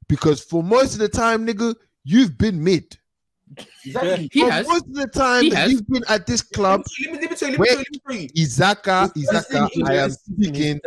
Because 0.07 0.43
for 0.43 0.61
most 0.61 0.93
of 0.93 0.99
the 0.99 1.09
time, 1.09 1.47
nigga, 1.47 1.73
you've 2.03 2.37
been 2.37 2.63
mid. 2.63 2.95
Exactly. 3.83 4.29
He 4.31 4.41
for 4.41 4.51
has. 4.51 4.67
most 4.67 4.85
of 4.85 4.93
the 4.93 5.07
time 5.07 5.45
He 5.45 5.49
has. 5.49 5.71
you've 5.71 5.87
been 5.87 6.03
at 6.07 6.27
this 6.27 6.43
club. 6.43 6.83
Let 7.01 7.13
me, 7.13 7.19
let 7.19 7.31
me 7.31 7.35
tell 7.35 7.49
you, 7.49 7.57
let 7.57 7.61
me 7.61 7.67
tell 7.67 7.77
you, 7.77 7.77
let 7.77 7.91
me 7.91 7.99
tell 8.05 8.15
you. 8.15 8.29
Izaka, 8.29 9.13
Izaka, 9.15 9.69
I 9.87 9.95
am 9.95 10.11
speaking. 10.11 10.79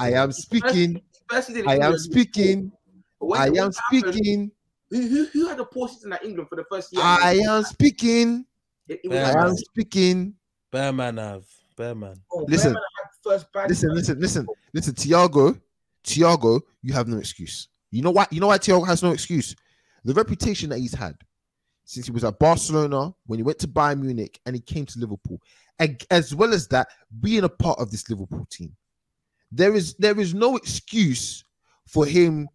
I 0.00 0.12
am 0.14 0.32
speaking. 0.32 1.00
First 1.30 1.46
season 1.46 1.62
in 1.62 1.68
I 1.68 1.86
am 1.86 1.96
speaking. 1.96 2.72
When- 3.18 3.40
I 3.40 3.46
am 3.46 3.54
it 3.54 3.58
happened, 3.58 3.76
speaking. 4.14 4.50
Who, 4.90 5.06
who, 5.06 5.24
who 5.26 5.48
had 5.48 5.60
a 5.60 5.64
poor 5.64 5.88
season 5.88 6.12
at 6.12 6.24
England 6.24 6.48
for 6.48 6.56
the 6.56 6.64
first 6.70 6.92
year? 6.92 7.02
I 7.04 7.40
am 7.46 7.62
speaking. 7.62 8.46
It, 8.88 9.00
it. 9.04 9.12
I 9.12 9.46
am 9.46 9.56
speaking. 9.56 10.34
Bear 10.72 10.92
man 10.92 11.18
have. 11.18 11.44
Bear 11.76 11.94
man. 11.94 12.16
oh, 12.32 12.46
Listen. 12.48 12.72
Bergman 12.72 12.82
had 12.96 13.08
first 13.22 13.46
Listen, 13.68 13.94
listen, 13.94 14.20
listen, 14.20 14.46
listen. 14.72 14.94
Thiago, 14.94 15.60
Thiago, 16.04 16.60
you 16.82 16.92
have 16.94 17.06
no 17.06 17.18
excuse. 17.18 17.68
You 17.90 18.02
know 18.02 18.10
why? 18.10 18.26
You 18.30 18.40
know 18.40 18.48
why 18.48 18.58
Thiago 18.58 18.86
has 18.86 19.02
no 19.02 19.12
excuse? 19.12 19.54
The 20.04 20.14
reputation 20.14 20.70
that 20.70 20.78
he's 20.78 20.94
had 20.94 21.14
since 21.84 22.06
he 22.06 22.12
was 22.12 22.24
at 22.24 22.38
Barcelona, 22.38 23.14
when 23.26 23.38
he 23.38 23.42
went 23.42 23.58
to 23.58 23.68
Bayern 23.68 24.00
Munich, 24.00 24.38
and 24.44 24.54
he 24.54 24.60
came 24.60 24.84
to 24.86 24.98
Liverpool, 24.98 25.40
and 25.78 26.02
as 26.10 26.34
well 26.34 26.52
as 26.52 26.68
that, 26.68 26.88
being 27.20 27.44
a 27.44 27.48
part 27.48 27.78
of 27.78 27.90
this 27.90 28.08
Liverpool 28.10 28.46
team, 28.50 28.74
there 29.50 29.74
is 29.74 29.94
there 29.94 30.18
is 30.18 30.34
no 30.34 30.56
excuse 30.56 31.44
for 31.86 32.04
him 32.04 32.48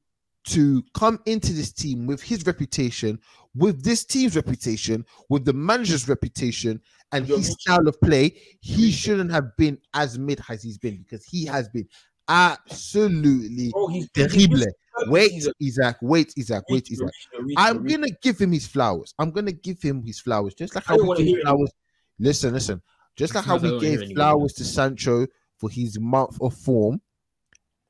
to 0.45 0.83
come 0.93 1.19
into 1.25 1.53
this 1.53 1.71
team 1.71 2.05
with 2.05 2.21
his 2.21 2.45
reputation, 2.45 3.19
with 3.55 3.83
this 3.83 4.03
team's 4.05 4.35
reputation, 4.35 5.05
with 5.29 5.45
the 5.45 5.53
manager's 5.53 6.07
reputation, 6.09 6.81
and 7.11 7.25
his 7.27 7.51
style 7.59 7.87
of 7.87 7.99
play. 8.01 8.35
He 8.61 8.91
shouldn't 8.91 9.31
have 9.31 9.55
been 9.57 9.77
as 9.93 10.17
mid 10.17 10.41
as 10.49 10.63
he's 10.63 10.77
been 10.77 10.97
because 10.97 11.23
he 11.25 11.45
has 11.45 11.69
been 11.69 11.87
absolutely 12.27 13.69
Bro, 13.71 13.87
he's 13.87 14.09
terrible. 14.11 14.35
he's- 14.35 14.65
Wait, 15.07 15.33
Isaac. 15.33 15.97
Wait, 16.01 16.33
Isaac. 16.37 16.63
Wait, 16.69 16.83
Isaac. 16.87 16.87
he's 16.87 17.01
a 17.01 17.05
reach, 17.43 17.55
I'm 17.57 17.73
he's 17.73 17.75
a 17.75 17.79
reach. 17.79 17.91
gonna 17.93 18.17
give 18.21 18.39
him 18.39 18.51
his 18.51 18.67
flowers. 18.67 19.13
I'm 19.17 19.31
gonna 19.31 19.51
give 19.51 19.81
him 19.81 20.03
his 20.03 20.19
flowers, 20.19 20.53
just 20.53 20.75
like 20.75 20.85
how 20.85 20.97
we 20.97 21.17
gave 21.17 21.41
flowers. 21.41 21.71
Listen, 22.19 22.53
listen. 22.53 22.81
Just 23.15 23.33
like 23.35 23.43
how 23.45 23.57
we 23.57 23.79
gave 23.79 24.11
flowers 24.13 24.53
to 24.53 24.63
Sancho 24.65 25.27
for 25.57 25.69
his 25.69 25.99
month 25.99 26.37
of 26.41 26.53
form. 26.53 27.01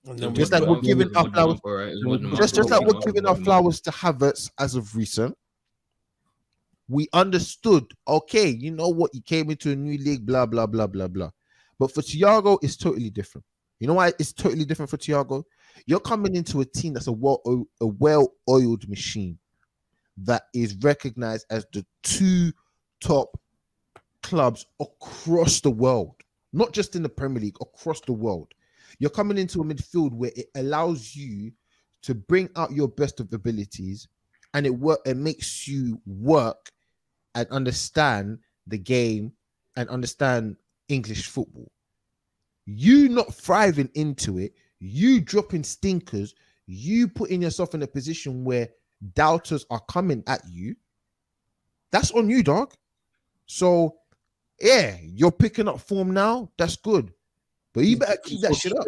And 0.05 0.35
Just 0.35 0.51
like 0.51 0.63
we're 0.63 0.81
giving 0.81 1.15
our 1.15 1.23
flowers- 1.31 1.59
Just, 2.37 2.55
just 2.55 2.69
like 2.69 2.81
we're 2.87 2.99
giving 3.01 3.25
our 3.25 3.35
flowers 3.45 3.81
to 3.81 3.91
Havertz 3.91 4.51
as 4.59 4.75
of 4.75 4.95
recent. 4.95 5.37
We 6.89 7.07
understood, 7.13 7.85
okay, 8.07 8.49
you 8.49 8.71
know 8.71 8.89
what? 8.89 9.11
He 9.13 9.21
came 9.21 9.49
into 9.49 9.71
a 9.71 9.75
new 9.75 9.97
league, 9.97 10.25
blah, 10.25 10.45
blah, 10.45 10.65
blah, 10.67 10.87
blah, 10.87 11.07
blah. 11.07 11.29
But 11.79 11.93
for 11.93 12.01
Thiago, 12.01 12.59
it's 12.61 12.75
totally 12.75 13.09
different. 13.09 13.45
You 13.79 13.87
know 13.87 13.93
why 13.95 14.11
it's 14.19 14.33
totally 14.33 14.65
different 14.65 14.89
for 14.89 14.97
Thiago? 14.97 15.43
You're 15.85 15.99
coming 15.99 16.35
into 16.35 16.61
a 16.61 16.65
team 16.65 16.93
that's 16.93 17.07
a 17.07 17.11
well 17.11 17.41
a 17.81 17.87
well-oiled 17.87 18.87
machine 18.87 19.37
that 20.17 20.43
is 20.53 20.75
recognized 20.83 21.45
as 21.49 21.65
the 21.73 21.85
two 22.03 22.51
top 23.01 23.39
clubs 24.21 24.65
across 24.79 25.59
the 25.61 25.71
world, 25.71 26.15
not 26.53 26.71
just 26.73 26.95
in 26.95 27.03
the 27.03 27.09
Premier 27.09 27.41
League, 27.41 27.57
across 27.61 27.99
the 28.01 28.13
world. 28.13 28.53
You're 28.99 29.09
coming 29.09 29.37
into 29.37 29.61
a 29.61 29.63
midfield 29.63 30.13
where 30.13 30.31
it 30.35 30.47
allows 30.55 31.15
you 31.15 31.51
to 32.03 32.13
bring 32.13 32.49
out 32.55 32.71
your 32.71 32.87
best 32.87 33.19
of 33.19 33.33
abilities 33.33 34.07
and 34.53 34.65
it 34.65 34.69
work 34.69 34.99
it 35.05 35.17
makes 35.17 35.67
you 35.67 35.99
work 36.05 36.71
and 37.35 37.47
understand 37.49 38.39
the 38.67 38.77
game 38.77 39.31
and 39.75 39.89
understand 39.89 40.55
English 40.89 41.27
football. 41.27 41.71
You 42.65 43.09
not 43.09 43.33
thriving 43.33 43.89
into 43.95 44.37
it, 44.37 44.53
you 44.79 45.19
dropping 45.19 45.63
stinkers, 45.63 46.35
you 46.67 47.07
putting 47.07 47.41
yourself 47.41 47.73
in 47.73 47.81
a 47.81 47.87
position 47.87 48.43
where 48.43 48.69
doubters 49.15 49.65
are 49.69 49.81
coming 49.89 50.23
at 50.27 50.41
you. 50.49 50.75
That's 51.91 52.11
on 52.11 52.29
you, 52.29 52.43
dog. 52.43 52.73
So, 53.45 53.97
yeah, 54.61 54.97
you're 55.01 55.31
picking 55.31 55.67
up 55.67 55.79
form 55.79 56.11
now. 56.11 56.51
That's 56.57 56.75
good, 56.75 57.11
but 57.73 57.81
you 57.81 57.87
He's 57.91 57.99
better 57.99 58.17
keep 58.23 58.41
that 58.41 58.55
shit 58.55 58.73
up. 58.77 58.85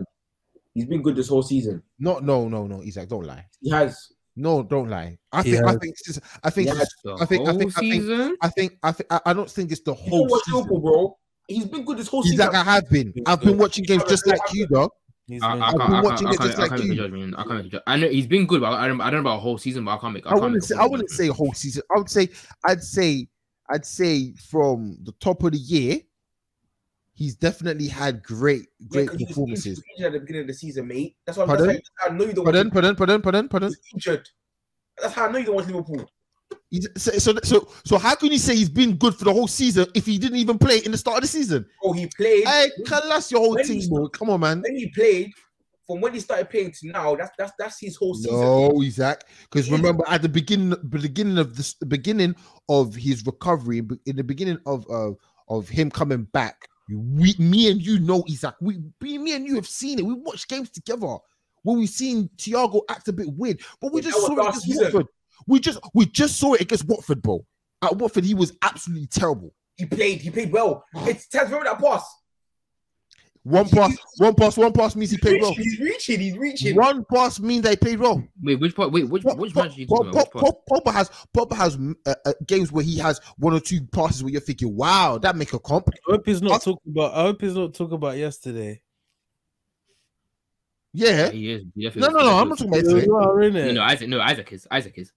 He's 0.74 0.86
been 0.86 1.02
good 1.02 1.16
this 1.16 1.30
whole 1.30 1.42
season. 1.44 1.82
No, 2.00 2.20
no, 2.20 2.48
no, 2.50 2.68
no, 2.68 2.82
Isaac, 2.84 3.08
don't 3.10 3.26
lie. 3.26 3.46
He 3.62 3.70
has. 3.70 4.10
No, 4.36 4.62
don't 4.64 4.90
lie. 4.90 5.18
I 5.32 5.44
He 5.44 5.52
think, 5.54 5.66
I 5.66 5.72
think, 5.78 5.84
it's 5.94 6.04
just- 6.06 6.20
I 6.44 6.50
think, 6.50 6.68
He 6.68 6.72
it's- 6.74 6.90
The 7.06 7.14
I 7.14 7.26
think- 7.26 7.48
I 7.48 7.54
think- 7.58 7.78
I 7.78 7.80
think- 7.80 8.38
I 8.42 8.50
think, 8.50 8.74
I 8.84 8.92
think, 8.92 9.08
I 9.14 9.22
I 9.28 9.34
don't 9.34 9.50
think 9.50 9.72
it's 9.72 9.82
the 9.82 9.94
whole 9.94 10.28
season. 10.40 10.54
Liverpool, 10.60 10.80
bro. 10.82 11.18
He's 11.48 11.66
been 11.66 11.86
good 11.86 11.98
this 11.98 12.08
whole 12.10 12.24
season. 12.24 12.42
Isaac, 12.42 12.56
I 12.56 12.64
have 12.64 12.90
been. 12.90 13.14
I've 13.26 13.40
been 13.40 13.58
watching 13.58 13.86
games 13.86 14.04
just 14.10 14.28
like 14.28 14.40
you, 14.54 14.68
dog. 14.68 14.90
He's 15.28 15.42
I, 15.42 15.54
been- 15.54 15.62
I 15.62 15.68
I've 15.68 15.76
can't, 15.78 15.88
been 15.90 15.96
I 15.96 16.02
watching 16.02 16.28
can't, 16.28 16.36
it 16.36 16.42
I 16.42 16.46
just 16.48 16.58
can't, 16.58 16.60
I 16.60 16.62
like 16.64 16.70
can't 16.70 16.90
make 16.90 17.00
a 17.00 17.02
you. 17.02 17.34
I 17.38 17.44
can't 17.44 17.50
make 17.56 17.60
a 17.60 17.64
judgment. 17.70 17.84
I 17.88 17.98
know 17.98 18.10
he's 18.10 18.28
been 18.28 18.46
good, 18.46 18.60
but 18.62 18.74
I 18.74 18.88
don't, 18.90 19.00
I 19.02 19.06
don't 19.10 19.24
know 19.24 19.30
about 19.32 19.38
a 19.38 19.42
whole 19.42 19.58
season. 19.58 19.86
But 19.86 19.92
I 19.96 19.98
can't 20.00 20.14
make. 20.14 20.26
I, 20.26 20.30
I 20.30 20.32
can't 20.34 20.42
wouldn't 20.44 20.56
make 20.56 20.64
say, 20.64 20.76
I 20.78 20.86
wouldn't 20.86 21.10
say 21.12 21.28
a 21.30 21.34
whole 21.34 21.54
season. 21.54 21.84
I 21.96 21.98
would 22.00 22.10
say, 22.10 22.30
I'd 22.66 22.84
say, 22.84 23.28
I'd 23.72 23.86
say 23.86 24.34
from 24.50 24.98
the 25.04 25.14
top 25.14 25.44
of 25.44 25.54
the 25.54 25.58
year, 25.58 26.00
he's 27.16 27.36
definitely 27.36 27.88
had 27.88 28.22
great, 28.22 28.68
Yeah, 28.80 28.88
great 28.90 29.10
'cause 29.10 29.18
he 29.18 29.24
was 29.26 29.30
performances. 29.30 29.82
injured 29.98 30.08
at 30.08 30.14
the 30.14 30.20
beginning 30.20 30.42
of 30.42 30.48
the 30.48 30.54
season, 30.54 30.88
mate. 30.88 31.16
That's 31.26 31.38
why 31.38 31.46
Pardon? 31.46 31.68
that's 31.68 31.90
how 31.98 32.10
I 32.12 32.14
know 32.14 32.26
you 32.26 32.34
don't 32.34 32.44
Pardon, 32.46 32.70
pardon, 32.70 32.96
pardon, 32.96 33.22
pardon, 33.22 33.50
pardon. 33.50 33.74
Injured. 33.94 34.30
That's 35.02 35.14
how 35.14 35.28
I 35.28 35.32
know 35.32 35.40
you 35.40 35.46
don't 35.46 35.56
watch 35.56 35.66
Liverpool. 35.68 36.06
So, 36.98 37.12
so, 37.18 37.34
so, 37.44 37.68
so, 37.86 37.98
how 37.98 38.16
can 38.16 38.32
you 38.32 38.38
say 38.38 38.56
he's 38.56 38.70
been 38.70 38.98
good 38.98 39.16
for 39.16 39.26
the 39.26 39.34
whole 39.34 39.48
season 39.48 39.88
if 39.96 40.06
he 40.06 40.18
didn't 40.18 40.38
even 40.38 40.58
play 40.58 40.80
in 40.80 40.92
the 40.92 40.98
start 40.98 41.18
of 41.18 41.22
the 41.24 41.28
season? 41.28 41.66
Oh, 41.84 41.94
he 41.94 42.08
played. 42.18 42.46
Hey, 42.46 42.70
that's 42.88 43.32
your 43.32 43.40
whole 43.42 43.56
team, 43.56 43.90
bro. 43.90 44.10
Come 44.10 44.30
on, 44.30 44.40
man. 44.42 44.62
when 44.62 44.76
he 44.76 44.90
played, 44.92 45.32
from 45.88 46.02
when 46.02 46.14
he 46.14 46.20
started 46.20 46.50
playing 46.50 46.72
to 46.72 46.88
now, 46.90 47.16
that's 47.16 47.32
that's 47.38 47.54
that's 47.58 47.80
his 47.80 47.96
whole 47.96 48.14
season. 48.16 48.40
No, 48.40 48.82
Isaac. 48.82 49.24
Because 49.44 49.70
Yeah. 49.70 49.78
remember, 49.78 50.04
at 50.08 50.22
the 50.22 50.30
beginning, 50.30 50.76
beginning 50.90 51.38
of 51.38 51.56
this, 51.56 51.76
the 51.76 51.86
beginning 51.86 52.36
of 52.68 52.94
his 52.96 53.26
recovery, 53.26 53.82
in 54.06 54.16
the 54.16 54.24
beginning 54.24 54.60
of 54.66 54.86
uh, 54.90 55.12
of 55.48 55.70
him 55.70 55.90
coming 55.90 56.24
back, 56.26 56.68
we, 56.90 57.36
me 57.40 57.72
and 57.72 57.82
you 57.82 58.00
know 58.00 58.24
Isaac. 58.30 58.56
We, 58.62 58.80
me 59.02 59.36
and 59.36 59.46
you 59.46 59.56
have 59.56 59.68
seen 59.68 60.00
it. 60.00 60.06
We 60.06 60.14
watched 60.14 60.48
games 60.48 60.70
together 60.70 61.18
where 61.64 61.78
we've 61.78 61.90
seen 61.90 62.30
Thiago 62.38 62.82
act 62.90 63.08
a 63.08 63.14
bit 63.14 63.28
weird, 63.28 63.62
but 63.82 63.92
we 63.92 64.02
Yeah, 64.02 64.12
just 64.12 64.26
saw 64.26 64.34
it 64.34 64.40
against 64.40 64.64
season. 64.64 64.84
Watford. 64.84 65.08
We 65.48 65.60
just, 65.60 65.80
we 65.94 66.06
just 66.06 66.38
saw 66.38 66.54
it 66.54 66.62
against 66.62 66.88
Watford, 66.88 67.22
bro. 67.22 67.46
At 67.82 67.96
Watford, 67.96 68.24
he 68.24 68.34
was 68.34 68.54
absolutely 68.62 69.08
terrible. 69.08 69.54
He 69.76 69.86
played. 69.86 70.22
He 70.22 70.30
played 70.30 70.52
well. 70.52 70.86
It's 70.94 71.28
Taz, 71.28 71.46
remember 71.46 71.66
that 71.66 71.80
pass? 71.80 72.08
One 73.46 73.70
pass, 73.70 73.96
one 74.18 74.34
pass, 74.34 74.58
one 74.58 74.74
pass 74.74 74.96
means 74.96 75.12
he 75.12 75.18
He's 75.18 75.22
played 75.22 75.40
well. 75.40 75.54
He's 75.54 75.80
reaching. 75.80 76.20
He's 76.20 76.36
reaching. 76.36 76.76
One 76.76 77.06
pass 77.06 77.40
means 77.40 77.62
they 77.62 77.76
played 77.76 78.00
well. 78.00 78.24
Wait, 78.42 78.56
which 78.60 78.76
part? 78.76 78.92
Wait, 78.92 79.08
which 79.08 79.22
Pop- 79.24 79.38
which 79.38 79.54
Pop- 79.54 79.66
match 79.66 79.78
are 79.78 79.82
you 79.82 79.86
Pop- 79.86 79.98
talking 79.98 80.12
about? 80.14 80.32
Part? 80.32 80.46
Pop- 80.68 80.84
Pogba 80.86 80.92
has 80.94 81.12
Pogba 81.32 81.56
has 81.56 81.78
uh, 82.08 82.16
uh, 82.26 82.34
games 82.48 82.72
where 82.72 82.84
he 82.84 82.98
has 82.98 83.22
one 83.38 83.54
or 83.54 83.60
two 83.60 83.82
passes 83.94 84.24
where 84.24 84.32
you're 84.32 84.42
thinking, 84.42 84.76
"Wow, 84.76 85.20
that 85.20 85.36
make 85.36 85.54
a 85.54 85.60
comp." 85.60 85.90
I 85.90 86.12
hope 86.14 86.26
he's 86.26 86.38
Us- 86.38 86.42
not 86.42 86.64
talking 86.64 86.92
about. 86.92 87.14
I 87.14 87.22
hope 87.22 87.40
he's 87.40 87.54
not 87.54 87.76
talking 87.76 87.94
about 87.94 88.18
yesterday. 88.18 88.82
Yeah, 90.94 91.30
He 91.30 91.52
is. 91.52 91.64
He 91.76 91.84
no, 91.84 91.90
definitely 91.90 92.14
no, 92.24 92.30
no. 92.32 92.38
I'm 92.40 92.50
not 92.50 92.58
talking 92.58 92.74
about 92.74 92.84
You 92.90 92.96
yesterday. 92.96 93.12
are 93.14 93.42
in 93.44 93.54
No, 93.54 93.60
it. 93.60 93.74
no, 93.74 93.82
Isaac. 93.84 94.10
No, 94.10 94.20
Isaac 94.22 94.52
is. 94.54 94.68
Isaac 94.72 94.94
is. 94.98 95.12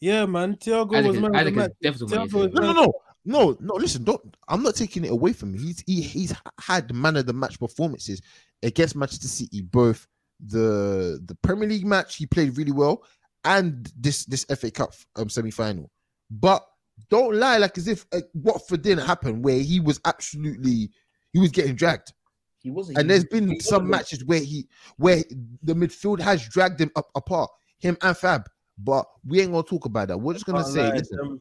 Yeah, 0.00 0.26
man. 0.26 0.56
Thiago 0.56 0.94
Isaac 0.94 1.06
was 1.06 1.16
is. 1.16 1.22
man 1.22 1.36
Isaac 1.36 1.56
is 1.56 1.68
definitely 1.80 2.16
talking 2.18 2.28
Thiago 2.28 2.44
about 2.50 2.62
No, 2.62 2.72
no, 2.72 2.82
no, 2.82 2.92
no, 3.24 3.56
no. 3.60 3.74
Listen, 3.74 4.04
don't. 4.04 4.36
I'm 4.48 4.62
not 4.62 4.74
taking 4.74 5.04
it 5.04 5.10
away 5.10 5.32
from 5.32 5.54
him. 5.54 5.60
He's 5.60 5.82
he, 5.86 6.00
he's 6.00 6.34
had 6.60 6.92
man 6.94 7.16
of 7.16 7.26
the 7.26 7.32
match 7.32 7.58
performances 7.58 8.20
against 8.62 8.96
Manchester 8.96 9.28
City, 9.28 9.62
both 9.62 10.06
the 10.44 11.20
the 11.24 11.36
Premier 11.42 11.68
League 11.68 11.86
match 11.86 12.16
he 12.16 12.26
played 12.26 12.56
really 12.56 12.72
well, 12.72 13.04
and 13.44 13.90
this 13.96 14.24
this 14.24 14.44
FA 14.44 14.70
Cup 14.70 14.92
um, 15.16 15.28
semi 15.28 15.50
final. 15.50 15.90
But 16.30 16.66
don't 17.10 17.34
lie 17.34 17.58
like 17.58 17.78
as 17.78 17.88
if 17.88 18.06
uh, 18.12 18.20
Watford 18.34 18.82
didn't 18.82 19.06
happen, 19.06 19.42
where 19.42 19.58
he 19.58 19.80
was 19.80 20.00
absolutely 20.04 20.90
he 21.32 21.38
was 21.38 21.50
getting 21.50 21.74
dragged. 21.74 22.12
He 22.58 22.70
wasn't. 22.70 22.98
And 22.98 23.10
there's 23.10 23.24
been 23.24 23.58
some 23.60 23.88
matches 23.88 24.24
where 24.24 24.40
he 24.40 24.68
where 24.96 25.22
the 25.62 25.74
midfield 25.74 26.20
has 26.20 26.46
dragged 26.48 26.80
him 26.80 26.90
up 26.96 27.10
apart, 27.14 27.50
him 27.78 27.96
and 28.02 28.16
Fab. 28.16 28.48
But 28.78 29.06
we 29.26 29.40
ain't 29.40 29.52
gonna 29.52 29.62
talk 29.62 29.84
about 29.84 30.08
that. 30.08 30.18
We're 30.18 30.34
just 30.34 30.46
gonna 30.46 30.64
say, 30.64 30.90
listen, 30.92 31.40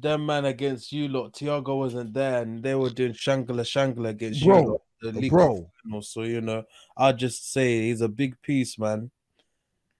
them, 0.00 0.26
man 0.26 0.44
against 0.44 0.92
you 0.92 1.08
lot. 1.08 1.34
Thiago 1.34 1.76
wasn't 1.76 2.12
there, 2.14 2.42
and 2.42 2.62
they 2.62 2.74
were 2.74 2.90
doing 2.90 3.12
shangla 3.12 3.62
shangla 3.62 4.10
against 4.10 4.44
Bro, 4.44 4.60
you 4.60 4.68
lot. 4.68 4.82
The 5.02 5.12
league 5.12 5.30
bro. 5.30 5.70
final. 5.82 6.02
So 6.02 6.22
you 6.22 6.40
know, 6.40 6.64
I'll 6.96 7.12
just 7.12 7.52
say 7.52 7.82
he's 7.82 8.00
a 8.00 8.08
big 8.08 8.40
piece, 8.42 8.78
man. 8.78 9.10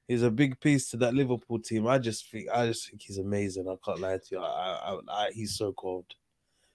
He's 0.08 0.22
a 0.22 0.30
big 0.30 0.58
piece 0.58 0.90
to 0.90 0.96
that 0.98 1.14
Liverpool 1.14 1.60
team. 1.60 1.86
I 1.86 1.98
just 1.98 2.28
think, 2.28 2.48
I 2.52 2.66
just 2.66 2.90
think 2.90 3.00
he's 3.00 3.18
amazing. 3.18 3.68
I 3.68 3.76
can't 3.84 4.00
lie 4.00 4.16
to 4.16 4.24
you. 4.30 4.40
I, 4.40 4.44
I, 4.44 4.98
I, 5.08 5.30
he's 5.32 5.56
so 5.56 5.72
cold. 5.72 6.04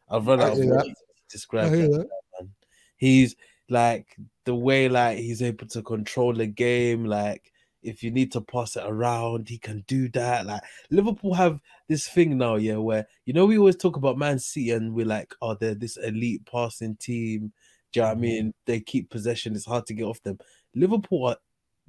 I've 0.09 0.25
run 0.25 0.39
out 0.39 0.53
of 0.53 0.59
words 0.59 0.87
to 0.87 0.93
describe 1.29 1.73
I 1.73 1.75
that, 1.75 2.07
man. 2.39 2.51
He's 2.95 3.35
like 3.69 4.15
the 4.45 4.55
way 4.55 4.87
like 4.87 5.17
he's 5.17 5.41
able 5.41 5.67
to 5.67 5.81
control 5.81 6.33
the 6.33 6.47
game. 6.47 7.05
Like 7.05 7.51
if 7.85 8.03
you 8.03 8.11
need 8.11 8.31
to 8.31 8.41
pass 8.41 8.75
it 8.75 8.83
around, 8.85 9.47
he 9.47 9.57
can 9.57 9.83
do 9.87 10.09
that. 10.09 10.45
Like 10.45 10.61
Liverpool 10.89 11.33
have 11.33 11.59
this 11.87 12.07
thing 12.07 12.37
now, 12.37 12.55
yeah, 12.55 12.77
where 12.77 13.07
you 13.25 13.33
know 13.33 13.45
we 13.45 13.57
always 13.57 13.75
talk 13.75 13.95
about 13.95 14.17
Man 14.17 14.39
City 14.39 14.71
and 14.71 14.93
we're 14.93 15.05
like, 15.05 15.33
oh, 15.41 15.55
they're 15.55 15.75
this 15.75 15.97
elite 15.97 16.45
passing 16.51 16.95
team. 16.97 17.53
Do 17.93 17.99
you 17.99 18.01
know 18.01 18.07
what 18.07 18.11
I 18.11 18.13
mm-hmm. 18.15 18.21
mean? 18.21 18.53
They 18.65 18.79
keep 18.79 19.09
possession, 19.09 19.55
it's 19.55 19.65
hard 19.65 19.85
to 19.87 19.93
get 19.93 20.05
off 20.05 20.21
them. 20.23 20.39
Liverpool 20.73 21.27
are 21.27 21.37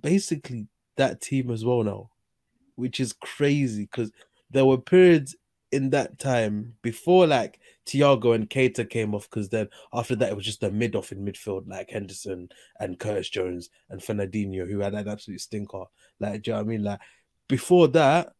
basically 0.00 0.66
that 0.96 1.20
team 1.20 1.50
as 1.50 1.64
well 1.64 1.82
now, 1.82 2.10
which 2.76 3.00
is 3.00 3.12
crazy 3.12 3.88
because 3.90 4.12
there 4.50 4.64
were 4.64 4.78
periods 4.78 5.34
in 5.72 5.90
that 5.90 6.18
time 6.18 6.74
before 6.82 7.26
like 7.26 7.58
Thiago 7.86 8.34
and 8.34 8.48
Keita 8.48 8.88
came 8.88 9.14
off 9.14 9.28
because 9.30 9.48
then 9.48 9.68
after 9.92 10.14
that 10.16 10.30
it 10.30 10.36
was 10.36 10.44
just 10.44 10.62
a 10.62 10.70
mid 10.70 10.94
off 10.96 11.12
in 11.12 11.24
midfield 11.24 11.68
like 11.68 11.90
Henderson 11.90 12.48
and 12.80 12.98
Curtis 12.98 13.28
Jones 13.28 13.70
and 13.90 14.00
Fernandinho 14.00 14.68
who 14.68 14.80
had 14.80 14.94
an 14.94 15.08
absolute 15.08 15.40
stinker. 15.40 15.84
Like, 16.20 16.42
do 16.42 16.50
you 16.50 16.54
know 16.54 16.62
what 16.62 16.66
I 16.66 16.68
mean? 16.68 16.84
Like 16.84 17.00
before 17.48 17.88
that, 17.88 18.32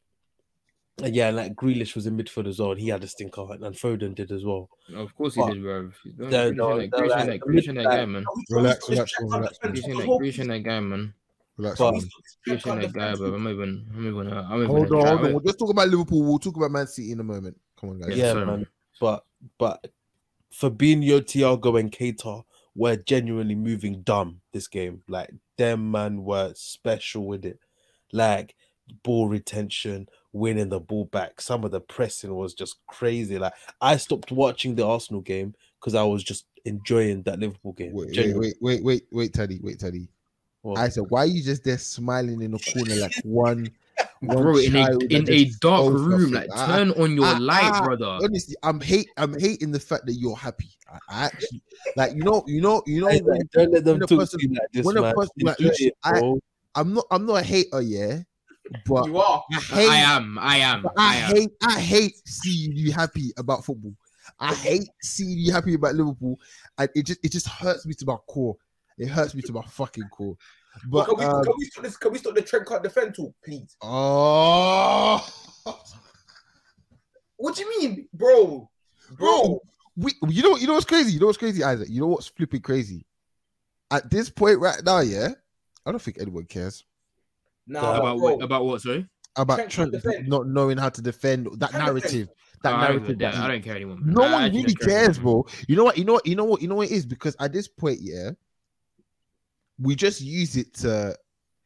yeah, 1.04 1.30
like 1.30 1.54
Grealish 1.54 1.94
was 1.94 2.06
in 2.06 2.16
midfield 2.16 2.48
as 2.48 2.58
well, 2.58 2.72
and 2.72 2.80
he 2.80 2.88
had 2.88 3.04
a 3.04 3.06
stinker, 3.06 3.42
and 3.52 3.74
Foden 3.76 4.14
did 4.14 4.32
as 4.32 4.44
well. 4.46 4.70
Of 4.94 5.14
course 5.14 5.34
he 5.34 5.44
did, 5.44 5.62
bro. 5.62 5.90
Don't- 6.16 6.30
No, 6.30 6.50
Grealish 6.50 6.56
no, 6.56 6.78
that- 6.78 6.90
Grealish 6.90 7.08
like, 7.10 7.26
that- 7.26 7.40
Grealish 7.40 7.84
guy, 7.84 8.06
man. 8.06 8.24
Relax, 8.50 8.88
relax, 8.88 9.12
relax, 9.20 9.58
Grealish 9.58 9.88
ain't 9.88 9.98
that- 9.98 10.06
Hold 10.06 10.22
that 10.24 10.62
guy, 10.64 10.80
man. 10.80 11.14
Relax, 11.56 11.78
But- 11.78 11.94
man. 11.94 12.02
Grealish 12.48 12.72
ain't 12.72 12.82
that 12.82 12.92
guy, 12.92 13.14
bro. 13.14 13.34
I'm 13.34 13.48
even, 13.48 13.86
I'm 13.94 14.06
even, 14.06 14.32
uh, 14.32 14.48
I'm 14.50 14.58
even. 14.58 14.66
Hold 14.68 14.92
on, 14.92 15.06
hold 15.06 15.26
on. 15.26 15.32
We'll 15.32 15.40
just 15.40 15.58
talk 15.58 15.70
about 15.70 15.88
Liverpool. 15.88 16.22
We'll 16.22 16.38
talk 16.38 16.56
about 16.56 16.70
Man 16.70 16.86
City 16.86 17.12
in 17.12 17.20
a 17.20 17.24
moment. 17.24 17.58
Come 17.80 17.90
on, 17.90 18.00
guys. 18.00 18.16
Yeah, 18.16 18.32
sorry, 18.32 18.46
man. 18.46 18.56
man. 18.56 18.66
But 19.00 19.24
but 19.58 19.86
Fabinho, 20.52 21.20
Thiago, 21.20 21.78
and 21.80 21.90
Keita 21.90 22.44
were 22.74 22.96
genuinely 22.96 23.54
moving 23.54 24.02
dumb 24.02 24.40
this 24.52 24.68
game. 24.68 25.02
Like 25.08 25.30
them 25.56 25.90
man 25.90 26.24
were 26.24 26.52
special 26.54 27.26
with 27.26 27.44
it. 27.44 27.58
Like 28.12 28.54
ball 29.02 29.28
retention, 29.28 30.08
winning 30.32 30.68
the 30.68 30.80
ball 30.80 31.06
back. 31.06 31.40
Some 31.40 31.64
of 31.64 31.70
the 31.70 31.80
pressing 31.80 32.34
was 32.34 32.54
just 32.54 32.76
crazy. 32.86 33.38
Like 33.38 33.54
I 33.80 33.96
stopped 33.96 34.30
watching 34.30 34.74
the 34.74 34.86
Arsenal 34.86 35.22
game 35.22 35.54
because 35.80 35.94
I 35.94 36.02
was 36.04 36.22
just 36.22 36.46
enjoying 36.64 37.22
that 37.22 37.38
Liverpool 37.38 37.72
game. 37.72 37.92
Wait, 37.92 38.16
wait, 38.16 38.36
wait, 38.36 38.56
wait, 38.60 38.84
wait, 38.84 39.02
wait, 39.10 39.32
Teddy, 39.32 39.60
wait, 39.62 39.78
Teddy. 39.78 40.08
What? 40.66 40.80
I 40.80 40.88
said, 40.88 41.04
why 41.08 41.20
are 41.20 41.26
you 41.26 41.44
just 41.44 41.62
there 41.62 41.78
smiling 41.78 42.42
in 42.42 42.50
the 42.50 42.58
corner 42.58 42.96
like 42.96 43.12
one? 43.22 43.70
one 44.20 44.42
Bro, 44.42 44.56
in 44.56 44.74
a 44.74 44.98
in 45.10 45.28
a 45.28 45.44
dark 45.60 45.86
room, 45.86 46.32
something? 46.32 46.32
like 46.32 46.48
I- 46.52 46.66
turn 46.66 46.90
on 46.92 47.14
your 47.14 47.24
ah, 47.24 47.38
light, 47.40 47.70
ah, 47.72 47.82
brother. 47.82 48.18
honestly, 48.24 48.56
I'm 48.64 48.80
hate, 48.80 49.06
I'm 49.16 49.38
hating 49.38 49.70
the 49.70 49.78
fact 49.78 50.06
that 50.06 50.14
you're 50.14 50.34
happy. 50.34 50.70
I, 50.92 50.98
I 51.08 51.24
actually 51.26 51.62
like, 51.94 52.14
you 52.16 52.24
know, 52.24 52.42
you 52.48 52.60
know, 52.60 52.82
you 52.84 53.00
know. 53.00 53.08
Hey, 53.10 53.20
when- 53.22 53.38
like, 53.38 53.50
don't 53.52 53.70
let 53.70 53.84
them 53.84 54.02
a 54.02 54.06
talk 54.08 54.18
person- 54.18 54.40
to 54.40 54.46
you 54.48 54.54
like 54.54 54.72
this, 54.72 54.84
when 54.84 54.96
a 54.96 55.14
person- 55.14 55.30
like, 55.42 55.60
listen, 55.60 55.86
it, 55.86 55.94
I, 56.02 56.20
I'm 56.74 56.94
not, 56.94 57.06
I'm 57.12 57.26
not 57.26 57.34
a 57.34 57.42
hater, 57.44 57.80
yeah, 57.82 58.22
but 58.84 59.06
You 59.06 59.18
are. 59.18 59.44
I 59.52 59.60
hate, 59.60 59.88
I 59.88 59.96
am, 59.98 60.36
I 60.40 60.56
am, 60.56 60.86
I 60.86 60.90
I 60.96 61.14
am. 61.14 61.36
hate, 61.36 61.50
I 61.62 61.80
hate 61.80 62.14
seeing 62.26 62.72
you 62.74 62.90
happy 62.90 63.32
about 63.36 63.64
football. 63.64 63.94
I 64.40 64.52
hate 64.52 64.88
seeing 65.00 65.38
you 65.38 65.52
happy 65.52 65.74
about 65.74 65.94
Liverpool, 65.94 66.40
and 66.76 66.88
it 66.96 67.06
just, 67.06 67.24
it 67.24 67.30
just 67.30 67.46
hurts 67.46 67.86
me 67.86 67.94
to 67.94 68.04
my 68.06 68.16
core. 68.26 68.56
It 68.98 69.08
hurts 69.08 69.34
me 69.34 69.42
to 69.42 69.52
my 69.52 69.62
fucking 69.62 70.08
core. 70.10 70.36
But 70.88 71.06
can, 71.06 71.16
we, 71.18 71.24
um, 71.24 71.42
can 71.44 71.52
we 71.58 71.64
stop 71.66 71.84
this? 71.84 71.96
Can 71.96 72.12
we 72.12 72.18
stop 72.18 72.34
the 72.34 72.42
Trent 72.42 72.66
can't 72.66 72.82
defend 72.82 73.14
talk, 73.14 73.34
please? 73.44 73.76
oh, 73.82 75.26
What 77.36 77.54
do 77.56 77.62
you 77.62 77.80
mean, 77.80 78.08
bro? 78.12 78.70
bro, 79.18 79.60
we, 79.96 80.12
you 80.28 80.42
know, 80.42 80.56
you 80.56 80.66
know 80.66 80.74
what's 80.74 80.86
crazy. 80.86 81.12
You 81.12 81.20
know 81.20 81.26
what's 81.26 81.38
crazy, 81.38 81.62
Isaac. 81.62 81.88
You 81.90 82.00
know 82.00 82.08
what's 82.08 82.28
flipping 82.28 82.60
crazy. 82.60 83.06
At 83.90 84.10
this 84.10 84.28
point 84.30 84.58
right 84.58 84.82
now, 84.84 85.00
yeah, 85.00 85.28
I 85.84 85.90
don't 85.92 86.02
think 86.02 86.18
anyone 86.20 86.44
cares 86.44 86.84
Nah, 87.66 87.96
About 87.96 88.18
bro. 88.18 88.34
what? 88.36 88.44
About 88.44 88.64
what? 88.64 88.80
Sorry. 88.82 89.06
about 89.36 89.56
Trent 89.56 89.70
Trent 89.70 90.02
can't 90.02 90.48
knowing 90.48 90.78
how 90.78 90.88
to 90.88 91.02
defend 91.02 91.48
that 91.58 91.70
Can't 91.70 91.84
narrative. 91.84 92.28
That 92.62 92.72
Oh, 92.72 92.76
I, 92.76 92.86
don't 92.88 93.02
narrative. 93.02 93.18
that 93.18 93.34
I 93.34 93.48
don't 93.48 93.62
care 93.62 93.76
anymore. 93.76 93.98
No 94.02 94.22
I 94.24 94.32
one 94.32 94.42
actually 94.44 94.62
really 94.62 94.74
cares, 94.74 95.18
anymore. 95.18 95.44
bro. 95.44 95.52
You 95.68 95.76
know 95.76 95.84
what? 95.84 95.98
You 95.98 96.04
know 96.04 96.12
what? 96.14 96.26
You 96.26 96.36
know 96.36 96.44
what? 96.44 96.62
You 96.62 96.68
know 96.68 96.74
what 96.76 96.88
it 96.90 96.92
is 96.92 97.06
because 97.06 97.36
at 97.38 97.52
this 97.52 97.68
point, 97.68 97.98
yeah, 98.00 98.30
we 99.78 99.94
just 99.94 100.20
use 100.20 100.56
it 100.56 100.74
to. 100.74 101.16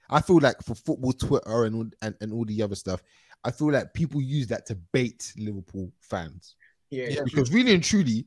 I 0.08 0.20
feel 0.20 0.40
like 0.40 0.60
for 0.62 0.74
football 0.74 1.12
Twitter 1.12 1.64
and 1.64 1.74
all, 1.76 1.86
and, 2.02 2.16
and 2.20 2.32
all 2.32 2.44
the 2.44 2.62
other 2.62 2.74
stuff, 2.74 3.00
I 3.44 3.52
feel 3.52 3.70
like 3.70 3.94
people 3.94 4.20
use 4.20 4.48
that 4.48 4.66
to 4.66 4.74
bait 4.92 5.32
Liverpool 5.36 5.92
fans 6.00 6.56
yeah, 6.90 7.06
Yeah, 7.08 7.20
because 7.24 7.52
really 7.52 7.74
and 7.74 7.82
truly, 7.82 8.26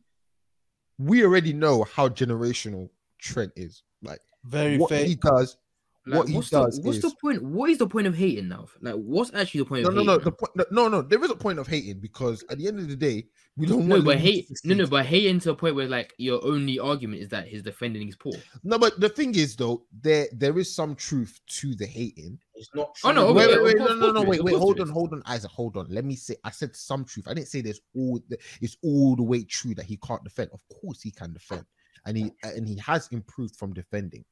we 0.98 1.24
already 1.24 1.54
know 1.54 1.84
how 1.84 2.10
generational 2.10 2.90
Trent 3.20 3.52
is. 3.56 3.84
Like 4.02 4.20
Very 4.44 4.78
what 4.78 4.90
fake. 4.90 5.08
he 5.08 5.16
does, 5.16 5.58
Like, 6.06 6.18
what 6.20 6.28
he 6.28 6.36
what's 6.36 6.50
does 6.50 6.76
the, 6.76 6.82
what's 6.82 6.98
is 6.98 7.04
the 7.04 7.16
point? 7.22 7.42
What 7.42 7.70
is 7.70 7.78
the 7.78 7.88
point 7.88 8.08
of 8.08 8.16
hating 8.16 8.50
now? 8.50 8.68
Like, 8.82 8.96
what's 8.96 9.34
actually 9.34 9.62
the 9.62 9.66
point 9.66 9.84
no, 9.84 9.90
of 9.90 9.96
no, 9.96 10.02
hating? 10.02 10.08
no. 10.08 10.18
now? 10.18 10.24
The 10.24 10.32
point, 10.32 10.72
no, 10.72 10.88
no. 10.90 11.02
There 11.02 11.24
is 11.24 11.32
a 11.32 11.36
point 11.36 11.60
of 11.60 11.68
hating 11.68 12.00
because 12.00 12.44
at 12.50 12.58
the 12.58 12.68
end 12.68 12.80
of 12.80 12.90
the 12.90 12.96
day, 12.96 13.26
we 13.56 13.68
don't 13.68 13.88
no, 13.88 13.96
want 13.96 14.06
but 14.06 14.18
hate, 14.18 14.50
no, 14.66 14.76
no, 14.76 14.88
but 14.88 15.06
hating 15.06 15.40
to 15.42 15.52
a 15.52 15.56
point 15.56 15.76
where 15.76 15.88
like 15.88 16.14
your 16.18 16.44
only 16.44 16.78
argument 16.78 17.22
is 17.22 17.30
that 17.30 17.48
his 17.48 17.62
defending 17.62 18.10
is 18.10 18.18
poor. 18.18 18.34
No, 18.64 18.78
but 18.78 19.00
the 19.00 19.08
thing 19.08 19.36
is, 19.36 19.56
though, 19.56 19.86
there 20.02 20.28
there 20.34 20.58
is 20.58 20.74
some 20.74 20.96
truth 20.96 21.40
to 21.60 21.74
the 21.76 21.86
hating. 21.86 22.38
it's 22.56 22.70
not. 22.76 22.98
Oh, 23.06 23.12
no, 23.12 23.32
Wait, 23.32 23.50
okay, 23.50 23.62
wait, 23.62 23.78
yeah, 23.78 23.86
wait, 23.86 23.90
wait, 23.90 23.90
no, 23.90 23.96
no, 23.96 24.12
no, 24.12 24.24
wait, 24.24 24.44
wait, 24.44 24.56
hold 24.56 24.82
on, 24.82 24.90
hold 24.90 25.14
on, 25.14 25.22
Isaac, 25.26 25.52
hold 25.52 25.78
on. 25.78 25.88
Let 25.90 26.04
me 26.04 26.16
say, 26.16 26.36
I 26.44 26.52
said 26.52 26.76
some 26.76 27.06
truth. 27.06 27.28
I 27.30 27.34
didn't 27.34 27.48
say 27.48 27.62
there's 27.62 27.82
all 27.96 28.20
the, 28.28 28.38
it's 28.60 28.76
all 28.84 29.16
the 29.16 29.24
way 29.24 29.44
true 29.44 29.76
that 29.76 29.86
he 29.86 29.98
can't 29.98 30.24
defend. 30.24 30.50
Of 30.52 30.62
course, 30.82 31.02
he 31.02 31.12
can 31.12 31.32
defend, 31.32 31.64
and 32.06 32.18
he 32.18 32.32
and 32.44 32.68
he 32.68 32.78
has 32.80 33.08
improved 33.12 33.56
from 33.56 33.74
defending. 33.74 34.26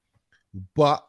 But 0.76 1.06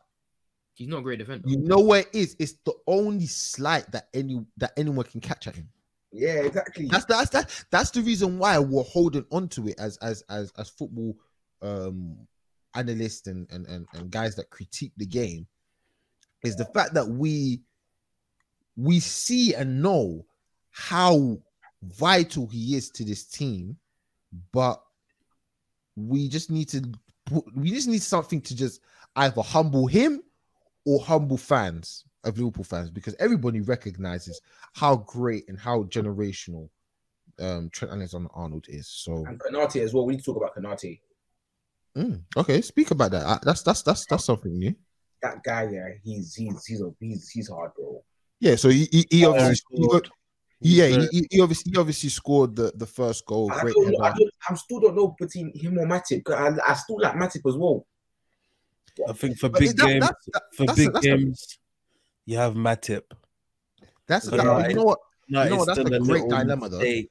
He's 0.75 0.89
not 0.89 0.99
a 0.99 1.03
great 1.03 1.19
defender. 1.19 1.49
you 1.49 1.59
know 1.59 1.81
where 1.81 2.01
it 2.01 2.09
is? 2.13 2.37
It's 2.39 2.55
the 2.65 2.75
only 2.87 3.27
slight 3.27 3.91
that 3.93 4.09
any 4.15 4.45
that 4.57 4.73
anyone 4.77 5.05
can 5.05 5.21
catch 5.21 5.47
at 5.47 5.57
him. 5.57 5.69
Yeah, 6.13 6.41
exactly. 6.41 6.87
That's 6.87 7.05
that's 7.05 7.31
that 7.31 7.65
that's 7.71 7.91
the 7.91 8.03
reason 8.03 8.39
why 8.39 8.59
we're 8.59 8.83
holding 8.83 9.27
on 9.31 9.49
to 9.51 9.69
it 9.69 9.79
as 9.79 9.97
as 9.99 10.23
as 10.29 10.53
as 10.59 10.69
football 10.71 11.17
um 11.61 12.17
analysts 12.75 13.27
and 13.27 13.47
and 13.51 13.67
and, 13.67 13.87
and 13.95 14.11
guys 14.11 14.35
that 14.37 14.51
critique 14.51 14.93
the 14.97 15.07
game 15.07 15.47
is 16.43 16.57
the 16.57 16.65
fact 16.67 16.95
that 16.95 17.07
we 17.07 17.61
we 18.77 19.01
see 19.01 19.55
and 19.55 19.83
know 19.83 20.25
how 20.71 21.39
vital 21.83 22.47
he 22.47 22.77
is 22.77 22.91
to 22.91 23.05
this 23.05 23.25
team, 23.25 23.77
but 24.53 24.83
we 25.97 26.29
just 26.29 26.51
need 26.51 26.69
to 26.71 26.83
put, 27.27 27.45
we 27.55 27.71
just 27.71 27.89
need 27.89 28.03
something 28.03 28.41
to 28.41 28.57
just 28.57 28.81
either 29.17 29.43
humble 29.43 29.87
him 29.87 30.23
or 30.85 31.01
humble 31.01 31.37
fans 31.37 32.05
of 32.25 32.39
Liverpool 32.39 32.65
fans 32.65 32.91
because 32.91 33.15
everybody 33.19 33.61
recognizes 33.61 34.41
how 34.75 34.97
great 34.97 35.49
and 35.49 35.59
how 35.59 35.83
generational 35.85 36.69
um 37.41 37.69
Trent 37.73 37.93
Alexander-Arnold 37.93 38.67
is. 38.69 38.87
So 38.89 39.25
and 39.27 39.41
Konate 39.41 39.83
as 39.83 39.93
well. 39.95 40.07
We 40.07 40.15
need 40.15 40.25
to 40.25 40.33
talk 40.33 40.37
about 40.37 40.55
Konate. 40.57 41.01
mm, 41.97 42.23
okay, 42.37 42.61
speak 42.61 42.91
about 42.91 43.11
that. 43.13 43.27
Uh, 43.27 43.39
That's 43.43 43.63
that's 43.63 43.83
that's 43.83 44.07
that's 44.07 44.25
something 44.25 44.57
new. 44.57 44.75
That 45.23 45.43
guy, 45.43 45.69
yeah, 45.71 45.89
he's 46.03 46.35
he's 46.35 46.65
he's 46.67 46.81
a, 46.83 46.91
he's 47.01 47.29
he's 47.31 47.49
hard, 47.49 47.73
bro. 47.75 48.05
Yeah, 48.41 48.57
so 48.57 48.69
he 48.69 48.89
he, 48.91 49.07
he 49.11 49.25
obviously 49.25 49.79
he- 49.79 50.01
yeah 50.61 51.07
he, 51.11 51.27
he 51.31 51.41
obviously 51.41 51.73
he 51.73 51.79
obviously 51.79 52.09
scored 52.09 52.55
the 52.57 52.73
the 52.77 52.87
first 52.87 53.25
goal. 53.27 53.51
I, 53.53 53.61
Great 53.61 53.75
don't 53.75 53.91
know, 53.93 54.05
I, 54.05 54.11
don't, 54.11 54.31
I 54.49 54.55
still 54.55 54.81
don't 54.81 54.97
know 54.97 55.15
between 55.19 55.53
him 55.59 55.79
or 55.79 55.87
Matip. 55.87 56.23
I, 56.31 56.71
I 56.71 56.75
still 56.75 57.01
like 57.01 57.15
Matip 57.15 57.49
as 57.49 57.57
well. 57.57 57.87
I 59.09 59.13
think 59.13 59.39
for 59.39 59.49
But 59.49 59.61
big 59.61 59.77
that- 59.77 59.87
games, 59.87 60.07
that- 60.07 60.17
that- 60.33 60.43
for 60.55 60.67
that's 60.67 60.79
a- 60.79 60.83
big 60.83 60.93
that's 60.93 61.07
a- 61.07 61.09
games, 61.09 61.59
you 62.27 62.37
have 62.37 62.55
Matip. 62.55 63.03
That's 64.07 64.29
But 64.29 64.45
no, 64.45 64.67
you 64.67 64.75
know 64.75 64.85
what? 64.85 64.99
No, 65.29 65.43
You 65.45 65.51
know 65.51 65.57
what, 65.57 65.65
that's 65.67 65.81
still 65.81 65.95
a 65.95 66.01
great 66.01 66.29
dilemma, 66.29 66.69
though. 66.69 67.03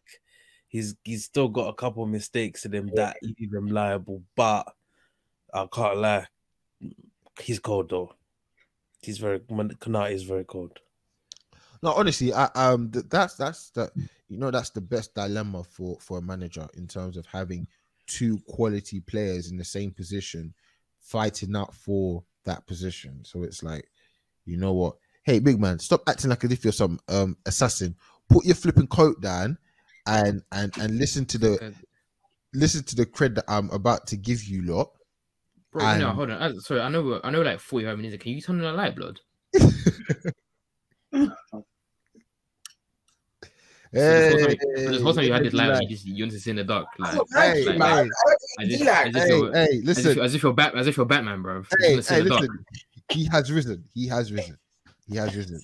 He's 0.68 0.96
he's 1.04 1.26
still 1.26 1.50
got 1.50 1.68
a 1.70 1.74
couple 1.74 2.06
mistakes 2.06 2.66
in 2.66 2.74
him 2.74 2.92
that 2.96 3.18
leave 3.22 3.54
him 3.54 3.68
liable, 3.68 4.24
but 4.36 4.74
I 5.54 5.68
can't 5.72 5.98
lie. 5.98 6.28
He's 7.42 7.60
cold 7.60 7.90
though. 7.90 8.14
He's 9.02 9.18
very 9.18 9.40
Konate 9.40 10.12
is 10.14 10.24
very 10.24 10.46
cold. 10.46 10.80
No, 11.84 11.92
honestly, 11.94 12.32
I 12.32 12.46
um 12.56 12.90
th- 12.92 13.06
that's 13.10 13.36
that's 13.36 13.72
the 13.72 13.92
you 14.30 14.38
know 14.38 14.50
that's 14.52 14.70
the 14.70 14.80
best 14.82 15.14
dilemma 15.14 15.64
for 15.64 15.98
for 16.00 16.20
a 16.20 16.22
manager 16.22 16.68
in 16.76 16.88
terms 16.88 17.18
of 17.18 17.26
having 17.26 17.68
two 18.08 18.38
quality 18.48 19.02
players 19.02 19.50
in 19.52 19.58
the 19.58 19.66
same 19.66 19.92
position 19.92 20.54
fighting 21.02 21.56
out 21.56 21.74
for 21.74 22.24
that 22.46 22.66
position. 22.68 23.24
So 23.24 23.44
it's 23.44 23.64
like, 23.64 23.88
you 24.46 24.58
know 24.58 24.74
what? 24.74 24.96
Hey, 25.24 25.40
big 25.40 25.60
man, 25.60 25.78
stop 25.80 26.02
acting 26.08 26.30
like 26.30 26.44
as 26.44 26.52
if 26.52 26.64
you're 26.64 26.72
some 26.74 27.00
um 27.10 27.38
assassin. 27.46 27.96
Put 28.30 28.46
your 28.46 28.56
flipping 28.56 28.88
coat 28.88 29.22
down 29.22 29.58
and 30.08 30.42
and 30.52 30.76
and 30.78 30.98
listen 30.98 31.26
to 31.26 31.38
the 31.38 31.76
listen 32.54 32.84
to 32.86 32.96
the 32.96 33.06
cred 33.06 33.36
that 33.36 33.46
I'm 33.48 33.70
about 33.72 34.08
to 34.08 34.18
give 34.18 34.44
you, 34.44 34.64
lot. 34.64 34.92
Bro, 35.72 35.84
no, 35.84 36.08
And- 36.08 36.16
hold 36.16 36.32
on. 36.32 36.42
I, 36.42 36.54
sorry, 36.60 36.82
I 36.82 36.90
know, 36.90 37.20
I 37.24 37.30
know, 37.30 37.42
like 37.42 37.60
forty-five 37.60 37.98
minutes. 37.98 38.22
Can 38.22 38.34
you 38.34 38.42
turn 38.42 38.58
on 38.58 38.64
the 38.64 38.74
light, 38.74 38.96
blood? 38.96 39.20
So 43.94 44.00
this 44.00 44.32
whole 44.32 44.48
time, 44.48 44.58
so 44.86 44.92
this 44.92 45.02
whole 45.02 45.14
time 45.14 45.24
you 45.26 45.34
had 45.34 45.44
this 45.44 45.54
light, 45.54 45.72
on, 45.72 45.82
you 45.82 45.90
just 45.90 46.06
you 46.06 46.24
want 46.24 46.32
to 46.32 46.40
sit 46.40 46.52
in 46.52 46.56
the 46.58 46.64
dark, 46.64 46.88
like, 46.98 47.12
Hey, 47.34 47.66
like, 47.78 47.78
hey, 47.78 48.10
as 48.62 48.70
if, 48.70 48.80
He 48.80 48.88
as 48.88 49.08
if 49.08 49.14
hey, 49.16 49.28
you're, 49.38 49.56
as 49.56 49.70
if, 49.70 49.84
listen, 49.86 50.20
as 50.22 50.36
if 50.36 50.44
you're 50.44 50.54
Bat, 50.54 50.76
as 50.78 50.88
if 50.88 50.96
you're 50.98 51.06
Batman, 51.06 51.42
bro. 51.42 51.64
hey, 51.82 51.96
Just 51.98 52.10
hey, 52.10 52.22
in 52.22 52.28
dark. 52.28 52.42
listen. 52.42 52.66
He 53.10 53.26
has 53.26 53.52
risen. 53.52 53.84
He 53.94 54.08
has 54.08 54.32
risen. 54.32 54.58
He 55.10 55.18
has 55.18 55.36
risen. 55.36 55.60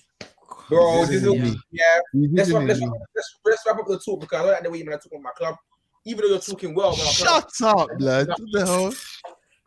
Bro, 0.68 1.00
This 1.00 1.08
this 1.08 1.22
is 1.22 1.26
is 1.26 1.40
me. 1.42 1.56
yeah. 1.70 1.84
Let's 2.12 2.50
wrap, 2.50 2.64
let's, 2.68 2.80
wrap, 2.82 2.90
let's, 3.14 3.34
let's 3.46 3.62
wrap 3.66 3.78
up 3.78 3.86
the 3.86 3.98
talk 3.98 4.20
because 4.20 4.40
I 4.40 4.42
don't 4.42 4.52
like 4.52 4.62
the 4.64 4.70
way 4.70 4.78
you're 4.82 4.92
talking 4.92 5.20
about 5.20 5.22
my 5.22 5.30
club. 5.38 5.56
Even 6.04 6.20
though 6.24 6.28
you're 6.32 6.38
talking 6.40 6.74
well 6.74 6.88
about 6.92 7.06
club. 7.14 7.50
Shut 7.50 7.62
up, 7.62 7.98
blood. 7.98 8.28
What 8.28 8.38
the 8.52 8.66
hell? 8.66 8.94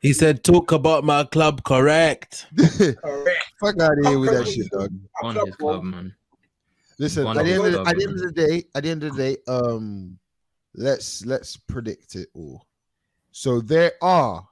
He 0.02 0.14
said, 0.14 0.44
"Talk 0.44 0.72
about 0.72 1.04
my 1.04 1.24
club, 1.24 1.64
correct?" 1.64 2.48
Correct. 2.58 3.44
Fuck 3.60 3.80
out 3.80 4.00
of 4.00 4.06
here 4.06 4.18
with 4.20 4.32
that 4.32 4.48
shit, 4.48 4.70
dog. 4.72 4.92
On 5.24 5.34
club, 5.34 5.46
his 5.48 5.56
bro. 5.58 5.68
club, 5.74 5.84
man. 5.84 6.16
Listen, 7.02 7.26
One 7.26 7.40
at 7.40 7.46
the, 7.46 7.58
of 7.60 7.66
end 7.66 7.74
the 7.74 7.80
of 7.80 7.86
the, 7.86 7.90
at 7.90 7.98
the 7.98 8.04
end 8.04 8.14
of 8.14 8.22
the 8.22 8.32
day, 8.32 8.64
at 8.76 8.84
the 8.84 8.90
end 8.92 9.04
of 9.04 9.16
the 9.16 9.24
day, 9.24 9.38
um, 9.48 10.20
let's 10.76 11.26
let's 11.26 11.58
predict 11.58 12.14
it 12.16 12.28
all. 12.36 12.68
So 13.32 13.60
there 13.60 13.94
are 14.04 14.48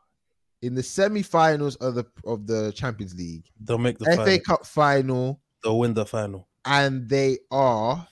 in 0.63 0.73
the 0.73 0.81
semi-finals 0.81 1.75
of 1.75 1.93
the 1.93 2.05
of 2.25 2.47
the 2.47 2.71
Champions 2.71 3.13
League, 3.13 3.45
They'll 3.61 3.77
make 3.77 3.99
the 3.99 4.05
FA 4.05 4.15
final. 4.15 4.39
Cup 4.39 4.65
final, 4.65 5.41
They'll 5.63 5.77
win 5.77 5.93
the 5.93 6.07
final. 6.07 6.47
and 6.65 7.07
they 7.07 7.37
are 7.51 8.07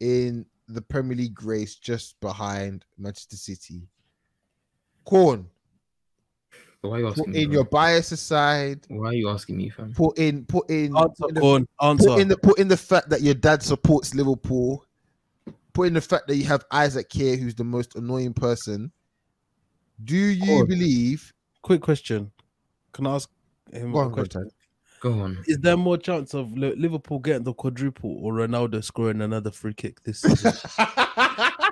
in 0.00 0.44
the 0.68 0.82
Premier 0.82 1.16
League 1.16 1.42
race 1.42 1.76
just 1.76 2.20
behind 2.20 2.84
Manchester 2.98 3.36
City. 3.36 3.88
Corn, 5.06 5.46
Why 6.82 6.96
are 6.96 6.98
you 7.00 7.04
put 7.08 7.18
asking 7.18 7.32
me? 7.32 7.42
in 7.42 7.48
bro? 7.48 7.54
your 7.54 7.64
bias 7.64 8.12
aside. 8.12 8.80
Why 8.88 9.08
are 9.08 9.14
you 9.14 9.28
asking 9.28 9.56
me, 9.58 9.68
fam? 9.68 9.92
Put 9.92 10.18
in, 10.18 10.44
put 10.46 10.70
in, 10.70 10.96
Answer, 10.96 11.14
put 11.18 11.28
in 11.30 11.34
the 11.34 11.40
Corn. 11.40 11.66
put 11.98 12.20
in 12.20 12.28
the 12.28 12.36
put 12.38 12.58
in 12.58 12.68
the 12.68 12.76
fact 12.76 13.10
that 13.10 13.20
your 13.20 13.34
dad 13.34 13.62
supports 13.62 14.14
Liverpool. 14.14 14.84
Put 15.72 15.88
in 15.88 15.94
the 15.94 16.00
fact 16.00 16.26
that 16.28 16.36
you 16.36 16.44
have 16.44 16.64
Isaac 16.70 17.12
here, 17.12 17.36
who's 17.36 17.54
the 17.54 17.64
most 17.64 17.96
annoying 17.96 18.32
person. 18.34 18.90
Do 20.04 20.16
you 20.16 20.66
believe? 20.66 21.32
Quick 21.62 21.82
question. 21.82 22.32
Can 22.92 23.06
I 23.06 23.16
ask 23.16 23.28
him 23.72 23.92
Go 23.92 23.98
a 24.00 24.04
on, 24.06 24.12
question? 24.12 24.40
on. 24.42 24.50
Go 25.00 25.12
on. 25.20 25.38
Is 25.46 25.58
there 25.58 25.76
more 25.76 25.96
chance 25.98 26.34
of 26.34 26.56
Liverpool 26.56 27.18
getting 27.20 27.44
the 27.44 27.52
quadruple 27.54 28.18
or 28.22 28.32
Ronaldo 28.32 28.82
scoring 28.82 29.20
another 29.20 29.50
free 29.50 29.74
kick 29.74 30.02
this 30.02 30.20
season? 30.22 30.52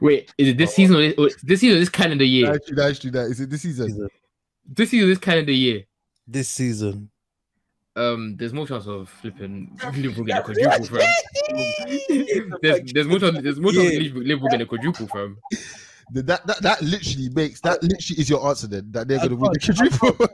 Wait, 0.00 0.32
is 0.38 0.48
it 0.48 0.56
this 0.58 0.74
season 0.74 0.96
or 0.96 1.00
this, 1.00 1.14
or 1.18 1.28
this 1.42 1.60
season 1.60 1.76
or 1.76 1.80
this 1.80 1.88
calendar 1.88 2.24
year? 2.24 2.52
That's 2.52 2.66
true. 2.66 2.76
That's 2.76 2.98
true. 2.98 3.10
That 3.10 3.26
is 3.30 3.40
it. 3.40 3.50
This 3.50 3.62
season. 3.62 3.88
Season. 3.88 4.08
This 4.66 4.90
season 4.90 5.08
this 5.08 5.18
calendar 5.18 5.52
year? 5.52 5.84
this 6.26 6.48
season. 6.48 7.10
Um, 7.94 8.36
there's 8.38 8.54
more 8.54 8.66
chance 8.66 8.86
of 8.86 9.08
flipping 9.10 9.78
Liverpool 9.94 10.24
getting 10.24 10.40
a 10.40 10.42
quadruple 10.42 10.86
from. 10.86 11.00
there's, 12.62 12.92
there's 12.92 13.06
more 13.06 13.18
chance. 13.18 13.38
There's 13.42 13.60
more 13.60 13.72
chance 13.72 13.86
of 13.88 13.92
Yeah. 13.92 13.98
Liverpool 14.00 14.22
Liverpool 14.22 14.48
getting 14.48 14.62
a 14.62 14.66
quadruple 14.66 15.06
from. 15.08 15.36
That, 16.12 16.26
that 16.26 16.46
that 16.46 16.62
that 16.62 16.82
literally 16.82 17.28
makes 17.34 17.60
that 17.60 17.82
literally 17.82 18.20
is 18.20 18.30
your 18.30 18.46
answer 18.48 18.66
then 18.66 18.90
that 18.92 19.08
they're 19.08 19.18
I 19.20 19.24
gonna 19.24 19.36
win 19.36 19.52
the 19.52 19.58
can't- 19.58 19.98
quadruple. 19.98 20.28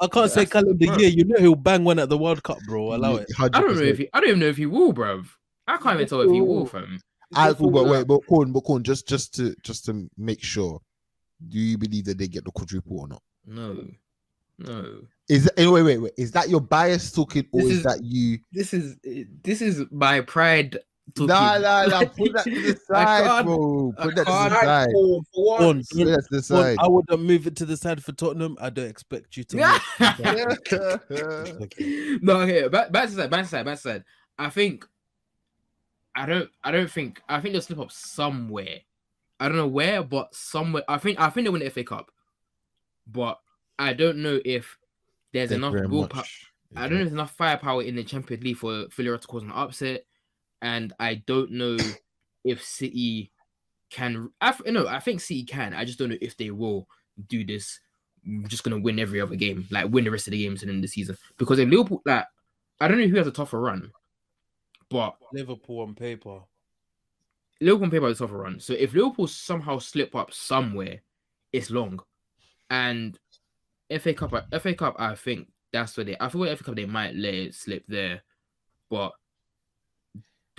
I 0.00 0.06
can't 0.08 0.30
say 0.30 0.46
calendar 0.46 0.86
bro. 0.86 0.96
year. 0.96 1.08
You 1.08 1.24
know 1.24 1.38
he'll 1.38 1.54
bang 1.54 1.84
one 1.84 1.98
at 2.00 2.08
the 2.08 2.18
World 2.18 2.42
Cup, 2.42 2.58
bro. 2.66 2.94
Allow 2.94 3.16
it. 3.16 3.28
I 3.38 3.48
don't 3.48 3.76
know 3.76 3.82
if 3.82 3.98
he. 3.98 4.08
I 4.12 4.20
don't 4.20 4.30
even 4.30 4.40
know 4.40 4.48
if 4.48 4.56
he 4.56 4.66
will, 4.66 4.92
bruv. 4.92 5.26
I 5.68 5.76
can't 5.76 5.94
even 5.96 6.08
tell 6.08 6.20
if 6.20 6.30
he 6.32 6.40
will, 6.40 6.66
fam. 6.66 7.00
I 7.34 7.48
but 7.52 7.60
Liverpool- 7.60 7.90
wait, 7.90 8.06
but 8.06 8.20
Corn, 8.26 8.52
but 8.52 8.60
Corn, 8.60 8.82
just 8.82 9.08
just 9.08 9.34
to 9.34 9.54
just 9.62 9.84
to 9.86 10.08
make 10.16 10.42
sure, 10.42 10.80
do 11.48 11.58
you 11.58 11.78
believe 11.78 12.04
that 12.06 12.18
they 12.18 12.28
get 12.28 12.44
the 12.44 12.50
quadruple 12.52 13.00
or 13.00 13.08
not? 13.08 13.22
No, 13.46 13.86
no. 14.58 15.00
Is 15.28 15.44
that, 15.44 15.54
wait, 15.56 15.82
wait, 15.82 15.98
wait? 15.98 16.12
Is 16.18 16.30
that 16.32 16.48
your 16.50 16.60
bias 16.60 17.10
talking, 17.10 17.46
or 17.52 17.62
is, 17.62 17.70
is- 17.78 17.82
that 17.84 18.00
you? 18.02 18.38
This 18.52 18.74
is 18.74 18.96
this 19.42 19.62
is 19.62 19.82
my 19.90 20.20
pride. 20.20 20.78
Talking. 21.14 21.26
Nah, 21.28 21.58
nah, 21.58 21.84
nah. 21.86 22.04
Put 22.06 22.32
that 22.34 22.44
to 22.44 22.50
the 22.72 22.80
side, 22.88 23.24
can't- 23.26 23.46
bro. 23.46 23.92
I 23.98 24.02
Put 24.04 24.14
that 24.16 24.24
to 24.26 24.32
the 24.32 24.50
side. 24.50 24.88
For, 24.92 25.20
for 25.34 25.58
Corn. 25.58 25.76
Put 25.78 26.04
that 26.06 26.14
to 26.14 26.22
the 26.30 26.42
Corn, 26.42 26.42
side. 26.42 26.76
I 26.80 26.88
wouldn't 26.88 27.20
move 27.22 27.46
it 27.46 27.56
to 27.56 27.66
the 27.66 27.76
side 27.76 28.02
for 28.02 28.12
Tottenham. 28.12 28.56
I 28.60 28.70
don't 28.70 28.86
expect 28.88 29.36
you 29.36 29.44
to. 29.44 29.56
Okay. 31.60 32.18
no, 32.22 32.40
okay. 32.40 32.68
Back, 32.68 32.92
back 32.92 33.08
to 33.08 33.14
side. 33.14 33.30
Back 33.30 33.42
to 33.44 33.48
side. 33.48 33.64
Back 33.66 33.76
to 33.76 33.80
side. 33.80 34.04
I 34.38 34.50
think. 34.50 34.86
I 36.16 36.26
don't. 36.26 36.50
I 36.62 36.70
don't 36.70 36.90
think. 36.90 37.20
I 37.28 37.40
think 37.40 37.52
they'll 37.52 37.62
slip 37.62 37.80
up 37.80 37.92
somewhere. 37.92 38.80
I 39.40 39.48
don't 39.48 39.56
know 39.56 39.66
where, 39.66 40.02
but 40.02 40.34
somewhere. 40.34 40.84
I 40.88 40.98
think. 40.98 41.18
I 41.20 41.28
think 41.30 41.46
they 41.46 41.50
win 41.50 41.62
the 41.62 41.70
FA 41.70 41.84
Cup, 41.84 42.10
but 43.06 43.40
I 43.78 43.92
don't 43.92 44.18
know 44.18 44.40
if 44.44 44.78
there's 45.32 45.50
Thank 45.50 45.58
enough 45.58 45.72
willpower. 45.90 46.18
much. 46.18 46.46
I 46.76 46.82
don't 46.82 46.94
know 46.94 46.96
if 46.96 47.04
there's 47.06 47.12
enough 47.12 47.36
firepower 47.36 47.82
in 47.82 47.96
the 47.96 48.04
Champions 48.04 48.42
League 48.44 48.56
for 48.56 48.86
Villarreal 48.86 49.20
to 49.20 49.26
cause 49.26 49.42
an 49.42 49.52
upset, 49.52 50.04
and 50.62 50.92
I 51.00 51.16
don't 51.26 51.50
know 51.52 51.76
if 52.44 52.62
City 52.62 53.32
can. 53.90 54.30
I 54.40 54.54
no, 54.66 54.86
I 54.86 55.00
think 55.00 55.20
City 55.20 55.44
can. 55.44 55.74
I 55.74 55.84
just 55.84 55.98
don't 55.98 56.10
know 56.10 56.18
if 56.20 56.36
they 56.36 56.50
will 56.50 56.88
do 57.28 57.44
this. 57.44 57.80
Just 58.46 58.64
gonna 58.64 58.78
win 58.78 58.98
every 59.00 59.20
other 59.20 59.36
game, 59.36 59.66
like 59.70 59.90
win 59.90 60.04
the 60.04 60.10
rest 60.10 60.28
of 60.28 60.32
the 60.32 60.42
games 60.42 60.62
and 60.62 60.70
in 60.70 60.80
the 60.80 60.88
season. 60.88 61.18
Because 61.36 61.58
if 61.58 61.68
Liverpool, 61.68 62.02
like, 62.06 62.24
I 62.80 62.88
don't 62.88 62.98
know 62.98 63.06
who 63.06 63.18
has 63.18 63.26
a 63.26 63.32
tougher 63.32 63.60
run, 63.60 63.90
but 64.90 65.16
Liverpool 65.32 65.80
on 65.80 65.94
paper. 65.94 66.40
Liverpool 67.60 67.84
on 67.84 67.90
paper 67.90 68.08
has 68.08 68.20
a 68.20 68.24
tougher 68.24 68.38
run. 68.38 68.60
So 68.60 68.74
if 68.74 68.94
Liverpool 68.94 69.26
somehow 69.26 69.78
slip 69.78 70.14
up 70.14 70.32
somewhere, 70.32 71.00
it's 71.52 71.70
long. 71.70 72.00
And 72.70 73.18
FA 73.98 74.14
Cup, 74.14 74.32
FA 74.60 74.74
Cup, 74.74 74.96
I 74.98 75.14
think 75.14 75.48
that's 75.72 75.96
where 75.96 76.04
they. 76.04 76.16
I 76.20 76.28
feel 76.28 76.42
like 76.42 76.56
FA 76.58 76.64
Cup 76.64 76.76
they 76.76 76.86
might 76.86 77.14
let 77.14 77.34
it 77.34 77.54
slip 77.54 77.84
there, 77.88 78.22
but 78.90 79.12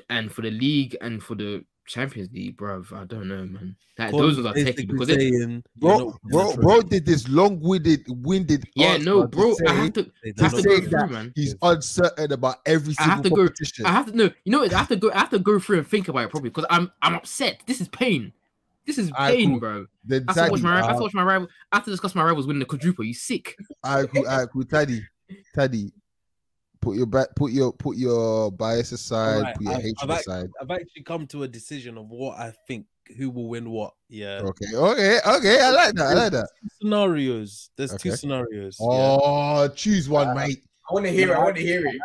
and 0.10 0.32
for 0.32 0.42
the 0.42 0.52
league 0.52 0.96
and 1.02 1.22
for 1.22 1.36
the 1.36 1.64
Champions 1.86 2.32
League, 2.32 2.58
bro. 2.58 2.84
I 2.94 3.06
don't 3.06 3.28
know, 3.28 3.46
man. 3.46 3.76
That 3.98 4.12
those 4.12 4.38
are 4.40 4.54
Basically 4.54 4.86
techie 4.86 4.92
because 4.92 5.10
it, 5.10 5.20
saying, 5.20 5.64
Bro, 5.78 5.98
you're 6.00 6.14
bro, 6.24 6.56
bro 6.58 6.82
did 6.82 7.06
this 7.06 7.30
long-winded, 7.30 8.06
winded. 8.10 8.66
yeah, 8.76 8.88
answer 8.88 9.06
no, 9.06 9.22
to 9.22 9.28
bro, 9.28 9.56
I 9.68 9.74
have 9.74 9.94
to. 9.94 10.12
I 10.38 10.44
have 10.44 10.54
to 10.54 10.62
go 10.64 10.80
through, 10.80 10.90
that 10.90 11.12
man. 11.12 11.32
He's 11.36 11.56
uncertain 11.62 12.34
about 12.34 12.58
every 12.66 12.94
I 13.00 13.04
have 13.04 13.22
to 13.22 13.30
go- 13.30 13.48
I 13.86 13.92
have 13.92 14.08
to 14.08 14.18
no, 14.18 14.24
you 14.44 14.52
know, 14.52 14.60
what, 14.60 14.74
I 14.74 14.80
have 14.80 14.90
to 14.90 14.96
go, 14.98 15.12
I 15.12 15.20
have 15.20 15.30
to 15.30 15.40
go 15.40 15.60
through 15.60 15.78
and 15.78 15.88
think 15.88 16.10
about 16.10 16.26
it 16.26 16.30
properly 16.30 16.50
because 16.50 16.66
I'm, 16.70 16.92
I'm 17.02 17.16
upset. 17.16 17.62
This 17.68 17.80
is 17.80 17.88
pain. 17.88 18.34
This 18.86 18.98
is 18.98 19.12
Alright, 19.12 19.38
pain, 19.38 19.52
cool. 19.52 19.60
bro. 19.60 19.86
then 20.04 20.26
I 20.28 20.34
have 20.34 20.46
to 20.48 20.52
watch 20.52 20.62
Taddy, 20.62 20.64
my, 20.64 20.74
I 20.74 20.86
have 20.86 20.90
uh, 20.90 20.98
to 20.98 21.02
watch 21.04 21.14
my 21.14 21.24
rival. 21.24 21.48
I 21.72 21.78
have 21.78 21.86
to 21.86 21.92
discuss 21.92 22.16
my 22.16 22.24
rivals 22.24 22.48
winning 22.48 22.60
the 22.60 22.66
quadruple. 22.66 23.06
You 23.06 23.14
sick? 23.14 23.56
Alright, 23.86 24.10
cool, 24.14 24.28
alright, 24.28 24.48
cool. 24.52 24.64
Taddy, 24.66 25.02
Taddy, 25.56 25.92
put 26.86 26.96
your 26.98 27.06
back, 27.08 27.30
put 27.36 27.52
your, 27.52 27.74
put 27.74 27.98
your 27.98 28.52
bias 28.52 28.92
aside, 28.92 29.38
Alright, 29.38 29.56
put 29.56 29.64
your 29.64 29.74
I've- 29.74 29.82
hatred 29.82 29.98
I've 30.04 30.10
act- 30.12 30.28
aside. 30.28 30.50
I've 30.62 30.72
actually 30.72 31.04
come 31.04 31.26
to 31.28 31.44
a 31.44 31.48
decision 31.48 31.98
of 31.98 32.10
what 32.10 32.38
I 32.40 32.54
think 32.68 32.86
who 33.18 33.30
will 33.30 33.48
win 33.50 33.70
what. 33.72 33.94
Yeah. 34.10 34.42
Okay, 34.44 34.66
okay, 34.76 35.20
okay. 35.28 35.62
I 35.62 35.70
like 35.72 35.94
that. 35.96 36.06
I 36.08 36.14
like 36.14 36.32
that. 36.32 36.48
Scenarios. 36.82 37.70
There's 37.76 37.92
two 37.98 38.10
Okay. 38.10 38.16
scenarios. 38.16 38.78
Yeah. 38.80 38.86
Oh, 38.88 39.68
choose 39.76 40.08
one, 40.10 40.30
uh, 40.30 40.34
mate. 40.36 40.64
I 40.90 40.94
want 40.94 41.06
to 41.08 41.12
hear 41.12 41.32
it. 41.32 41.36
I 41.36 41.44
want 41.44 41.56
to 41.56 41.62
hear 41.62 41.86
it. 41.86 41.96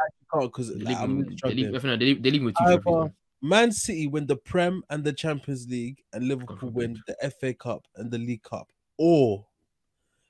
because 0.42 0.68
They 0.68 0.74
leave, 0.76 0.96
I'm 0.98 1.10
him- 1.10 1.18
really 1.18 1.24
they 1.24 1.30
leave, 1.30 1.38
struggling. 1.38 1.66
I 1.68 1.78
think 1.78 1.84
no, 1.84 1.96
they 1.96 2.04
leave, 2.06 2.22
they 2.22 2.30
leave 2.30 2.44
with 2.44 2.54
two 2.56 2.64
Either 2.64 2.82
man. 2.86 3.14
Man 3.42 3.72
City 3.72 4.06
win 4.06 4.26
the 4.26 4.36
Prem 4.36 4.82
and 4.90 5.02
the 5.04 5.12
Champions 5.12 5.66
League, 5.68 5.98
and 6.12 6.28
Liverpool 6.28 6.56
forbid. 6.56 6.74
win 6.74 7.02
the 7.06 7.16
FA 7.30 7.52
Cup 7.54 7.86
and 7.96 8.10
the 8.10 8.18
League 8.18 8.42
Cup, 8.42 8.68
or 8.98 9.46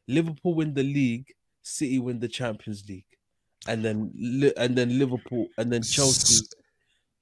Liverpool 0.09 0.55
win 0.55 0.75
the 0.75 0.83
league, 0.83 1.27
City 1.63 1.99
win 1.99 2.19
the 2.21 2.29
Champions 2.29 2.85
League, 2.89 3.05
and 3.69 3.85
then 3.85 4.53
and 4.57 4.77
then 4.77 4.99
Liverpool 4.99 5.47
and 5.59 5.73
then 5.73 5.83
Chelsea. 5.83 6.45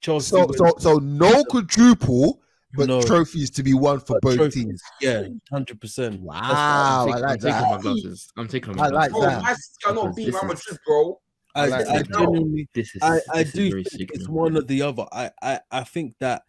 Chelsea. 0.01 0.29
So, 0.29 0.47
so, 0.55 0.73
so 0.79 0.97
no 0.97 1.43
quadruple, 1.45 2.39
but 2.73 2.87
No. 2.87 3.01
trophies 3.01 3.49
to 3.51 3.63
be 3.63 3.73
won 3.73 3.99
for 3.99 4.13
but 4.13 4.21
both 4.21 4.35
trophies. 4.37 4.63
teams. 4.63 4.81
Yeah, 5.01 5.23
hundred 5.51 5.81
percent. 5.81 6.21
Wow, 6.21 6.35
I'm 6.41 6.55
I 6.55 7.05
taking, 7.05 7.21
like 7.21 7.31
I'm 7.31 7.37
taking 7.37 7.51
that. 7.51 7.63
off 7.63 7.69
my 7.69 7.81
glasses. 7.81 8.31
I'm 8.37 8.47
taking 8.47 8.69
off 8.71 8.75
my 8.77 8.85
I 8.85 8.89
like 8.89 9.11
Bro, 9.11 9.21
that. 9.21 9.41
my 9.43 9.55
cannot 9.83 10.15
beat 10.15 10.25
this 10.25 10.35
Real 10.35 10.45
Madrid, 10.45 10.77
bro. 10.85 11.19
I, 11.55 11.67
like 11.67 11.87
I 11.87 12.03
genuinely, 12.03 12.69
This 12.73 12.95
is. 12.95 13.01
I, 13.01 13.19
I 13.33 13.43
this 13.43 13.53
do 13.53 13.69
very 13.69 13.83
think 13.83 14.01
sick, 14.01 14.11
it's 14.13 14.27
man. 14.27 14.35
one 14.35 14.57
or 14.57 14.61
the 14.61 14.81
other. 14.83 15.05
I, 15.11 15.31
I, 15.41 15.59
I 15.71 15.83
think 15.83 16.15
that 16.19 16.43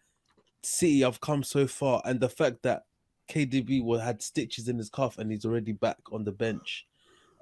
City 0.63 1.01
have 1.01 1.19
come 1.19 1.43
so 1.43 1.67
far, 1.67 2.01
and 2.05 2.19
the 2.19 2.29
fact 2.29 2.57
that 2.63 2.83
KDB 3.29 3.83
will 3.83 3.99
had 3.99 4.21
stitches 4.21 4.67
in 4.67 4.77
his 4.77 4.89
calf 4.89 5.17
and 5.17 5.31
he's 5.31 5.43
already 5.45 5.71
back 5.71 5.97
on 6.11 6.23
the 6.23 6.31
bench, 6.31 6.85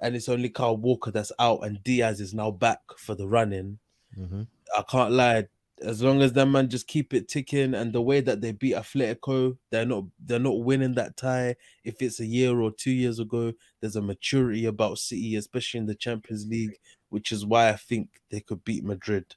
and 0.00 0.16
it's 0.16 0.28
only 0.28 0.48
Kyle 0.48 0.76
Walker 0.76 1.10
that's 1.10 1.32
out, 1.38 1.64
and 1.64 1.82
Diaz 1.84 2.20
is 2.20 2.34
now 2.34 2.50
back 2.50 2.80
for 2.98 3.14
the 3.14 3.28
running. 3.28 3.78
Mhm. 4.18 4.46
I 4.76 4.82
can't 4.82 5.12
lie. 5.12 5.48
As 5.82 6.02
long 6.02 6.20
as 6.20 6.34
them 6.34 6.52
man 6.52 6.68
just 6.68 6.86
keep 6.86 7.14
it 7.14 7.28
ticking, 7.28 7.74
and 7.74 7.92
the 7.92 8.02
way 8.02 8.20
that 8.20 8.42
they 8.42 8.52
beat 8.52 8.74
Atletico, 8.74 9.56
they're 9.70 9.86
not 9.86 10.04
they're 10.24 10.38
not 10.38 10.62
winning 10.62 10.94
that 10.94 11.16
tie. 11.16 11.56
If 11.84 12.02
it's 12.02 12.20
a 12.20 12.26
year 12.26 12.60
or 12.60 12.70
two 12.70 12.90
years 12.90 13.18
ago, 13.18 13.54
there's 13.80 13.96
a 13.96 14.02
maturity 14.02 14.66
about 14.66 14.98
City, 14.98 15.36
especially 15.36 15.80
in 15.80 15.86
the 15.86 15.94
Champions 15.94 16.46
League, 16.46 16.78
which 17.08 17.32
is 17.32 17.46
why 17.46 17.70
I 17.70 17.76
think 17.76 18.20
they 18.30 18.40
could 18.40 18.62
beat 18.64 18.84
Madrid 18.84 19.34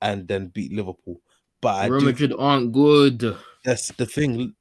and 0.00 0.26
then 0.26 0.48
beat 0.48 0.72
Liverpool. 0.72 1.20
But 1.60 1.74
I 1.74 1.86
Real 1.86 2.02
Madrid 2.02 2.32
aren't 2.38 2.72
good. 2.72 3.36
That's 3.64 3.88
the 3.88 4.06
thing. 4.06 4.54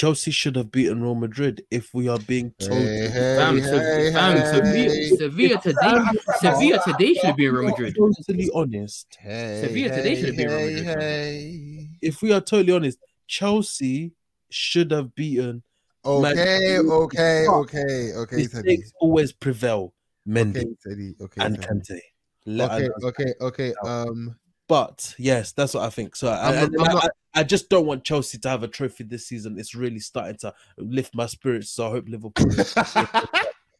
Ma- 0.00 0.08
Chelsea 0.08 0.30
should 0.30 0.56
have 0.56 0.70
beaten 0.70 1.02
Real 1.02 1.14
Madrid 1.14 1.62
if 1.70 1.92
we 1.92 2.08
are 2.08 2.18
being 2.20 2.52
told. 2.58 2.72
Hey, 2.72 3.08
hey, 3.08 3.36
Fam, 3.36 3.58
hey, 3.58 4.12
fam, 4.12 4.36
hey. 4.36 5.10
Sevilla, 5.16 5.60
Sevilla 5.60 5.60
today, 5.60 6.20
Sevilla 6.40 6.82
today 6.86 7.14
should 7.14 7.36
be 7.36 7.48
Real 7.48 7.70
Madrid. 7.70 7.96
Totally 7.96 8.50
honest. 8.54 9.18
Sevilla 9.22 9.94
today 9.94 10.14
should 10.16 10.28
have 10.28 10.36
been 10.36 10.48
Real 10.48 10.84
Madrid, 10.84 11.88
If 12.02 12.22
we 12.22 12.32
are 12.32 12.40
totally 12.40 12.72
honest, 12.72 12.98
Chelsea 13.26 14.12
should 14.48 14.90
have 14.90 15.14
beaten. 15.14 15.62
Okay, 16.02 16.78
Man- 16.78 16.90
okay, 16.90 17.46
okay, 17.46 18.12
okay, 18.14 18.46
Teddy. 18.46 18.76
Mistakes 18.76 18.92
always 19.00 19.32
prevail. 19.32 19.92
Mendy 20.26 20.56
Okay, 20.56 20.76
Teddy. 20.86 21.14
Okay, 21.20 21.44
and 21.44 21.60
Teddy. 21.60 21.80
Kante. 21.80 22.00
Let 22.46 22.70
Okay, 22.70 22.88
okay, 23.04 23.34
okay. 23.40 23.74
Um, 23.84 24.34
But 24.70 25.16
yes, 25.18 25.50
that's 25.50 25.74
what 25.74 25.82
I 25.82 25.90
think. 25.90 26.14
So 26.14 26.28
I, 26.28 26.62
I'm 26.62 26.70
not- 26.72 26.80
I'm 26.80 26.88
I, 26.90 26.92
not- 26.92 27.04
I, 27.34 27.40
I 27.40 27.42
just 27.42 27.68
don't 27.68 27.86
want 27.86 28.04
Chelsea 28.04 28.38
to 28.38 28.48
have 28.48 28.62
a 28.62 28.68
trophy 28.68 29.02
this 29.02 29.26
season. 29.26 29.58
It's 29.58 29.74
really 29.74 29.98
starting 29.98 30.36
to 30.38 30.54
lift 30.78 31.12
my 31.12 31.26
spirits. 31.26 31.70
So 31.70 31.88
I 31.88 31.90
hope 31.90 32.08
Liverpool. 32.08 32.46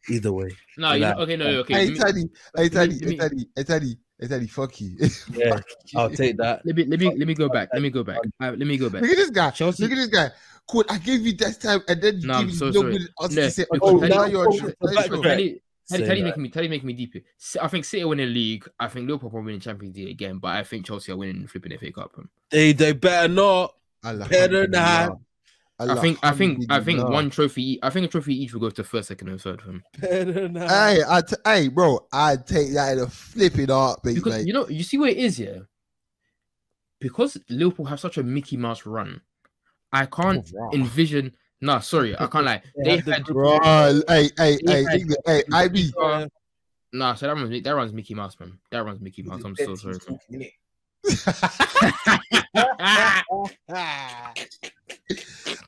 Either 0.08 0.32
way, 0.32 0.48
No, 0.78 0.94
you 0.94 1.00
Like- 1.02 1.16
know, 1.16 1.22
okay, 1.22 1.36
no, 1.36 1.46
okay. 1.60 1.74
hey, 1.74 1.90
let 1.90 1.92
me- 1.92 1.98
Teddy. 1.98 2.30
Hey, 2.56 2.68
Teddy. 2.68 2.98
Hey, 3.04 3.16
Teddy. 3.16 3.48
Hey, 3.54 3.62
Teddy. 3.64 3.98
Hey, 4.18 4.26
Teddy. 4.26 4.46
Fuck 4.48 4.80
you. 4.80 4.96
yeah, 5.32 5.50
Fuck 5.56 5.64
I'll 5.94 6.10
take 6.10 6.36
that. 6.38 6.66
Let 6.66 6.74
me 6.74 6.84
let 6.86 6.98
me 6.98 7.06
let 7.16 7.28
me 7.28 7.34
go 7.34 7.48
back. 7.48 7.68
Let 7.72 7.82
me 7.82 7.90
go 7.90 8.02
back. 8.02 8.18
Uh, 8.40 8.50
let 8.50 8.58
me 8.66 8.76
go 8.76 8.90
back. 8.90 9.02
Look 9.02 9.12
at 9.12 9.16
this 9.16 9.30
guy. 9.30 9.50
Chelsea. 9.50 9.82
Look 9.84 9.92
at 9.92 9.96
this 9.96 10.06
guy. 10.08 10.30
Cool. 10.68 10.84
I 10.90 10.98
gave 10.98 11.24
you 11.24 11.34
that 11.34 11.60
time, 11.60 11.82
and 11.86 12.02
then 12.02 12.20
you 12.20 12.26
No, 12.26 12.34
I'm 12.34 12.46
me 12.48 12.52
so 12.52 12.66
no 12.66 12.72
sorry. 12.80 12.92
good 12.98 13.08
answer 13.22 13.36
No, 13.40 13.42
to 13.46 13.50
say, 13.52 13.66
oh, 13.80 13.96
now 13.98 14.24
you're 14.24 14.50
a 15.92 15.98
the 15.98 16.04
true- 16.04 16.06
back- 16.06 16.06
true. 16.06 16.06
Teddy, 16.06 16.06
Teddy, 16.06 16.06
Say 16.06 16.08
Teddy 16.08 16.20
that. 16.20 16.26
making 16.28 16.42
me 16.42 16.48
Teddy 16.50 16.68
making 16.68 16.86
me 16.86 16.92
deep. 16.92 17.24
I 17.60 17.68
think 17.68 17.84
City 17.84 18.04
winning 18.04 18.26
the 18.28 18.32
league. 18.34 18.68
I 18.78 18.88
think 18.88 19.06
Liverpool 19.08 19.30
probably 19.30 19.46
winning 19.46 19.60
Champions 19.60 19.96
League 19.96 20.08
again, 20.08 20.38
but 20.38 20.48
I 20.48 20.64
think 20.64 20.86
Chelsea 20.86 21.12
are 21.12 21.16
winning 21.16 21.46
flipping 21.46 21.76
FA 21.78 21.92
Cup. 21.92 22.14
They 22.50 22.72
they 22.72 22.92
better 22.92 23.28
not. 23.32 23.74
Better 24.02 24.66
not. 24.68 25.18
I 25.78 25.94
think 25.98 26.18
I 26.22 26.32
think 26.32 26.66
I 26.68 26.80
think 26.80 26.98
Alhamdulillah. 26.98 27.10
one 27.10 27.30
trophy. 27.30 27.78
I 27.82 27.88
think 27.88 28.04
a 28.04 28.08
trophy 28.10 28.34
each 28.42 28.52
will 28.52 28.60
go 28.60 28.68
to 28.68 28.84
first, 28.84 29.08
second, 29.08 29.28
and 29.28 29.40
third 29.40 29.62
for 29.62 29.70
him. 29.70 29.82
Better 29.98 30.46
not. 30.48 30.68
Hey, 30.68 31.02
I 31.08 31.20
t- 31.22 31.36
hey, 31.42 31.68
bro, 31.68 32.06
I 32.12 32.36
take 32.36 32.72
that 32.74 32.92
in 32.92 33.04
a 33.04 33.06
flipping 33.06 33.68
heartbeat, 33.68 34.16
Because 34.16 34.34
mate. 34.38 34.46
you 34.46 34.52
know, 34.52 34.68
you 34.68 34.82
see 34.82 34.98
what 34.98 35.08
it 35.08 35.16
is 35.16 35.38
here. 35.38 35.66
Because 37.00 37.38
Liverpool 37.48 37.86
have 37.86 37.98
such 38.00 38.18
a 38.18 38.22
Mickey 38.22 38.58
Mouse 38.58 38.84
run, 38.84 39.22
I 39.92 40.04
can't 40.06 40.46
Oh, 40.54 40.58
wow. 40.66 40.70
envision. 40.74 41.34
Nah, 41.62 41.80
sorry, 41.80 42.18
I 42.18 42.26
can't 42.26 42.44
lie. 42.46 42.62
They 42.84 42.96
had 42.96 43.06
had 43.06 43.24
Bro, 43.24 43.58
hey, 44.08 44.30
hey, 44.38 44.58
hey, 44.66 44.84
had- 44.84 44.94
England- 44.94 45.22
hey, 45.26 45.42
IB. 45.52 45.92
uh, 46.00 46.26
nah. 46.92 47.14
So 47.14 47.26
that 47.26 47.34
runs 47.34 47.62
that 47.62 47.70
runs 47.74 47.92
Mickey 47.92 48.14
Mouse, 48.14 48.38
man. 48.40 48.58
That 48.70 48.84
runs 48.84 49.00
Mickey 49.00 49.22
Mouse. 49.22 49.42
I'm 49.44 49.54
so 49.56 49.74
sorry. 49.74 49.98
fam. 49.98 50.18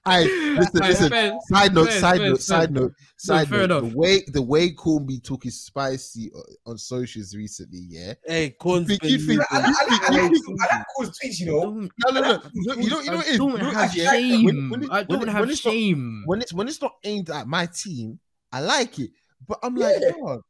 Hey, 0.05 0.25
listen, 0.57 0.83
Hey, 0.83 0.89
listen. 0.89 1.11
fair- 1.11 1.39
Side 1.49 1.75
note, 1.75 1.89
fair, 1.89 2.01
side 2.01 2.19
fair, 2.19 2.29
note, 2.29 2.35
fair. 2.37 2.43
side 2.43 2.73
note, 2.73 2.93
side 3.17 3.49
fair 3.49 3.69
note. 3.69 3.81
The 3.81 3.87
enough. 3.87 3.95
way 3.97 4.23
the 4.27 4.43
way 4.43 4.71
Cornby 4.71 5.21
took 5.21 5.45
his 5.45 5.61
spicy 5.65 6.31
o- 6.35 6.71
on 6.71 6.79
socials 6.79 7.37
recently, 7.37 7.85
yeah. 7.89 8.15
Hey, 8.27 8.51
Corn's 8.51 8.89
Think- 8.89 9.01
been 9.03 9.11
you 9.13 9.19
think- 9.19 9.41
I 9.51 9.61
I 9.61 9.63
I 9.63 10.79
I 10.81 10.85
Cole's 10.97 11.17
tweets, 11.19 11.39
you 11.39 11.47
know. 11.47 11.61
Don't- 11.63 11.91
No, 12.05 12.11
no, 12.11 12.21
no. 12.21 12.43
You 12.53 12.67
know, 12.67 12.75
you 12.75 12.91
know, 12.91 13.01
you 13.01 13.11
know 13.11 13.17
what 13.17 13.27
it 13.29 13.35
I 13.35 13.37
don't 13.37 13.53
You 13.53 13.59
know 13.59 13.65
what 13.65 13.75
have 13.75 13.85
it 13.85 13.97
is, 13.97 13.97
yeah? 14.05 14.11
shame. 14.11 14.45
When- 14.45 14.71
when 14.71 14.83
it- 14.83 14.91
I 14.91 15.03
don't 15.05 15.23
it- 15.23 15.29
have 15.29 15.41
when 15.41 15.51
it's 15.51 15.65
not- 15.65 15.71
shame. 15.73 16.23
When 16.27 16.41
it's 16.43 16.53
when 16.53 16.69
it's 16.69 16.83
not 16.83 16.93
aimed 17.05 17.31
at 17.31 17.47
my 17.47 17.67
team, 17.67 18.19
I 18.51 18.61
like 18.61 18.99
it. 18.99 19.11
But 19.47 19.61
I'm 19.63 19.77
like, 19.77 20.01
God, 20.21 20.41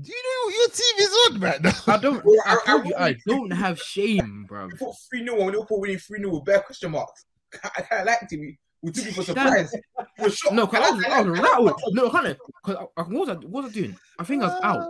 do 0.00 0.10
you 0.12 0.22
know 0.22 0.46
what 0.46 0.54
your 0.56 0.68
team 0.68 0.98
is 0.98 1.16
on 1.34 1.40
right 1.40 1.62
now? 1.86 1.94
I 1.94 1.98
don't. 1.98 2.22
Bro, 2.22 2.32
I 2.44 2.52
I- 2.52 2.66
told 2.66 2.92
I- 2.94 3.08
I 3.08 3.16
don't 3.26 3.50
have 3.52 3.80
shame, 3.80 4.44
bro. 4.48 4.66
We 4.66 4.72
put 4.76 4.94
3 5.10 5.24
0 5.24 5.40
on 5.40 5.52
Liverpool 5.52 5.80
winning 5.80 5.98
3 5.98 6.18
0 6.18 6.30
with 6.34 6.44
bare 6.44 6.60
question 6.60 6.90
marks. 6.90 7.24
I 7.64 7.82
kind 7.82 8.00
of 8.02 8.06
liked 8.06 8.32
it. 8.32 8.40
We, 8.40 8.58
we 8.82 8.90
took 8.90 9.06
it 9.06 9.14
for 9.14 9.22
That- 9.22 9.68
surprise. 9.68 9.74
We 10.18 10.24
were 10.24 10.30
shocked. 10.30 10.54
No, 10.54 10.66
cause 10.66 10.80
I 10.82 10.90
was, 10.94 11.04
I 11.04 11.20
was 11.22 11.38
like- 11.38 11.42
rattled. 11.50 11.80
No, 11.92 12.08
I 12.08 12.10
can't. 12.22 12.38
Cause 12.64 12.76
I, 12.76 12.82
I, 13.00 13.04
what 13.04 13.10
was 13.10 13.28
I? 13.28 13.34
What 13.34 13.64
was 13.64 13.72
I 13.72 13.74
doing? 13.74 13.96
I 14.18 14.24
think 14.24 14.42
I 14.42 14.46
was 14.46 14.60
out. 14.62 14.88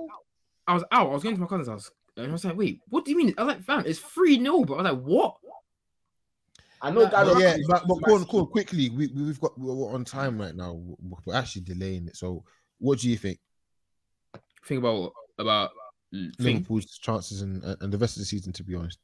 I 0.66 0.74
was 0.74 0.84
out. 0.90 1.10
I 1.10 1.12
was 1.12 1.22
going 1.22 1.34
to 1.34 1.40
my 1.40 1.46
cousin's 1.46 1.68
house, 1.68 1.90
and 2.16 2.26
I 2.28 2.32
was 2.32 2.44
like, 2.44 2.56
"Wait, 2.56 2.80
what 2.88 3.04
do 3.04 3.10
you 3.10 3.16
mean?" 3.18 3.34
I 3.36 3.42
was 3.44 3.54
like, 3.56 3.64
"Fam, 3.64 3.84
it's 3.86 3.98
free 3.98 4.38
no." 4.38 4.64
But 4.64 4.74
I 4.74 4.82
was 4.82 4.92
like, 4.92 5.02
"What?" 5.02 5.36
I 6.80 6.90
know 6.90 7.00
But 7.04 7.12
guys 7.12 7.26
But 7.28 7.36
are- 7.36 7.40
yeah, 7.40 7.56
but, 7.68 7.82
but 7.86 7.98
cool, 8.04 8.24
cool, 8.26 8.46
quickly. 8.46 8.90
We, 8.90 9.06
we- 9.08 9.22
we've 9.24 9.40
got 9.40 9.58
we're 9.58 9.92
on 9.92 10.04
time 10.04 10.40
right 10.40 10.54
now. 10.54 10.80
We're 11.26 11.34
actually 11.34 11.62
delaying 11.62 12.08
it. 12.08 12.16
So, 12.16 12.44
what 12.78 12.98
do 13.00 13.08
you 13.10 13.16
think? 13.16 13.38
Think 14.66 14.78
about 14.80 15.12
about 15.38 15.70
think. 16.12 16.34
Liverpool's 16.38 16.98
chances 16.98 17.42
and 17.42 17.62
and 17.64 17.92
the 17.92 17.98
rest 17.98 18.16
of 18.16 18.20
the 18.20 18.26
season, 18.26 18.52
to 18.54 18.62
be 18.64 18.74
honest. 18.74 18.98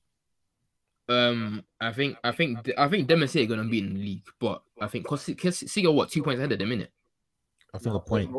Um, 1.08 1.64
I 1.80 1.92
think 1.92 2.16
I 2.22 2.30
think 2.30 2.70
I 2.78 2.88
think 2.88 3.08
them 3.08 3.22
and 3.22 3.30
City 3.30 3.44
are 3.44 3.48
gonna 3.56 3.68
be 3.68 3.80
in 3.80 3.94
the 3.94 4.00
league, 4.00 4.22
but 4.38 4.62
I 4.80 4.86
think 4.86 5.06
cause, 5.06 5.28
cause 5.36 5.58
City 5.58 5.86
are 5.86 5.90
what 5.92 6.10
two 6.10 6.22
points 6.22 6.38
ahead 6.38 6.52
of 6.52 6.58
them, 6.60 6.70
innit? 6.70 6.88
I 7.74 7.78
think 7.78 7.94
a 7.96 8.00
point. 8.00 8.30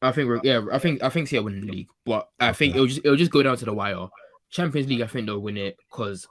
I 0.00 0.12
think 0.12 0.28
we're 0.28 0.40
yeah. 0.44 0.64
I 0.72 0.78
think 0.78 1.02
I 1.02 1.08
think 1.10 1.28
City 1.28 1.38
are 1.38 1.42
winning 1.42 1.66
the 1.66 1.72
league, 1.72 1.88
but 2.06 2.28
I 2.40 2.52
think 2.52 2.74
it'll 2.74 2.86
just 2.86 3.00
it'll 3.04 3.16
just 3.16 3.32
go 3.32 3.42
down 3.42 3.56
to 3.58 3.64
the 3.64 3.72
wire. 3.74 4.08
Champions 4.50 4.88
League, 4.88 5.02
I 5.02 5.06
think 5.08 5.26
they'll 5.26 5.40
win 5.40 5.56
it 5.56 5.76
because, 5.90 6.26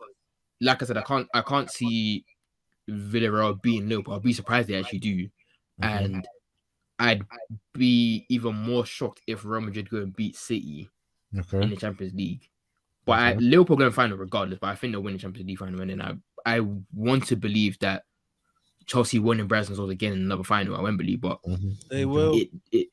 like 0.61 0.81
I 0.81 0.85
said, 0.85 0.97
I 0.97 1.01
can't 1.01 1.27
I 1.33 1.41
can't 1.41 1.69
see 1.69 2.23
Villarreal 2.89 3.61
being 3.61 3.89
Liverpool. 3.89 4.13
I'll 4.13 4.21
be 4.21 4.33
surprised 4.33 4.69
they 4.69 4.75
actually 4.79 4.99
do, 4.99 5.15
Mhm. 5.25 5.29
and 5.81 6.27
I'd 6.99 7.23
be 7.73 8.25
even 8.29 8.55
more 8.55 8.85
shocked 8.85 9.21
if 9.27 9.43
Real 9.45 9.61
Madrid 9.61 9.89
go 9.89 9.97
and 9.97 10.15
beat 10.15 10.35
City 10.35 10.89
in 11.33 11.69
the 11.69 11.75
Champions 11.75 12.13
League. 12.13 12.47
But 13.05 13.13
I, 13.19 13.31
Okay. 13.31 13.39
Liverpool 13.39 13.77
going 13.77 13.89
to 13.89 13.95
final 13.95 14.17
regardless. 14.17 14.59
But 14.59 14.67
I 14.67 14.75
think 14.75 14.93
they'll 14.93 15.01
win 15.01 15.13
the 15.13 15.19
Champions 15.19 15.47
League 15.47 15.57
final, 15.59 15.81
and 15.81 15.89
then 15.89 16.01
I 16.01 16.13
I 16.45 16.59
want 16.93 17.25
to 17.27 17.35
believe 17.35 17.79
that 17.79 18.03
Chelsea 18.85 19.19
won 19.19 19.39
in 19.39 19.47
Brazen's 19.47 19.79
again 19.79 20.13
in 20.13 20.19
another 20.19 20.43
final 20.43 20.75
at 20.75 20.83
Wembley. 20.83 21.15
But 21.15 21.41
Mhm. 21.43 21.87
They 21.89 22.05
will. 22.05 22.35
it, 22.37 22.49
it 22.71 22.87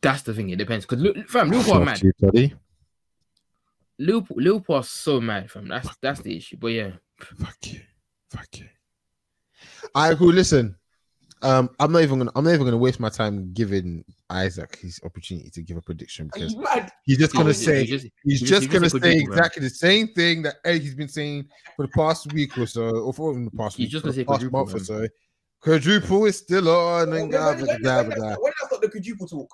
that's 0.00 0.22
the 0.22 0.34
thing. 0.34 0.50
It 0.50 0.56
depends 0.56 0.84
because 0.86 1.02
fam, 1.28 1.50
Liverpool 1.50 1.74
are 1.82 1.84
mad. 1.84 2.02
You, 2.02 2.50
Liverpool, 3.98 4.36
Liverpool 4.40 4.76
are 4.76 4.84
so 4.84 5.20
mad, 5.20 5.50
fam. 5.50 5.68
That's 5.68 5.88
that's 6.00 6.20
the 6.20 6.36
issue. 6.36 6.56
But 6.56 6.68
yeah, 6.68 6.90
Fuck 7.18 7.56
you. 7.66 7.80
Fuck 8.30 8.58
you. 8.58 8.68
All 9.94 10.08
right, 10.08 10.16
cool. 10.18 10.32
Listen, 10.32 10.76
um, 11.42 11.70
I'm 11.78 11.92
not 11.92 12.02
even 12.02 12.18
gonna. 12.18 12.30
I'm 12.34 12.44
not 12.44 12.52
even 12.54 12.64
gonna 12.66 12.76
waste 12.76 13.00
my 13.00 13.08
time 13.08 13.52
giving 13.52 14.04
Isaac 14.30 14.78
his 14.80 15.00
opportunity 15.04 15.50
to 15.50 15.62
give 15.62 15.76
a 15.76 15.82
prediction 15.82 16.30
because 16.32 16.54
he's 17.04 17.18
just 17.18 17.34
gonna 17.34 17.54
say 17.54 17.82
you 17.82 17.86
just- 17.86 18.06
he's 18.24 18.40
you 18.42 18.46
just 18.46 18.70
gonna 18.70 18.90
say 18.90 18.98
quadruple, 18.98 19.28
man. 19.28 19.38
exactly 19.38 19.62
the 19.62 19.70
same 19.70 20.08
thing 20.08 20.42
that 20.42 20.56
Eddie 20.64 20.84
has 20.84 20.94
been 20.94 21.08
saying 21.08 21.48
for 21.76 21.82
the 21.86 21.92
past 21.92 22.32
week 22.32 22.56
or 22.58 22.66
so, 22.66 22.82
or 22.88 23.12
for 23.12 23.30
even 23.32 23.44
the 23.44 23.50
past 23.52 23.76
He's 23.76 23.86
week, 23.86 23.92
just 23.92 24.02
for 24.02 24.08
gonna 24.08 24.14
say 24.16 24.24
past 24.24 24.28
quadruple, 24.50 24.58
month 24.58 24.70
or 24.74 24.78
man. 24.78 24.84
so. 24.84 25.08
Quadruple 25.60 26.24
is 26.26 26.38
still 26.38 26.68
on 26.68 27.10
When, 27.10 27.20
and 27.22 27.30
when, 27.32 27.40
blah, 27.40 27.46
when, 27.48 27.58
blah, 27.58 27.66
when, 27.66 27.82
blah, 27.82 28.02
when, 28.02 28.16
blah. 28.16 28.36
when 28.38 28.52
I 28.62 28.66
start 28.66 28.82
the 28.82 28.88
Kajupu 28.88 29.28
talk, 29.30 29.50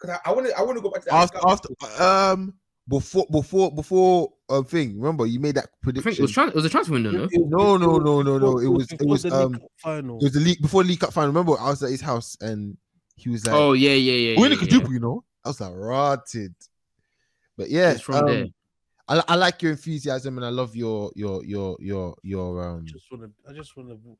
because 0.00 0.18
I, 0.24 0.30
I 0.30 0.32
want 0.32 0.46
to 0.48 0.58
I 0.58 0.62
want 0.62 0.76
to 0.78 0.82
go 0.82 0.90
back 0.90 1.02
to 1.02 1.06
that. 1.10 1.14
After, 1.14 1.38
after, 1.46 2.02
um, 2.02 2.54
before, 2.88 3.26
before, 3.30 3.72
before, 3.72 4.32
uh, 4.48 4.62
thing. 4.62 4.98
Remember, 4.98 5.26
you 5.26 5.40
made 5.40 5.54
that 5.54 5.64
I 5.64 5.66
think 5.66 5.96
it 5.96 6.02
prediction. 6.02 6.22
was 6.22 6.32
trans- 6.32 6.50
it 6.50 6.56
was 6.56 6.64
a 6.64 6.70
transfer 6.70 6.92
window, 6.92 7.10
no? 7.10 7.28
No, 7.32 7.76
no, 7.76 7.98
no, 7.98 8.22
no, 8.22 8.38
no. 8.38 8.58
It 8.58 8.68
was, 8.68 8.90
it 8.92 9.06
was, 9.06 9.24
um, 9.26 9.58
final. 9.76 10.18
it 10.18 10.24
was 10.24 10.32
the 10.32 10.40
league 10.40 10.60
before 10.60 10.82
the 10.82 10.90
League 10.90 11.00
Cup 11.00 11.12
final. 11.12 11.28
Remember, 11.28 11.58
I 11.58 11.70
was 11.70 11.82
at 11.82 11.90
his 11.90 12.00
house 12.00 12.36
and 12.40 12.76
he 13.16 13.30
was 13.30 13.46
like, 13.46 13.54
Oh 13.54 13.72
yeah, 13.72 13.92
yeah, 13.92 14.12
yeah. 14.12 14.38
"We're 14.38 14.46
in 14.46 14.52
yeah, 14.52 14.58
the 14.58 14.76
yeah. 14.76 14.88
you 14.90 15.00
know. 15.00 15.24
I 15.44 15.48
was 15.48 15.60
like, 15.60 15.72
"Rotted." 15.74 16.54
But 17.56 17.70
yeah, 17.70 17.92
It's 17.92 18.00
from 18.00 18.16
um, 18.16 18.26
there. 18.26 18.46
I, 19.06 19.22
I 19.28 19.34
like 19.36 19.62
your 19.62 19.72
enthusiasm 19.72 20.38
and 20.38 20.46
I 20.46 20.48
love 20.48 20.74
your 20.74 21.10
your 21.14 21.44
your 21.44 21.76
your 21.80 22.16
your 22.22 22.64
um. 22.64 22.86
just 22.86 23.10
want 23.10 23.24
to. 23.24 23.50
I 23.50 23.52
just 23.52 23.76
want 23.76 23.90
to. 23.90 24.18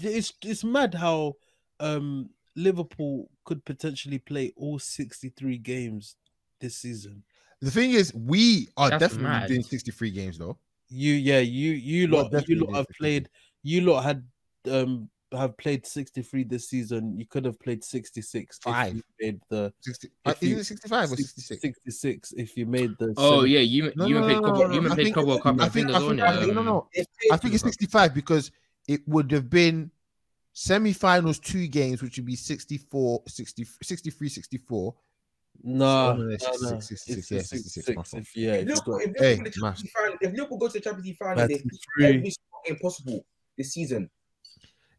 It's 0.00 0.32
it's 0.42 0.64
mad 0.64 0.94
how 0.94 1.34
um 1.80 2.30
Liverpool 2.56 3.30
could 3.44 3.64
potentially 3.64 4.18
play 4.18 4.52
all 4.56 4.78
sixty 4.78 5.28
three 5.28 5.58
games 5.58 6.16
this 6.60 6.76
season. 6.76 7.24
The 7.62 7.70
thing 7.70 7.92
is, 7.92 8.12
we 8.12 8.68
are 8.76 8.90
That's 8.90 9.00
definitely 9.00 9.28
mad. 9.28 9.48
doing 9.48 9.62
sixty-three 9.62 10.10
games 10.10 10.36
though. 10.36 10.58
You 10.88 11.14
yeah 11.14 11.38
you 11.38 11.70
you 11.72 12.10
Well, 12.10 12.28
lot 12.30 12.48
you 12.48 12.56
lot 12.60 12.74
have 12.76 12.86
played 12.98 13.28
you 13.62 13.80
lot 13.82 14.02
had 14.02 14.24
um 14.70 15.08
have 15.32 15.56
played 15.56 15.86
sixty 15.86 16.20
three 16.22 16.42
this 16.44 16.68
season. 16.68 17.16
You 17.16 17.24
could 17.24 17.44
have 17.44 17.58
played 17.60 17.82
sixty 17.84 18.20
six 18.20 18.58
if 18.58 18.62
Five. 18.64 18.96
you 18.96 19.02
made 19.20 19.40
the 19.48 19.72
60, 19.80 20.08
If 20.08 20.12
uh, 20.26 20.34
you- 20.40 20.58
it 20.58 20.64
sixty-five 20.64 21.12
or 21.12 21.16
sixty-six? 21.16 21.62
sixty 21.62 21.90
six 21.92 22.32
if 22.32 22.56
you 22.56 22.66
made 22.66 22.90
the 22.98 23.14
Oh 23.16 23.38
semi- 23.42 23.50
yeah, 23.54 23.60
you 23.60 23.92
No, 23.96 24.06
you 24.06 24.14
no, 24.16 24.22
played 24.22 24.36
no, 24.36 24.42
couple, 24.42 24.60
no, 24.62 24.66
no, 24.66 24.74
you 24.74 24.80
I 24.90 24.94
played 24.94 25.04
think- 25.04 25.14
couple 25.14 25.32
of 25.34 25.40
cup. 25.42 25.60
I 25.60 25.64
I 25.64 25.68
think, 25.68 25.86
think 25.86 25.96
I 25.96 26.00
think, 26.00 26.10
on 26.10 26.20
I 26.20 26.40
think, 26.40 26.54
no, 26.54 26.62
no. 26.62 26.88
I 27.30 27.36
think 27.38 27.54
it's 27.54 27.62
65 27.62 28.12
because 28.12 28.50
it 28.88 29.00
would 29.06 29.30
have 29.30 29.48
been 29.48 29.90
semi-finals 30.52 31.38
two 31.38 31.66
games, 31.68 32.02
which 32.02 32.16
would 32.18 32.26
be 32.26 32.36
64, 32.36 33.22
60, 33.26 33.64
63, 33.82 34.28
64. 34.28 34.94
Nah, 35.64 36.14
no, 36.14 36.22
nah, 36.24 36.34
it's 36.34 36.62
nah. 36.62 36.78
66, 36.80 37.18
It's 37.18 37.30
yeah, 37.30 37.38
the 37.38 37.44
66, 37.44 37.86
66, 37.86 37.96
my 37.96 38.02
fault. 38.02 38.22
if 38.22 38.36
yeah, 38.36 38.52
If 38.54 38.54
if 38.54 38.60
you 38.62 38.68
Liverpool, 38.74 38.98
got- 38.98 39.18
Hey, 39.18 39.34
win 39.34 39.44
the 39.44 39.50
Champions 39.50 39.62
maths. 39.62 39.82
League 39.82 39.92
final, 39.92 40.18
if 40.20 40.32
Liverpool 40.32 40.58
goes 40.58 40.72
to 40.72 40.78
the 40.78 40.84
Champions 40.84 41.06
League 41.06 41.16
final, 41.16 41.46
they 41.48 41.54
33. 41.54 42.04
every 42.06 42.30
single 42.30 42.60
game 42.66 42.76
possible 42.80 43.26
this 43.56 43.72
season. 43.72 44.10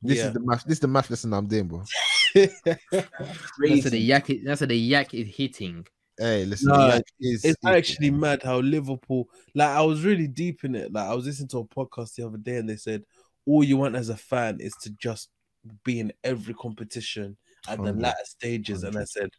This 0.01 0.17
Yeah. 0.17 0.27
is 0.27 0.33
the 0.33 0.39
math. 0.41 0.63
This 0.65 0.73
is 0.73 0.79
the 0.81 0.87
math 0.87 1.09
lesson 1.09 1.33
I'm 1.33 1.47
doing, 1.47 1.67
bro. 1.67 1.83
That's 2.33 3.83
how 3.83 3.89
the 3.89 3.97
yak. 3.99 4.29
Is, 4.29 4.43
that's 4.43 4.59
how 4.61 4.65
the 4.65 4.75
yak 4.75 5.13
is 5.13 5.27
hitting. 5.35 5.85
Hey, 6.17 6.45
listen, 6.45 6.69
Nah, 6.69 6.77
the 6.87 6.95
yak 6.95 7.03
is, 7.19 7.45
it's 7.45 7.57
is- 7.63 7.65
actually 7.65 8.11
mad 8.11 8.43
how 8.43 8.59
Liverpool 8.59 9.27
like 9.55 9.69
I 9.69 9.81
was 9.81 10.03
really 10.03 10.27
deep 10.27 10.63
in 10.63 10.75
it. 10.75 10.91
Like 10.93 11.07
I 11.09 11.13
was 11.13 11.25
listening 11.25 11.49
to 11.49 11.59
a 11.59 11.65
podcast 11.65 12.15
the 12.15 12.25
other 12.25 12.37
day 12.37 12.57
and 12.57 12.69
they 12.69 12.75
said 12.75 13.03
all 13.45 13.63
you 13.63 13.77
want 13.77 13.95
as 13.95 14.09
a 14.09 14.17
fan 14.17 14.59
is 14.59 14.73
to 14.83 14.89
just 14.91 15.29
be 15.83 15.99
in 15.99 16.11
every 16.23 16.53
competition 16.53 17.37
at 17.67 17.81
the 17.81 17.93
latter 17.93 18.17
stages. 18.25 18.83
And 18.83 18.97
I 18.97 19.03
said, 19.05 19.29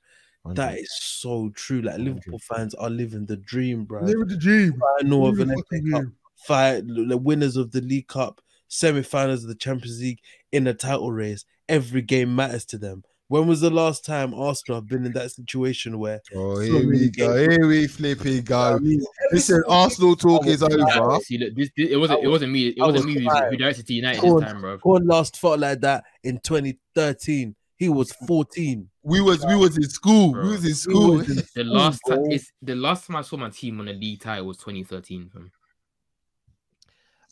that 0.46 0.56
Hundred. 0.68 0.78
is 0.80 0.92
so 1.02 1.50
true. 1.54 1.80
Like 1.82 1.92
Hundred. 1.96 2.14
Liverpool 2.16 2.38
fans 2.40 2.74
are 2.74 2.90
living 2.90 3.26
the 3.26 3.36
dream, 3.36 3.84
bro. 3.84 4.02
Living 4.02 4.26
the 4.26 4.36
dream. 4.36 4.80
Final 5.00 5.26
of 5.28 5.38
an 5.40 5.48
the 5.48 5.62
FA 5.70 5.80
Cup 5.90 6.04
fight, 6.46 6.84
the 6.86 7.16
winners 7.16 7.56
of 7.56 7.70
the 7.72 7.80
League 7.80 8.08
Cup, 8.08 8.40
semi-finals 8.68 9.42
of 9.44 9.48
the 9.48 9.54
Champions 9.54 10.00
League, 10.00 10.18
in 10.52 10.66
a 10.66 10.74
title 10.74 11.10
race. 11.12 11.44
Every 11.68 12.02
game 12.02 12.36
matters 12.36 12.66
to 12.66 12.78
them. 12.78 13.04
When 13.28 13.46
was 13.46 13.62
the 13.62 13.70
last 13.70 14.04
time 14.04 14.34
Arsenal 14.34 14.76
have 14.82 14.86
been 14.86 15.06
in 15.06 15.12
that 15.12 15.30
situation 15.30 15.98
where 15.98 16.20
Oh, 16.34 16.58
here 16.60 16.74
many 16.74 16.86
we 16.88 17.10
go. 17.10 17.34
games. 17.34 17.54
Here 17.56 17.66
we 17.66 17.86
flipping 17.86 18.42
go. 18.42 18.58
I 18.60 18.78
mean, 18.78 19.00
Listen, 19.32 19.62
Arsenal 19.66 20.14
talk 20.14 20.46
is 20.46 20.60
Nah, 20.60 20.66
over. 21.00 21.20
see, 21.20 21.38
look, 21.38 21.54
this, 21.54 21.70
this, 21.74 21.90
it 21.90 21.96
wasn't. 21.96 22.22
It 22.22 22.28
wasn't 22.28 22.52
me. 22.52 22.68
It 22.68 22.76
wasn't 22.80 23.06
was 23.06 23.14
me 23.16 23.22
who, 23.50 23.56
directed 23.56 23.86
to 23.86 23.94
United 23.94 24.20
Go 24.20 24.40
this 24.40 24.50
time, 24.52 24.60
bro. 24.60 24.76
Gordon 24.76 25.08
last 25.08 25.38
felt 25.40 25.58
like 25.60 25.80
that 25.80 26.04
in 26.22 26.38
2013. 26.40 27.56
He 27.76 27.88
was 27.88 28.12
14. 28.26 28.90
We 29.04 29.20
was 29.20 29.44
we 29.44 29.54
was 29.54 29.76
in 29.76 29.88
school. 29.88 30.32
Bro. 30.32 30.42
We 30.44 30.48
was 30.52 30.64
in 30.64 30.74
school. 30.74 31.22
The 31.54 31.64
last 31.64 32.00
time, 32.08 32.18
bro. 32.22 32.30
it's 32.30 32.50
the 32.62 32.74
last 32.74 33.06
time 33.06 33.16
I 33.16 33.22
saw 33.22 33.36
my 33.36 33.50
team 33.50 33.78
on 33.80 33.88
a 33.88 33.92
league 33.92 34.20
title 34.20 34.46
was 34.46 34.56
2013. 34.56 35.28
Fam. 35.32 35.52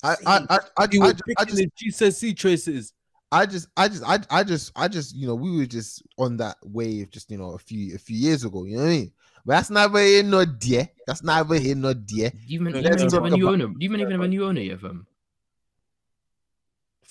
I 0.05 0.16
I 0.27 0.37
I 0.51 0.59
I, 0.77 0.87
He 0.91 0.99
I, 1.01 1.05
was 1.07 1.14
ju- 1.14 1.20
I 1.39 1.45
picking 1.45 1.57
just 1.57 1.73
his 1.81 1.95
GCSE 2.23 2.37
traces. 2.37 2.93
I 3.31 3.47
just 3.47 3.68
I 3.77 3.89
just 3.89 4.05
I 4.05 4.18
I 4.31 4.45
just 4.45 4.73
I 4.77 4.87
just 4.89 5.16
you 5.16 5.27
know 5.27 5.35
we 5.35 5.57
were 5.57 5.64
just 5.64 6.03
on 6.18 6.37
that 6.37 6.57
wave 6.62 7.11
just 7.11 7.31
you 7.31 7.39
know 7.39 7.53
a 7.53 7.59
few 7.59 7.95
a 7.95 7.99
few 7.99 8.16
years 8.18 8.45
ago. 8.45 8.64
You 8.64 8.77
know 8.77 8.83
what 8.83 8.89
I 8.89 8.93
mean? 8.93 9.12
But 9.47 9.53
that's 9.55 9.70
never 9.70 9.99
here 10.01 10.23
nor 10.23 10.45
there. 10.45 10.89
That's 11.07 11.23
never 11.23 11.55
here 11.59 11.75
nor 11.75 11.95
there. 11.95 12.31
Do 12.31 12.39
you 12.47 12.61
even, 12.61 12.64
No, 12.64 12.70
do 12.73 12.79
you 12.81 12.85
even 12.85 12.99
let's 13.01 13.14
have 13.14 13.25
a 13.25 13.31
new 13.31 13.49
about- 13.49 13.55
owner? 13.55 13.66
Do 13.68 13.73
you 13.81 13.85
even 13.89 14.01
even 14.01 14.12
have 14.12 14.20
a 14.20 14.29
new 14.29 14.45
owner 14.45 14.61
yet, 14.61 14.81
fam? 14.81 15.07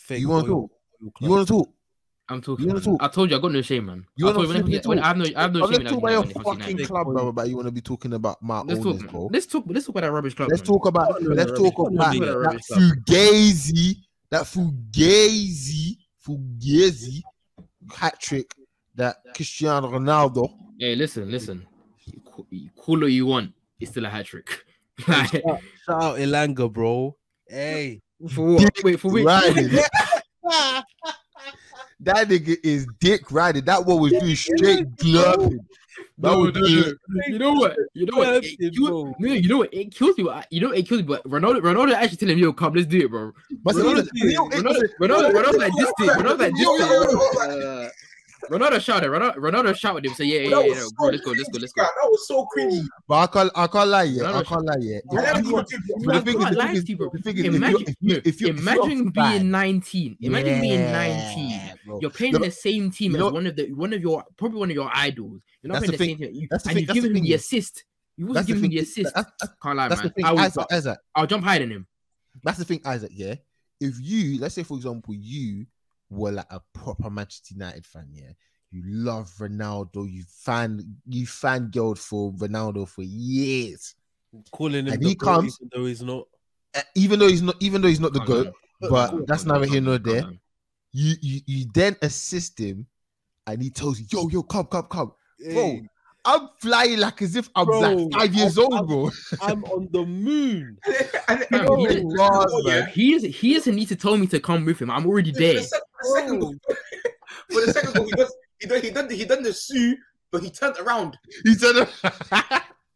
You 0.09 0.29
wanna 0.29 0.47
talk? 0.47 0.71
You 1.19 1.29
want 1.29 1.47
to 1.47 1.53
talk? 1.53 1.69
I'm 2.31 2.41
talking. 2.41 2.63
You 2.65 2.69
wanna 2.73 2.81
talk? 2.81 2.97
I 3.03 3.07
told 3.09 3.29
you 3.29 3.37
I 3.37 3.39
got 3.39 3.51
no 3.51 3.61
shame, 3.61 3.85
man. 3.87 4.05
You 4.15 4.27
I 4.27 4.31
wanna 4.31 4.35
told 4.35 4.47
you 4.47 4.53
when 4.53 4.57
I, 4.57 4.81
flipping 4.81 4.89
when 4.89 4.99
I 4.99 5.01
talk? 5.01 5.07
have 5.07 5.17
no, 5.17 5.25
I 5.35 5.41
have 5.41 5.53
no 5.53 5.59
Oh, 5.59 5.63
shame. 5.63 5.71
let's 5.71 5.79
in 5.79 5.85
talk 5.85 5.97
about 5.99 6.11
your 6.11 6.21
United 6.21 6.21
when 6.21 6.29
it 6.29 6.33
comes 6.33 6.57
to 6.57 6.63
fucking 6.71 6.85
club, 6.87 7.05
bro. 7.07 7.31
But 7.33 7.49
you 7.49 7.55
want 7.55 7.67
to 7.67 7.71
be 7.71 7.81
talking 7.81 8.13
about 8.13 8.41
my 8.41 8.61
Let's 8.61 8.79
talk. 8.79 8.87
owners, 8.87 9.01
man. 9.01 9.11
bro. 9.11 9.29
Let's 9.33 9.45
talk. 9.45 9.63
Let's 9.67 9.85
talk 9.85 9.93
about 9.95 10.01
that 10.01 10.11
rubbish 10.11 10.33
club. 10.35 10.49
Let's 10.49 10.61
man. 10.61 10.65
talk 10.67 10.85
about 10.87 11.21
No, 11.21 11.27
no, 11.29 11.35
let's 11.35 11.51
talk 11.51 11.79
about 11.79 11.91
No, 11.91 12.11
no, 12.19 12.25
that 12.25 12.37
rubbish 12.39 12.65
club. 12.67 12.79
fugazi, 12.81 13.95
that 14.29 14.43
fugazi, 14.43 15.97
fugazi 16.25 17.21
hat 17.93 18.19
trick 18.19 18.55
that 18.95 19.17
Cristiano 19.35 19.89
Ronaldo. 19.91 20.49
Hey, 20.79 20.95
listen, 20.95 21.29
listen. 21.29 21.65
You 22.05 22.21
you 22.49 22.69
Call 22.77 22.99
what 23.01 23.11
you 23.11 23.25
want. 23.25 23.53
It's 23.79 23.91
still 23.91 24.05
a 24.05 24.09
hat 24.09 24.25
trick. 24.25 24.49
Like, 25.07 25.31
Shout 25.31 26.03
out 26.03 26.17
Elanga, 26.19 26.71
bro. 26.71 27.15
Hey. 27.47 28.01
for 28.29 28.53
what? 28.55 28.71
Wait, 28.83 28.99
for 28.99 29.11
which? 29.11 29.25
riding. 32.05 32.29
that 32.29 32.41
nigga 32.45 32.57
is 32.63 32.87
dick 32.99 33.31
riding. 33.31 33.65
That 33.65 33.85
one 33.85 33.99
was 34.01 34.11
doing 34.11 34.35
straight 34.35 34.89
glurping. 34.97 35.59
That 36.17 36.31
No, 36.31 36.37
was 36.39 36.51
doing 36.53 36.93
no. 37.07 37.23
You 37.27 37.39
know 37.39 37.53
what? 37.53 37.75
You 37.93 38.05
know 38.05 38.17
what? 38.17 38.43
It, 38.43 38.59
Glurping, 38.59 38.73
you, 38.73 38.87
bro. 38.87 39.15
you 39.19 39.47
know 39.49 39.57
what? 39.59 39.73
It 39.73 39.93
kills 39.95 40.17
me. 40.17 40.29
You 40.51 40.61
know 40.61 40.71
it 40.71 40.87
kills 40.87 41.01
me. 41.01 41.07
But 41.07 41.23
Ronaldo, 41.23 41.61
Ronaldo 41.61 41.93
actually 41.93 42.17
telling 42.17 42.35
me, 42.35 42.41
"Yo, 42.43 42.53
come, 42.53 42.73
let's 42.73 42.85
do 42.87 42.99
it, 42.99 43.09
bro." 43.09 43.31
But 43.63 43.75
Ronaldo, 43.75 44.07
see, 44.15 44.33
yo, 44.33 44.47
it- 44.47 44.53
Ronaldo, 44.53 44.81
Ronaldo, 44.99 45.31
Ronaldo 45.31 45.57
like 45.57 45.73
this 45.77 45.91
thing. 45.99 46.09
Ronaldo 46.09 46.39
like 46.39 46.51
this 46.53 46.61
Yo, 46.61 46.75
yo, 46.77 46.85
yo, 46.85 47.05
thing. 47.05 47.61
yo, 47.61 47.67
Uh, 47.85 47.89
Ronaldo 48.51 48.81
shouted. 48.81 49.05
Eh? 49.05 49.09
Ronaldo, 49.09 49.35
Ronaldo 49.37 49.75
shouted 49.77 50.05
him. 50.05 50.13
Say, 50.13 50.25
"Yeah, 50.25 50.39
yeah, 50.41 50.49
yeah, 50.49 50.57
was 50.57 50.65
yeah, 50.67 50.81
so 50.83 50.89
bro. 50.97 51.07
Let's 51.07 51.21
go, 51.23 51.31
let's 51.31 51.49
go, 51.49 51.59
let's 51.59 51.73
go." 51.73 51.81
That 51.83 51.91
was 52.09 52.27
so 52.27 52.47
cringy. 52.55 52.83
But 53.07 53.15
I 53.15 53.27
can't, 53.27 53.51
I 53.55 53.67
can't 53.67 53.89
lie 53.89 54.03
yet. 54.03 54.25
I 54.25 54.29
Ronaldo- 54.31 54.45
can't 54.45 54.65
lie 54.65 54.75
yet. 54.81 55.03
I 55.11 55.15
never 55.15 55.39
If 55.39 55.45
you- 55.45 55.51
even 55.51 55.65
did- 55.65 56.05
But 56.05 56.15
I 56.15 56.19
the 56.19 56.25
thing 56.25 56.37
is- 56.37 56.43
can't 56.43 56.57
lie 56.57 56.67
thing 56.67 56.75
is- 56.75 56.83
to 56.83 56.89
you, 56.91 56.97
bro. 56.97 57.09
the 57.13 57.21
thing 57.21 57.37
is, 57.37 57.45
if 57.45 57.53
Imagine, 57.55 57.79
you- 57.79 57.85
if 57.87 57.95
you- 58.01 58.07
no, 58.09 58.15
if 58.15 58.25
you- 58.25 58.31
if 58.31 58.41
you're 58.41 58.49
imagine 58.57 59.07
a 59.07 59.11
fan- 59.11 59.31
being 59.39 59.51
19. 59.51 60.17
Imagine 60.21 60.61
being 60.61 60.81
19. 60.91 61.61
bro. 61.85 61.99
You're 62.01 62.09
playing 62.11 62.33
No, 62.33 62.39
the 62.39 62.51
same 62.51 62.91
team 62.91 63.15
you 63.15 63.25
as 63.27 63.33
one 63.33 63.47
of 63.47 63.55
the 63.55 63.71
one 63.73 63.93
of 63.93 64.01
your 64.01 64.23
probably 64.37 64.59
one 64.59 64.69
of 64.69 64.75
your 64.75 64.89
idols. 64.93 65.41
You're 65.63 65.71
not 65.73 65.81
That's 65.81 65.85
playing 65.85 65.91
the 65.91 65.97
the, 65.97 65.97
thing- 65.97 66.17
same 66.17 66.33
team. 66.33 66.41
You, 66.41 66.47
and 66.51 66.61
thing- 66.61 66.77
you've 66.77 66.87
that's 66.87 66.87
the 66.87 66.93
given 66.93 67.15
him 67.17 67.23
the 67.23 67.33
assist. 67.33 67.83
You 68.17 68.25
wasn't 68.27 68.35
That's 68.35 68.47
the 68.47 68.53
giving 68.53 68.71
him 68.71 68.75
the 68.75 68.83
assist. 68.83 69.15
That's, 69.15 69.31
that's, 69.39 69.53
Can't 69.63 69.77
lie, 69.77 69.87
man. 69.87 70.11
I 70.25 70.31
would, 70.33 70.41
Isaac, 70.41 70.65
Isaac. 70.71 70.97
I'll 71.15 71.27
jump 71.27 71.43
higher 71.45 71.59
than 71.59 71.71
him. 71.71 71.87
That's 72.43 72.57
the 72.57 72.65
thing, 72.65 72.81
Isaac. 72.85 73.11
Yeah. 73.13 73.35
If 73.79 73.95
you, 73.99 74.39
let's 74.39 74.53
say, 74.55 74.63
for 74.63 74.75
example, 74.77 75.13
you 75.15 75.65
were 76.11 76.31
like 76.31 76.51
a 76.51 76.59
proper 76.73 77.09
Manchester 77.09 77.53
United 77.55 77.85
fan, 77.85 78.07
yeah, 78.11 78.31
you 78.69 78.83
love 78.85 79.31
Ronaldo, 79.39 80.09
you 80.11 80.23
fan, 80.27 80.81
you 81.07 81.25
fan 81.25 81.71
fangirled 81.71 81.97
for 81.97 82.31
Ronaldo 82.33 82.87
for 82.87 83.01
years, 83.03 83.95
Calling 84.51 84.85
him 84.87 84.93
And 84.93 85.01
the 85.01 85.09
he 85.09 85.15
goat, 85.15 85.25
comes- 85.25 85.57
even 85.61 85.69
though 85.73 85.85
he's 85.87 86.01
not. 86.01 86.27
Uh, 86.73 86.81
even 86.95 87.19
though 87.19 87.27
he's 87.27 87.41
not, 87.41 87.55
even 87.59 87.81
though 87.81 87.89
he's 87.89 87.99
not 87.99 88.13
the 88.13 88.19
Calm 88.19 88.27
goat, 88.27 88.43
down. 88.45 88.53
but 88.89 89.09
Calm 89.09 89.25
that's 89.25 89.43
down, 89.43 89.59
neither 89.59 89.71
here 89.71 89.81
nor 89.81 89.97
there. 89.97 90.23
You, 90.93 91.15
you, 91.21 91.41
you 91.45 91.65
then 91.73 91.95
assist 92.01 92.59
him, 92.59 92.87
and 93.47 93.61
he 93.61 93.69
tells 93.69 93.99
you, 93.99 94.05
"Yo, 94.11 94.27
yo, 94.29 94.43
come, 94.43 94.67
come, 94.67 94.87
come." 94.87 95.11
Bro, 95.51 95.81
I'm 96.23 96.49
flying 96.59 96.99
like 96.99 97.21
as 97.23 97.35
if 97.35 97.49
I'm 97.55 97.65
Bro, 97.65 97.79
like 97.79 98.11
five 98.13 98.33
years 98.35 98.57
I'm- 98.57 98.67
old, 98.73 98.87
bro. 98.87 99.11
I'm 99.41 99.63
on 99.65 99.87
the 99.91 100.05
moon. 100.05 100.77
And- 101.27 101.41
and- 101.41 101.45
Fam, 101.49 101.67
and- 101.67 101.79
he 101.79 101.85
and- 101.97 102.11
is- 102.11 102.17
Bars, 102.17 102.53
yeah. 102.65 102.79
man. 102.81 102.89
He 102.89 103.13
is 103.13 103.23
he 103.23 103.53
doesn't 103.55 103.75
need 103.75 103.87
to 103.89 103.95
tell 103.95 104.17
me 104.17 104.27
to 104.27 104.39
come 104.39 104.65
with 104.65 104.79
him. 104.81 104.91
I'm 104.91 105.05
already 105.07 105.31
there. 105.31 105.53
the, 105.55 105.61
for 105.61 105.71
the 106.03 106.13
second 106.19 106.39
goal, 106.39 106.55
for 107.51 107.65
the 107.65 107.73
second 107.73 107.93
goal, 107.95 108.05
he 108.05 108.11
does, 108.11 108.35
he 108.59 108.67
done, 108.67 108.81
he 108.81 108.89
done, 108.91 109.07
the, 109.07 109.15
he 109.15 109.25
done 109.25 109.41
the 109.43 109.53
sue, 109.53 109.95
but 110.31 110.43
he 110.43 110.49
turned 110.51 110.77
around. 110.77 111.17
He 111.43 111.55
said, 111.55 111.87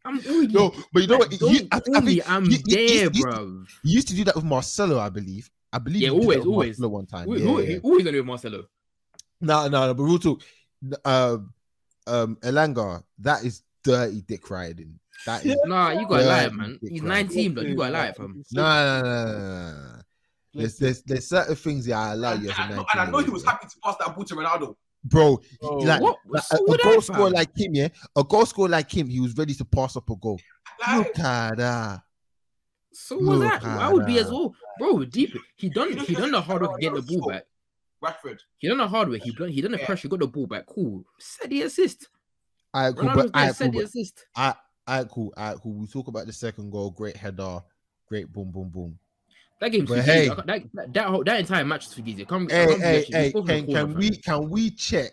I'm 0.04 0.20
already 0.20 0.52
"No, 0.52 0.72
but 0.92 1.02
you 1.02 1.08
know 1.08 1.18
what? 1.18 1.30
Don't 1.32 1.66
I, 1.72 1.80
call 1.80 1.96
I 1.96 2.00
me, 2.00 2.14
think 2.16 2.30
I'm 2.30 2.44
he- 2.44 2.50
he- 2.50 2.62
he- 2.66 2.98
there, 3.00 3.10
he- 3.12 3.22
bro. 3.22 3.64
He 3.82 3.90
used 3.90 4.06
to 4.08 4.14
do 4.14 4.22
that 4.24 4.36
with 4.36 4.44
Marcelo, 4.44 5.00
I 5.00 5.08
believe. 5.08 5.50
I 5.72 5.78
believe. 5.78 6.02
Yeah, 6.02 6.10
he 6.10 6.14
always, 6.20 6.46
always. 6.46 6.68
Marcelo 6.78 6.88
one 6.88 7.06
time. 7.06 7.24
Who, 7.26 7.36
yeah, 7.36 7.44
who, 7.44 7.60
yeah. 7.60 7.78
who 7.82 7.94
are 7.94 7.98
you 7.98 8.04
gonna 8.04 8.12
do 8.12 8.18
with 8.18 8.26
Marcelo? 8.26 8.64
No, 9.40 9.66
no, 9.68 9.86
no. 9.88 9.94
But 9.94 10.02
real 10.04 10.18
talk. 10.20 10.42
Um, 11.04 11.52
um, 12.06 12.36
Elanga, 12.42 13.02
that 13.20 13.44
is 13.44 13.62
dirty 13.82 14.22
dick 14.22 14.48
riding. 14.50 14.98
That 15.26 15.44
is 15.44 15.56
Nah, 15.64 15.90
you 15.90 16.06
gotta 16.08 16.24
Yeah, 16.24 16.28
lie, 16.28 16.48
man. 16.50 16.78
He's 16.80 17.02
19, 17.02 17.54
but 17.54 17.66
you 17.66 17.74
gotta 17.74 17.92
lie, 17.92 18.12
fam. 18.12 18.42
no, 18.52 18.62
no, 18.62 19.02
no, 19.02 19.02
no, 19.02 19.24
no, 19.24 19.72
no. 19.72 20.00
There's, 20.54 20.78
there's, 20.78 21.02
there's 21.02 21.28
certain 21.28 21.54
things 21.54 21.84
that 21.86 21.94
I 21.94 22.12
allow 22.12 22.32
And, 22.32 22.44
you 22.44 22.50
as 22.50 22.58
a 22.58 22.62
and 22.62 22.72
I 22.72 22.76
know, 22.76 22.82
19 22.82 22.86
and 22.92 23.00
I 23.00 23.10
know 23.10 23.18
he 23.18 23.30
was 23.30 23.44
happy 23.44 23.66
to 23.66 23.76
pass 23.82 23.96
that 23.98 24.14
ball 24.14 24.24
to 24.24 24.34
Ronaldo. 24.34 24.76
bro. 25.04 25.40
Bro, 25.60 25.76
like, 25.78 26.00
like, 26.00 26.42
a, 26.50 26.56
a 26.56 26.78
goal 26.78 26.96
I, 26.96 27.00
scorer 27.00 27.30
like 27.30 27.56
him, 27.58 27.74
yeah, 27.74 27.88
a 28.16 28.24
goal 28.24 28.46
scorer 28.46 28.68
like 28.68 28.90
him, 28.90 29.08
he 29.08 29.20
was 29.20 29.36
ready 29.36 29.54
to 29.54 29.64
pass 29.64 29.96
up 29.96 30.08
a 30.08 30.16
goal. 30.16 30.40
Like, 30.80 30.98
Look 30.98 31.18
at 31.18 31.56
that. 31.58 32.00
So 32.92 33.18
was 33.18 33.40
Look 33.40 33.60
that? 33.60 33.64
I 33.64 33.92
would 33.92 34.06
be 34.06 34.18
as 34.18 34.30
well, 34.30 34.54
bro. 34.78 35.04
Deep. 35.04 35.36
He 35.56 35.68
done. 35.68 35.96
He 35.98 36.14
done 36.14 36.30
the 36.30 36.40
hard 36.40 36.62
work 36.62 36.80
getting 36.80 36.96
the 36.96 37.02
ball 37.02 37.28
back. 37.28 37.44
Rashford. 38.06 38.38
He 38.58 38.68
done 38.68 38.78
the 38.78 38.88
hard 38.88 39.08
work. 39.08 39.22
He 39.22 39.32
done. 39.32 39.48
He 39.48 39.60
done 39.60 39.72
the 39.72 39.78
Yeah. 39.78 39.86
pressure. 39.86 40.08
Got 40.08 40.20
the 40.20 40.26
ball 40.26 40.46
back. 40.46 40.66
Cool. 40.66 41.04
Said 41.18 41.50
the 41.50 41.62
assist. 41.62 42.08
All 42.74 42.82
right, 42.84 42.94
cool, 42.96 43.08
Ronaldo 43.08 43.14
but 43.14 43.24
was 43.24 43.32
all 43.34 43.40
there. 43.42 43.54
cool, 43.54 43.80
the 43.80 43.84
assist. 43.86 44.26
all 44.36 44.54
right, 44.88 45.08
cool, 45.08 45.34
all 45.36 45.50
right, 45.50 45.60
cool. 45.62 45.72
We 45.74 45.86
talk 45.86 46.08
about 46.08 46.26
the 46.26 46.32
second 46.32 46.70
goal. 46.70 46.90
Great 46.90 47.16
header, 47.16 47.60
great 48.08 48.30
boom, 48.32 48.50
boom, 48.50 48.68
boom. 48.68 48.98
That 49.60 49.70
game. 49.70 49.86
But 49.86 49.98
Fugazi, 49.98 50.02
hey. 50.04 50.28
That, 50.28 50.46
that 50.74 50.92
that 50.94 51.06
whole 51.06 51.24
that 51.24 51.40
entire 51.40 51.64
match 51.64 51.86
was 51.86 51.94
Fugazi. 51.94 52.28
Come, 52.28 52.48
Hey, 52.48 52.78
hey, 52.78 53.04
hey, 53.10 53.32
can, 53.32 53.66
can 53.66 53.94
we 53.94 54.10
can 54.10 54.50
we 54.50 54.70
check 54.70 55.12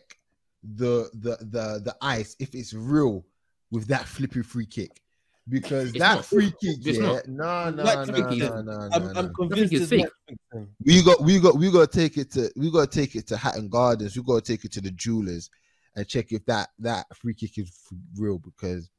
the 0.62 1.10
the 1.14 1.38
the 1.40 1.82
the 1.84 1.96
ice 2.02 2.36
if 2.40 2.54
it's 2.54 2.74
real 2.74 3.26
with 3.72 3.88
that 3.88 4.06
flipping 4.08 4.44
free 4.44 4.66
kick? 4.66 5.02
Because 5.50 5.90
It's 5.90 6.00
that 6.00 6.24
free 6.24 6.52
kick, 6.52 6.78
It's 6.86 6.98
yeah, 6.98 7.06
not. 7.06 7.28
no, 7.28 7.70
no, 7.70 7.84
Like 7.84 8.08
no, 8.08 8.14
Vicky, 8.14 8.40
no, 8.40 8.62
no, 8.62 8.62
no, 8.62 8.90
I'm, 8.94 9.04
no. 9.04 9.12
I'm 9.20 9.34
convinced 9.34 9.74
it's 9.74 9.82
it's 9.82 9.90
fake. 9.90 10.08
not. 10.54 10.68
We 10.86 11.04
got, 11.04 11.22
we 11.22 11.40
got, 11.40 11.58
we 11.58 11.70
got 11.72 11.92
to 11.92 12.00
take 12.00 12.18
it 12.18 12.32
to, 12.32 12.50
we 12.56 12.72
got 12.72 12.90
to 12.90 13.00
take 13.00 13.16
it 13.16 13.28
to 13.28 13.38
Hatton 13.38 13.68
Gardens. 13.68 14.16
We 14.16 14.24
got 14.24 14.46
to 14.46 14.52
take 14.54 14.64
it 14.64 14.72
to 14.74 14.82
the 14.82 14.92
jewelers 14.92 15.50
and 15.96 16.08
check 16.08 16.32
if 16.32 16.46
that 16.46 16.70
that 16.80 17.06
free 17.16 17.34
kick 17.34 17.58
is 17.58 17.68
f- 17.92 17.98
real 18.18 18.40
because 18.40 18.90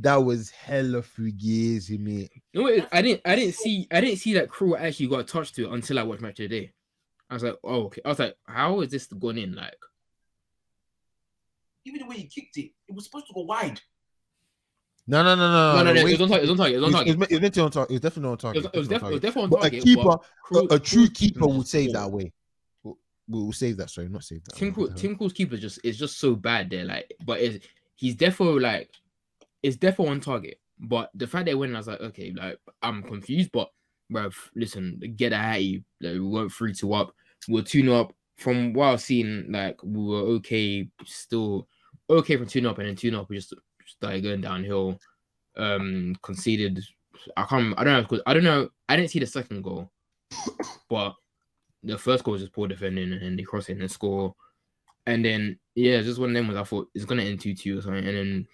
that 0.00 0.16
was 0.16 0.50
hella 0.50 1.02
fugazi, 1.02 1.98
mate. 1.98 2.30
You 2.52 2.62
know 2.62 2.70
what? 2.72 2.88
I 2.90 3.02
didn't. 3.02 3.20
I 3.24 3.36
didn't 3.36 3.54
see. 3.54 3.86
I 3.92 4.00
didn't 4.00 4.18
see 4.18 4.32
that 4.34 4.48
crew 4.48 4.74
actually 4.76 5.08
got 5.08 5.28
touched 5.28 5.54
to 5.56 5.66
it 5.66 5.72
until 5.72 5.98
I 5.98 6.02
watched 6.02 6.22
match 6.22 6.40
of 6.40 6.48
the 6.48 6.60
day. 6.60 6.72
I 7.30 7.34
was 7.34 7.42
like, 7.42 7.56
oh, 7.62 7.84
okay. 7.84 8.00
I 8.04 8.08
was 8.08 8.18
like, 8.18 8.36
how 8.44 8.80
is 8.80 8.90
this 8.90 9.06
going 9.06 9.38
in? 9.38 9.54
Like, 9.54 9.76
Even 11.84 12.00
the 12.00 12.06
way 12.06 12.16
he 12.16 12.24
kicked 12.26 12.56
it, 12.56 12.70
it 12.88 12.94
was 12.94 13.04
supposed 13.04 13.26
to 13.28 13.34
go 13.34 13.42
wide. 13.42 13.80
No, 15.06 15.22
no, 15.22 15.34
no, 15.34 15.50
no, 15.50 15.76
no, 15.76 15.82
no, 15.82 15.92
no. 15.92 16.06
It 16.06 16.18
was 16.18 16.20
on 16.22 16.28
target. 16.28 16.48
It 16.48 16.50
was 16.50 16.50
on 16.50 16.56
target. 16.56 16.74
It 16.76 16.80
was 16.80 16.84
on 16.86 16.92
target. 16.92 17.08
it 17.08 17.18
was, 17.18 17.28
it 17.30 17.34
was 17.34 17.40
meant 17.40 17.54
to 17.54 17.60
be 17.60 17.64
on 17.64 17.70
target. 17.70 17.90
It 17.90 17.94
was 17.94 18.00
definitely 18.00 18.28
on 18.28 18.34
It 18.34 18.40
target. 18.40 18.62
was, 18.62 18.70
it 18.72 18.78
was, 18.78 18.88
def- 18.88 19.02
it 19.02 19.10
was 19.10 19.20
definitely 19.20 19.42
on 19.42 19.50
But 19.50 19.64
a 19.64 19.70
keeper, 19.70 20.16
but 20.50 20.72
a, 20.72 20.74
a 20.74 20.78
true 20.78 21.08
keeper 21.08 21.46
would 21.46 21.68
save 21.68 21.92
that 21.92 22.04
away. 22.04 22.32
We'll, 22.82 22.98
we'll 23.28 23.52
save 23.52 23.76
that. 23.76 23.90
Sorry, 23.90 24.08
not 24.08 24.24
save 24.24 24.44
that. 24.44 24.54
Tim 24.54 24.74
away. 24.74 24.88
Tim 24.96 25.16
Krul's 25.16 25.34
keeper 25.34 25.56
just 25.58 25.78
is 25.84 25.98
just 25.98 26.18
so 26.18 26.34
bad 26.34 26.70
there. 26.70 26.84
Like, 26.86 27.12
but 27.26 27.40
it's, 27.40 27.66
he's 27.96 28.14
definitely 28.14 28.60
like, 28.60 28.90
it's 29.62 29.76
definitely 29.76 30.12
on 30.12 30.20
target. 30.20 30.58
But 30.78 31.10
the 31.14 31.26
fact 31.26 31.46
they 31.46 31.54
win, 31.54 31.74
I 31.74 31.78
was 31.78 31.86
like, 31.86 32.00
okay, 32.00 32.32
like 32.34 32.58
I'm 32.82 33.02
confused. 33.02 33.50
But 33.52 33.68
bruv, 34.10 34.34
listen, 34.56 35.00
get 35.16 35.32
out 35.34 35.56
of 35.56 35.62
you. 35.62 35.82
Like, 36.00 36.12
we 36.14 36.20
went 36.20 36.52
three 36.52 36.72
two 36.72 36.94
up. 36.94 37.14
We 37.46 37.60
are 37.60 37.64
two 37.64 37.92
up. 37.94 38.14
From 38.36 38.72
what 38.72 38.86
I've 38.86 39.00
seen, 39.00 39.46
like 39.50 39.80
we 39.84 40.02
were 40.02 40.22
okay, 40.36 40.88
still 41.04 41.68
okay 42.10 42.36
from 42.36 42.46
two 42.46 42.68
up, 42.68 42.78
and 42.78 42.88
then 42.88 42.96
two 42.96 43.16
up 43.16 43.28
we 43.28 43.36
just 43.36 43.54
started 43.86 44.22
going 44.22 44.40
downhill. 44.40 44.98
Um, 45.56 46.16
conceded. 46.22 46.82
I 47.36 47.44
can't. 47.44 47.74
I 47.78 47.84
don't 47.84 48.10
know. 48.10 48.20
I 48.26 48.34
don't 48.34 48.44
know. 48.44 48.68
I 48.88 48.96
didn't 48.96 49.10
see 49.10 49.20
the 49.20 49.26
second 49.26 49.62
goal, 49.62 49.90
but 50.88 51.14
the 51.82 51.98
first 51.98 52.24
goal 52.24 52.32
was 52.32 52.42
just 52.42 52.52
poor 52.52 52.68
defending, 52.68 53.12
and 53.12 53.22
then 53.22 53.36
they 53.36 53.42
cross 53.42 53.68
it 53.68 53.78
and 53.78 53.90
score. 53.90 54.34
And 55.06 55.24
then 55.24 55.58
yeah, 55.74 56.00
just 56.00 56.18
one 56.18 56.30
of 56.30 56.34
them 56.34 56.48
was 56.48 56.56
I 56.56 56.64
thought 56.64 56.88
it's 56.94 57.04
gonna 57.04 57.22
end 57.22 57.40
two 57.40 57.54
two 57.54 57.78
or 57.78 57.82
something, 57.82 58.06
and 58.06 58.16
then 58.16 58.48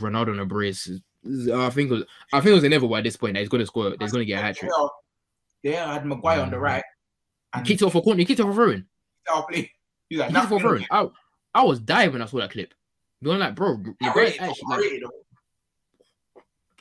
Ronaldo 0.00 0.30
and 0.32 0.40
a 0.40 0.44
brace. 0.44 0.90
I 1.26 1.70
think 1.70 1.90
it 1.90 1.94
was 1.94 2.04
I 2.32 2.40
think 2.40 2.50
it 2.50 2.54
was 2.54 2.64
inevitable 2.64 2.96
at 2.96 3.04
this 3.04 3.16
point 3.16 3.34
that 3.34 3.40
he's 3.40 3.48
gonna 3.48 3.66
score. 3.66 3.94
He's 3.98 4.12
gonna 4.12 4.24
get 4.24 4.40
a 4.40 4.42
hat 4.42 4.56
trick. 4.56 4.70
Yeah, 5.62 5.88
I 5.88 5.94
had 5.94 6.04
Maguire 6.04 6.40
on 6.42 6.50
the 6.50 6.58
right. 6.58 6.84
He 7.54 7.58
And 7.58 7.66
kicked 7.66 7.82
off 7.82 7.94
a 7.94 8.02
corner. 8.02 8.18
He 8.18 8.26
kicked 8.26 8.40
it 8.40 8.42
off 8.42 8.52
a 8.52 8.54
throwing. 8.54 8.84
He's 10.10 10.18
like, 10.18 10.28
He 10.28 10.34
kicked 10.34 10.50
it 10.50 10.52
off 10.52 10.52
a 10.52 10.58
throwing. 10.60 10.86
I, 10.90 11.08
I 11.54 11.62
was 11.62 11.80
dying 11.80 12.12
when 12.12 12.20
I 12.20 12.26
saw 12.26 12.38
that 12.38 12.50
clip. 12.50 12.74
Going 13.24 13.38
like, 13.40 13.54
bro, 13.54 13.82
I 14.02 14.06
Maguire's 14.08 14.32
rate 14.32 14.40
actually 14.42 14.62
like, 14.68 14.80
rate. 14.80 15.02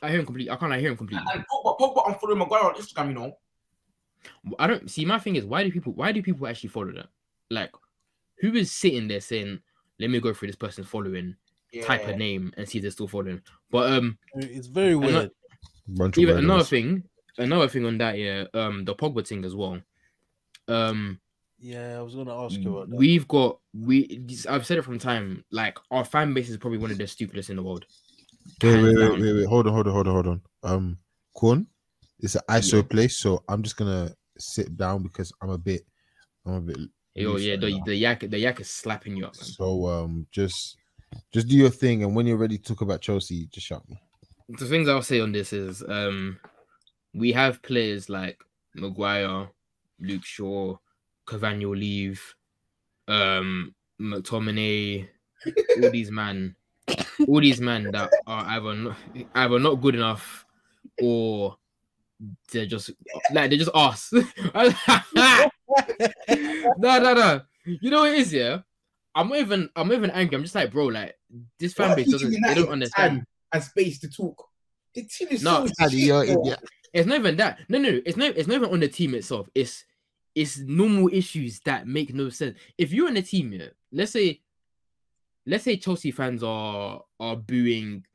I 0.02 0.10
hear 0.10 0.20
him 0.20 0.26
completely. 0.26 0.52
I 0.52 0.56
can't 0.58 0.70
like, 0.72 0.82
hear 0.82 0.92
him 0.92 0.98
completely. 0.98 1.26
And 1.34 1.46
Pogba, 1.48 1.80
Pogba, 1.80 2.04
I'm 2.06 2.16
following 2.16 2.40
Maguire 2.40 2.64
on 2.66 2.76
Instagram, 2.76 3.08
you 3.08 3.14
know. 3.14 3.38
I 4.60 4.68
don't 4.68 4.92
see. 4.92 5.06
My 5.06 5.20
thing 5.20 5.38
is, 5.38 5.46
why 5.46 5.64
do 5.64 5.72
people? 5.72 5.94
Why 5.94 6.12
do 6.12 6.22
people 6.22 6.46
actually 6.48 6.70
follow 6.70 6.92
that? 6.94 7.08
Like, 7.50 7.72
who 8.40 8.54
is 8.54 8.72
sitting 8.72 9.08
there 9.08 9.22
saying, 9.22 9.60
"Let 10.00 10.10
me 10.10 10.20
go 10.20 10.34
through 10.34 10.50
this 10.50 10.56
person's 10.58 10.88
following, 10.88 11.36
Yeah. 11.72 11.86
type 11.86 12.08
a 12.08 12.16
name, 12.16 12.54
and 12.58 12.68
see 12.68 12.78
if 12.80 12.82
they're 12.84 12.92
still 12.92 13.08
following." 13.08 13.42
But 13.72 13.94
um, 13.94 14.18
It's 14.36 14.68
very 14.68 14.96
weird. 14.96 15.14
not- 15.14 15.30
Bunch 15.88 16.18
of 16.18 16.22
even 16.22 16.38
another 16.38 16.64
thing, 16.64 17.04
another 17.38 17.68
thing 17.68 17.86
on 17.86 17.98
that, 17.98 18.18
yeah, 18.18 18.46
um, 18.54 18.86
the 18.86 18.96
Pogba 18.96 19.28
thing 19.28 19.44
as 19.44 19.56
well. 19.56 19.82
Um, 20.70 21.20
Yeah, 21.64 21.98
I 21.98 22.02
was 22.02 22.14
gonna 22.14 22.38
ask 22.38 22.60
you 22.60 22.76
about 22.76 22.90
that. 22.90 22.98
we've 22.98 23.26
got 23.26 23.58
we. 23.74 24.26
I've 24.50 24.66
said 24.66 24.80
it 24.80 24.82
from 24.82 25.00
time. 25.00 25.46
Like, 25.50 25.78
our 25.92 26.04
fan 26.04 26.34
base 26.34 26.50
is 26.50 26.58
probably 26.58 26.78
one 26.78 26.92
of 26.92 26.98
the 26.98 27.08
stupidest 27.08 27.50
in 27.50 27.56
the 27.56 27.64
world. 27.64 27.86
Wait, 28.62 28.84
wait, 28.84 28.98
wait, 28.98 29.22
wait, 29.22 29.34
wait. 29.34 29.46
Hold 29.46 29.68
on, 29.68 29.74
hold 29.74 29.88
on, 29.88 29.94
hold 29.94 30.08
on, 30.08 30.14
hold 30.14 30.28
on. 30.28 30.42
Um, 30.64 30.98
Corn, 31.34 31.66
it's 32.20 32.36
an 32.36 32.42
ISO 32.50 32.88
place, 32.88 33.18
so 33.18 33.46
I'm 33.48 33.64
just 33.64 33.78
gonna 33.78 34.14
sit 34.38 34.76
down 34.76 35.04
because 35.04 35.32
I'm 35.42 35.52
a 35.52 35.58
bit, 35.58 35.86
I'm 36.46 36.56
a 36.56 36.60
bit. 36.60 36.80
Yo, 37.16 37.38
yeah, 37.38 37.54
right 37.54 37.62
the, 37.62 37.78
now. 37.78 37.84
the 37.86 37.96
yak, 37.96 38.30
the 38.30 38.40
yak 38.40 38.60
is 38.60 38.70
slapping 38.70 39.16
you 39.16 39.26
up. 39.26 39.38
Man. 39.38 39.46
So 39.46 39.88
um, 39.88 40.28
just, 40.34 40.76
just 41.32 41.48
do 41.48 41.56
your 41.56 41.70
thing, 41.70 42.04
and 42.04 42.14
when 42.14 42.28
you're 42.28 42.36
ready 42.36 42.58
to 42.58 42.64
talk 42.64 42.82
about 42.82 43.00
Chelsea, 43.00 43.48
just 43.54 43.68
shout 43.68 43.88
me. 43.88 43.98
the 44.50 44.66
things 44.66 44.90
I'll 44.90 45.02
say 45.02 45.22
on 45.22 45.32
this 45.32 45.54
is 45.54 45.82
um 45.88 46.42
we 47.14 47.32
have 47.32 47.62
players 47.62 48.10
like 48.10 48.38
Maguire, 48.76 49.48
Luke 50.02 50.26
Shaw, 50.26 50.76
Cavani 51.26 51.66
will 51.66 51.78
leave, 51.78 52.36
um 53.08 53.74
McTominay, 54.02 55.08
all 55.84 55.92
these 55.92 56.12
man, 56.12 56.56
all 57.28 57.42
these 57.42 57.62
men 57.62 57.92
that 57.92 58.12
are 58.28 58.46
either 58.46 58.74
not, 58.74 58.98
either 59.36 59.60
not 59.60 59.76
good 59.76 59.96
enough 59.96 60.46
or 61.02 61.58
they're 62.52 62.66
just 62.66 62.92
like 63.32 63.50
they're 63.50 63.60
just 63.60 63.72
us. 63.74 64.12
no, 64.14 64.30
no, 66.78 67.14
no. 67.14 67.42
You 67.66 67.90
know 67.90 68.02
what 68.02 68.12
it 68.12 68.20
is, 68.20 68.34
yeah? 68.34 68.60
I'm 69.16 69.30
not 69.30 69.40
even 69.40 69.70
I'm 69.76 69.88
not 69.88 69.98
even 69.98 70.12
angry. 70.12 70.36
I'm 70.36 70.44
just 70.44 70.56
like, 70.56 70.72
bro, 70.72 70.86
like 70.86 71.16
this 71.60 71.74
fan 71.74 71.96
base 71.96 72.12
doesn't 72.12 72.32
they 72.32 72.54
don't 72.54 72.70
understand. 72.70 73.26
And 73.52 73.64
space 73.64 74.00
to 74.00 74.10
talk. 74.10 74.50
The 74.96 75.04
team 75.04 75.30
is 75.32 75.44
No, 75.44 75.66
so 75.68 75.74
Paddy, 75.78 76.00
shit, 76.00 76.08
you're 76.08 76.24
an 76.24 76.56
It's 76.94 77.08
not 77.08 77.20
even 77.20 77.38
that. 77.38 77.60
No, 77.70 77.78
no, 77.78 78.02
it's 78.06 78.18
not. 78.18 78.36
It's 78.36 78.48
not 78.48 78.56
even 78.56 78.72
on 78.72 78.80
the 78.80 78.88
team 78.88 79.16
itself. 79.16 79.48
It's 79.54 79.86
it's 80.36 80.58
normal 80.60 81.10
issues 81.14 81.60
that 81.62 81.88
make 81.88 82.14
no 82.14 82.30
sense. 82.30 82.58
If 82.78 82.92
you're 82.92 83.10
in 83.10 83.18
a 83.18 83.22
team, 83.22 83.54
yeah, 83.54 83.68
let's 83.92 84.12
say, 84.12 84.42
let's 85.46 85.64
say 85.64 85.78
Chelsea 85.78 86.12
fans 86.12 86.44
are 86.44 87.02
are 87.20 87.36
booing, 87.36 88.06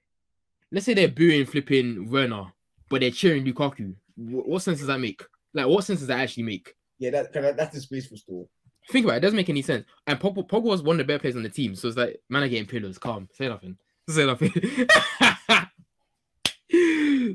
let's 0.73 0.87
say 0.87 0.95
they're 0.95 1.09
booing 1.09 1.47
flipping 1.47 2.11
Werner, 2.11 2.53
but 2.91 3.01
they're 3.01 3.11
cheering 3.11 3.45
Lukaku. 3.45 3.95
Wh- 4.17 4.49
What 4.49 4.63
sense 4.63 4.79
does 4.79 4.89
that 4.89 5.01
make? 5.01 5.23
Like, 5.55 5.67
what 5.67 5.85
sense 5.85 6.01
does 6.01 6.09
that 6.09 6.21
actually 6.21 6.43
make? 6.45 6.75
Yeah, 6.99 7.11
that, 7.11 7.33
that 7.33 7.57
that's 7.57 7.75
disgraceful 7.75 8.17
still. 8.17 8.49
Think 8.91 9.05
about 9.05 9.15
it. 9.15 9.19
It 9.19 9.21
doesn't 9.21 9.37
make 9.37 9.51
any 9.51 9.63
sense. 9.63 9.85
And 10.07 10.19
Pogba, 10.19 10.49
Pogba 10.49 10.63
was 10.63 10.83
one 10.83 10.95
of 10.95 10.99
the 10.99 11.05
better 11.05 11.19
players 11.21 11.37
on 11.37 11.43
the 11.43 11.49
team, 11.51 11.75
so 11.75 11.89
it's 11.89 11.97
like 11.97 12.21
man 12.29 12.43
are 12.43 12.49
getting 12.49 12.67
pillows. 12.67 12.99
Calm. 12.99 13.29
Say 13.35 13.49
nothing. 13.49 13.77
Say 14.09 14.25
nothing. 14.27 14.51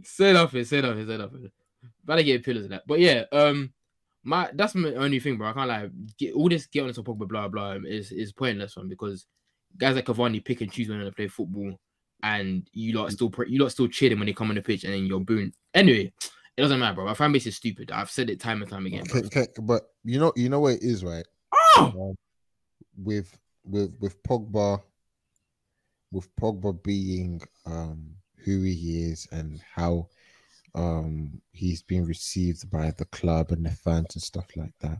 say 0.03 0.33
nothing. 0.33 0.65
Say 0.65 0.81
nothing. 0.81 1.07
Say 1.07 1.17
nothing. 1.17 1.51
Man 2.07 2.19
are 2.19 2.23
getting 2.23 2.43
pillows 2.43 2.63
and 2.63 2.73
that. 2.73 2.83
But 2.87 2.99
yeah, 2.99 3.23
um, 3.31 3.71
my 4.23 4.49
that's 4.53 4.75
my 4.75 4.93
only 4.95 5.19
thing, 5.19 5.37
bro. 5.37 5.49
I 5.49 5.53
can't 5.53 5.67
like 5.67 5.91
get 6.17 6.33
all 6.33 6.49
this 6.49 6.65
get 6.67 6.83
on 6.83 6.93
to 6.93 7.03
Pogba 7.03 7.27
blah 7.27 7.47
blah 7.47 7.77
is 7.85 8.11
is 8.11 8.31
pointless 8.31 8.77
one 8.77 8.87
because 8.87 9.25
guys 9.77 9.95
like 9.95 10.05
Cavani 10.05 10.43
pick 10.43 10.61
and 10.61 10.71
choose 10.71 10.89
when 10.89 11.03
they 11.03 11.11
play 11.11 11.27
football, 11.27 11.73
and 12.21 12.67
you 12.71 12.97
lot 12.97 13.11
still 13.11 13.31
you 13.47 13.61
lot 13.61 13.71
still 13.71 13.87
cheering 13.87 14.19
when 14.19 14.27
they 14.27 14.33
come 14.33 14.49
on 14.49 14.55
the 14.55 14.61
pitch, 14.61 14.83
and 14.83 14.93
then 14.93 15.05
you're 15.05 15.19
booing. 15.19 15.53
Anyway, 15.73 16.11
it 16.55 16.61
doesn't 16.61 16.79
matter, 16.79 16.95
bro. 16.95 17.05
My 17.05 17.13
fan 17.13 17.31
base 17.31 17.47
is 17.47 17.55
stupid. 17.55 17.91
I've 17.91 18.11
said 18.11 18.29
it 18.29 18.39
time 18.39 18.61
and 18.61 18.71
time 18.71 18.85
again. 18.85 19.03
Bro. 19.09 19.21
Okay, 19.21 19.41
okay, 19.41 19.51
but 19.61 19.83
you 20.03 20.19
know, 20.19 20.31
you 20.35 20.49
know 20.49 20.61
what 20.61 20.75
it 20.75 20.83
is, 20.83 21.03
right? 21.03 21.25
Oh! 21.53 21.93
Um, 22.09 22.15
with 23.03 23.37
with 23.65 23.93
with 23.99 24.21
Pogba, 24.23 24.81
with 26.11 26.33
Pogba 26.35 26.81
being 26.83 27.41
um 27.65 28.15
who 28.37 28.61
he 28.61 29.03
is 29.03 29.27
and 29.31 29.61
how 29.73 30.07
um 30.75 31.41
he's 31.51 31.83
been 31.83 32.05
received 32.05 32.69
by 32.71 32.91
the 32.97 33.05
club 33.05 33.51
and 33.51 33.65
the 33.65 33.69
fans 33.71 34.15
and 34.15 34.23
stuff 34.23 34.47
like 34.55 34.73
that. 34.79 34.99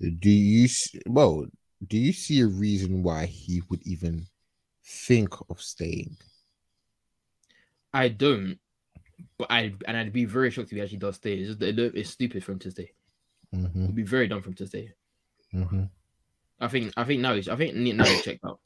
Do 0.00 0.30
you 0.30 0.68
well? 1.06 1.46
Do 1.86 1.98
you 1.98 2.12
see 2.12 2.40
a 2.40 2.46
reason 2.46 3.02
why 3.02 3.26
he 3.26 3.62
would 3.68 3.86
even 3.86 4.26
think 4.84 5.34
of 5.50 5.60
staying? 5.60 6.16
I 7.92 8.08
don't, 8.08 8.58
but 9.38 9.48
I 9.50 9.74
and 9.86 9.96
I'd 9.96 10.12
be 10.12 10.24
very 10.24 10.50
shocked 10.50 10.72
if 10.72 10.76
he 10.76 10.82
actually 10.82 10.98
does 10.98 11.16
stay. 11.16 11.34
It's, 11.34 11.56
just, 11.58 11.94
it's 11.94 12.10
stupid 12.10 12.44
for 12.44 12.52
him 12.52 12.58
to 12.60 12.70
stay. 12.70 12.92
Mm-hmm, 13.54 13.84
It'd 13.84 13.94
be 13.94 14.02
very 14.02 14.28
dumb 14.28 14.42
for 14.42 14.48
him 14.48 14.54
to 14.54 14.66
stay. 14.66 14.92
mm-hmm. 15.54 15.84
I 16.60 16.68
think 16.68 16.92
I 16.96 17.04
think 17.04 17.20
now 17.20 17.34
he's 17.34 17.48
I 17.48 17.56
think 17.56 17.74
now 17.74 18.04
he's 18.04 18.22
checked 18.22 18.44
out. 18.44 18.60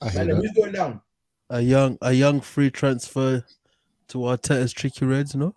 I 0.00 0.10
hear 0.10 0.24
Man, 0.24 0.26
then 0.26 0.28
that. 0.28 0.36
who's 0.36 0.52
going 0.52 0.72
down? 0.72 1.00
A 1.50 1.60
young, 1.60 1.98
a 2.02 2.12
young 2.12 2.40
free 2.40 2.70
transfer 2.70 3.44
to 4.08 4.18
Arteta's 4.18 4.72
tricky 4.72 5.04
Reds, 5.04 5.34
no? 5.34 5.54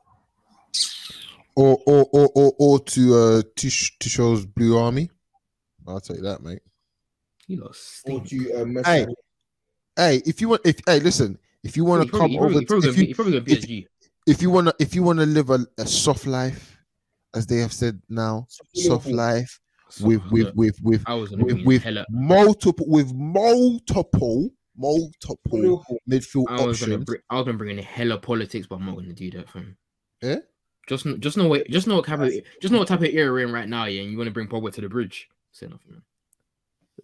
Or 1.56 1.80
or 1.86 2.08
or 2.14 2.30
or, 2.36 2.54
or 2.60 2.80
to 2.80 3.16
uh 3.16 3.42
Tush, 3.56 3.92
Tuchel's 4.00 4.46
Blue 4.46 4.78
Army. 4.78 5.10
I'll 5.88 6.00
take 6.00 6.22
that, 6.22 6.44
mate. 6.44 6.60
He 7.48 7.56
lost. 7.56 8.02
Or 8.06 8.20
to 8.22 8.54
uh, 8.54 8.66
Messi? 8.66 8.86
Hey, 8.86 9.06
Hey, 9.96 10.22
if 10.26 10.42
you 10.42 10.50
want, 10.50 10.62
if 10.66 10.80
hey, 10.86 11.00
listen, 11.00 11.40
if 11.64 11.76
you 11.76 11.84
want 11.84 12.06
to 12.06 12.12
come 12.12 12.36
over, 12.38 12.62
probably, 12.66 12.90
if 12.90 12.98
you 12.98 13.16
probably 13.16 13.40
gonna 13.40 13.46
if- 13.52 13.88
if 14.28 14.42
you 14.42 14.50
want 14.52 14.68
to, 14.68 14.76
if 14.78 14.94
you 14.94 15.02
want 15.02 15.20
to 15.20 15.26
live 15.26 15.50
a, 15.50 15.66
a 15.78 15.86
soft 15.88 16.28
life, 16.28 16.78
as 17.34 17.48
they 17.48 17.58
have 17.60 17.72
said 17.74 18.00
now, 18.10 18.46
soft 18.76 19.08
life 19.08 19.60
So, 19.90 20.06
with 20.06 20.22
with 20.30 20.46
look, 20.48 20.56
with 20.56 20.82
with 20.84 21.04
I 21.08 21.14
was 21.16 21.32
with, 21.32 21.64
with 21.66 21.86
multiple 22.10 22.86
with 22.90 23.14
multiple 23.14 24.50
multiple 24.78 25.38
Liverpool. 25.60 25.98
midfield 26.10 26.46
I 26.50 26.66
was 26.66 26.80
gonna 26.80 26.94
options. 26.94 27.06
bring. 27.06 27.22
I 27.30 27.36
was 27.36 27.46
gonna 27.46 27.58
bring 27.58 27.78
in 27.78 27.84
hella 27.84 28.18
politics, 28.18 28.68
but 28.68 28.76
I'm 28.76 28.86
not 28.86 28.96
gonna 28.96 29.14
do 29.14 29.32
that 29.32 29.50
for 29.50 29.60
him. 29.60 29.78
Yeah? 30.22 30.38
Just, 30.88 31.06
just 31.20 31.36
know 31.38 31.48
what, 31.50 31.68
just 31.70 31.86
know 31.88 31.96
what 31.98 32.06
type 32.06 32.20
of, 32.22 32.32
just 32.62 32.72
know 32.72 32.80
what 32.80 32.88
type 32.88 33.00
of 33.02 33.06
era 33.08 33.32
we're 33.32 33.46
in 33.46 33.52
right 33.52 33.68
now, 33.68 33.86
yeah. 33.86 34.02
And 34.02 34.12
you 34.12 34.18
want 34.18 34.28
to 34.28 34.34
bring 34.34 34.48
Pogba 34.48 34.72
to 34.74 34.82
the 34.82 34.88
bridge? 34.88 35.28
Say 35.52 35.68
nothing, 35.68 35.92
man. 35.92 36.02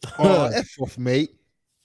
Oh, 0.19 0.45
f 0.45 0.67
off, 0.79 0.97
mate. 0.97 1.31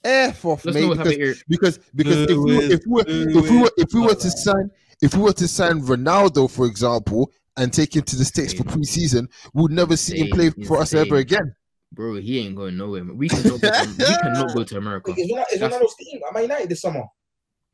F 0.03 0.45
off, 0.45 0.63
Just 0.63 0.75
mate. 0.75 0.81
know 0.87 0.95
Because 0.95 1.43
because 1.47 1.79
because 1.93 2.17
if 2.29 2.37
we 2.37 2.55
were, 2.55 2.61
it, 2.63 2.71
if 2.71 2.81
we 2.87 2.93
were 2.93 3.03
if 3.07 3.49
we 3.49 3.57
were 3.61 3.71
if 3.77 3.93
we 3.93 3.99
were 4.01 4.15
to 4.15 4.29
sign 4.31 4.71
if 5.01 5.13
we 5.13 5.21
were 5.21 5.33
to 5.33 5.47
sign 5.47 5.81
Ronaldo, 5.81 6.49
for 6.49 6.65
example, 6.65 7.31
and 7.57 7.71
take 7.73 7.95
him 7.95 8.03
to 8.03 8.15
the 8.15 8.23
states 8.25 8.53
for 8.53 8.63
Insane. 8.63 8.81
preseason, 9.25 9.27
we'd 9.53 9.71
never 9.71 9.97
see 9.97 10.19
him 10.19 10.29
play 10.29 10.49
for 10.65 10.77
us 10.77 10.93
ever 10.93 11.17
again. 11.17 11.53
Bro, 11.91 12.15
he 12.15 12.39
ain't 12.39 12.55
going 12.55 12.77
nowhere. 12.77 13.03
Man. 13.03 13.17
We 13.17 13.29
cannot, 13.29 13.61
go 13.61 13.69
to, 13.71 13.95
we 13.97 14.05
cannot 14.05 14.55
go 14.55 14.63
to 14.63 14.77
America. 14.77 15.11
Wait, 15.11 15.19
is 15.19 15.31
Ronaldo, 15.31 15.53
is 15.53 15.59
That's- 15.59 15.81
Ronaldo 15.81 15.89
staying 15.89 16.21
at 16.27 16.33
Man 16.33 16.43
United 16.43 16.69
this 16.69 16.81
summer? 16.81 17.03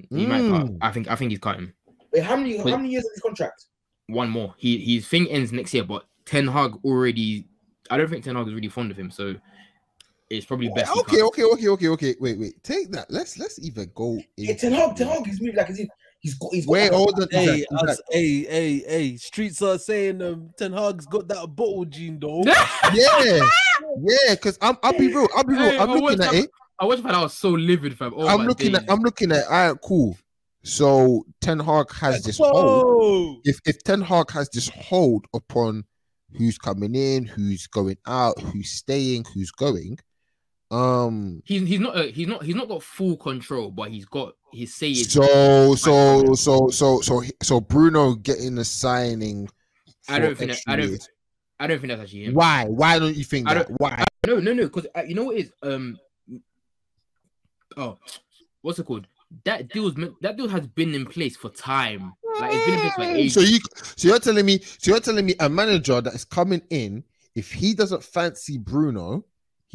He 0.09 0.25
might 0.25 0.49
cut. 0.49 0.67
Mm. 0.67 0.77
I 0.81 0.91
think. 0.91 1.09
I 1.09 1.15
think 1.15 1.31
he's 1.31 1.39
cutting 1.39 1.71
Wait, 2.11 2.23
how 2.23 2.35
many 2.35 2.61
Wait. 2.61 2.69
how 2.69 2.77
many 2.77 2.89
years 2.89 3.05
of 3.05 3.11
his 3.13 3.21
contract? 3.21 3.65
one 4.07 4.29
more. 4.29 4.53
He 4.57 4.77
his 4.95 5.07
thing 5.07 5.27
ends 5.29 5.51
next 5.51 5.73
year, 5.73 5.83
but 5.83 6.05
Ten 6.25 6.47
Hag 6.47 6.73
already. 6.83 7.47
I 7.89 7.97
don't 7.97 8.09
think 8.09 8.23
Ten 8.23 8.35
Hag 8.35 8.47
is 8.47 8.53
really 8.53 8.67
fond 8.67 8.91
of 8.91 8.97
him, 8.97 9.11
so 9.11 9.35
it's 10.29 10.45
probably 10.45 10.69
best. 10.69 10.95
Okay, 10.97 11.21
okay, 11.21 11.43
okay, 11.43 11.67
okay, 11.69 11.87
okay. 11.89 12.15
Wait, 12.19 12.39
wait. 12.39 12.63
Take 12.63 12.91
that. 12.91 13.09
Let's 13.09 13.37
let's 13.37 13.59
even 13.65 13.91
go. 13.95 14.19
Yeah, 14.37 14.55
Ten 14.55 14.73
Hag, 14.73 14.95
Ten 14.95 15.07
Hag, 15.07 15.25
he's 15.25 15.41
moving 15.41 15.55
like 15.55 15.69
as 15.69 15.79
if 15.79 15.89
he's 16.25 16.33
got 16.33 16.53
he's 16.53 16.65
got 16.65 16.71
Wait, 16.71 16.83
like, 16.83 16.91
hold. 16.91 17.27
Hey, 17.31 17.49
Isaac, 17.49 17.67
Isaac. 17.71 17.89
us, 17.89 18.01
hey, 18.09 18.43
hey, 18.43 18.79
hey! 18.87 19.17
Streets 19.17 19.61
are 19.61 19.77
saying 19.77 20.21
um, 20.21 20.49
Ten 20.57 20.73
Hag's 20.73 21.05
got 21.05 21.27
that 21.27 21.47
bottle 21.55 21.85
gene 21.85 22.19
though. 22.19 22.43
Yeah, 22.93 23.19
yeah. 23.99 24.33
Because 24.33 24.57
I'm. 24.61 24.77
I'll 24.83 24.97
be 24.97 25.07
real. 25.07 25.27
I'll 25.35 25.43
be 25.43 25.53
real. 25.53 25.63
Hey, 25.63 25.77
I'm 25.77 25.89
I 25.89 25.93
looking 25.93 26.03
watched 26.03 26.19
at 26.21 26.31
that- 26.31 26.43
it. 26.43 26.49
I 26.79 26.85
watched 26.85 27.03
that. 27.03 27.15
I 27.15 27.21
was 27.21 27.33
so 27.33 27.49
livid, 27.49 27.97
fam. 27.97 28.13
Oh 28.15 28.27
I'm 28.27 28.45
looking 28.47 28.73
days. 28.73 28.81
at. 28.83 28.91
I'm 28.91 28.99
looking 29.01 29.31
at. 29.31 29.45
All 29.45 29.51
right, 29.71 29.77
cool. 29.83 30.17
So 30.63 31.25
Ten 31.41 31.59
Hag 31.59 31.91
has 31.93 32.23
this 32.23 32.37
hold. 32.39 33.41
If 33.45 33.59
if 33.65 33.81
Ten 33.83 34.01
Hag 34.01 34.31
has 34.31 34.49
this 34.49 34.67
hold 34.69 35.25
upon 35.33 35.83
who's 36.37 36.57
coming 36.57 36.95
in, 36.95 37.25
who's 37.25 37.67
going 37.67 37.97
out, 38.07 38.39
who's 38.41 38.71
staying, 38.71 39.25
who's 39.33 39.51
going, 39.51 39.99
um. 40.71 41.41
He's 41.45 41.67
he's 41.67 41.79
not 41.79 41.95
uh, 41.95 42.03
he's 42.03 42.27
not 42.27 42.43
he's 42.43 42.55
not 42.55 42.67
got 42.67 42.83
full 42.83 43.17
control, 43.17 43.71
but 43.71 43.89
he's 43.89 44.05
got 44.05 44.35
his 44.51 44.73
say. 44.75 44.93
So 44.93 45.75
so 45.75 46.33
so 46.33 46.69
so 46.69 47.01
so 47.01 47.23
so 47.41 47.59
Bruno 47.61 48.15
getting 48.15 48.55
the 48.55 48.65
signing. 48.65 49.49
I 50.07 50.19
don't 50.19 50.37
think 50.37 50.51
that, 50.51 50.61
I 50.67 50.75
don't 50.75 50.89
years. 50.89 51.09
I 51.59 51.67
don't 51.67 51.79
think 51.79 51.89
that's 51.89 52.01
actually 52.01 52.25
him. 52.25 52.33
Why? 52.33 52.65
Why 52.65 52.99
don't 52.99 53.15
you 53.15 53.23
think 53.23 53.49
I 53.49 53.55
that? 53.55 53.67
Why? 53.77 54.03
No, 54.27 54.39
no, 54.39 54.53
no. 54.53 54.63
Because 54.63 54.87
uh, 54.95 55.03
you 55.07 55.15
know 55.15 55.25
what 55.25 55.37
is 55.37 55.51
um. 55.63 55.97
Oh, 57.77 57.97
what's 58.61 58.79
it 58.79 58.85
called? 58.85 59.07
That 59.43 59.69
deal's 59.69 59.95
that 60.21 60.37
deal 60.37 60.47
has 60.47 60.67
been 60.67 60.93
in 60.93 61.05
place 61.05 61.35
for 61.35 61.49
time. 61.49 62.13
Like 62.39 62.51
it's 62.53 62.65
been 62.65 62.73
in 62.73 62.79
place 62.79 62.93
for 62.95 63.03
ages. 63.03 63.33
So 63.33 63.39
you, 63.41 63.59
so 63.95 64.07
you're 64.07 64.19
telling 64.19 64.45
me, 64.45 64.59
so 64.59 64.91
you're 64.91 64.99
telling 64.99 65.25
me 65.25 65.35
a 65.39 65.49
manager 65.49 66.01
that 66.01 66.13
is 66.13 66.25
coming 66.25 66.61
in, 66.69 67.03
if 67.33 67.51
he 67.51 67.73
doesn't 67.73 68.03
fancy 68.03 68.57
Bruno, 68.57 69.25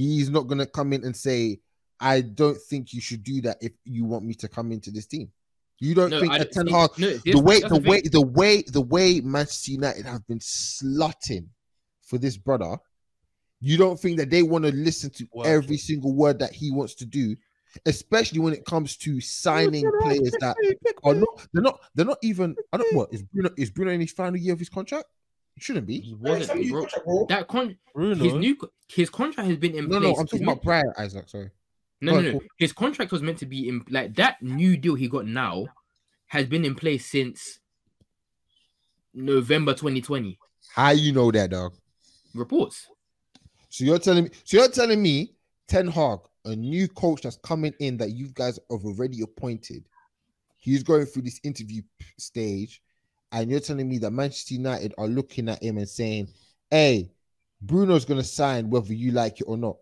he's 0.00 0.30
not 0.30 0.46
gonna 0.46 0.66
come 0.66 0.92
in 0.92 1.04
and 1.04 1.16
say, 1.16 1.60
"I 1.98 2.20
don't 2.20 2.60
think 2.60 2.92
you 2.92 3.00
should 3.00 3.22
do 3.22 3.40
that 3.42 3.58
if 3.60 3.72
you 3.84 4.04
want 4.04 4.24
me 4.24 4.34
to 4.34 4.48
come 4.48 4.72
into 4.72 4.90
this 4.90 5.06
team." 5.06 5.30
You 5.80 5.94
don't 5.94 6.10
no, 6.10 6.20
think 6.20 6.32
I 6.32 6.38
that 6.38 6.52
Ten 6.52 6.66
Hag, 6.66 6.90
no, 6.98 7.16
the 7.24 7.40
way, 7.40 7.60
that's 7.60 7.72
the 7.72 7.80
way, 7.80 8.02
the 8.02 8.20
way, 8.20 8.62
the 8.62 8.82
way 8.82 9.20
Manchester 9.20 9.72
United 9.72 10.04
have 10.04 10.26
been 10.26 10.38
slutting 10.38 11.46
for 12.02 12.18
this 12.18 12.36
brother, 12.36 12.76
you 13.60 13.78
don't 13.78 13.98
think 13.98 14.18
that 14.18 14.28
they 14.28 14.42
want 14.42 14.64
to 14.66 14.72
listen 14.72 15.10
to 15.10 15.26
Wow. 15.32 15.44
every 15.44 15.78
single 15.78 16.14
word 16.14 16.38
that 16.40 16.52
he 16.52 16.70
wants 16.70 16.94
to 16.96 17.06
do, 17.06 17.34
especially 17.86 18.40
when 18.40 18.52
it 18.52 18.66
comes 18.66 18.96
to 18.98 19.20
signing 19.22 19.90
players 20.02 20.32
that 20.40 20.56
are 21.02 21.14
not, 21.14 21.46
they're 21.54 21.62
not, 21.62 21.80
they're 21.94 22.06
not 22.06 22.18
even. 22.22 22.56
I 22.72 22.76
don't 22.76 22.94
what 22.94 23.12
is 23.12 23.22
Bruno 23.22 23.50
is 23.56 23.70
Bruno 23.70 23.92
in 23.92 24.00
his 24.00 24.12
final 24.12 24.36
year 24.36 24.52
of 24.52 24.58
his 24.58 24.68
contract? 24.68 25.06
He 25.54 25.60
shouldn't 25.60 25.86
be. 25.86 26.00
He 26.00 26.14
wasn't, 26.14 26.70
bro. 26.70 26.80
contract, 26.80 27.04
bro. 27.06 27.26
That 27.28 27.48
con 27.48 27.76
Bruno. 27.94 28.24
his 28.24 28.34
new 28.34 28.56
his 28.88 29.10
contract 29.10 29.48
has 29.48 29.58
been 29.58 29.74
in 29.74 29.88
No, 29.88 30.00
place. 30.00 30.14
no, 30.14 30.20
I'm 30.20 30.26
talking 30.26 30.42
about 30.44 30.62
Brian 30.62 30.92
Isaac. 30.98 31.28
Sorry. 31.28 31.50
No, 32.00 32.12
Go 32.12 32.20
no, 32.22 32.30
no. 32.32 32.40
His 32.56 32.72
contract 32.72 33.12
was 33.12 33.20
meant 33.22 33.38
to 33.38 33.46
be 33.46 33.68
in 33.68 33.84
like 33.90 34.14
that 34.16 34.40
new 34.42 34.76
deal 34.76 34.94
he 34.94 35.08
got 35.08 35.26
now 35.26 35.66
has 36.28 36.46
been 36.46 36.64
in 36.64 36.74
place 36.74 37.04
since 37.06 37.58
November 39.12 39.72
2020. 39.74 40.38
How 40.74 40.90
you 40.90 41.12
know 41.12 41.30
that, 41.32 41.50
dog? 41.50 41.74
Reports. 42.34 42.86
So 43.68 43.84
you're 43.84 43.98
telling 43.98 44.24
me, 44.24 44.30
so 44.44 44.58
you're 44.58 44.68
telling 44.68 45.02
me, 45.02 45.32
Ten 45.68 45.88
Hag, 45.88 46.20
a 46.44 46.54
new 46.56 46.88
coach 46.88 47.22
that's 47.22 47.36
coming 47.42 47.74
in 47.80 47.96
that 47.98 48.10
you 48.10 48.28
guys 48.34 48.58
have 48.70 48.84
already 48.84 49.22
appointed, 49.22 49.84
he's 50.58 50.82
going 50.82 51.06
through 51.06 51.22
this 51.22 51.40
interview 51.44 51.82
stage, 52.18 52.80
and 53.32 53.50
you're 53.50 53.60
telling 53.60 53.88
me 53.88 53.98
that 53.98 54.10
Manchester 54.10 54.54
United 54.54 54.94
are 54.98 55.06
looking 55.06 55.48
at 55.48 55.62
him 55.62 55.78
and 55.78 55.88
saying, 55.88 56.28
"Hey, 56.70 57.10
Bruno's 57.62 58.04
going 58.04 58.20
to 58.20 58.26
sign 58.26 58.70
whether 58.70 58.92
you 58.92 59.12
like 59.12 59.40
it 59.40 59.44
or 59.44 59.56
not." 59.56 59.76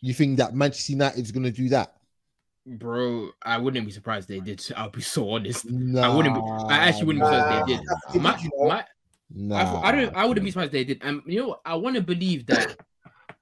You 0.00 0.14
think 0.14 0.38
that 0.38 0.54
Manchester 0.54 0.92
United 0.92 1.24
is 1.24 1.32
going 1.32 1.44
to 1.44 1.50
do 1.50 1.68
that? 1.70 1.94
Bro, 2.66 3.30
I 3.42 3.58
wouldn't 3.58 3.86
be 3.86 3.92
surprised 3.92 4.28
they 4.28 4.40
did. 4.40 4.64
I'll 4.76 4.90
be 4.90 5.00
so 5.00 5.30
honest. 5.30 5.68
Nah, 5.68 6.12
I 6.12 6.16
wouldn't 6.16 6.34
be- 6.34 6.40
I 6.68 6.88
actually 6.88 7.06
wouldn't 7.06 7.24
be 7.24 7.28
surprised 7.36 7.68
they 7.68 7.74
did. 7.74 7.84
Nah, 7.86 8.22
My, 8.22 8.48
my, 8.68 8.78
I, 8.78 8.84
Nah, 9.34 9.80
I 9.82 9.92
don't. 9.92 10.14
I 10.14 10.24
wouldn't 10.24 10.44
be 10.44 10.50
surprised 10.50 10.72
they 10.72 10.84
did. 10.84 10.98
And 11.02 11.22
you 11.26 11.40
know, 11.40 11.56
I 11.64 11.74
want 11.74 11.96
to 11.96 12.02
believe 12.02 12.46
that. 12.46 12.76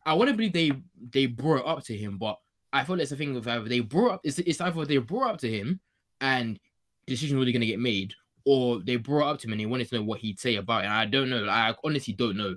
I 0.06 0.14
want 0.14 0.30
to 0.30 0.36
believe 0.36 0.52
they 0.52 0.72
they 1.10 1.26
brought 1.26 1.66
up 1.66 1.84
to 1.84 1.96
him, 1.96 2.16
but 2.16 2.38
I 2.72 2.84
feel 2.84 3.00
it's 3.00 3.12
a 3.12 3.16
thing 3.16 3.36
of 3.36 3.46
either 3.46 3.68
they 3.68 3.80
brought 3.80 4.12
up. 4.12 4.20
It's, 4.24 4.38
it's 4.38 4.60
either 4.60 4.84
they 4.84 4.98
brought 4.98 5.34
up 5.34 5.40
to 5.40 5.50
him, 5.50 5.80
and 6.20 6.58
decision 7.06 7.38
really 7.38 7.52
gonna 7.52 7.66
get 7.66 7.80
made, 7.80 8.14
or 8.44 8.80
they 8.80 8.96
brought 8.96 9.28
up 9.28 9.40
to 9.40 9.46
him 9.46 9.52
and 9.52 9.60
they 9.60 9.66
wanted 9.66 9.88
to 9.88 9.96
know 9.96 10.02
what 10.02 10.20
he'd 10.20 10.38
say 10.40 10.56
about 10.56 10.82
it. 10.82 10.86
And 10.86 10.94
I 10.94 11.04
don't 11.06 11.30
know. 11.30 11.46
I 11.48 11.74
honestly 11.84 12.14
don't 12.14 12.36
know 12.36 12.56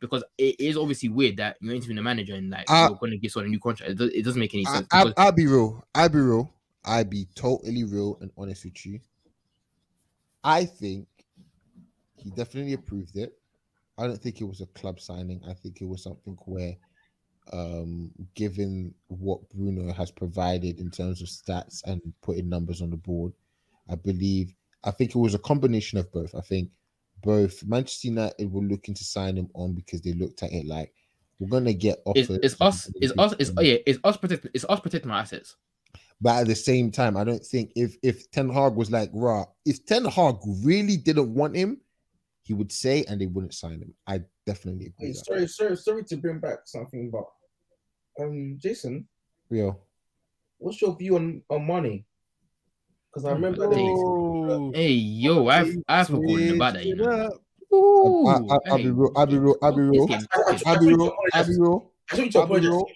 because 0.00 0.22
it 0.38 0.60
is 0.60 0.76
obviously 0.76 1.08
weird 1.08 1.36
that 1.38 1.56
you're 1.60 1.74
interviewing 1.74 1.98
a 1.98 2.02
manager 2.02 2.34
and 2.34 2.50
like 2.50 2.70
Uh, 2.70 2.88
you're 2.90 2.98
gonna 2.98 3.16
give 3.16 3.30
someone 3.32 3.46
a 3.46 3.50
new 3.50 3.60
contract. 3.60 3.92
It, 3.92 3.98
does, 3.98 4.10
it 4.10 4.22
doesn't 4.22 4.40
make 4.40 4.54
any 4.54 4.64
sense. 4.64 4.86
I, 4.90 5.04
because- 5.04 5.14
I'll 5.16 5.32
be 5.32 5.46
real. 5.46 5.84
I'll 5.94 6.08
be 6.08 6.18
real. 6.18 6.52
I'll 6.84 7.04
be 7.04 7.26
totally 7.34 7.84
real 7.84 8.18
and 8.20 8.30
honest 8.36 8.64
with 8.64 8.84
you. 8.84 9.00
I 10.42 10.66
think 10.66 11.08
he 12.16 12.30
definitely 12.30 12.74
approved 12.74 13.16
it. 13.16 13.38
I 13.96 14.06
don't 14.06 14.20
think 14.20 14.40
it 14.40 14.44
was 14.44 14.60
a 14.60 14.66
club 14.66 15.00
signing. 15.00 15.40
I 15.48 15.54
think 15.54 15.80
it 15.80 15.86
was 15.88 16.02
something 16.02 16.36
where, 16.44 16.76
um, 17.52 18.10
given 18.34 18.94
what 19.06 19.48
Bruno 19.50 19.92
has 19.92 20.10
provided 20.10 20.78
in 20.80 20.90
terms 20.90 21.22
of 21.22 21.28
stats 21.28 21.82
and 21.86 22.00
putting 22.20 22.48
numbers 22.48 22.82
on 22.82 22.90
the 22.90 22.96
board, 22.96 23.32
I 23.88 23.94
believe 23.94 24.54
I 24.84 24.90
think 24.90 25.10
it 25.10 25.18
was 25.18 25.34
a 25.34 25.38
combination 25.38 25.98
of 25.98 26.10
both. 26.12 26.34
I 26.34 26.40
think 26.40 26.70
both 27.22 27.64
Manchester 27.64 28.08
United 28.08 28.52
were 28.52 28.62
looking 28.62 28.94
to 28.94 29.04
sign 29.04 29.36
him 29.36 29.48
on 29.54 29.72
because 29.74 30.02
they 30.02 30.12
looked 30.12 30.42
at 30.42 30.52
it 30.52 30.66
like 30.66 30.92
we're 31.38 31.48
gonna 31.48 31.72
get 31.72 32.02
it's, 32.14 32.30
offers. 32.30 32.38
it's 32.42 32.60
us. 32.60 32.90
It's 32.96 33.12
us. 33.18 33.34
It's 33.38 33.50
firms." 33.50 33.66
yeah. 33.66 33.78
It's 33.86 33.98
us 34.04 34.16
protecting. 34.16 34.50
It's 34.54 34.64
us 34.68 34.80
protecting 34.80 35.10
our 35.10 35.20
assets. 35.20 35.56
But 36.20 36.42
at 36.42 36.46
the 36.46 36.54
same 36.54 36.90
time, 36.90 37.16
I 37.16 37.24
don't 37.24 37.44
think 37.44 37.72
if 37.74 37.96
if 38.02 38.30
Ten 38.30 38.48
Hag 38.48 38.74
was 38.74 38.90
like, 38.90 39.10
"Rah," 39.12 39.46
if 39.64 39.84
Ten 39.84 40.04
Hag 40.04 40.36
really 40.62 40.96
didn't 40.96 41.34
want 41.34 41.56
him, 41.56 41.80
he 42.44 42.54
would 42.54 42.70
say, 42.70 43.04
and 43.08 43.20
they 43.20 43.26
wouldn't 43.26 43.54
sign 43.54 43.80
him. 43.80 43.94
I 44.06 44.20
definitely 44.46 44.86
agree. 44.86 45.06
Hey, 45.06 45.08
with 45.08 45.18
that. 45.18 45.24
sorry, 45.24 45.48
sorry, 45.48 45.76
sorry 45.76 46.04
to 46.04 46.16
bring 46.16 46.38
back 46.38 46.60
something, 46.66 47.10
but 47.10 47.24
um, 48.22 48.58
Jason, 48.60 49.08
yeah, 49.50 49.72
what's 50.58 50.80
your 50.80 50.96
view 50.96 51.16
on 51.16 51.42
on 51.50 51.66
money? 51.66 52.06
Because 53.14 53.26
I 53.26 53.32
remember 53.32 53.68
my 53.68 53.74
the. 53.76 53.80
Oh, 53.80 54.72
Hey 54.74 54.90
yo, 54.90 55.46
I've 55.48 55.74
I've 55.88 56.08
forgotten 56.08 56.56
about 56.56 56.74
that. 56.74 56.84
You 56.84 56.96
switch 56.96 57.06
it 57.06 57.10
know. 57.72 58.26
up. 58.26 58.50
I, 58.50 58.54
I, 58.54 58.58
I'll 58.72 58.78
be 58.78 58.90
real. 58.90 59.12
I'll 59.16 59.26
be 59.26 59.38
real. 59.38 59.56
I'll 59.62 59.72
be 59.76 59.82
real. 59.82 60.06
I- 60.10 60.14
I- 60.14 60.52
this 60.52 60.62
I- 60.66 60.70
I'll 60.70 60.80
be 60.80 60.86
real. 60.94 61.12
I'll 61.32 61.46
be 61.46 61.56
real. 61.58 61.92
I 62.10 62.16
think 62.16 62.34
you 62.34 62.40
I'll 62.40 62.46
be 62.46 62.60
real. 62.60 62.86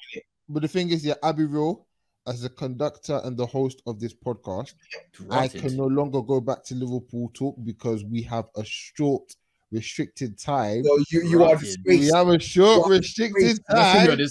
But 0.49 0.63
the 0.63 0.69
thing 0.69 0.91
is, 0.91 1.05
yeah, 1.05 1.15
I'll 1.23 1.33
be 1.33 1.45
real. 1.45 1.87
As 2.27 2.45
a 2.45 2.49
conductor 2.51 3.21
and 3.25 3.37
the 3.37 3.47
host 3.47 3.81
of 3.87 4.01
this 4.01 4.13
podcast, 4.13 4.75
I 5.31 5.49
can 5.49 5.77
no 5.77 5.85
longer 5.87 6.21
go 6.21 6.41
back 6.41 6.63
to 6.65 6.75
Liverpool 6.75 7.31
talk 7.33 7.57
because 7.65 8.05
we 8.05 8.21
have 8.23 8.47
a 8.57 8.65
short, 8.65 9.35
restricted 9.71 10.39
time. 10.39 10.85
So 10.85 10.99
you 11.11 11.23
you 11.29 11.45
are 11.45 11.57
disgraced. 11.57 12.01
We 12.01 12.07
have 12.19 12.29
a 12.29 12.39
short, 12.39 12.89
restricted 12.91 13.61
That's 13.69 14.09
gonna 14.09 14.17
time. 14.17 14.29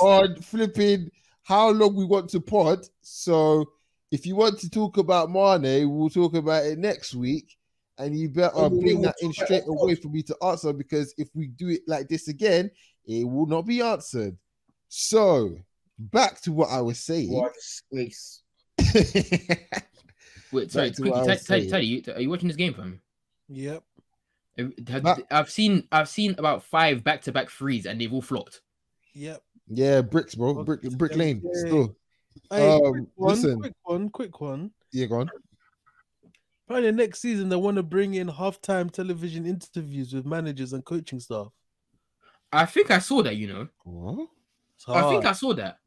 on 0.00 0.36
flipping 0.42 1.10
how 1.44 1.70
long 1.70 1.94
we 1.94 2.04
want 2.04 2.30
to 2.30 2.40
pod. 2.40 2.80
So 3.02 3.64
if 4.10 4.26
you 4.26 4.36
want 4.36 4.58
to 4.60 4.70
talk 4.70 4.96
about 4.98 5.30
Mane, 5.30 5.90
we'll 5.90 6.10
talk 6.10 6.34
about 6.34 6.64
it 6.64 6.78
next 6.78 7.14
week. 7.14 7.56
And 7.98 8.18
you 8.18 8.28
better 8.28 8.52
Oh, 8.54 8.68
bring 8.68 9.00
that 9.02 9.14
in 9.22 9.32
straight 9.32 9.64
away 9.66 9.94
for 9.94 10.08
me 10.08 10.22
to 10.24 10.36
answer 10.44 10.72
because 10.74 11.14
if 11.16 11.28
we 11.34 11.46
do 11.48 11.68
it 11.70 11.80
like 11.86 12.08
this 12.08 12.28
again, 12.28 12.70
it 13.06 13.24
will 13.26 13.46
not 13.46 13.62
be 13.62 13.80
answered. 13.80 14.36
So 14.88 15.56
back 15.98 16.42
to 16.42 16.52
what 16.52 16.68
I 16.68 16.82
was 16.82 16.98
saying. 16.98 17.32
You 17.32 17.38
are. 17.40 17.52
Wait, 20.52 20.70
sorry, 20.70 20.90
to 20.90 20.96
quickly, 21.02 21.10
what 21.10 21.22
I 21.28 21.36
Teddy, 21.36 21.62
was 21.64 21.70
Teddy, 21.70 21.86
you, 21.86 22.02
are 22.14 22.20
you 22.20 22.30
watching 22.30 22.48
this 22.48 22.56
game, 22.56 22.74
for 22.74 22.82
fam? 22.82 23.00
Yep. 23.48 23.82
Have- 24.58 24.72
have- 24.88 25.02
That- 25.02 25.22
I've 25.30 25.50
seen 25.50 25.88
I've 25.90 26.08
seen 26.08 26.34
about 26.38 26.62
five 26.64 27.02
back 27.02 27.22
to 27.22 27.32
back 27.32 27.50
threes 27.50 27.86
and 27.86 28.00
they've 28.00 28.12
all 28.12 28.22
flopped. 28.22 28.60
Yep. 29.14 29.42
yeah, 29.68 30.02
bricks, 30.02 30.34
bro. 30.34 30.64
Brick, 30.64 30.82
brick 30.82 31.16
lane. 31.16 31.42
Still. 31.54 31.96
Hey, 32.50 32.76
Um, 32.76 32.92
quick 32.92 33.08
one, 33.16 33.34
listen. 33.34 33.60
quick 33.60 33.72
one, 33.82 34.08
quick 34.10 34.40
one. 34.40 34.70
Yeah, 34.92 35.06
go 35.06 35.20
on. 35.20 35.30
Apparently, 36.66 36.92
next 36.92 37.20
season 37.20 37.48
they 37.48 37.56
want 37.56 37.76
to 37.76 37.82
bring 37.82 38.14
in 38.14 38.28
halftime 38.28 38.90
television 38.90 39.46
interviews 39.46 40.12
with 40.12 40.26
managers 40.26 40.72
and 40.72 40.84
coaching 40.84 41.20
staff. 41.20 41.48
I 42.52 42.66
think 42.66 42.90
I 42.90 42.98
saw 42.98 43.22
that, 43.22 43.36
you 43.36 43.48
know. 43.48 43.68
What? 43.84 44.28
I 44.88 45.08
think. 45.08 45.24
I 45.24 45.32
saw 45.32 45.52
that. 45.54 45.78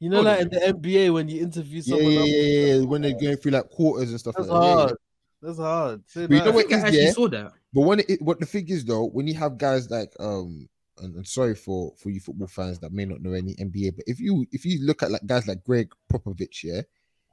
you 0.00 0.10
know, 0.10 0.16
Hold 0.16 0.26
like 0.26 0.40
in 0.42 0.48
the 0.50 0.60
NBA 0.60 1.12
when 1.12 1.28
you 1.28 1.40
interview 1.42 1.82
Yeah, 1.84 1.96
someone. 1.96 2.12
yeah, 2.12 2.20
else, 2.20 2.28
yeah, 2.28 2.42
yeah, 2.42 2.74
yeah. 2.74 2.84
When 2.84 3.02
they're 3.02 3.20
going 3.20 3.36
through 3.36 3.52
like 3.52 3.68
quarters 3.70 4.10
and 4.10 4.20
stuff 4.20 4.34
That's 4.36 4.48
like 4.48 4.60
that. 4.60 4.66
Yeah, 4.66 4.74
yeah. 4.74 4.76
hard. 4.80 4.96
That's 5.42 5.58
hard. 5.58 6.02
Say 6.08 6.26
But 6.26 6.34
you 6.34 6.38
know 6.38 6.44
that. 6.44 6.50
I 6.50 6.54
what 6.54 6.68
think 6.68 6.72
I 6.72 6.86
actually 6.86 7.04
there? 7.04 7.12
saw 7.12 7.28
that. 7.28 7.52
But 7.72 7.80
when 7.80 8.00
it, 8.00 8.22
what 8.22 8.40
the 8.40 8.46
thing 8.46 8.68
is 8.68 8.84
though, 8.84 9.06
when 9.06 9.26
you 9.26 9.34
have 9.34 9.58
guys 9.58 9.90
like 9.90 10.12
um, 10.20 10.68
and, 10.98 11.14
and 11.16 11.26
sorry 11.26 11.54
for 11.54 11.92
for 11.96 12.10
you 12.10 12.20
football 12.20 12.46
fans 12.48 12.78
that 12.80 12.92
may 12.92 13.04
not 13.04 13.20
know 13.22 13.32
any 13.32 13.54
NBA, 13.54 13.96
but 13.96 14.04
if 14.06 14.20
you 14.20 14.46
if 14.52 14.64
you 14.64 14.84
look 14.84 15.02
at 15.02 15.10
like 15.10 15.26
guys 15.26 15.46
like 15.48 15.64
Gregg 15.64 15.92
Popovich, 16.12 16.62
yeah, 16.64 16.82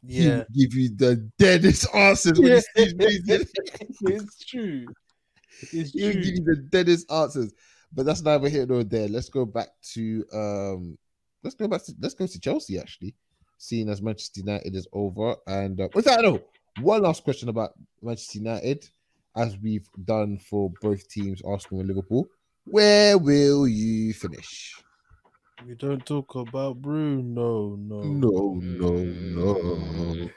he 0.05 0.23
Yeah, 0.23 0.37
will 0.37 0.45
give 0.53 0.73
you 0.73 0.89
the 0.95 1.15
deadest 1.37 1.93
answers 1.93 2.39
when 2.39 2.51
Yeah. 2.53 2.61
he 2.75 2.93
it's 4.01 4.45
true. 4.45 4.85
It's 5.71 5.91
He'll 5.91 6.13
true. 6.13 6.21
give 6.21 6.35
you 6.35 6.43
the 6.43 6.55
deadest 6.69 7.11
answers. 7.11 7.53
But 7.93 8.05
that's 8.05 8.21
neither 8.21 8.47
here 8.47 8.65
nor 8.65 8.83
there. 8.83 9.07
Let's 9.09 9.29
go 9.29 9.45
back 9.45 9.67
to 9.93 10.25
um, 10.33 10.97
let's 11.43 11.55
go 11.55 11.67
back 11.67 11.83
to 11.85 11.93
let's 11.99 12.13
go 12.13 12.25
to 12.25 12.39
Chelsea 12.39 12.79
actually. 12.79 13.13
Seeing 13.57 13.89
as 13.89 14.01
Manchester 14.01 14.39
United 14.39 14.75
is 14.75 14.87
over, 14.91 15.35
and 15.45 15.79
uh, 15.79 15.89
with 15.93 16.05
that, 16.05 16.21
no, 16.21 16.41
one 16.81 17.03
last 17.03 17.23
question 17.23 17.49
about 17.49 17.73
Manchester 18.01 18.39
United, 18.39 18.89
as 19.35 19.55
we've 19.59 19.87
done 20.05 20.39
for 20.39 20.71
both 20.81 21.07
teams, 21.09 21.41
Arsenal 21.43 21.81
and 21.81 21.89
Liverpool. 21.89 22.27
Where 22.71 23.17
will 23.17 23.67
you 23.67 24.13
finish? 24.13 24.81
We 25.67 25.75
don't 25.75 26.05
talk 26.05 26.35
about 26.35 26.81
Bruno. 26.81 27.75
No. 27.75 28.01
No, 28.01 28.93
no, 28.93 29.53
no. 29.53 30.29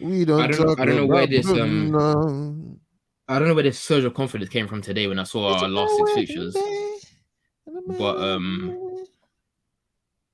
We 0.00 0.24
don't. 0.24 0.40
I 0.42 0.46
don't 0.46 0.60
know- 0.60 0.74
I 0.78 0.84
don't 0.84 0.96
know 0.96 1.06
where 1.06 1.18
about 1.24 1.30
this, 1.30 1.46
um, 1.48 2.80
I 3.28 3.38
don't 3.38 3.48
know 3.48 3.54
where 3.54 3.64
this 3.64 3.80
surge 3.80 4.04
of 4.04 4.14
confidence 4.14 4.50
came 4.50 4.68
from 4.68 4.82
today 4.82 5.06
when 5.08 5.18
I 5.18 5.24
saw 5.24 5.54
our 5.54 5.68
last 5.68 5.96
six 5.96 6.10
fixtures. 6.12 6.56
But, 7.98 8.16
um, 8.18 9.04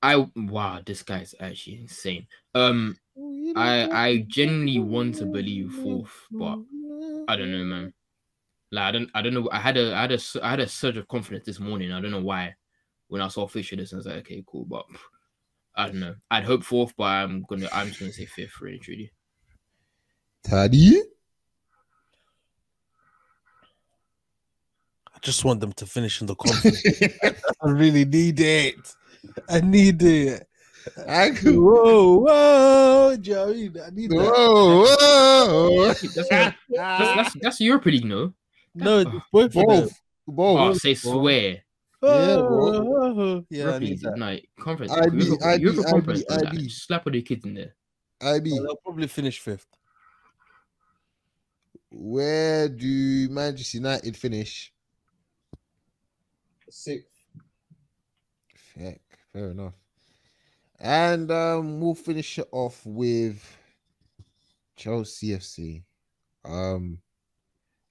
I 0.03 0.27
wow, 0.35 0.81
this 0.85 1.01
guy's 1.03 1.33
actually 1.39 1.81
insane. 1.81 2.27
Um, 2.53 2.95
I 3.55 3.87
I 3.91 4.17
genuinely 4.27 4.79
want 4.79 5.15
to 5.15 5.25
believe 5.25 5.71
fourth, 5.71 6.27
but 6.31 6.59
I 7.27 7.35
don't 7.35 7.51
know, 7.51 7.63
man. 7.65 7.93
Like 8.71 8.83
I 8.85 8.91
don't, 8.91 9.09
I 9.13 9.21
don't 9.21 9.33
know. 9.33 9.49
I 9.51 9.59
had 9.59 9.75
a, 9.77 9.93
I 9.95 10.01
had 10.01 10.11
a, 10.11 10.15
s- 10.15 10.37
I 10.41 10.49
had 10.51 10.59
a 10.61 10.67
surge 10.67 10.97
of 10.97 11.07
confidence 11.07 11.45
this 11.45 11.59
morning. 11.59 11.91
I 11.91 11.99
don't 12.01 12.11
know 12.11 12.21
why. 12.21 12.55
When 13.07 13.21
I 13.21 13.27
saw 13.27 13.45
Fisher, 13.47 13.75
this, 13.75 13.91
I 13.91 13.97
was 13.97 14.05
like, 14.05 14.17
okay, 14.19 14.41
cool, 14.47 14.63
but 14.65 14.85
I 15.75 15.87
don't 15.87 15.99
know. 15.99 16.15
I'd 16.29 16.45
hope 16.45 16.63
fourth, 16.63 16.93
but 16.97 17.03
I'm 17.05 17.43
gonna, 17.49 17.67
I'm 17.73 17.87
just 17.87 17.99
gonna 17.99 18.13
say 18.13 18.25
fifth, 18.25 18.61
really, 18.61 18.79
truly. 18.79 19.11
Taddy? 20.43 21.01
I 25.13 25.17
just 25.21 25.43
want 25.45 25.59
them 25.59 25.73
to 25.73 25.85
finish 25.85 26.21
in 26.21 26.27
the 26.27 26.35
conference. 26.35 26.81
I 27.61 27.69
really 27.69 28.05
need 28.05 28.39
it. 28.39 28.95
I 29.49 29.59
need 29.61 30.01
it. 30.01 30.47
I 31.07 31.29
could- 31.31 31.57
Whoa, 31.57 32.17
whoa, 32.19 33.17
do 33.19 33.29
you 33.29 33.35
know 33.35 33.45
what 33.45 33.51
I 33.51 33.53
mean? 33.55 33.77
I 33.85 33.89
need 33.91 34.09
that. 34.11 34.15
Whoa, 34.15 34.85
whoa. 34.85 35.85
That's, 35.87 36.01
that's, 36.15 36.55
that's, 36.69 37.33
that's 37.41 37.59
Europa 37.61 37.89
League, 37.89 38.05
no? 38.05 38.33
No, 38.73 38.99
it's 38.99 39.11
both 39.31 39.45
of 39.45 39.53
them. 39.53 39.65
Both. 39.67 40.01
Oh, 40.27 40.31
Both. 40.67 40.81
say 40.81 40.93
swear. 40.95 41.63
Yeah, 42.03 42.37
Oh, 42.43 43.45
yeah, 43.49 43.63
I 43.63 43.65
Europa 43.67 43.79
need 43.79 43.99
that. 44.01 44.17
no, 44.17 44.37
conference. 44.59 44.91
IB, 44.91 45.17
Europa, 45.23 45.45
IB, 45.49 45.61
Europa 45.61 45.81
IB, 45.81 45.91
conference, 45.91 46.23
bro, 46.23 46.35
like, 46.37 46.47
IB. 46.47 46.69
slap 46.69 47.05
all 47.05 47.11
the 47.13 47.21
kids 47.21 47.45
in 47.45 47.53
there. 47.53 47.75
IB, 48.21 48.49
They'll 48.49 48.75
probably 48.77 49.07
finish 49.07 49.39
fifth. 49.39 49.67
where 51.89 52.69
do 52.69 53.29
Manchester 53.29 53.77
United 53.77 54.15
finish? 54.17 54.73
Six. 56.69 57.03
Heck, 58.79 59.01
fair 59.33 59.51
enough. 59.51 59.73
And 60.79 61.29
um, 61.29 61.79
we'll 61.81 61.93
finish 61.93 62.39
it 62.39 62.47
off 62.51 62.81
with 62.85 63.43
Chelsea 64.75 65.29
FC. 65.29 65.83
Um, 66.45 66.97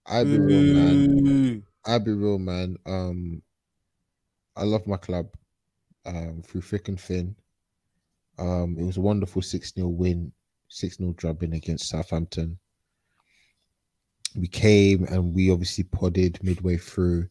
I 0.07 0.25
be 0.25 0.39
real, 0.39 0.75
man. 0.75 1.29
Ooh. 1.29 1.63
I 1.85 1.99
be 1.99 2.13
real, 2.13 2.39
man. 2.39 2.77
Um, 2.87 3.43
I 4.57 4.65
love 4.65 4.87
my 4.87 4.97
club. 4.97 5.29
Um, 6.07 6.43
through 6.43 6.63
thick 6.63 6.89
and 6.89 6.99
thin. 6.99 7.37
Um, 8.39 8.77
it 8.79 8.85
was 8.85 8.97
a 8.97 9.03
wonderful 9.03 9.43
six 9.43 9.75
0 9.75 9.89
win, 9.89 10.33
six 10.69 10.97
0 10.97 11.13
drubbing 11.17 11.53
against 11.53 11.91
Southampton. 11.91 12.59
We 14.35 14.49
came 14.49 15.05
and 15.05 15.35
we 15.35 15.51
obviously 15.51 15.85
podded 15.85 16.43
midway 16.43 16.79
through 16.79 17.29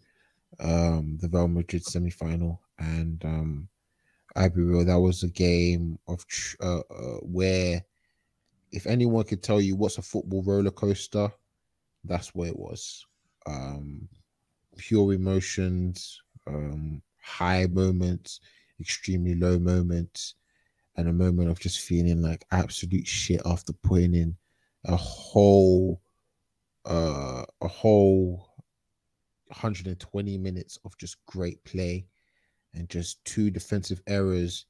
um 0.60 1.18
the 1.22 1.30
Real 1.30 1.48
Madrid 1.48 1.84
semi 1.84 2.12
final, 2.12 2.62
and 2.78 3.24
um, 3.26 3.70
I 4.36 4.50
be 4.50 4.62
real. 4.62 4.86
That 4.86 5.00
was 5.00 5.24
a 5.24 5.30
game 5.30 5.98
of 6.08 6.26
tr- 6.28 6.58
uh, 6.62 6.80
uh, 6.92 7.18
where, 7.22 7.84
if 8.72 8.86
anyone 8.86 9.24
could 9.24 9.42
tell 9.42 9.60
you 9.60 9.76
what's 9.76 9.98
a 9.98 10.04
football 10.04 10.44
roller 10.44 10.72
coaster, 10.72 11.32
that's 12.06 12.34
what 12.34 12.48
it 12.48 12.58
was. 12.58 13.06
Um, 13.46 14.08
pure 14.78 15.14
emotions, 15.14 16.22
um, 16.48 17.02
high 17.22 17.68
moments, 17.68 18.40
extremely 18.80 19.36
low 19.36 19.60
moments, 19.60 20.36
and 20.96 21.08
a 21.08 21.14
moment 21.14 21.50
of 21.50 21.60
just 21.60 21.82
feeling 21.82 22.22
like 22.22 22.46
absolute 22.52 23.08
shit 23.08 23.42
after 23.46 23.74
putting 23.74 24.14
in 24.14 24.36
a 24.86 24.96
whole, 24.96 26.02
uh, 26.86 27.44
a 27.62 27.68
whole 27.68 28.50
120 29.48 30.38
minutes 30.38 30.78
of 30.86 30.98
just 30.98 31.18
great 31.26 31.64
play 31.64 32.06
and 32.74 32.90
just 32.90 33.24
two 33.26 33.50
defensive 33.50 34.02
errors 34.08 34.66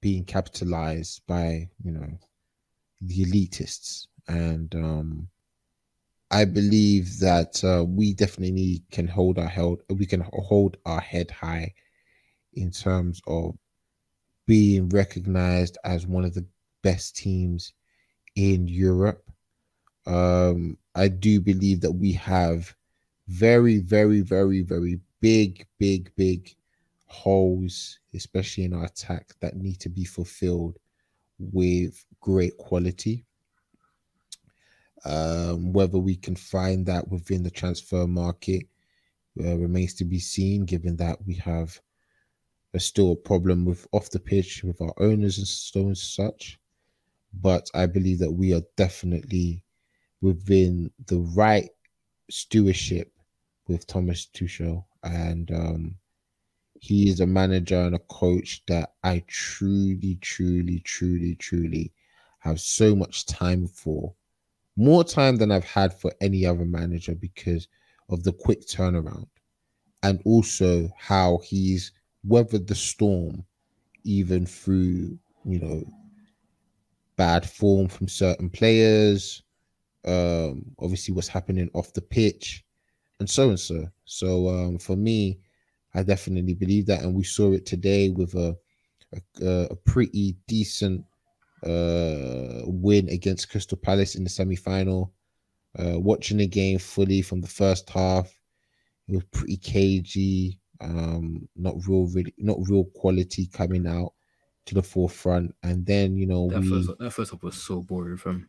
being 0.00 0.24
capitalized 0.24 1.22
by 1.26 1.68
you 1.82 1.90
know 1.90 2.18
the 3.02 3.24
elitists 3.24 4.06
and 4.28 4.74
um 4.74 5.28
I 6.30 6.44
believe 6.44 7.18
that 7.20 7.62
uh, 7.64 7.84
we 7.84 8.14
definitely 8.14 8.84
can 8.92 9.08
hold 9.08 9.38
our 9.38 9.48
held 9.48 9.82
we 9.88 10.06
can 10.06 10.24
hold 10.32 10.76
our 10.86 11.00
head 11.00 11.30
high 11.30 11.74
in 12.54 12.70
terms 12.70 13.20
of 13.26 13.56
being 14.46 14.88
recognized 14.88 15.78
as 15.84 16.06
one 16.06 16.24
of 16.24 16.34
the 16.34 16.46
best 16.82 17.16
teams 17.16 17.72
in 18.36 18.68
Europe. 18.68 19.30
Um, 20.06 20.76
I 20.94 21.08
do 21.08 21.40
believe 21.40 21.80
that 21.82 21.92
we 21.92 22.12
have 22.14 22.74
very, 23.28 23.78
very, 23.78 24.22
very, 24.22 24.62
very 24.62 25.00
big, 25.20 25.66
big, 25.78 26.10
big 26.16 26.54
holes, 27.06 27.98
especially 28.14 28.64
in 28.64 28.72
our 28.72 28.86
attack, 28.86 29.34
that 29.40 29.56
need 29.56 29.78
to 29.80 29.88
be 29.88 30.04
fulfilled 30.04 30.78
with 31.38 32.04
great 32.20 32.56
quality. 32.56 33.24
Um, 35.04 35.72
whether 35.72 35.98
we 35.98 36.16
can 36.16 36.36
find 36.36 36.84
that 36.86 37.08
within 37.08 37.42
the 37.42 37.50
transfer 37.50 38.06
market 38.06 38.66
uh, 39.42 39.56
remains 39.56 39.94
to 39.94 40.04
be 40.04 40.18
seen, 40.18 40.64
given 40.64 40.96
that 40.96 41.18
we 41.26 41.34
have 41.36 41.80
a 42.74 42.80
still 42.80 43.12
a 43.12 43.16
problem 43.16 43.64
with 43.64 43.86
off 43.92 44.10
the 44.10 44.20
pitch 44.20 44.62
with 44.62 44.80
our 44.80 44.94
owners 44.98 45.38
and 45.38 45.46
so 45.46 45.80
and 45.80 45.98
such. 45.98 46.58
But 47.32 47.70
I 47.74 47.86
believe 47.86 48.18
that 48.18 48.32
we 48.32 48.52
are 48.54 48.62
definitely 48.76 49.62
within 50.20 50.90
the 51.06 51.18
right 51.18 51.70
stewardship 52.28 53.12
with 53.68 53.86
Thomas 53.86 54.28
Tuchel, 54.34 54.84
and 55.02 55.50
um, 55.50 55.94
he 56.80 57.08
is 57.08 57.20
a 57.20 57.26
manager 57.26 57.78
and 57.78 57.94
a 57.94 58.00
coach 58.00 58.62
that 58.66 58.94
I 59.04 59.22
truly, 59.26 60.18
truly, 60.20 60.80
truly, 60.80 61.36
truly 61.36 61.92
have 62.40 62.60
so 62.60 62.96
much 62.96 63.26
time 63.26 63.66
for 63.68 64.14
more 64.80 65.04
time 65.04 65.36
than 65.36 65.52
I've 65.52 65.64
had 65.64 65.92
for 65.92 66.12
any 66.22 66.46
other 66.46 66.64
manager 66.64 67.14
because 67.14 67.68
of 68.08 68.24
the 68.24 68.32
quick 68.32 68.66
turnaround 68.66 69.28
and 70.02 70.20
also 70.24 70.88
how 70.98 71.40
he's 71.44 71.92
weathered 72.24 72.66
the 72.66 72.74
storm 72.74 73.44
even 74.04 74.46
through 74.46 75.18
you 75.44 75.60
know 75.60 75.84
bad 77.16 77.48
form 77.48 77.88
from 77.88 78.08
certain 78.08 78.48
players 78.48 79.42
um 80.06 80.64
obviously 80.78 81.12
what's 81.12 81.28
happening 81.28 81.68
off 81.74 81.92
the 81.92 82.00
pitch 82.00 82.64
and 83.18 83.28
so 83.28 83.50
and 83.50 83.60
so. 83.60 83.86
So 84.06 84.48
um 84.48 84.78
for 84.78 84.96
me 84.96 85.40
I 85.94 86.02
definitely 86.02 86.54
believe 86.54 86.86
that 86.86 87.02
and 87.02 87.14
we 87.14 87.24
saw 87.24 87.52
it 87.52 87.66
today 87.66 88.08
with 88.08 88.34
a 88.34 88.56
a, 89.42 89.66
a 89.70 89.76
pretty 89.76 90.36
decent 90.46 91.04
uh 91.64 92.62
win 92.66 93.08
against 93.08 93.50
Crystal 93.50 93.78
Palace 93.78 94.14
in 94.16 94.24
the 94.24 94.30
semi-final. 94.30 95.12
Uh 95.78 95.98
watching 96.00 96.38
the 96.38 96.46
game 96.46 96.78
fully 96.78 97.22
from 97.22 97.40
the 97.40 97.48
first 97.48 97.88
half, 97.90 98.26
it 99.08 99.14
was 99.16 99.24
pretty 99.32 99.56
cagey, 99.58 100.60
um, 100.80 101.48
not 101.56 101.74
real 101.86 102.06
really 102.08 102.34
not 102.38 102.58
real 102.68 102.84
quality 102.94 103.46
coming 103.46 103.86
out 103.86 104.14
to 104.66 104.74
the 104.74 104.82
forefront. 104.82 105.54
And 105.62 105.84
then 105.86 106.16
you 106.16 106.26
know 106.26 106.50
That 106.50 106.60
we 106.60 106.68
first, 106.68 106.90
that 106.98 107.12
first 107.12 107.30
half 107.32 107.42
was 107.42 107.56
so 107.56 107.80
boring 107.80 108.18
from. 108.18 108.48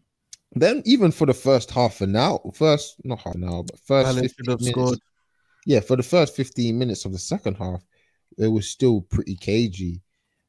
then 0.54 0.82
even 0.86 1.12
for 1.12 1.26
the 1.26 1.34
first 1.34 1.72
half 1.72 2.02
an 2.02 2.16
hour, 2.16 2.40
first 2.54 2.98
not 3.04 3.20
half 3.22 3.36
an 3.36 3.44
hour, 3.46 3.64
but 3.64 3.80
first 3.80 4.16
Palace 4.16 4.20
15 4.20 4.46
should 4.46 4.48
have 4.48 4.62
minutes, 4.62 4.72
scored. 4.72 5.00
yeah, 5.66 5.82
for 5.82 5.98
the 5.98 6.04
first 6.04 6.36
15 6.36 6.78
minutes 6.80 7.06
of 7.06 7.14
the 7.14 7.20
second 7.20 7.56
half, 7.58 7.84
it 8.40 8.50
was 8.50 8.70
still 8.70 9.02
pretty 9.04 9.38
cagey. 9.38 10.02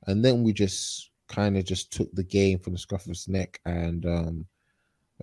And 0.08 0.24
then 0.24 0.44
we 0.44 0.54
just 0.54 1.11
kind 1.32 1.56
of 1.56 1.64
just 1.64 1.92
took 1.92 2.12
the 2.12 2.22
game 2.22 2.58
from 2.58 2.74
the 2.74 2.78
scruff 2.78 3.06
of 3.06 3.10
its 3.12 3.26
neck 3.28 3.60
and 3.64 4.04
um 4.06 4.46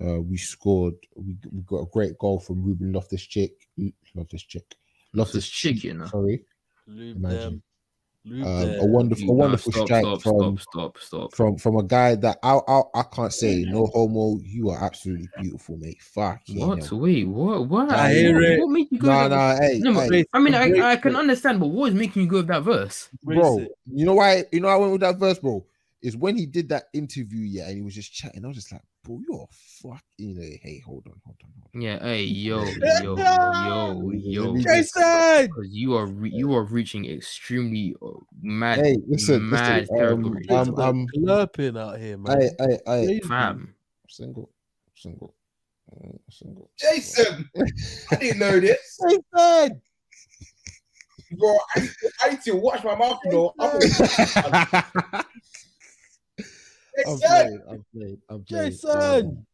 uh 0.02 0.20
we 0.20 0.38
scored 0.38 0.96
we, 1.16 1.36
we 1.52 1.62
got 1.66 1.78
a 1.82 1.90
great 1.92 2.18
goal 2.18 2.40
from 2.40 2.64
Ruben 2.64 2.92
Loftus 2.92 3.26
Chick 3.26 3.68
Loftus 4.16 4.44
Chick 4.44 4.76
Loftus 5.14 5.48
Cheek, 5.48 5.84
you 5.84 5.94
know. 5.94 6.06
sorry 6.06 6.44
Lube 6.88 7.18
Imagine. 7.18 7.40
them. 7.40 7.64
Lube 8.26 8.48
um, 8.48 8.64
a 8.64 8.66
them. 8.66 8.92
wonderful 8.92 9.30
a 9.30 9.34
wonderful 9.34 9.72
stop, 9.72 9.86
strike 9.86 10.06
stop, 10.06 10.22
from 10.22 10.58
stop, 10.58 10.60
stop, 10.60 10.98
stop. 11.00 11.36
from 11.36 11.58
from 11.58 11.78
a 11.78 11.84
guy 11.84 12.16
that 12.16 12.38
I 12.44 12.60
I, 12.68 12.82
I 12.96 13.04
can't 13.04 13.34
say 13.34 13.66
no 13.68 13.86
homo 13.88 14.40
you 14.44 14.70
are 14.70 14.84
absolutely 14.84 15.30
beautiful 15.40 15.78
mate 15.78 16.02
fuck 16.02 16.42
What? 16.54 16.92
Wait, 16.92 17.28
what? 17.28 17.68
What? 17.68 17.90
I 17.92 18.14
hear 18.14 18.34
what, 18.36 18.44
it. 18.44 18.60
what 18.60 18.70
made 18.70 18.88
you 18.92 18.98
go? 19.00 19.08
Nah, 19.08 19.24
with 19.24 19.32
that- 19.32 19.38
nah, 19.38 19.62
hey, 19.62 19.80
No, 19.80 19.94
hey, 19.94 20.26
I 20.34 20.40
mean, 20.40 20.56
I, 20.56 20.92
I 20.92 20.96
can 20.98 21.16
understand, 21.16 21.60
but 21.60 21.68
what 21.68 21.90
is 21.90 21.96
making 21.96 22.24
you 22.24 22.28
go 22.28 22.38
with 22.38 22.48
that 22.48 22.64
verse? 22.64 23.10
bro. 23.24 23.68
You 23.92 24.06
know 24.06 24.16
why? 24.16 24.46
You 24.52 24.60
know 24.60 24.68
I 24.68 24.76
went 24.76 24.92
with 24.94 25.02
that 25.02 25.18
verse, 25.18 25.40
bro. 25.40 25.66
Is 26.02 26.16
when 26.16 26.38
he 26.38 26.46
did 26.46 26.70
that 26.70 26.86
interview, 26.94 27.42
yeah, 27.42 27.68
and 27.68 27.76
he 27.76 27.82
was 27.82 27.94
just 27.94 28.14
chatting. 28.14 28.46
I 28.46 28.48
was 28.48 28.56
just 28.56 28.72
like, 28.72 28.82
bro, 29.04 29.20
you're 29.28 29.48
fuck. 29.52 30.02
You 30.18 30.34
know, 30.34 30.42
hey, 30.42 30.82
hold 30.86 31.06
on, 31.08 31.20
hold 31.26 31.38
on, 31.44 31.52
hold 31.60 31.72
on. 31.76 31.82
Yeah, 31.82 32.00
hey, 32.02 32.24
yo, 32.24 32.74
yo, 33.02 33.18
yo, 33.66 34.12
yo. 34.14 34.56
Jason! 34.62 35.48
Because 35.48 35.70
you 35.72 35.96
are 35.96 36.06
re- 36.06 36.32
you 36.34 36.56
are 36.56 36.64
reaching 36.64 37.06
extremely 37.06 37.96
uh, 38.02 38.12
mad, 38.42 38.80
Hey, 38.80 38.98
listen, 39.08 39.50
mad 39.50 39.90
listen. 39.90 39.96
Um, 39.96 40.24
territory, 40.24 40.46
um, 40.50 40.76
um, 40.76 41.08
Slurping 41.18 41.78
out 41.78 42.00
here, 42.00 42.18
man. 42.18 42.50
I, 42.60 42.64
I, 42.64 42.68
I, 42.88 43.06
Crazy. 43.06 43.20
fam. 43.22 43.76
single, 44.08 44.50
single, 44.96 45.36
uh, 45.92 46.12
single. 46.32 46.72
Jason, 46.80 47.50
I 48.12 48.16
didn't 48.16 48.40
know 48.40 48.58
this. 48.58 49.00
Jason. 49.36 49.82
Bro, 51.38 51.58
I, 51.76 51.90
I 52.24 52.30
need 52.30 52.42
to 52.44 52.56
watch 52.56 52.84
my 52.86 52.96
mouth, 52.96 53.20
you 53.26 53.32
know. 53.32 53.54
I'm 57.08 57.14
I'm 57.14 57.20
Jason. 57.20 57.64
I'm 57.70 57.86
playing. 57.94 58.18
I'm 58.30 58.44
playing. 58.44 58.72
Jason! 58.72 59.46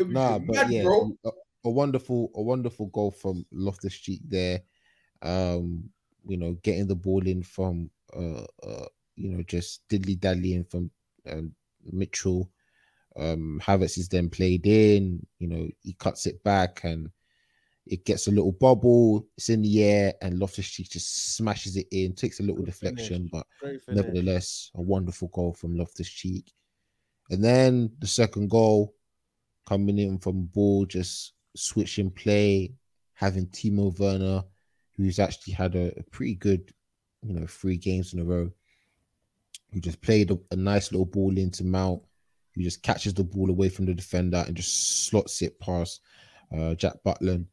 Um, 0.00 0.12
nah, 0.12 0.38
but 0.38 0.56
mad, 0.56 0.70
yeah, 0.70 0.82
bro. 0.82 1.12
uh, 1.24 1.30
a 1.64 1.70
wonderful, 1.70 2.30
a 2.34 2.42
wonderful 2.42 2.86
goal 2.86 3.10
from 3.10 3.44
Loftus 3.52 3.94
Cheek 3.94 4.20
there. 4.26 4.62
Um, 5.22 5.90
you 6.26 6.36
know, 6.36 6.56
getting 6.62 6.86
the 6.86 6.94
ball 6.94 7.26
in 7.26 7.42
from 7.42 7.90
uh, 8.16 8.44
uh 8.62 8.86
you 9.16 9.30
know, 9.30 9.42
just 9.42 9.86
diddly 9.88 10.18
dallying 10.18 10.64
from 10.64 10.90
um, 11.28 11.52
Mitchell. 11.92 12.50
Um, 13.16 13.60
Havertz 13.64 13.98
is 13.98 14.08
then 14.08 14.30
played 14.30 14.66
in. 14.66 15.26
You 15.38 15.48
know, 15.48 15.68
he 15.80 15.94
cuts 15.94 16.26
it 16.26 16.42
back 16.44 16.84
and 16.84 17.10
it 17.86 18.04
gets 18.04 18.28
a 18.28 18.30
little 18.30 18.52
bubble. 18.52 19.26
It's 19.36 19.48
in 19.48 19.62
the 19.62 19.82
air, 19.82 20.12
and 20.22 20.38
Loftus 20.38 20.68
Cheek 20.68 20.90
just 20.90 21.36
smashes 21.36 21.76
it 21.76 21.86
in. 21.90 22.14
Takes 22.14 22.38
a 22.38 22.42
little 22.42 22.62
Good 22.62 22.66
deflection, 22.66 23.28
finish. 23.28 23.30
but 23.32 23.46
nevertheless, 23.88 24.70
a 24.74 24.82
wonderful 24.82 25.28
goal 25.28 25.54
from 25.54 25.76
Loftus 25.76 26.08
Cheek. 26.08 26.52
And 27.30 27.44
then 27.44 27.90
the 27.98 28.06
second 28.06 28.50
goal 28.50 28.94
coming 29.66 29.98
in 29.98 30.18
from 30.18 30.46
ball, 30.46 30.86
just 30.86 31.34
switching 31.54 32.10
play, 32.10 32.72
having 33.14 33.46
Timo 33.48 33.96
Werner, 33.98 34.42
who's 34.96 35.18
actually 35.18 35.52
had 35.52 35.74
a, 35.74 35.92
a 35.98 36.02
pretty 36.04 36.34
good, 36.34 36.72
you 37.22 37.34
know, 37.34 37.46
three 37.46 37.76
games 37.76 38.14
in 38.14 38.20
a 38.20 38.24
row, 38.24 38.50
who 39.72 39.80
just 39.80 40.00
played 40.00 40.30
a, 40.30 40.38
a 40.50 40.56
nice 40.56 40.90
little 40.92 41.06
ball 41.06 41.36
into 41.36 41.64
Mount, 41.64 42.02
who 42.54 42.62
just 42.62 42.82
catches 42.82 43.14
the 43.14 43.24
ball 43.24 43.50
away 43.50 43.68
from 43.68 43.86
the 43.86 43.94
defender 43.94 44.42
and 44.46 44.56
just 44.56 45.06
slots 45.06 45.42
it 45.42 45.58
past 45.60 46.00
uh, 46.56 46.74
Jack 46.74 46.94
Butland. 47.04 47.46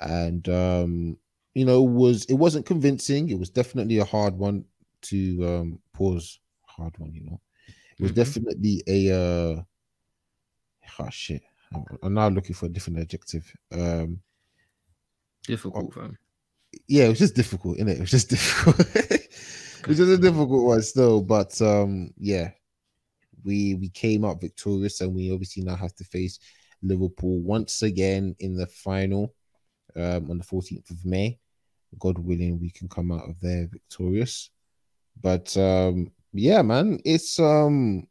And 0.00 0.48
um, 0.48 1.18
you 1.54 1.64
know, 1.64 1.82
was 1.82 2.24
it 2.26 2.34
wasn't 2.34 2.66
convincing. 2.66 3.28
It 3.28 3.38
was 3.38 3.50
definitely 3.50 3.98
a 3.98 4.04
hard 4.04 4.34
one 4.34 4.64
to 5.02 5.46
um 5.46 5.78
pause 5.92 6.38
hard 6.64 6.98
one, 6.98 7.12
you 7.12 7.24
know. 7.24 7.40
Was 8.00 8.12
Mhm. 8.12 8.14
definitely 8.14 8.82
a 8.86 9.10
uh 9.14 9.62
oh 10.98 11.10
shit. 11.10 11.42
I'm, 11.74 11.84
I'm 12.02 12.14
now 12.14 12.28
looking 12.28 12.54
for 12.54 12.66
a 12.66 12.68
different 12.68 12.98
adjective. 12.98 13.50
Um 13.72 14.22
Difficult, 15.46 15.94
fam. 15.94 16.18
yeah, 16.86 17.04
it 17.04 17.08
was 17.10 17.18
just 17.18 17.34
difficult, 17.34 17.78
innit? 17.78 17.94
It 17.96 18.00
was 18.00 18.10
just 18.10 18.28
difficult. 18.34 18.78
it 18.96 19.86
was 19.88 19.96
just 19.98 20.10
a 20.10 20.18
difficult 20.18 20.64
one 20.64 20.82
still, 20.82 21.22
but 21.22 21.60
um 21.62 22.12
yeah. 22.18 22.50
We 23.44 23.74
we 23.74 23.88
came 23.88 24.24
up 24.24 24.40
victorious 24.40 25.00
and 25.00 25.14
we 25.14 25.32
obviously 25.32 25.62
now 25.62 25.76
have 25.76 25.94
to 25.96 26.04
face 26.04 26.38
Liverpool 26.82 27.40
once 27.40 27.82
again 27.82 28.34
in 28.38 28.54
the 28.54 28.66
final 28.66 29.34
um 29.96 30.30
on 30.30 30.38
the 30.38 30.44
14th 30.44 30.90
of 30.90 31.04
May. 31.04 31.38
God 31.98 32.18
willing, 32.18 32.60
we 32.60 32.70
can 32.70 32.88
come 32.88 33.10
out 33.12 33.28
of 33.28 33.40
there 33.40 33.66
victorious. 33.66 34.50
But 35.20 35.56
um 35.56 36.12
yeah, 36.32 36.62
man, 36.62 37.00
it's 37.04 37.38
um 37.38 38.06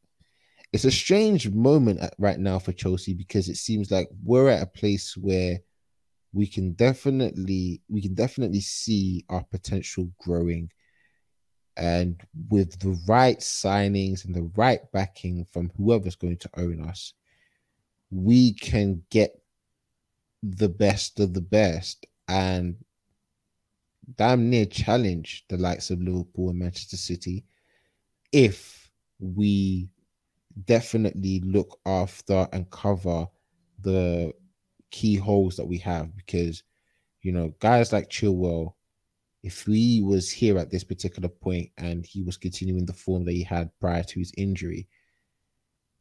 it's 0.71 0.85
a 0.85 0.91
strange 0.91 1.49
moment 1.49 1.99
right 2.19 2.39
now 2.39 2.59
for 2.59 2.71
Chelsea 2.71 3.13
because 3.13 3.49
it 3.49 3.55
seems 3.57 3.91
like 3.91 4.09
we're 4.23 4.49
at 4.49 4.61
a 4.61 4.67
place 4.67 5.17
where 5.17 5.59
we 6.31 6.45
can 6.45 6.73
definitely 6.73 7.81
we 7.89 8.01
can 8.01 8.13
definitely 8.13 8.61
see 8.61 9.25
our 9.29 9.43
potential 9.43 10.11
growing. 10.19 10.71
And 11.77 12.21
with 12.49 12.77
the 12.79 12.99
right 13.07 13.39
signings 13.39 14.25
and 14.25 14.35
the 14.35 14.51
right 14.55 14.81
backing 14.91 15.45
from 15.51 15.71
whoever's 15.77 16.17
going 16.17 16.37
to 16.37 16.49
own 16.57 16.83
us 16.87 17.13
we 18.11 18.53
can 18.53 19.03
get 19.09 19.41
the 20.43 20.69
best 20.69 21.19
of 21.19 21.33
the 21.33 21.41
best. 21.41 22.05
And 22.27 22.77
damn 24.15 24.49
near 24.49 24.65
challenge 24.65 25.45
the 25.49 25.57
likes 25.57 25.89
of 25.91 26.01
Liverpool 26.01 26.49
and 26.49 26.59
Manchester 26.59 26.97
City 26.97 27.45
if 28.31 28.91
we 29.19 29.89
definitely 30.65 31.41
look 31.41 31.79
after 31.85 32.47
and 32.51 32.69
cover 32.69 33.27
the 33.81 34.33
key 34.91 35.15
holes 35.15 35.55
that 35.55 35.65
we 35.65 35.77
have 35.77 36.15
because 36.15 36.63
you 37.21 37.31
know 37.31 37.53
guys 37.59 37.93
like 37.93 38.09
Chilwell 38.09 38.73
if 39.43 39.61
he 39.65 40.01
was 40.01 40.29
here 40.29 40.57
at 40.57 40.69
this 40.69 40.83
particular 40.83 41.29
point 41.29 41.69
and 41.77 42.05
he 42.05 42.21
was 42.23 42.37
continuing 42.37 42.85
the 42.85 42.93
form 42.93 43.23
that 43.25 43.31
he 43.31 43.43
had 43.43 43.69
prior 43.79 44.03
to 44.03 44.19
his 44.19 44.33
injury 44.37 44.87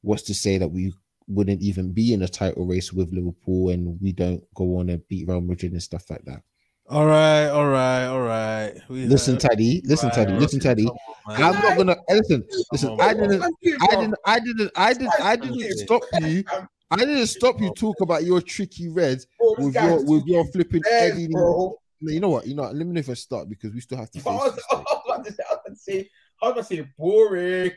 what's 0.02 0.22
to 0.22 0.34
say 0.34 0.59
that 0.59 0.68
we 0.68 0.92
wouldn't 1.28 1.60
even 1.60 1.92
be 1.92 2.14
in 2.14 2.22
a 2.22 2.28
title 2.28 2.66
race 2.66 2.92
with 2.92 3.12
Liverpool 3.12 3.68
and 3.68 4.00
we 4.00 4.12
don't 4.12 4.42
go 4.55 4.78
on 4.78 4.88
and 4.88 5.06
beat 5.09 5.28
Real 5.28 5.42
Madrid 5.42 5.72
and 5.72 5.82
stuff 5.82 6.09
like 6.09 6.24
that 6.24 6.42
All 6.90 7.05
right, 7.05 7.48
all 7.48 7.69
right, 7.69 8.06
all 8.06 8.23
right. 8.23 8.73
We 8.89 9.05
listen 9.05 9.35
heard- 9.35 9.40
Teddy 9.43 9.82
listen 9.85 10.10
Teddy 10.10 10.32
listen 10.32 10.59
Teddy 10.59 10.86
Come 10.86 10.97
on, 11.27 11.39
man. 11.39 11.43
I'm 11.55 11.62
not 11.62 11.77
gonna 11.77 11.97
listen 12.09 12.44
listen 12.73 12.90
on, 12.90 13.01
I 13.01 13.12
didn't 13.12 13.43
I 13.43 13.51
didn't 13.90 14.15
I 14.24 14.39
didn't 14.40 14.70
I 14.74 14.93
didn't 14.94 15.12
I 15.20 15.36
didn't 15.36 15.78
stop 15.78 16.02
you 16.20 16.44
I 16.90 16.97
didn't 16.97 17.27
stop 17.27 17.60
you 17.60 17.70
talk 17.74 18.01
about 18.01 18.24
your 18.24 18.40
tricky 18.40 18.89
reds 18.89 19.27
with 19.59 19.74
your 19.74 20.02
with 20.05 20.24
your 20.27 20.47
flipping 20.47 20.82
Eddie. 20.90 21.28
bro. 21.28 21.77
You 22.01 22.20
know 22.20 22.28
what? 22.31 22.47
You 22.47 22.55
know, 22.55 22.62
what? 22.62 22.74
let 22.77 22.86
me 22.86 22.93
know 22.94 23.01
if 23.01 23.10
I 23.10 23.15
start 23.15 23.48
because 23.48 23.74
we 23.74 23.81
still 23.81 23.98
have 23.98 24.10
to 24.12 24.20
face 24.20 24.27
I 24.27 24.36
was 24.36 24.59
about 25.05 25.24
to 25.24 25.32
say, 25.32 25.43
I 25.51 25.52
was 25.55 25.60
about 25.66 25.66
to 25.66 25.77
say, 25.77 26.09
I 26.40 26.48
was 26.48 26.55
gonna 26.55 26.65
say 26.65 26.89
boring. 26.97 27.73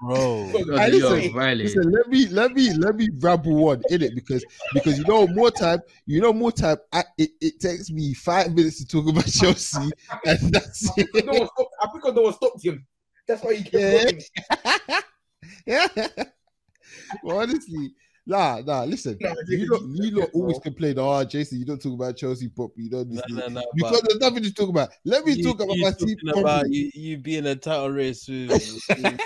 bro. 0.00 0.52
Hey, 0.76 0.96
Yo, 0.96 1.10
listen, 1.10 1.32
Listen, 1.34 1.90
let 1.90 2.08
me 2.08 2.26
let 2.28 2.52
me 2.52 2.72
let 2.74 2.94
me 2.96 3.08
rabble 3.18 3.56
one 3.56 3.82
in 3.90 4.02
it 4.02 4.14
because 4.14 4.44
because 4.72 4.98
you 4.98 5.04
know 5.04 5.26
more 5.26 5.50
time 5.50 5.80
you 6.06 6.20
know 6.20 6.32
more 6.32 6.52
time 6.52 6.76
I, 6.92 7.02
it, 7.18 7.30
it 7.40 7.60
takes 7.60 7.90
me 7.90 8.14
five 8.14 8.54
minutes 8.54 8.78
to 8.78 8.86
talk 8.86 9.08
about 9.08 9.26
Chelsea 9.26 9.90
and 10.24 10.38
that's 10.52 10.84
no 10.96 11.04
it. 11.12 11.26
one 11.26 11.48
stopped, 11.48 11.74
I 11.82 11.86
think 11.88 12.16
no 12.16 12.22
one 12.22 12.32
stopped 12.32 12.64
him. 12.64 12.86
That's 13.26 13.42
why 13.42 13.54
he 13.54 13.64
kept 13.64 14.26
Yeah. 14.86 15.00
yeah. 15.96 16.08
well, 17.22 17.40
honestly, 17.40 17.92
nah, 18.30 18.60
nah. 18.64 18.84
Listen, 18.84 19.18
Nah, 19.20 19.34
you 19.48 19.66
don't 19.66 19.82
you 19.96 20.04
you 20.04 20.10
don't 20.12 20.32
bro. 20.32 20.40
always 20.42 20.58
complain. 20.60 20.94
Oh, 20.98 21.22
Jason, 21.24 21.58
you 21.58 21.64
don't 21.64 21.82
talk 21.82 21.92
about 21.94 22.16
Chelsea 22.16 22.48
properly. 22.48 22.84
You 22.84 22.90
don't 22.90 23.08
No, 23.10 23.22
listen. 23.28 23.36
no, 23.36 23.48
no. 23.60 23.62
because 23.74 24.00
but 24.00 24.08
there's 24.08 24.20
nothing 24.20 24.42
to 24.44 24.54
talk 24.54 24.68
about. 24.68 24.88
Let 25.04 25.24
me 25.24 25.32
you- 25.34 25.42
talk 25.44 25.60
about 25.60 25.76
you 25.76 25.82
my 25.82 25.90
team. 25.92 26.16
about 26.28 26.42
properly. 26.42 26.70
you, 26.70 26.90
you 26.94 27.18
being 27.18 27.46
a 27.46 27.56
title 27.56 27.90
race 27.90 28.26
with, 28.28 28.48
with, 28.98 29.20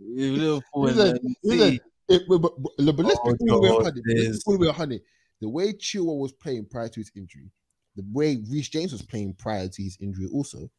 with 0.00 0.38
Liverpool 0.38 0.82
Listen, 0.82 1.18
listen, 1.42 1.78
It, 2.08 2.22
but, 2.28 2.38
but, 2.38 2.52
but, 2.62 2.96
but 2.96 3.06
let's 3.06 3.20
Oh, 3.24 3.32
be 3.32 3.50
all 3.50 3.60
the 3.60 3.62
way 3.62 3.68
God, 3.68 3.76
100. 3.84 4.02
Let's 4.06 4.20
be 4.20 4.28
this. 4.28 4.42
all 4.46 4.52
the 4.54 4.58
way 4.60 4.66
100. 4.66 5.00
The 5.40 5.48
way 5.48 5.72
Chilwell 5.72 6.18
was 6.18 6.32
playing 6.32 6.66
prior 6.66 6.88
to 6.88 7.00
his 7.00 7.10
injury, 7.16 7.50
the 7.96 8.04
way 8.12 8.42
Reece 8.50 8.68
James 8.68 8.92
was 8.92 9.02
playing 9.02 9.34
prior 9.34 9.68
to 9.68 9.82
his 9.82 9.96
injury, 10.00 10.28
also, 10.32 10.70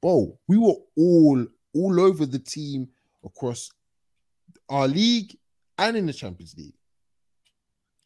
bro, 0.00 0.38
we 0.48 0.56
were 0.58 0.74
all 0.96 1.46
all 1.74 2.00
over 2.00 2.26
the 2.26 2.38
team 2.38 2.88
across 3.24 3.70
our 4.68 4.86
league 4.86 5.36
and 5.78 5.96
in 5.96 6.06
the 6.06 6.12
Champions 6.12 6.54
League. 6.56 6.74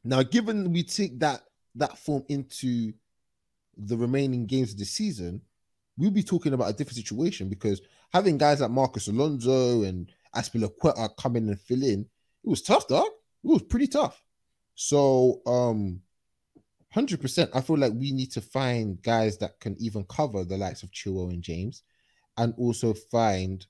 Now, 0.07 0.23
given 0.23 0.73
we 0.73 0.85
take 0.85 1.19
that 1.19 1.43
that 1.75 1.99
form 1.99 2.25
into 2.29 2.93
the 3.77 3.97
remaining 3.97 4.47
games 4.47 4.73
of 4.73 4.79
the 4.79 4.85
season, 4.85 5.43
we'll 5.99 6.13
be 6.13 6.23
talking 6.23 6.53
about 6.53 6.71
a 6.71 6.73
different 6.73 6.97
situation 6.97 7.49
because 7.49 7.81
having 8.13 8.39
guys 8.39 8.61
like 8.61 8.71
Marcos 8.71 9.09
Alonso 9.09 9.83
and 9.83 10.11
Azpilicueta 10.35 11.11
come 11.19 11.37
in 11.37 11.49
and 11.49 11.61
fill 11.61 11.83
in, 11.83 12.01
it 12.45 12.49
was 12.49 12.63
tough, 12.63 12.87
dog. 12.87 13.09
It 13.45 13.49
was 13.49 13.63
pretty 13.63 13.89
tough. 13.89 14.23
So, 14.77 15.43
um, 15.45 16.01
hundred 16.93 17.21
percent, 17.21 17.51
I 17.53 17.61
feel 17.61 17.77
like 17.77 17.93
we 17.93 18.13
need 18.13 18.31
to 18.33 18.41
find 18.41 19.03
guys 19.03 19.39
that 19.39 19.59
can 19.59 19.77
even 19.81 20.05
cover 20.05 20.45
the 20.45 20.57
likes 20.57 20.85
of 20.85 20.93
Chilwell 20.93 21.31
and 21.31 21.43
James, 21.43 21.83
and 22.37 22.55
also 22.57 22.95
find 22.95 23.67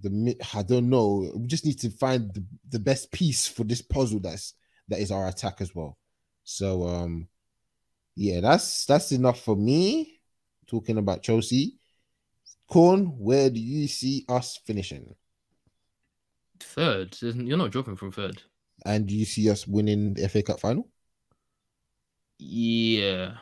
the 0.00 0.34
I 0.54 0.62
don't 0.62 0.88
know. 0.88 1.30
We 1.36 1.46
just 1.46 1.66
need 1.66 1.78
to 1.80 1.90
find 1.90 2.32
the, 2.32 2.42
the 2.70 2.78
best 2.78 3.12
piece 3.12 3.46
for 3.46 3.64
this 3.64 3.82
puzzle 3.82 4.20
that's 4.20 4.54
that 4.88 5.00
is 5.00 5.10
our 5.10 5.28
attack 5.28 5.60
as 5.60 5.74
well. 5.74 5.98
So, 6.44 6.86
um, 6.86 7.28
yeah, 8.16 8.40
that's 8.40 8.84
that's 8.86 9.12
enough 9.12 9.40
for 9.40 9.56
me. 9.56 10.20
Talking 10.66 10.98
about 10.98 11.22
Chelsea, 11.22 11.78
Corn, 12.68 13.18
where 13.18 13.50
do 13.50 13.60
you 13.60 13.86
see 13.86 14.24
us 14.28 14.58
finishing? 14.64 15.14
Third. 16.58 17.16
You're 17.20 17.58
not 17.58 17.70
dropping 17.70 17.96
from 17.96 18.12
third. 18.12 18.42
And 18.86 19.06
do 19.06 19.14
you 19.14 19.26
see 19.26 19.50
us 19.50 19.66
winning 19.66 20.14
the 20.14 20.28
FA 20.28 20.42
Cup 20.42 20.60
final? 20.60 20.88
Yeah. 22.38 23.34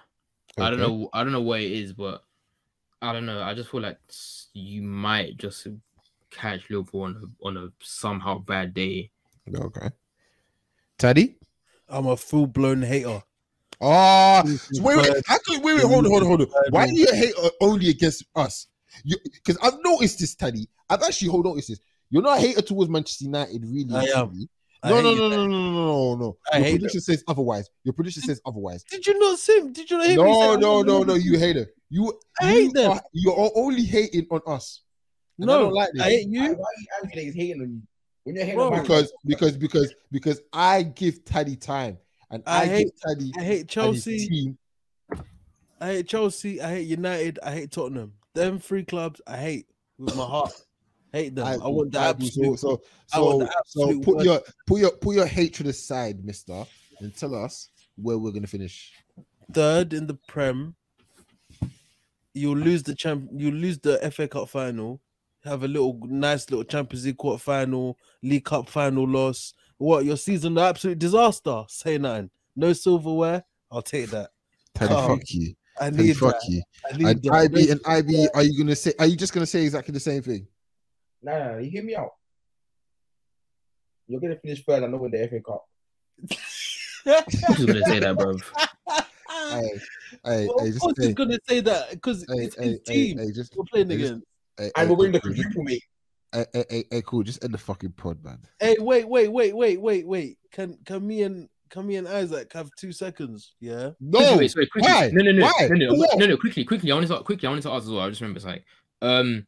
I 0.58 0.68
don't 0.68 0.80
know. 0.80 1.08
I 1.12 1.22
don't 1.22 1.32
know 1.32 1.40
what 1.40 1.60
it 1.60 1.70
is, 1.70 1.92
but 1.92 2.24
I 3.00 3.12
don't 3.12 3.24
know. 3.24 3.40
I 3.42 3.54
just 3.54 3.70
feel 3.70 3.80
like 3.80 3.98
you 4.52 4.82
might 4.82 5.36
just 5.36 5.66
catch 6.30 6.68
Liverpool 6.68 7.02
on 7.02 7.16
a, 7.16 7.46
on 7.46 7.56
a 7.56 7.68
somehow 7.80 8.38
bad 8.38 8.74
day. 8.74 9.10
Okay. 9.54 9.90
Teddy? 11.00 11.36
I'm 11.88 12.06
a 12.06 12.16
full 12.16 12.46
blown 12.46 12.82
hater. 12.82 13.22
Ah, 13.80 14.42
oh, 14.44 14.56
so 14.70 14.82
wait, 14.82 14.96
wait, 14.98 15.12
I 15.30 15.38
could, 15.38 15.64
wait, 15.64 15.74
wait, 15.74 15.84
hold 15.84 16.04
on, 16.04 16.10
hold 16.10 16.22
on, 16.22 16.28
hold 16.28 16.40
on. 16.42 16.48
Why 16.68 16.86
do 16.86 16.94
you 16.94 17.06
hate 17.12 17.32
only 17.62 17.88
against 17.88 18.24
us? 18.36 18.66
Because 19.32 19.56
I've 19.62 19.78
noticed 19.82 20.18
this, 20.20 20.34
Teddy. 20.34 20.68
I've 20.90 21.02
actually 21.02 21.28
hold 21.28 21.46
noticed 21.46 21.68
this. 21.68 21.80
You're 22.10 22.22
not 22.22 22.36
a 22.36 22.40
hater 22.40 22.60
towards 22.60 22.90
Manchester 22.90 23.24
United, 23.24 23.64
really. 23.64 23.86
I 23.94 24.02
am. 24.20 24.28
truly. 24.28 24.48
I 24.82 24.90
No, 24.90 24.96
hate 24.96 25.04
no, 25.04 25.28
no, 25.28 25.28
no, 25.28 25.46
no, 25.46 25.46
no, 25.46 25.72
no, 25.72 26.14
no. 26.16 26.36
Your 26.52 26.62
hate 26.64 26.72
prediction 26.72 27.00
says 27.00 27.24
otherwise. 27.26 27.70
Your 27.84 27.94
prediction 27.94 28.22
says 28.22 28.40
otherwise. 28.44 28.82
Did 28.84 29.06
you 29.06 29.18
not 29.18 29.38
see? 29.38 29.60
Did 29.72 29.90
you 29.90 29.96
not 29.96 30.06
hear 30.06 30.22
me? 30.22 30.30
No, 30.32 30.54
say- 30.54 30.60
no, 30.60 30.82
no, 30.82 31.02
no. 31.02 31.14
You 31.14 31.38
hater. 31.38 31.66
You, 31.88 32.20
I 32.40 32.52
you 32.52 32.58
hate 32.66 32.74
them. 32.74 32.90
are- 32.92 33.02
you're 33.12 33.50
only 33.54 33.84
hating 33.84 34.26
on 34.30 34.40
us. 34.46 34.82
And 35.38 35.50
I 35.50 35.54
No, 35.54 35.60
don't 35.64 35.74
like 35.74 35.90
this. 35.94 36.02
I 36.02 36.10
hate 36.10 36.28
Why, 36.28 36.34
you. 36.48 36.54
why 36.54 36.64
are 36.64 36.80
you 36.80 36.86
angry 37.02 37.12
that 37.14 37.22
he's 37.24 37.34
hating 37.34 37.62
on 37.62 37.70
you? 37.70 37.82
When 38.24 38.36
you're 38.36 38.44
hitting 38.44 38.58
Bro, 38.58 38.70
the 38.70 38.76
mic, 38.76 38.82
because 38.82 39.12
because 39.24 39.56
because 39.56 39.94
because 40.10 40.40
I 40.52 40.82
give 40.82 41.24
Taddy 41.24 41.56
time 41.56 41.98
and 42.30 42.42
I 42.46 42.62
I, 42.62 42.66
hate- 42.66 42.84
give 42.84 43.00
Taddy 43.00 43.32
I 43.38 43.42
hate 43.42 43.68
Chelsea. 43.68 44.28
team. 44.28 44.58
I 45.80 45.86
hate 45.86 46.08
Chelsea. 46.08 46.60
I 46.60 46.70
hate 46.70 46.86
United. 46.88 47.38
I 47.42 47.52
hate 47.52 47.70
Tottenham. 47.70 48.12
Them 48.34 48.58
three 48.58 48.84
clubs 48.84 49.20
I 49.26 49.36
hate 49.38 49.66
with 49.98 50.14
my 50.14 50.24
heart. 50.24 50.52
Hate 51.12 51.34
them. 51.34 51.46
I, 51.46 51.56
want 51.66 51.92
the 51.92 51.98
absolute. 51.98 52.58
So 52.58 52.80
so 53.06 53.40
so, 53.40 53.48
so 53.66 54.00
put 54.00 54.16
worst. 54.16 54.26
your 54.26 54.42
put 54.66 54.80
your 54.80 54.90
put 54.92 55.14
your 55.16 55.26
hatred 55.26 55.66
aside, 55.68 56.24
Mister, 56.24 56.64
and 57.00 57.16
tell 57.16 57.34
us 57.34 57.70
where 57.96 58.18
we're 58.18 58.30
gonna 58.32 58.46
finish. 58.46 58.92
third 59.52 59.92
in 59.92 60.06
the 60.06 60.14
Prem. 60.28 60.76
You'll 62.32 62.58
lose 62.58 62.84
the 62.84 62.94
champ. 62.94 63.28
You 63.34 63.50
lose 63.50 63.78
the 63.78 63.98
FA 64.12 64.28
Cup 64.28 64.48
final. 64.48 65.00
Have 65.44 65.62
a 65.62 65.68
little 65.68 65.98
nice 66.04 66.50
little 66.50 66.64
Champions 66.64 67.06
League 67.06 67.16
quarter 67.16 67.38
final, 67.38 67.98
League 68.22 68.44
Cup 68.44 68.68
final 68.68 69.06
loss. 69.08 69.54
What 69.78 70.04
your 70.04 70.16
season? 70.18 70.58
An 70.58 70.64
absolute 70.64 70.98
disaster. 70.98 71.64
Say 71.68 71.96
nothing. 71.96 72.30
No 72.54 72.72
silverware. 72.74 73.44
I'll 73.70 73.80
take 73.82 74.10
that. 74.10 74.30
Taddy, 74.74 74.92
Oh, 74.94 75.08
fuck 75.08 75.22
you. 75.30 75.54
I 75.80 75.88
Taddy, 75.90 76.02
need 76.08 76.16
fuck 76.18 76.38
that. 76.40 76.48
you. 76.48 76.62
I 76.92 76.96
need 76.96 77.06
And 77.06 77.22
that. 77.22 77.32
IB 77.32 77.70
and 77.70 77.80
IB, 77.86 78.28
are 78.34 78.42
you 78.42 78.58
gonna 78.58 78.76
say? 78.76 78.92
Are 78.98 79.06
you 79.06 79.16
just 79.16 79.32
gonna 79.32 79.46
say 79.46 79.62
exactly 79.64 79.92
the 79.92 80.00
same 80.00 80.22
thing? 80.22 80.46
Nah, 81.22 81.38
nah, 81.38 81.52
nah, 81.52 81.58
you 81.58 81.70
hear 81.70 81.84
me 81.84 81.94
out. 81.96 82.10
You're 84.08 84.20
gonna 84.20 84.36
finish 84.36 84.62
third 84.64 84.82
and 84.82 84.92
not 84.92 85.00
win 85.00 85.10
the 85.10 85.26
FA 85.28 85.40
Cup. 85.40 85.64
Who's 87.56 87.64
gonna 87.66 87.86
say 87.86 87.98
that, 88.00 88.16
bro? 88.18 88.36
Hey, 89.50 89.80
hey, 90.24 90.46
Well, 90.48 90.58
hey, 90.58 90.66
of 90.68 90.72
just 90.74 90.80
course 90.80 90.94
hey, 90.98 91.06
he's 91.06 91.14
gonna 91.14 91.38
say 91.48 91.60
that 91.60 91.90
because 91.92 92.26
hey, 92.28 92.44
it's 92.44 92.56
hey, 92.56 92.64
his 92.64 92.80
hey, 92.86 92.92
team. 92.94 93.18
hey, 93.18 93.32
just 93.32 93.56
We're 93.56 93.64
playing 93.64 93.88
hey, 93.90 93.96
just- 93.96 94.10
against. 94.10 94.26
Hey, 94.60 94.70
And 94.76 94.86
hey, 94.86 94.86
we're 94.90 94.96
winning 94.96 95.12
the 95.12 95.20
cool, 95.20 95.34
quadruple, 95.34 95.62
mate. 95.64 95.82
Hey, 96.32 96.46
hey, 96.52 96.64
hey, 96.70 96.84
hey, 96.90 97.02
cool. 97.04 97.22
Just 97.24 97.42
end 97.44 97.52
the 97.54 97.58
fucking 97.58 97.92
pod, 97.92 98.22
man. 98.22 98.38
Hey, 98.60 98.76
wait, 98.78 99.08
wait, 99.08 99.28
wait, 99.32 99.54
wait, 99.56 99.80
wait, 99.80 100.06
wait. 100.06 100.38
Can 100.52 100.78
can 100.84 101.04
me 101.06 101.22
and 101.22 101.48
can 101.70 101.86
me 101.86 101.96
and 101.96 102.06
Isaac 102.06 102.52
have 102.52 102.70
two 102.78 102.92
seconds? 102.92 103.54
Yeah. 103.60 103.90
No, 104.00 104.18
Quickly, 104.18 104.38
wait, 104.38 104.50
sorry, 104.50 104.66
quickly. 104.66 104.90
why? 104.92 105.10
No, 105.12 105.22
no, 105.24 105.32
no, 105.32 105.42
Why? 105.44 105.68
no, 105.68 105.74
no, 105.74 105.94
What? 105.94 106.18
no, 106.18 106.26
no, 106.26 106.36
quickly, 106.36 106.64
quickly. 106.64 106.90
I 106.90 106.94
wanted 106.94 107.08
to 107.08 107.20
quickly. 107.22 107.46
I 107.46 107.50
wanted 107.50 107.62
to 107.62 107.70
ask 107.72 107.84
as 107.84 107.90
well. 107.90 108.00
I 108.02 108.08
just 108.10 108.20
remember, 108.20 108.38
it's 108.38 108.46
like, 108.46 108.64
um, 109.02 109.46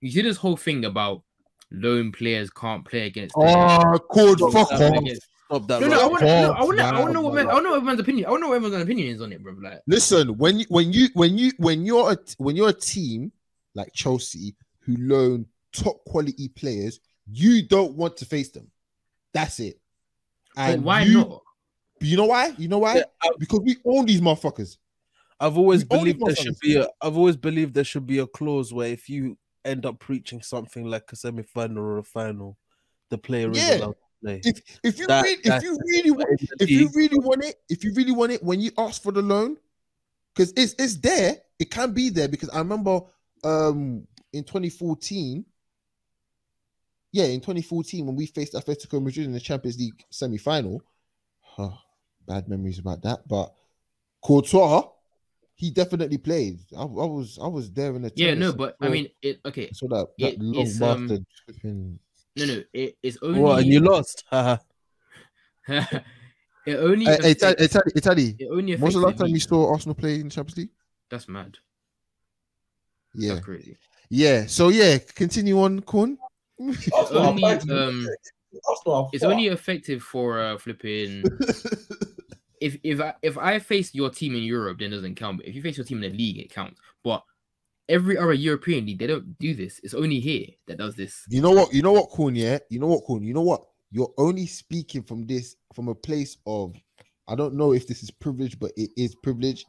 you 0.00 0.10
see 0.10 0.22
this 0.22 0.36
whole 0.36 0.56
thing 0.56 0.84
about 0.84 1.22
lone 1.70 2.10
players 2.12 2.50
can't 2.50 2.84
play 2.84 3.06
against. 3.06 3.34
them. 3.36 3.44
Oh, 3.48 3.98
code, 4.10 4.40
fuck 4.52 4.72
off. 4.72 4.80
man. 4.80 5.06
Stop 5.46 5.68
that. 5.68 5.80
No, 5.82 5.88
no, 5.88 6.00
I 6.00 6.06
want, 6.06 6.22
no, 6.22 6.52
I 6.52 6.64
want, 6.64 6.78
Fuck, 6.78 6.94
I 6.94 6.98
want 7.00 7.06
to 7.08 7.12
know 7.12 7.20
what, 7.22 7.34
man. 7.34 7.44
man, 7.46 7.50
I 7.50 7.54
want 7.54 7.64
to 7.66 7.68
know 7.70 7.76
everyone's 7.76 8.00
opinion. 8.00 8.26
I 8.26 8.30
want 8.30 8.40
to 8.40 8.42
know 8.44 8.48
what 8.50 8.56
everyone's 8.56 8.82
opinion 8.82 9.08
is 9.14 9.20
on 9.20 9.32
it, 9.32 9.42
bro. 9.42 9.52
Like, 9.62 9.80
Listen, 9.86 10.36
when 10.38 10.58
you 10.60 10.66
when 10.68 10.92
you 10.92 11.08
when 11.14 11.36
you 11.38 11.52
when 11.58 11.84
you're 11.84 12.12
a 12.12 12.18
when 12.38 12.56
you're 12.56 12.70
a 12.70 12.72
team 12.72 13.30
like 13.74 13.92
Chelsea 13.92 14.54
who 14.80 14.96
loan 14.98 15.46
top 15.72 16.04
quality 16.04 16.48
players, 16.48 17.00
you 17.30 17.66
don't 17.66 17.94
want 17.94 18.16
to 18.18 18.24
face 18.26 18.50
them. 18.50 18.70
That's 19.32 19.58
it. 19.60 19.80
but 20.54 20.80
why 20.80 21.02
you, 21.02 21.18
not? 21.18 21.42
You 22.00 22.16
know 22.16 22.26
why? 22.26 22.54
You 22.58 22.68
know 22.68 22.78
why? 22.78 22.96
Yeah, 22.96 23.04
I- 23.22 23.30
because 23.38 23.60
we 23.60 23.76
own 23.84 24.06
these 24.06 24.20
motherfuckers. 24.20 24.76
I've 25.40 25.58
always 25.58 25.82
We 25.82 25.96
believed 25.98 26.20
there 26.24 26.36
should 26.36 26.58
be 26.60 26.76
a. 26.76 26.86
I've 27.00 27.16
always 27.16 27.36
believed 27.36 27.74
there 27.74 27.82
should 27.84 28.06
be 28.06 28.18
a 28.18 28.26
clause 28.26 28.72
where 28.72 28.88
if 28.88 29.08
you 29.08 29.36
end 29.64 29.84
up 29.84 29.98
preaching 29.98 30.42
something 30.42 30.84
like 30.84 31.10
a 31.12 31.16
semi 31.16 31.42
final 31.42 31.82
or 31.82 31.98
a 31.98 32.04
final, 32.04 32.56
the 33.10 33.18
player 33.18 33.50
is 33.50 33.58
allowed 33.80 33.92
to 33.92 33.96
play. 34.22 34.40
If 34.44 34.60
if 34.84 34.98
you 34.98 35.06
That- 35.08 35.22
really, 35.24 35.40
if 35.44 35.62
you 35.64 35.78
really 35.86 36.10
want 36.12 36.40
if 36.60 36.70
you 36.70 36.88
really 36.94 37.18
want 37.18 37.44
it, 37.44 37.56
if 37.68 37.82
you 37.82 37.92
really 37.94 38.12
want 38.12 38.32
it, 38.32 38.42
when 38.44 38.60
you 38.60 38.70
ask 38.78 39.02
for 39.02 39.10
the 39.10 39.22
loan, 39.22 39.56
because 40.34 40.52
it's 40.56 40.74
it's 40.78 40.96
there, 40.98 41.38
it 41.58 41.70
can 41.70 41.92
be 41.92 42.10
there. 42.10 42.28
Because 42.28 42.50
I 42.50 42.58
remember 42.58 43.00
um 43.44 44.06
in 44.32 44.42
2014, 44.44 45.44
yeah, 47.12 47.24
in 47.26 47.40
2014 47.40 48.06
when 48.06 48.16
we 48.16 48.26
faced 48.26 48.54
Atletico 48.54 49.02
Madrid 49.02 49.26
in 49.26 49.32
the 49.32 49.40
Champions 49.40 49.78
League 49.78 50.02
semi-final, 50.10 50.82
huh, 51.40 51.70
bad 52.26 52.48
memories 52.48 52.78
about 52.78 53.02
that. 53.02 53.26
But 53.28 53.54
Courtois, 54.24 54.88
he 55.54 55.70
definitely 55.70 56.18
played. 56.18 56.58
I, 56.76 56.82
I 56.82 56.84
was 56.84 57.38
I 57.40 57.46
was 57.46 57.70
there 57.70 57.94
in 57.94 58.02
the 58.02 58.12
Yeah, 58.16 58.34
no, 58.34 58.52
but 58.52 58.76
I 58.80 58.88
mean, 58.88 59.08
it. 59.22 59.40
Okay, 59.46 59.70
So 59.72 59.86
that 59.88 60.08
that 60.18 60.32
it 60.32 60.40
long 60.40 60.64
is, 60.66 60.82
um, 60.82 61.06
bastard. 61.06 61.26
flipping- 61.46 61.98
no, 62.36 62.44
no, 62.46 62.62
it's 62.72 63.18
only. 63.22 63.40
What 63.40 63.58
and 63.60 63.66
you 63.68 63.78
lost? 63.80 64.24
Haha. 64.28 64.56
it 65.68 66.76
only. 66.76 67.04
Hey, 67.04 67.12
hey, 67.12 67.16
affects- 67.32 67.40
Taddy, 67.40 67.56
hey, 67.62 67.68
Taddy, 67.68 67.90
hey, 67.94 68.00
Taddy, 68.00 68.36
it 68.40 68.48
only 68.50 68.72
when 68.74 68.82
was 68.82 68.94
the 68.94 69.00
last 69.00 69.18
time 69.18 69.26
me. 69.28 69.34
you 69.34 69.40
saw 69.40 69.70
Arsenal 69.70 69.94
play 69.94 70.16
in 70.16 70.24
the 70.28 70.34
Champions 70.34 70.56
League? 70.58 70.70
That's 71.10 71.28
mad. 71.28 71.58
Yeah. 73.14 73.34
That's 73.34 73.44
crazy. 73.44 73.76
Yeah. 74.10 74.46
So 74.46 74.68
yeah, 74.68 74.98
continue 75.14 75.60
on, 75.60 75.80
Kun. 75.80 76.18
Arsenal 76.92 77.22
are 77.22 77.26
only, 77.28 77.44
um, 77.44 78.04
know. 78.04 78.08
Arsenal 78.68 78.94
are 78.94 79.08
It's 79.12 79.24
only 79.24 79.48
effective 79.48 80.02
for 80.02 80.40
uh, 80.40 80.58
flipping. 80.58 81.24
if 82.60 82.78
if 82.82 83.00
I 83.00 83.14
if 83.22 83.36
I 83.38 83.58
face 83.58 83.94
your 83.94 84.10
team 84.10 84.34
in 84.34 84.42
Europe, 84.42 84.78
then 84.78 84.92
it 84.92 84.96
doesn't 84.96 85.16
count. 85.16 85.38
But 85.38 85.46
if 85.46 85.54
you 85.54 85.62
face 85.62 85.76
your 85.76 85.86
team 85.86 86.02
in 86.02 86.12
the 86.12 86.16
league, 86.16 86.38
it 86.38 86.52
counts. 86.52 86.80
But 87.02 87.22
every 87.88 88.16
other 88.16 88.32
European 88.32 88.86
league, 88.86 88.98
they 88.98 89.06
don't 89.06 89.38
do 89.38 89.54
this. 89.54 89.80
It's 89.82 89.94
only 89.94 90.20
here 90.20 90.46
that 90.66 90.78
does 90.78 90.94
this. 90.94 91.24
you 91.28 91.42
know 91.42 91.50
what? 91.50 91.72
You 91.72 91.82
know 91.82 91.92
what, 91.92 92.10
Kun? 92.14 92.34
Yeah. 92.36 92.58
You 92.70 92.80
know 92.80 92.86
what, 92.88 93.06
Kun? 93.06 93.22
You 93.22 93.34
know 93.34 93.42
what? 93.42 93.62
You're 93.90 94.12
only 94.18 94.46
speaking 94.46 95.02
from 95.02 95.26
this 95.26 95.56
from 95.74 95.88
a 95.88 95.94
place 95.94 96.36
of 96.46 96.74
I 97.28 97.34
don't 97.34 97.54
know 97.54 97.72
if 97.72 97.86
this 97.86 98.02
is 98.02 98.10
privilege, 98.10 98.58
but 98.58 98.72
it 98.76 98.90
is 98.96 99.14
privilege. 99.14 99.64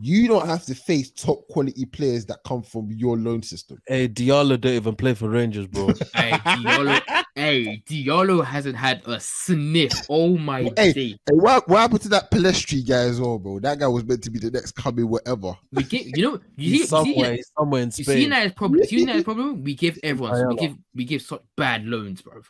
You 0.00 0.28
don't 0.28 0.46
have 0.46 0.64
to 0.66 0.74
face 0.74 1.10
top 1.10 1.46
quality 1.48 1.84
players 1.84 2.24
that 2.26 2.38
come 2.46 2.62
from 2.62 2.90
your 2.92 3.16
loan 3.16 3.42
system. 3.42 3.78
Hey, 3.86 4.08
Diallo 4.08 4.60
don't 4.60 4.72
even 4.74 4.94
play 4.94 5.14
for 5.14 5.28
Rangers, 5.28 5.66
bro. 5.66 5.88
Hey, 6.14 6.38
Diallo, 6.38 7.00
hey, 7.34 7.82
Diallo 7.88 8.44
hasn't 8.44 8.76
had 8.76 9.02
a 9.06 9.18
sniff. 9.20 10.06
Oh 10.08 10.36
my 10.36 10.62
Hey. 10.76 10.92
day. 10.92 11.08
Hey, 11.10 11.16
what, 11.34 11.68
what 11.68 11.78
happened 11.78 12.02
to 12.02 12.08
that 12.10 12.30
Pellistri 12.30 12.86
guy 12.86 13.02
as 13.02 13.20
well, 13.20 13.38
bro? 13.38 13.58
That 13.60 13.78
guy 13.78 13.86
was 13.86 14.04
meant 14.04 14.22
to 14.24 14.30
be 14.30 14.38
the 14.38 14.50
next 14.50 14.72
coming, 14.72 15.08
whatever. 15.08 15.56
We 15.72 15.82
get 15.84 16.04
you 16.06 16.22
know 16.22 16.40
you 16.56 16.70
He's 16.70 16.88
see, 16.88 16.96
you 16.96 17.04
see 17.04 17.12
somewhere, 17.14 17.28
that- 17.30 17.36
he's 17.36 17.50
somewhere 17.58 17.82
in 17.82 17.88
you 17.88 17.92
see 17.92 18.02
Spain. 18.04 18.22
United's 18.22 18.54
problem. 18.54 18.80
You 18.80 18.86
see 18.86 19.00
United's 19.00 19.24
problem. 19.30 19.64
We 19.64 19.74
give 19.74 19.98
everyone 20.02 20.36
So 20.36 20.48
we 20.48 20.56
give 20.56 20.76
we 20.94 21.04
give 21.04 21.22
such 21.22 21.42
bad 21.56 21.84
loans, 21.86 22.22
bro. 22.22 22.40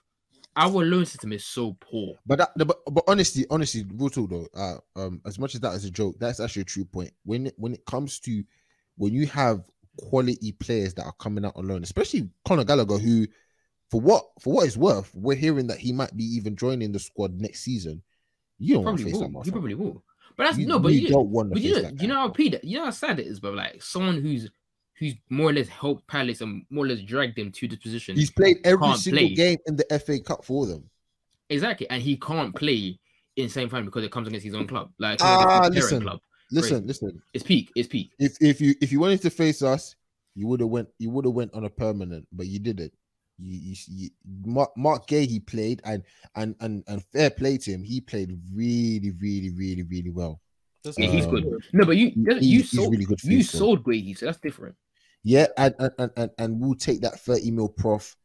Our 0.59 0.85
loan 0.85 1.06
system 1.06 1.32
is 1.32 1.44
so 1.44 1.76
poor. 1.80 2.16
But 2.26 2.39
that, 2.39 2.51
but, 2.56 2.78
but 2.90 3.05
honestly, 3.06 3.47
honestly, 3.48 3.85
real 3.94 4.10
talk 4.10 4.28
though, 4.28 4.47
uh, 4.56 4.78
um, 4.97 5.22
as 5.24 5.39
much 5.39 5.55
as 5.55 5.60
that 5.60 5.74
is 5.74 5.85
a 5.85 5.90
joke, 5.90 6.16
that's 6.18 6.40
actually 6.40 6.62
a 6.62 6.66
true 6.66 6.85
point. 6.85 7.12
When 7.24 7.47
it, 7.47 7.55
when 7.56 7.74
it 7.74 7.85
comes 7.86 8.18
to 8.20 8.43
when 8.97 9.12
you 9.12 9.26
have 9.28 9.62
quality 9.97 10.52
players 10.52 10.94
that 10.94 11.05
are 11.05 11.14
coming 11.20 11.44
out 11.44 11.55
on 11.56 11.68
loan, 11.68 11.85
especially 11.85 12.28
Conor 12.44 12.64
Gallagher, 12.64 12.98
who, 12.98 13.26
for 13.90 14.01
what 14.01 14.24
for 14.40 14.55
what 14.55 14.66
it's 14.66 14.76
worth, 14.76 15.10
we're 15.14 15.36
hearing 15.36 15.68
that 15.68 15.78
he 15.78 15.93
might 15.93 16.16
be 16.16 16.24
even 16.24 16.56
joining 16.56 16.90
the 16.90 16.98
squad 16.98 17.40
next 17.40 17.60
season. 17.60 18.02
You 18.59 18.74
don't 18.74 18.85
Probably 18.85 19.05
face 19.05 19.18
that 19.20 19.32
will. 19.32 19.43
He 19.43 19.51
probably 19.52 19.74
will. 19.74 20.02
But 20.36 20.44
that's 20.44 20.59
You- 20.59 20.66
no. 20.66 20.80
But 20.80 20.93
you 20.93 21.02
you, 21.02 21.09
don't 21.09 21.28
want 21.28 21.51
to 21.51 21.55
But 21.55 21.62
face 21.62 21.68
you 21.68 21.76
know, 21.76 21.82
that 21.82 22.02
you 22.02 22.09
know 22.09 22.14
how. 22.14 22.28
Peter, 22.30 22.59
you 22.64 22.78
know 22.78 22.86
how 22.86 22.90
sad 22.90 23.20
it 23.20 23.26
is, 23.26 23.39
but 23.39 23.55
like 23.55 23.80
someone 23.82 24.20
who's 24.20 24.51
who's 24.98 25.14
more 25.30 25.50
or 25.50 25.52
less 25.52 25.68
helped 25.68 26.06
Palace 26.06 26.40
and 26.40 26.64
more 26.70 26.84
or 26.84 26.88
less 26.88 27.00
dragged 27.02 27.36
them 27.36 27.50
to 27.52 27.68
this 27.68 27.78
position. 27.78 28.16
He's 28.16 28.30
played 28.30 28.58
every 28.64 28.94
single 28.96 29.26
play. 29.26 29.34
game 29.34 29.58
in 29.66 29.76
the 29.76 29.84
FA 30.04 30.18
Cup 30.20 30.44
for 30.44 30.66
them. 30.66 30.88
exactly, 31.50 31.88
and 31.90 32.02
he 32.02 32.16
can't 32.16 32.54
play 32.54 32.98
in 33.36 33.48
same 33.48 33.68
time 33.70 33.84
because 33.84 34.04
it 34.04 34.10
comes 34.10 34.26
against 34.28 34.44
his 34.44 34.54
own 34.54 34.66
club, 34.66 34.90
like 34.98 35.20
Ah, 35.22 35.64
his 35.72 35.74
listen. 35.74 36.00
club. 36.02 36.18
Listen, 36.50 36.70
Crazy. 36.78 36.86
listen. 36.86 37.22
It's 37.34 37.44
peak. 37.44 37.70
It's 37.76 37.88
peak. 37.88 38.10
If 38.18 38.36
if 38.40 38.60
you 38.60 38.74
if 38.80 38.90
you 38.90 39.00
wanted 39.00 39.22
to 39.22 39.30
face 39.30 39.62
us, 39.62 39.94
you 40.34 40.46
would 40.46 40.60
have 40.60 40.70
went 40.70 40.88
you 40.98 41.10
would 41.10 41.24
have 41.24 41.34
went 41.34 41.52
on 41.54 41.64
a 41.64 41.70
permanent, 41.70 42.26
but 42.32 42.46
you 42.46 42.58
didn't. 42.58 42.92
You, 43.40 43.58
you, 43.70 43.76
you 43.88 44.10
Marc, 44.44 44.76
Mark 44.76 45.06
Gay 45.06 45.24
he 45.26 45.38
played 45.38 45.80
and 45.84 46.02
and 46.34 46.56
and 46.60 46.82
and 46.88 47.04
fair 47.12 47.30
play 47.30 47.58
to 47.58 47.70
him. 47.70 47.84
He 47.84 48.00
played 48.00 48.36
really 48.52 49.12
really 49.20 49.50
really 49.50 49.82
really 49.84 50.10
well. 50.10 50.40
That's 50.82 50.98
Yeah, 50.98 51.06
he's 51.08 51.26
Um, 51.26 51.30
good. 51.30 51.62
No, 51.72 51.84
but 51.84 51.96
you 51.96 52.12
you 52.16 52.34
He's, 52.34 52.40
he's 52.40 52.70
sold 52.72 52.92
really 52.92 53.04
good. 53.04 53.22
You 53.22 53.42
sold 53.44 53.84
Grady, 53.84 54.14
so 54.14 54.26
that's 54.26 54.38
different. 54.38 54.74
Yeah, 55.24 55.46
and 55.56 55.74
and, 55.78 55.92
and 55.98 56.10
and 56.16 56.30
and 56.38 56.60
we'll 56.60 56.74
take 56.74 57.00
that 57.02 57.20
thirty 57.20 57.50
mil 57.50 57.68
prof 57.68 58.16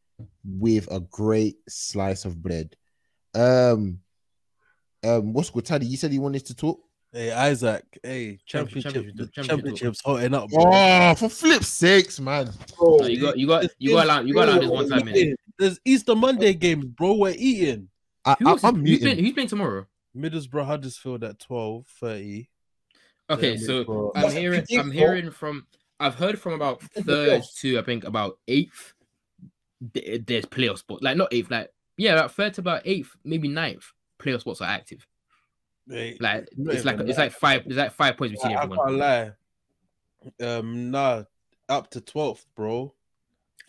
with 0.46 0.92
a 0.92 1.00
great 1.00 1.58
slice 1.68 2.26
of 2.26 2.42
bread. 2.42 2.76
Um, 3.34 4.00
um, 5.04 5.34
what's 5.34 5.50
good, 5.50 5.66
Taddy? 5.66 5.86
You 5.86 5.98
said 5.98 6.14
you 6.14 6.22
wanted 6.22 6.46
to 6.46 6.56
talk. 6.56 6.80
Hey, 7.12 7.32
Isaac. 7.32 7.84
Hey, 8.02 8.40
Championship- 8.46 8.94
championship, 8.94 9.34
championship- 9.34 9.36
the 9.36 9.44
championship's 9.44 10.02
hotting 10.04 10.34
up, 10.34 10.50
bro. 10.50 10.64
Oh, 10.66 11.16
for 11.16 11.30
flip 11.30 11.64
sakes, 11.64 12.20
man! 12.20 12.50
Bro, 12.78 12.98
No, 12.98 13.06
you 13.08 13.22
got 13.22 13.38
you 13.38 13.48
got 13.48 13.66
you 13.78 13.92
got 13.92 14.06
allow 14.06 14.22
you 14.22 14.34
got 14.34 14.50
allow 14.50 14.60
this 14.60 14.70
one 14.70 14.90
time 14.90 15.08
in. 15.10 15.36
There's 15.60 15.80
Easter 15.86 16.16
Monday 16.16 16.54
games, 16.54 16.86
bro. 16.86 17.14
We're 17.14 17.36
eating. 17.38 17.90
I, 18.26 18.32
I, 18.32 18.36
who's, 18.40 18.64
I'm 18.64 18.76
who's, 18.76 18.84
muting. 18.84 19.02
playing, 19.02 19.24
who's 19.26 19.34
playing 19.34 19.50
tomorrow? 19.50 19.86
Middlesbrough 20.16 20.66
Huddersfield 20.66 21.24
at 21.24 21.40
12 21.40 21.86
30. 22.00 22.50
Okay, 23.30 23.58
so 23.58 24.12
I'm 24.16 24.32
hearing 24.32 24.66
I'm 24.78 24.92
hearing 24.92 25.32
from 25.32 25.68
I've 26.04 26.16
heard 26.16 26.40
from 26.40 26.54
about 26.54 26.82
third 27.06 27.44
to 27.60 27.80
I 27.80 27.82
think 27.84 28.04
about 28.04 28.40
eighth. 28.48 28.94
th- 29.94 30.22
There's 30.26 30.46
playoff 30.46 30.80
spot, 30.80 31.02
like 31.04 31.18
not 31.18 31.34
eighth, 31.34 31.50
like 31.52 31.70
yeah, 31.98 32.14
about 32.14 32.32
third 32.34 32.54
to 32.56 32.62
about 32.62 32.82
eighth, 32.86 33.16
maybe 33.24 33.48
ninth. 33.48 33.86
Playoff 34.20 34.42
spots 34.42 34.62
are 34.62 34.70
active. 34.70 35.06
Hey, 35.90 36.18
Like 36.20 36.48
Not 36.58 36.76
it's 36.76 36.86
like 36.86 36.96
even 36.96 37.08
it's 37.10 37.18
that. 37.18 37.24
like 37.24 37.32
five. 37.34 37.64
It's 37.66 37.76
like 37.76 37.92
five 37.92 38.18
points 38.18 38.34
between 38.42 38.56
I, 38.58 38.62
I 38.62 38.64
everyone. 38.64 38.88
can't 38.88 38.98
lie. 40.40 40.48
Um, 40.58 40.92
nah, 40.92 41.24
up 41.68 41.90
to 41.92 42.00
12th, 42.02 42.46
bro. 42.56 42.94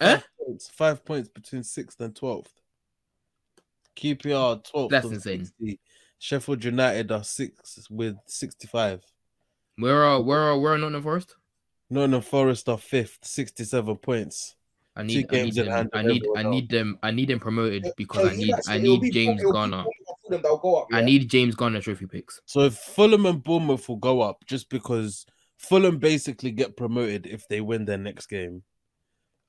Eh? 0.00 0.16
Five 0.16 0.24
points, 0.38 0.68
five 0.68 1.04
points 1.04 1.28
between 1.28 1.62
6th 1.62 1.98
and 2.00 2.14
12th. 2.14 2.46
QPR 3.96 4.64
12th. 4.72 4.90
That's 4.90 5.06
insane. 5.06 5.44
60. 5.44 5.80
Sheffield 6.18 6.64
United 6.64 7.12
are 7.12 7.24
six 7.24 7.86
with 7.90 8.16
65. 8.26 9.02
Where 9.76 10.04
are 10.04 10.20
where 10.22 10.38
are 10.40 10.58
where 10.58 10.72
are 10.74 10.78
Nottingham 10.78 11.02
Forest? 11.02 11.34
Nottingham 11.94 12.22
Forest 12.22 12.68
are 12.68 12.76
fifth, 12.78 13.18
67 13.22 13.96
points. 13.98 14.56
I 14.96 15.02
need 15.04 15.26
I 15.30 15.34
games 15.34 15.56
need 15.56 15.66
them. 15.66 15.88
I 15.92 16.02
need 16.02 16.22
I 16.36 16.42
need 16.42 16.68
them 16.68 16.98
I 17.02 17.10
need 17.10 17.28
them 17.28 17.40
promoted 17.40 17.86
because 17.96 18.32
I 18.32 18.36
need 18.36 18.54
I 18.68 18.78
need 18.78 19.12
James 19.12 19.40
it'll 19.40 19.52
Garner. 19.52 19.82
Fulham 19.84 19.86
and 20.08 20.16
Fulham 20.22 20.42
that'll 20.42 20.58
go 20.58 20.74
up, 20.76 20.88
I 20.92 21.00
need 21.02 21.28
James 21.28 21.54
Garner 21.54 21.80
trophy 21.80 22.06
picks. 22.06 22.40
So 22.46 22.60
if 22.60 22.74
Fulham 22.74 23.26
and 23.26 23.42
Bournemouth 23.42 23.88
will 23.88 23.96
go 23.96 24.20
up 24.20 24.44
just 24.46 24.70
because 24.70 25.24
Fulham 25.58 25.98
basically 25.98 26.50
get 26.52 26.76
promoted 26.76 27.26
if 27.26 27.46
they 27.48 27.60
win 27.60 27.84
their 27.84 27.98
next 27.98 28.26
game. 28.26 28.62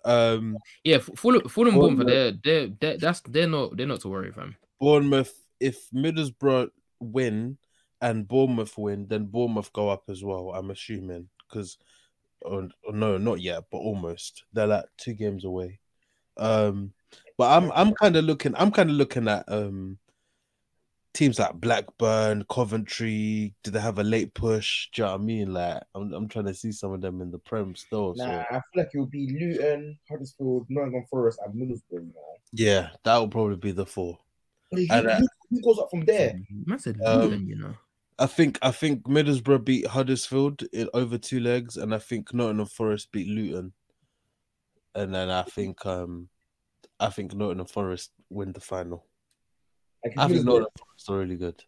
Um 0.04 0.58
Yeah, 0.84 0.98
F- 0.98 1.10
Fulham 1.16 1.48
Fulham 1.48 1.76
Bournemouth, 1.76 2.08
Bournemouth. 2.08 2.42
they're 2.44 2.68
they're 2.68 2.76
they're 2.80 2.98
that's 2.98 3.22
they're 3.22 3.48
not 3.48 3.78
they're 3.78 3.88
not 3.88 4.02
to 4.02 4.08
worry, 4.10 4.32
fam. 4.32 4.56
Bournemouth, 4.80 5.34
if 5.60 5.90
Middlesbrough 5.92 6.70
win 7.00 7.58
and 8.02 8.28
Bournemouth 8.28 8.78
win, 8.78 9.08
then 9.08 9.26
Bournemouth 9.26 9.72
go 9.74 9.90
up 9.90 10.04
as 10.10 10.24
well. 10.24 10.52
I'm 10.56 10.72
assuming 10.72 11.30
because, 11.48 11.78
or, 12.42 12.70
or 12.86 12.94
no, 12.94 13.18
not 13.18 13.42
yet, 13.42 13.64
but 13.72 13.78
almost. 13.78 14.44
They're 14.54 14.68
like 14.68 14.86
two 14.98 15.14
games 15.14 15.46
away. 15.46 15.80
Um, 16.38 16.94
but 17.38 17.52
I'm 17.52 17.72
I'm 17.72 17.94
kind 17.94 18.16
of 18.16 18.26
looking. 18.26 18.54
I'm 18.56 18.72
kind 18.72 18.90
of 18.90 18.96
looking 18.96 19.28
at 19.28 19.46
um 19.48 19.98
teams 21.14 21.40
like 21.40 21.54
Blackburn, 21.56 22.46
Coventry. 22.50 23.54
Do 23.64 23.72
they 23.72 23.80
have 23.80 24.00
a 24.00 24.04
late 24.04 24.34
push? 24.34 24.90
Do 24.94 25.02
you 25.02 25.06
know 25.06 25.14
what 25.14 25.22
I 25.22 25.24
mean? 25.24 25.54
Like 25.54 25.84
I'm 25.96 26.14
I'm 26.14 26.28
trying 26.28 26.46
to 26.46 26.54
see 26.54 26.72
some 26.72 26.94
of 26.94 27.02
them 27.02 27.22
in 27.22 27.32
the 27.32 27.40
Prem 27.40 27.76
still. 27.76 28.14
Nah, 28.16 28.26
So 28.26 28.32
I 28.32 28.54
feel 28.54 28.62
like 28.76 28.90
it 28.94 29.00
would 29.00 29.12
be 29.12 29.36
Luton, 29.40 29.98
Huddersfield, 30.10 30.68
Nottingham 30.70 31.06
Forest, 31.10 31.40
and 31.46 31.54
Middlesbrough. 31.56 32.06
You 32.06 32.14
yeah, 32.54 32.90
that 33.04 33.18
will 33.18 33.28
probably 33.28 33.58
be 33.58 33.72
the 33.72 33.86
four. 33.86 34.20
Who, 34.72 34.86
And, 34.90 35.08
uh, 35.08 35.18
who, 35.18 35.28
who 35.50 35.62
goes 35.62 35.80
up 35.80 35.90
from 35.90 36.06
there? 36.06 36.34
Man 36.66 36.80
said 36.80 37.00
Um, 37.04 37.22
Luton, 37.22 37.48
you 37.48 37.56
know. 37.56 37.74
I 38.18 38.28
think 38.28 38.58
I 38.62 38.72
think 38.72 39.04
Middlesbrough 39.04 39.66
beat 39.66 39.88
Huddersfield 39.88 40.64
in 40.72 40.90
over 40.94 41.18
two 41.18 41.40
legs, 41.40 41.76
and 41.76 41.94
I 41.94 41.98
think 41.98 42.34
Nottingham 42.34 42.68
Forest 42.68 43.12
beat 43.12 43.28
Luton, 43.28 43.74
and 44.94 45.14
then 45.14 45.30
I 45.30 45.44
think 45.44 45.86
um 45.86 46.30
I 47.00 47.10
think 47.10 47.34
Nottingham 47.34 47.68
Forest 47.68 48.12
win 48.30 48.54
the 48.54 48.62
final. 48.62 49.06
Like, 50.04 50.14
I 50.18 50.28
think 50.28 50.46
Nottingham 50.46 50.70
Forest 50.78 51.10
are 51.10 51.18
really 51.18 51.36
good. 51.36 51.64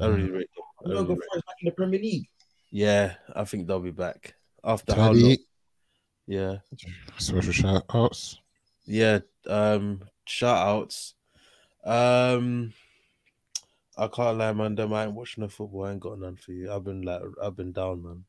I 0.00 0.06
really 0.06 0.30
rate 0.30 0.48
them. 0.56 0.64
Really 0.84 0.94
Nottingham 0.94 1.16
Forest 1.16 1.46
back 1.46 1.56
in 1.60 1.66
the 1.66 1.72
Premier 1.72 2.00
League. 2.00 2.28
Yeah, 2.70 3.14
I 3.34 3.44
think 3.44 3.66
they'll 3.66 3.80
be 3.80 3.90
back 3.90 4.34
after 4.64 4.94
how 4.94 5.12
long? 5.12 5.36
Yeah, 6.26 6.56
special 7.18 7.52
shout 7.52 7.84
outs. 7.94 8.40
yeah. 8.86 9.20
Um, 9.46 10.00
shout 10.24 10.66
outs. 10.66 11.14
Um, 11.84 12.72
I 13.98 14.08
can't 14.08 14.36
lie, 14.38 14.52
man. 14.52 14.74
Them 14.74 14.92
I 14.92 15.04
ain't 15.04 15.14
watching 15.14 15.42
the 15.42 15.48
football. 15.48 15.84
I 15.84 15.92
ain't 15.92 16.00
got 16.00 16.18
none 16.18 16.36
for 16.36 16.52
you. 16.52 16.70
I've 16.70 16.84
been 16.84 17.02
like, 17.02 17.22
I've 17.42 17.56
been 17.56 17.72
down, 17.72 18.02
man. 18.02 18.24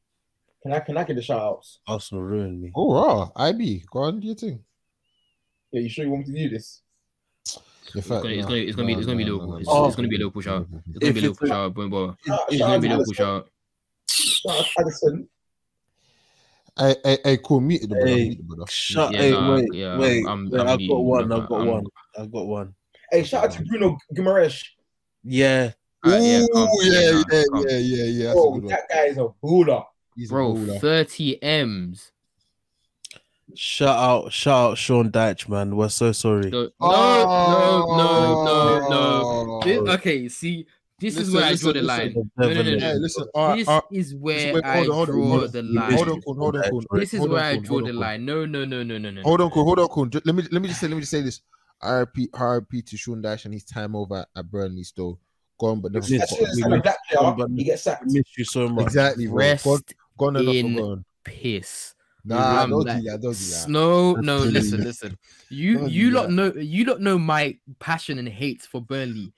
Can 0.63 0.73
I 0.73 0.79
can 0.79 0.97
I 0.97 1.03
get 1.03 1.15
the 1.15 1.21
shout 1.21 1.41
outs? 1.41 1.79
Arsenal 1.87 2.23
ruined 2.23 2.61
me. 2.61 2.71
Oh, 2.75 2.91
ah, 2.93 3.29
raw. 3.35 3.47
IB, 3.47 3.83
go 3.91 3.99
on, 3.99 4.19
do 4.19 4.27
your 4.27 4.35
thing. 4.35 4.63
Yeah, 5.71 5.81
you 5.81 5.89
sure 5.89 6.05
you 6.05 6.11
want 6.11 6.27
me 6.27 6.33
to 6.33 6.49
do 6.49 6.55
this? 6.55 6.81
In 7.93 7.99
It's 7.99 8.07
gonna, 8.07 8.29
it's 8.29 8.45
gonna, 8.45 8.57
it's 8.57 8.75
gonna 8.75 8.87
be, 8.87 8.93
it's 8.93 9.05
gonna 9.05 9.17
be 9.17 9.25
Liverpool. 9.25 9.57
It's, 9.57 9.67
no. 9.67 9.85
it's 9.85 9.95
gonna 9.95 10.07
be 10.07 10.17
Liverpool 10.17 10.41
shout. 10.41 10.67
It's 10.71 10.99
gonna 10.99 11.13
be 11.13 11.25
it's 11.25 11.41
a- 11.41 11.47
shout. 11.47 11.73
Boom, 11.73 11.89
boom. 11.89 12.17
It's 12.25 12.59
gonna 12.59 12.79
be 12.79 12.87
to 12.87 12.97
Liverpool 12.97 13.01
Addison. 13.01 13.13
shout. 13.13 13.49
Shout 14.09 14.59
out 14.59 14.65
to 14.65 14.71
Addison. 14.81 15.29
Hey, 16.79 16.95
hey, 17.03 17.17
hey, 17.23 17.37
cool. 17.43 17.59
Meet 17.59 17.81
the 17.81 17.87
brother. 17.87 18.07
Hey, 18.07 18.29
Meet 18.29 18.37
the 18.37 18.43
brother. 18.43 18.65
Shut. 18.69 19.11
Yeah, 19.11 19.19
hey, 19.19 19.31
nah, 19.31 19.55
wait, 19.55 19.73
yeah, 19.73 19.97
wait. 19.97 20.25
I'm- 20.27 20.49
wait, 20.51 20.59
I'm 20.61 20.67
I've 20.67 20.79
got 20.87 20.99
one. 21.03 21.31
I'm- 21.31 21.41
I've 21.41 21.49
got 21.49 21.59
I'm- 21.59 21.67
one. 21.67 21.83
I've 22.17 22.31
got 22.31 22.47
one. 22.47 22.75
Hey, 23.11 23.23
shout 23.23 23.45
out 23.45 23.51
to 23.51 23.63
Bruno 23.63 23.97
Guimaraes. 24.15 24.63
Yeah, 25.29 25.71
Alright, 26.05 26.23
yeah, 26.23 26.39
Ooh, 26.39 26.47
calm, 26.53 26.69
yeah, 26.83 27.11
nah, 27.11 27.23
yeah, 27.29 27.43
yeah, 27.67 27.77
yeah, 27.77 28.03
yeah. 28.05 28.33
Bro, 28.33 28.61
that 28.69 28.83
guy 28.89 29.05
is 29.07 29.17
a 29.17 29.27
baller. 29.43 29.83
He's 30.15 30.31
a 30.31 30.33
Bro, 30.33 30.53
baller. 30.53 30.79
30 30.79 31.43
M's. 31.43 32.11
shout 33.55 33.97
out, 33.97 34.31
shout 34.31 34.71
out, 34.71 34.77
Sean 34.77 35.11
Dyche, 35.11 35.49
man. 35.49 35.75
We're 35.75 35.89
so 35.89 36.13
sorry. 36.13 36.49
No, 36.49 36.69
oh. 36.79 36.85
no, 36.87 37.85
no, 37.89 38.45
no, 38.45 38.79
no, 38.79 38.89
no. 38.89 39.23
Oh. 39.25 39.61
This- 39.65 39.89
okay, 39.95 40.29
see, 40.29 40.65
this 40.97 41.15
is 41.15 41.29
Listen, 41.29 41.33
where 41.35 41.43
I 41.43 41.55
draw 41.55 41.73
the 41.73 41.81
listen. 41.81 41.85
line. 41.85 42.31
No, 42.37 42.47
no, 42.47 42.53
no, 42.53 42.71
no. 42.71 42.79
Hey, 42.79 42.93
listen. 42.95 43.27
all 43.35 43.47
right, 43.49 43.57
This 43.57 43.67
all 43.67 43.75
right. 43.75 43.83
is 43.91 44.15
where 44.15 44.53
wait, 44.53 44.65
I 44.65 44.75
hold 44.77 44.89
on, 44.89 44.95
hold 44.95 45.09
on, 45.09 45.15
draw 45.15 45.27
hold 45.29 45.43
on. 45.43 45.51
the 45.51 45.61
line. 45.63 45.91
Hold 45.93 46.09
on, 46.09 46.21
cool, 46.21 46.35
hold 46.35 46.55
on, 46.55 46.63
cool. 46.69 46.83
This 46.93 47.13
is 47.13 47.19
Hold 47.19 47.29
on, 47.29 47.33
where 47.35 47.43
I 47.43 47.57
draw 47.57 47.79
hold 47.79 47.87
the 47.89 47.93
line. 47.93 48.25
No, 48.25 48.45
no, 48.45 48.65
no, 48.65 48.83
no, 48.83 48.97
no, 48.97 49.11
no. 49.11 49.21
Hold 49.23 49.41
on, 49.41 49.49
cool. 49.51 49.65
Hold 49.65 49.79
on, 49.79 49.87
cool. 49.89 50.05
Ju- 50.05 50.21
Let 50.23 50.35
me 50.35 50.43
let 50.51 50.61
me 50.61 50.69
just 50.69 50.79
say 50.79 50.87
let 50.87 50.95
me 50.95 51.01
just 51.01 51.11
say 51.11 51.21
this. 51.21 51.41
RP 51.83 52.29
RP 52.31 52.85
to 52.87 52.97
Sean 52.97 53.21
Dyche 53.21 53.45
and 53.45 53.53
his 53.53 53.63
time 53.63 53.95
over 53.95 54.25
at 54.35 54.51
Burnley 54.51 54.83
still 54.83 55.19
gone, 55.59 55.79
but 55.81 55.91
never 55.91 56.05
Yes. 56.07 56.23
As 56.23 56.29
forgotten. 56.29 56.55
soon 56.55 56.63
as 56.63 56.69
sign 56.69 56.79
a 56.79 56.81
black 56.81 56.97
player, 57.09 57.35
but- 57.37 57.49
he 57.55 57.63
gets 57.63 57.81
sacked. 57.83 58.05
Miss 58.07 58.23
you 58.37 58.45
so 58.45 58.67
much. 58.69 58.85
Exactly, 58.85 59.27
bro. 59.27 59.35
Rest 59.35 59.63
Gone, 59.63 59.81
gone 60.17 60.35
and 60.37 60.49
in 60.49 60.75
forgotten. 60.75 61.05
piss. 61.23 61.93
Nah, 62.25 62.63
Um, 62.63 62.71
don't 62.71 62.85
like, 62.85 62.97
do 62.97 63.03
that. 63.09 63.21
Don't 63.21 63.31
do 63.37 63.45
that. 63.45 63.65
No, 63.69 64.13
no, 64.15 64.39
That's 64.39 64.51
listen, 64.53 64.83
listen. 64.83 65.17
You 65.49 65.77
Don't 65.77 65.91
you 65.91 66.09
do 66.09 66.15
lot 66.17 66.27
that. 66.27 66.33
know 66.33 66.53
you 66.55 66.83
lot 66.85 66.99
know 67.01 67.17
my 67.17 67.57
passion 67.79 68.17
and 68.19 68.27
hate 68.27 68.63
for 68.63 68.81
Burnley. 68.81 69.31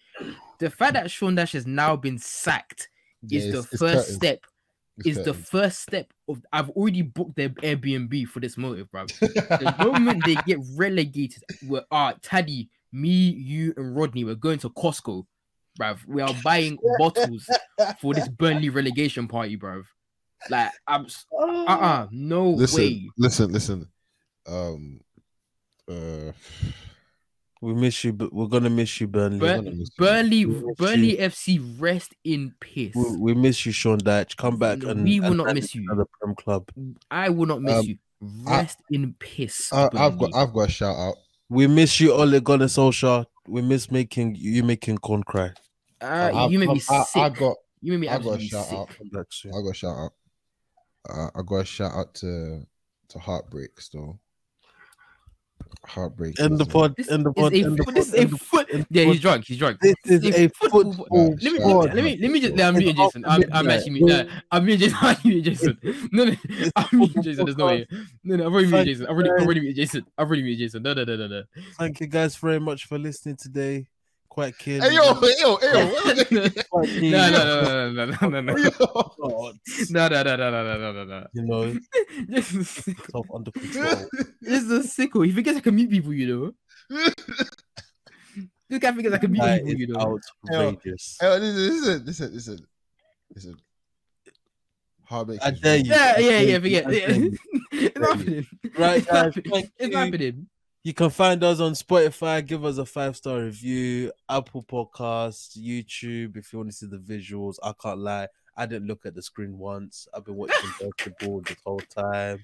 The 0.59 0.69
fact 0.71 0.93
that 0.93 1.11
Sean 1.11 1.35
Dyche 1.35 1.53
has 1.53 1.67
now 1.67 1.95
been 1.95 2.17
sacked 2.17 2.89
Yeah, 3.27 3.39
is 3.39 3.45
it's- 3.45 3.53
the 3.53 3.69
it's 3.73 3.79
first 3.79 3.95
curtains. 3.95 4.15
step. 4.15 4.45
Is 5.05 5.23
the 5.23 5.33
first 5.33 5.81
step 5.81 6.11
of 6.27 6.41
I've 6.51 6.69
already 6.71 7.01
booked 7.01 7.35
their 7.35 7.49
Airbnb 7.49 8.27
for 8.27 8.39
this 8.39 8.57
motive, 8.57 8.91
bro. 8.91 9.05
The 9.21 9.75
moment 9.79 10.25
they 10.25 10.35
get 10.45 10.59
relegated, 10.75 11.43
we're 11.67 11.85
ah 11.91 12.13
Taddy, 12.21 12.69
me, 12.91 13.09
you, 13.09 13.73
and 13.77 13.95
Rodney, 13.95 14.23
we're 14.23 14.35
going 14.35 14.59
to 14.59 14.69
Costco, 14.69 15.25
bruv. 15.79 15.99
We 16.07 16.21
are 16.21 16.33
buying 16.43 16.77
bottles 16.97 17.49
for 18.01 18.13
this 18.13 18.27
Burnley 18.27 18.69
relegation 18.69 19.27
party, 19.27 19.57
bruv. 19.57 19.83
Like 20.49 20.71
I'm 20.87 21.05
uh 21.37 21.65
uh 21.67 22.07
no 22.11 22.49
listen, 22.51 22.77
way. 22.77 23.09
listen, 23.17 23.51
listen. 23.51 23.87
Um, 24.47 25.01
uh, 25.89 26.31
We 27.61 27.73
miss 27.73 28.03
you, 28.05 28.13
but 28.13 28.31
we're 28.31 28.47
gonna 28.47 28.69
miss 28.69 29.01
you, 29.01 29.07
Burnley. 29.07 29.39
Bur- 29.39 29.55
gonna 29.57 29.71
miss 29.71 29.89
you. 29.97 30.05
Burnley, 30.05 30.45
We 30.45 30.53
miss 30.65 30.75
Burnley 30.77 31.17
FC, 31.17 31.75
rest 31.79 32.15
in 32.23 32.53
peace. 32.61 32.95
we, 32.95 33.17
we 33.17 33.33
miss 33.33 33.65
you, 33.65 33.71
Sean 33.73 33.99
Dyche. 33.99 34.37
Come 34.37 34.57
back 34.57 34.79
No, 34.79 34.89
and 34.89 35.03
we 35.03 35.19
will 35.19 35.27
and 35.27 35.37
not 35.37 35.47
hand 35.47 35.55
miss 35.59 35.75
you. 35.75 35.87
to 35.89 35.95
The 35.95 36.05
Prem 36.21 36.35
Club. 36.35 36.69
I 37.11 37.29
will 37.29 37.45
not 37.47 37.61
miss 37.61 37.73
Um, 37.79 37.85
you. 37.85 37.97
I- 38.47 38.59
Rest 38.61 38.79
in 38.91 39.13
peace. 39.19 39.71
I, 39.73 39.89
I've 39.93 40.17
got 40.17 40.33
I've 40.35 40.53
got 40.53 40.67
a 40.69 40.71
shout 40.71 40.95
out. 40.95 41.15
We 41.49 41.67
miss 41.67 41.99
you, 41.99 42.13
Ole 42.13 42.39
Gunnar 42.41 42.65
Solskjaer. 42.67 43.25
We 43.47 43.61
miss 43.61 43.89
making 43.91 44.35
you 44.35 44.63
making 44.63 44.97
corn 44.99 45.23
cry. 45.23 45.51
Uh, 46.01 46.31
I've- 46.33 46.53
you 46.53 46.59
made 46.59 46.69
me 46.69 46.81
I, 46.89 47.03
sick. 47.03 47.21
I 47.21 47.29
got 47.29 47.55
you 47.81 47.91
made 47.93 47.99
me 48.01 48.07
I 48.09 48.19
got 48.19 48.39
a 48.39 48.41
shout 48.41 48.65
sick. 48.65 48.77
out. 48.77 48.89
Come 48.89 49.09
back 49.09 49.25
soon. 49.31 49.53
I 49.53 49.61
got 49.61 49.69
a 49.69 49.73
shout 49.73 49.97
out. 49.97 50.11
Uh, 51.09 51.29
I 51.35 51.41
got 51.45 51.55
a 51.57 51.65
shout 51.65 51.91
out 51.93 52.13
to 52.15 52.65
to 53.09 53.19
Heartbreak 53.19 53.79
still. 53.81 54.19
Heartbreak. 55.85 56.39
End 56.39 56.57
the 56.57 56.65
pod. 56.65 56.95
This 56.95 57.07
the 57.07 57.15
is 57.15 57.23
pod. 57.23 57.53
a, 57.53 57.63
the 57.63 57.83
foot- 57.83 57.95
this 57.95 58.13
is 58.13 58.33
a 58.33 58.37
foot. 58.37 58.85
Yeah, 58.89 59.05
he's 59.05 59.21
drunk. 59.21 59.45
He's 59.45 59.57
drunk. 59.57 59.79
This 59.79 59.95
is 60.05 60.25
a 60.25 60.47
football 60.49 60.93
Let 61.11 61.53
me, 61.53 61.59
let 61.59 61.95
me 61.95 62.17
let 62.17 62.31
me 62.31 62.39
just 62.41 62.55
let 62.55 62.73
me 62.75 62.83
mute 62.83 62.95
Jason. 62.97 63.25
I'm, 63.25 63.43
I'm 63.51 63.69
actually 63.69 63.91
mute. 63.91 64.11
Uh, 64.11 64.25
I'm 64.51 64.65
mute 64.65 64.77
Jason. 64.77 64.97
I'm 65.01 65.17
mute 65.23 65.41
Jason. 65.43 65.77
No, 66.11 66.25
no, 66.25 66.35
I'm 66.75 66.87
mute 66.91 67.15
Jason. 67.21 67.45
There's 67.45 67.57
no 67.57 67.65
way. 67.67 67.87
No, 68.23 68.35
no, 68.35 68.45
I've 68.47 68.53
already 68.53 68.67
muted 68.67 68.85
Jason. 68.87 69.05
I've 69.05 69.11
already, 69.11 69.29
you, 69.29 69.35
I've 69.35 69.45
already 69.45 69.59
muted 69.61 69.75
Jason. 69.77 70.05
I've 70.17 70.27
already 70.27 70.43
muted 70.43 70.59
Jason. 70.59 70.83
No, 70.83 70.93
no, 70.93 71.03
no, 71.05 71.15
no, 71.15 71.27
no. 71.27 71.43
Thank 71.77 72.01
you 72.01 72.07
guys 72.07 72.35
very 72.35 72.59
much 72.59 72.85
for 72.85 72.99
listening 72.99 73.37
today. 73.37 73.87
Quite 74.29 74.57
kid. 74.59 74.83
Hey 74.83 74.93
yo, 74.93 75.13
hey 75.15 75.33
yo, 75.39 75.55
hey 75.57 75.73
yo. 75.73 75.87
what 75.87 76.17
is 76.17 76.31
it? 76.31 76.69
Quite 76.69 76.87
kid. 76.87 77.11
No, 77.11 77.31
no, 77.31 77.61
no, 77.61 77.91
no, 77.91 78.05
no, 78.05 78.29
no, 78.29 78.29
no, 78.29 78.41
no. 78.41 78.57
Yo. 78.57 78.69
God, 78.69 79.55
No, 79.89 80.07
no, 80.07 80.23
no, 80.23 80.35
no, 80.37 80.51
no, 80.51 80.63
no, 80.63 80.77
no, 80.77 80.91
no, 80.93 81.03
no. 81.05 81.27
You 81.33 81.41
know, 81.41 81.73
This 82.27 82.53
is 82.53 82.69
sick. 82.69 82.97
under 83.33 83.51
control. 83.51 84.07
This 84.41 84.63
is 84.63 84.71
a 84.71 84.79
sicko. 84.87 85.25
He 85.25 85.31
thinks 85.31 85.49
I 85.57 85.59
can 85.61 85.75
mute 85.75 85.89
people, 85.89 86.13
you 86.13 86.27
know. 86.27 86.51
This 88.69 88.79
guy 88.79 88.91
thinks 88.91 89.11
I 89.11 89.17
can 89.17 89.31
mute 89.31 89.41
That 89.43 89.65
people, 89.65 89.79
you 89.81 89.87
know. 89.87 90.19
outrageous. 90.53 91.17
Hey, 91.19 91.27
yo, 91.27 91.37
listen, 91.37 92.05
listen, 92.05 92.33
listen, 92.33 92.67
listen. 93.33 93.55
Heartbreak. 95.05 95.39
I 95.41 95.49
is 95.49 95.59
dare 95.59 95.77
you. 95.77 95.91
Yeah, 95.91 96.19
yeah, 96.19 96.39
yeah, 96.39 96.59
forget. 96.59 96.83
tell 96.83 96.93
Yeah. 96.93 97.29
It's 97.71 97.97
happening. 97.97 98.47
Right, 98.77 98.97
It's 99.79 99.95
happening. 99.95 100.47
You. 100.83 100.93
can 100.93 101.09
find 101.09 101.43
us 101.43 101.59
on 101.59 101.73
Spotify. 101.73 102.45
Give 102.45 102.65
us 102.65 102.77
a 102.77 102.85
five 102.85 103.15
star 103.15 103.39
review. 103.39 104.11
Apple 104.29 104.63
Podcasts, 104.63 105.57
YouTube. 105.57 106.37
If 106.37 106.51
you 106.53 106.59
want 106.59 106.71
to 106.71 106.75
see 106.75 106.87
the 106.87 106.97
visuals, 106.97 107.55
I 107.63 107.73
can't 107.81 107.99
lie. 107.99 108.27
I 108.55 108.65
didn't 108.65 108.87
look 108.87 109.05
at 109.05 109.15
the 109.15 109.21
screen 109.21 109.57
once. 109.57 110.07
I've 110.13 110.25
been 110.25 110.35
watching 110.35 110.69
basketball 110.81 111.41
this 111.41 111.57
whole 111.65 111.79
time. 111.79 112.43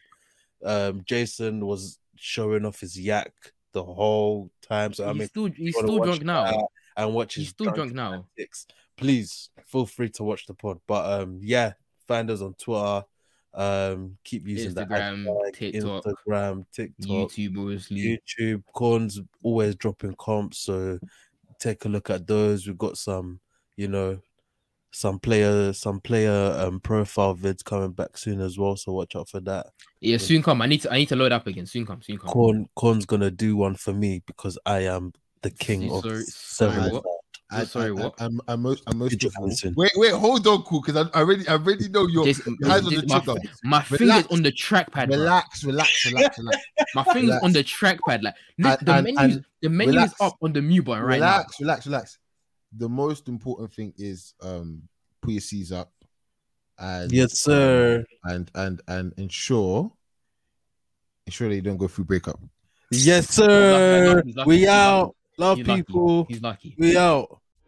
Um, 0.64 1.04
Jason 1.06 1.66
was 1.66 2.00
showing 2.16 2.66
off 2.66 2.80
his 2.80 3.00
yak 3.00 3.34
the 3.74 3.84
whole 3.84 4.50
time. 4.62 4.94
So 4.94 5.08
I 5.08 5.14
mean, 5.14 5.28
still 5.28 5.48
he's 5.48 5.76
still 5.76 6.00
drunk 6.00 6.24
now. 6.24 6.68
and 6.96 7.14
watch 7.14 7.36
He's 7.36 7.50
still 7.50 7.66
drunk 7.66 7.94
drunken 7.94 7.96
now. 7.98 8.26
please 8.98 9.50
feel 9.66 9.86
free 9.86 10.10
to 10.12 10.24
watch 10.24 10.46
the 10.48 10.54
pod. 10.54 10.80
But 10.88 11.22
um, 11.22 11.40
yeah, 11.44 11.74
find 12.08 12.32
us 12.32 12.42
on 12.42 12.54
Twitter. 12.54 13.04
Um, 13.56 14.18
keep 14.24 14.46
using 14.48 14.74
the 14.74 14.86
Instagram, 14.86 15.26
hashtag, 15.26 15.54
TikTok, 15.54 16.04
Instagram, 16.04 16.66
TikTok, 16.74 17.08
YouTube, 17.08 17.58
obviously. 17.60 18.20
YouTube. 18.38 18.64
Corn's 18.74 19.22
always 19.44 19.76
dropping 19.76 20.16
comps, 20.20 20.60
so 20.60 21.00
take 21.60 21.86
a 21.86 21.90
look 21.90 22.10
at 22.10 22.28
those. 22.28 22.68
We've 22.68 22.78
got 22.78 22.98
some, 22.98 23.40
you 23.78 23.88
know, 23.88 24.20
some 24.92 25.20
player, 25.20 25.74
some 25.74 26.00
player 26.00 26.56
um 26.58 26.80
profile 26.80 27.36
vids 27.36 27.64
coming 27.64 27.92
back 27.92 28.18
soon 28.18 28.40
as 28.42 28.58
well. 28.58 28.76
So 28.78 28.92
watch 28.94 29.16
out 29.16 29.30
for 29.30 29.40
that. 29.42 29.68
Yeah, 30.00 30.18
soon 30.18 30.42
come. 30.44 30.62
I 30.62 30.68
need 30.68 30.82
to. 30.84 30.92
I 30.94 30.98
need 30.98 31.10
to 31.10 31.16
load 31.16 31.32
up 31.32 31.48
again. 31.48 31.66
Soon 31.66 31.86
come. 31.86 32.02
Soon 32.02 32.18
come. 32.18 32.30
Corn, 32.30 32.66
Corn's 32.76 33.06
gonna 33.06 33.32
do 33.32 33.56
one 33.58 33.76
for 33.76 33.94
me 33.94 34.22
because 34.26 34.58
I 34.66 34.80
am 34.82 35.12
the 35.42 35.52
king 35.52 35.92
of 35.92 36.02
Sorry- 36.04 36.24
seven. 36.24 36.90
sorry, 36.92 37.02
what? 37.56 37.62
And, 37.62 37.70
sorry, 37.70 37.90
and, 37.90 38.00
what? 38.00 38.14
And, 38.20 38.42
and 38.48 38.62
most, 38.62 38.84
and 38.88 39.00
most 39.00 39.12
Good 39.20 39.26
of 39.26 39.34
all- 39.40 39.48
Johnson. 39.48 39.74
wait, 39.78 39.92
wait, 39.96 40.14
hold 40.14 40.46
on, 40.48 40.62
cool, 40.64 40.82
because 40.82 40.96
I, 40.96 41.18
I 41.18 41.22
already, 41.22 41.48
I 41.48 41.54
already 41.54 41.90
know 41.90 42.08
your 42.08 42.26
Jason, 42.26 42.58
your 42.60 42.70
hands 42.70 42.88
on 42.88 42.94
the 42.94 43.06
my, 43.08 43.20
trigger. 43.20 43.42
my 43.64 43.82
fingers 43.82 44.28
on 44.32 44.44
the 44.44 44.52
trackpad. 44.52 45.08
bro. 45.10 45.18
Relax, 45.18 45.64
relax, 45.64 46.06
relax, 46.06 46.38
relax, 46.38 46.58
My 46.96 47.04
fingers 47.04 47.24
relax. 47.24 47.44
on 47.46 47.52
the 47.54 47.64
trackpad. 47.64 48.24
Like 48.24 48.36
no, 48.58 48.70
And- 48.72 48.88
the 48.88 48.94
and- 48.94 49.04
menu, 49.06 49.20
and 49.20 49.46
the 49.62 49.70
menu 49.70 49.94
relax. 49.94 50.12
is 50.14 50.18
up 50.22 50.38
on 50.42 50.54
the 50.54 50.62
mute 50.62 50.86
button 50.86 51.04
right 51.04 51.16
relax, 51.16 51.60
relax, 51.60 51.86
relax. 51.86 52.18
The 52.78 52.90
most 52.90 53.28
important 53.30 53.74
thing 53.74 53.94
is 53.98 54.34
um 54.42 54.84
put 55.22 55.32
your 55.32 55.42
C's 55.42 55.72
up 55.72 55.92
and 56.78 57.12
Yes, 57.12 57.40
sir. 57.40 58.04
and 58.26 58.52
and 58.54 58.82
and 58.88 59.14
ensure 59.18 59.92
ensure 61.26 61.50
that 61.50 61.56
you 61.56 61.62
don't 61.62 61.78
go 61.78 61.88
through 61.88 62.06
breakup. 62.06 62.40
Yes, 62.92 63.30
He's 63.30 63.40
lucky, 63.40 63.50
sir. 63.50 64.24
lucky, 64.36 64.48
We 64.50 64.58
he's 64.60 64.68
out. 64.68 65.16
Love 65.38 65.58
He's 65.58 65.68
lucky. 65.68 65.82
people. 65.84 66.26
He's 66.30 66.42
lucky. 66.42 66.76
We 66.78 66.98
out. 66.98 67.42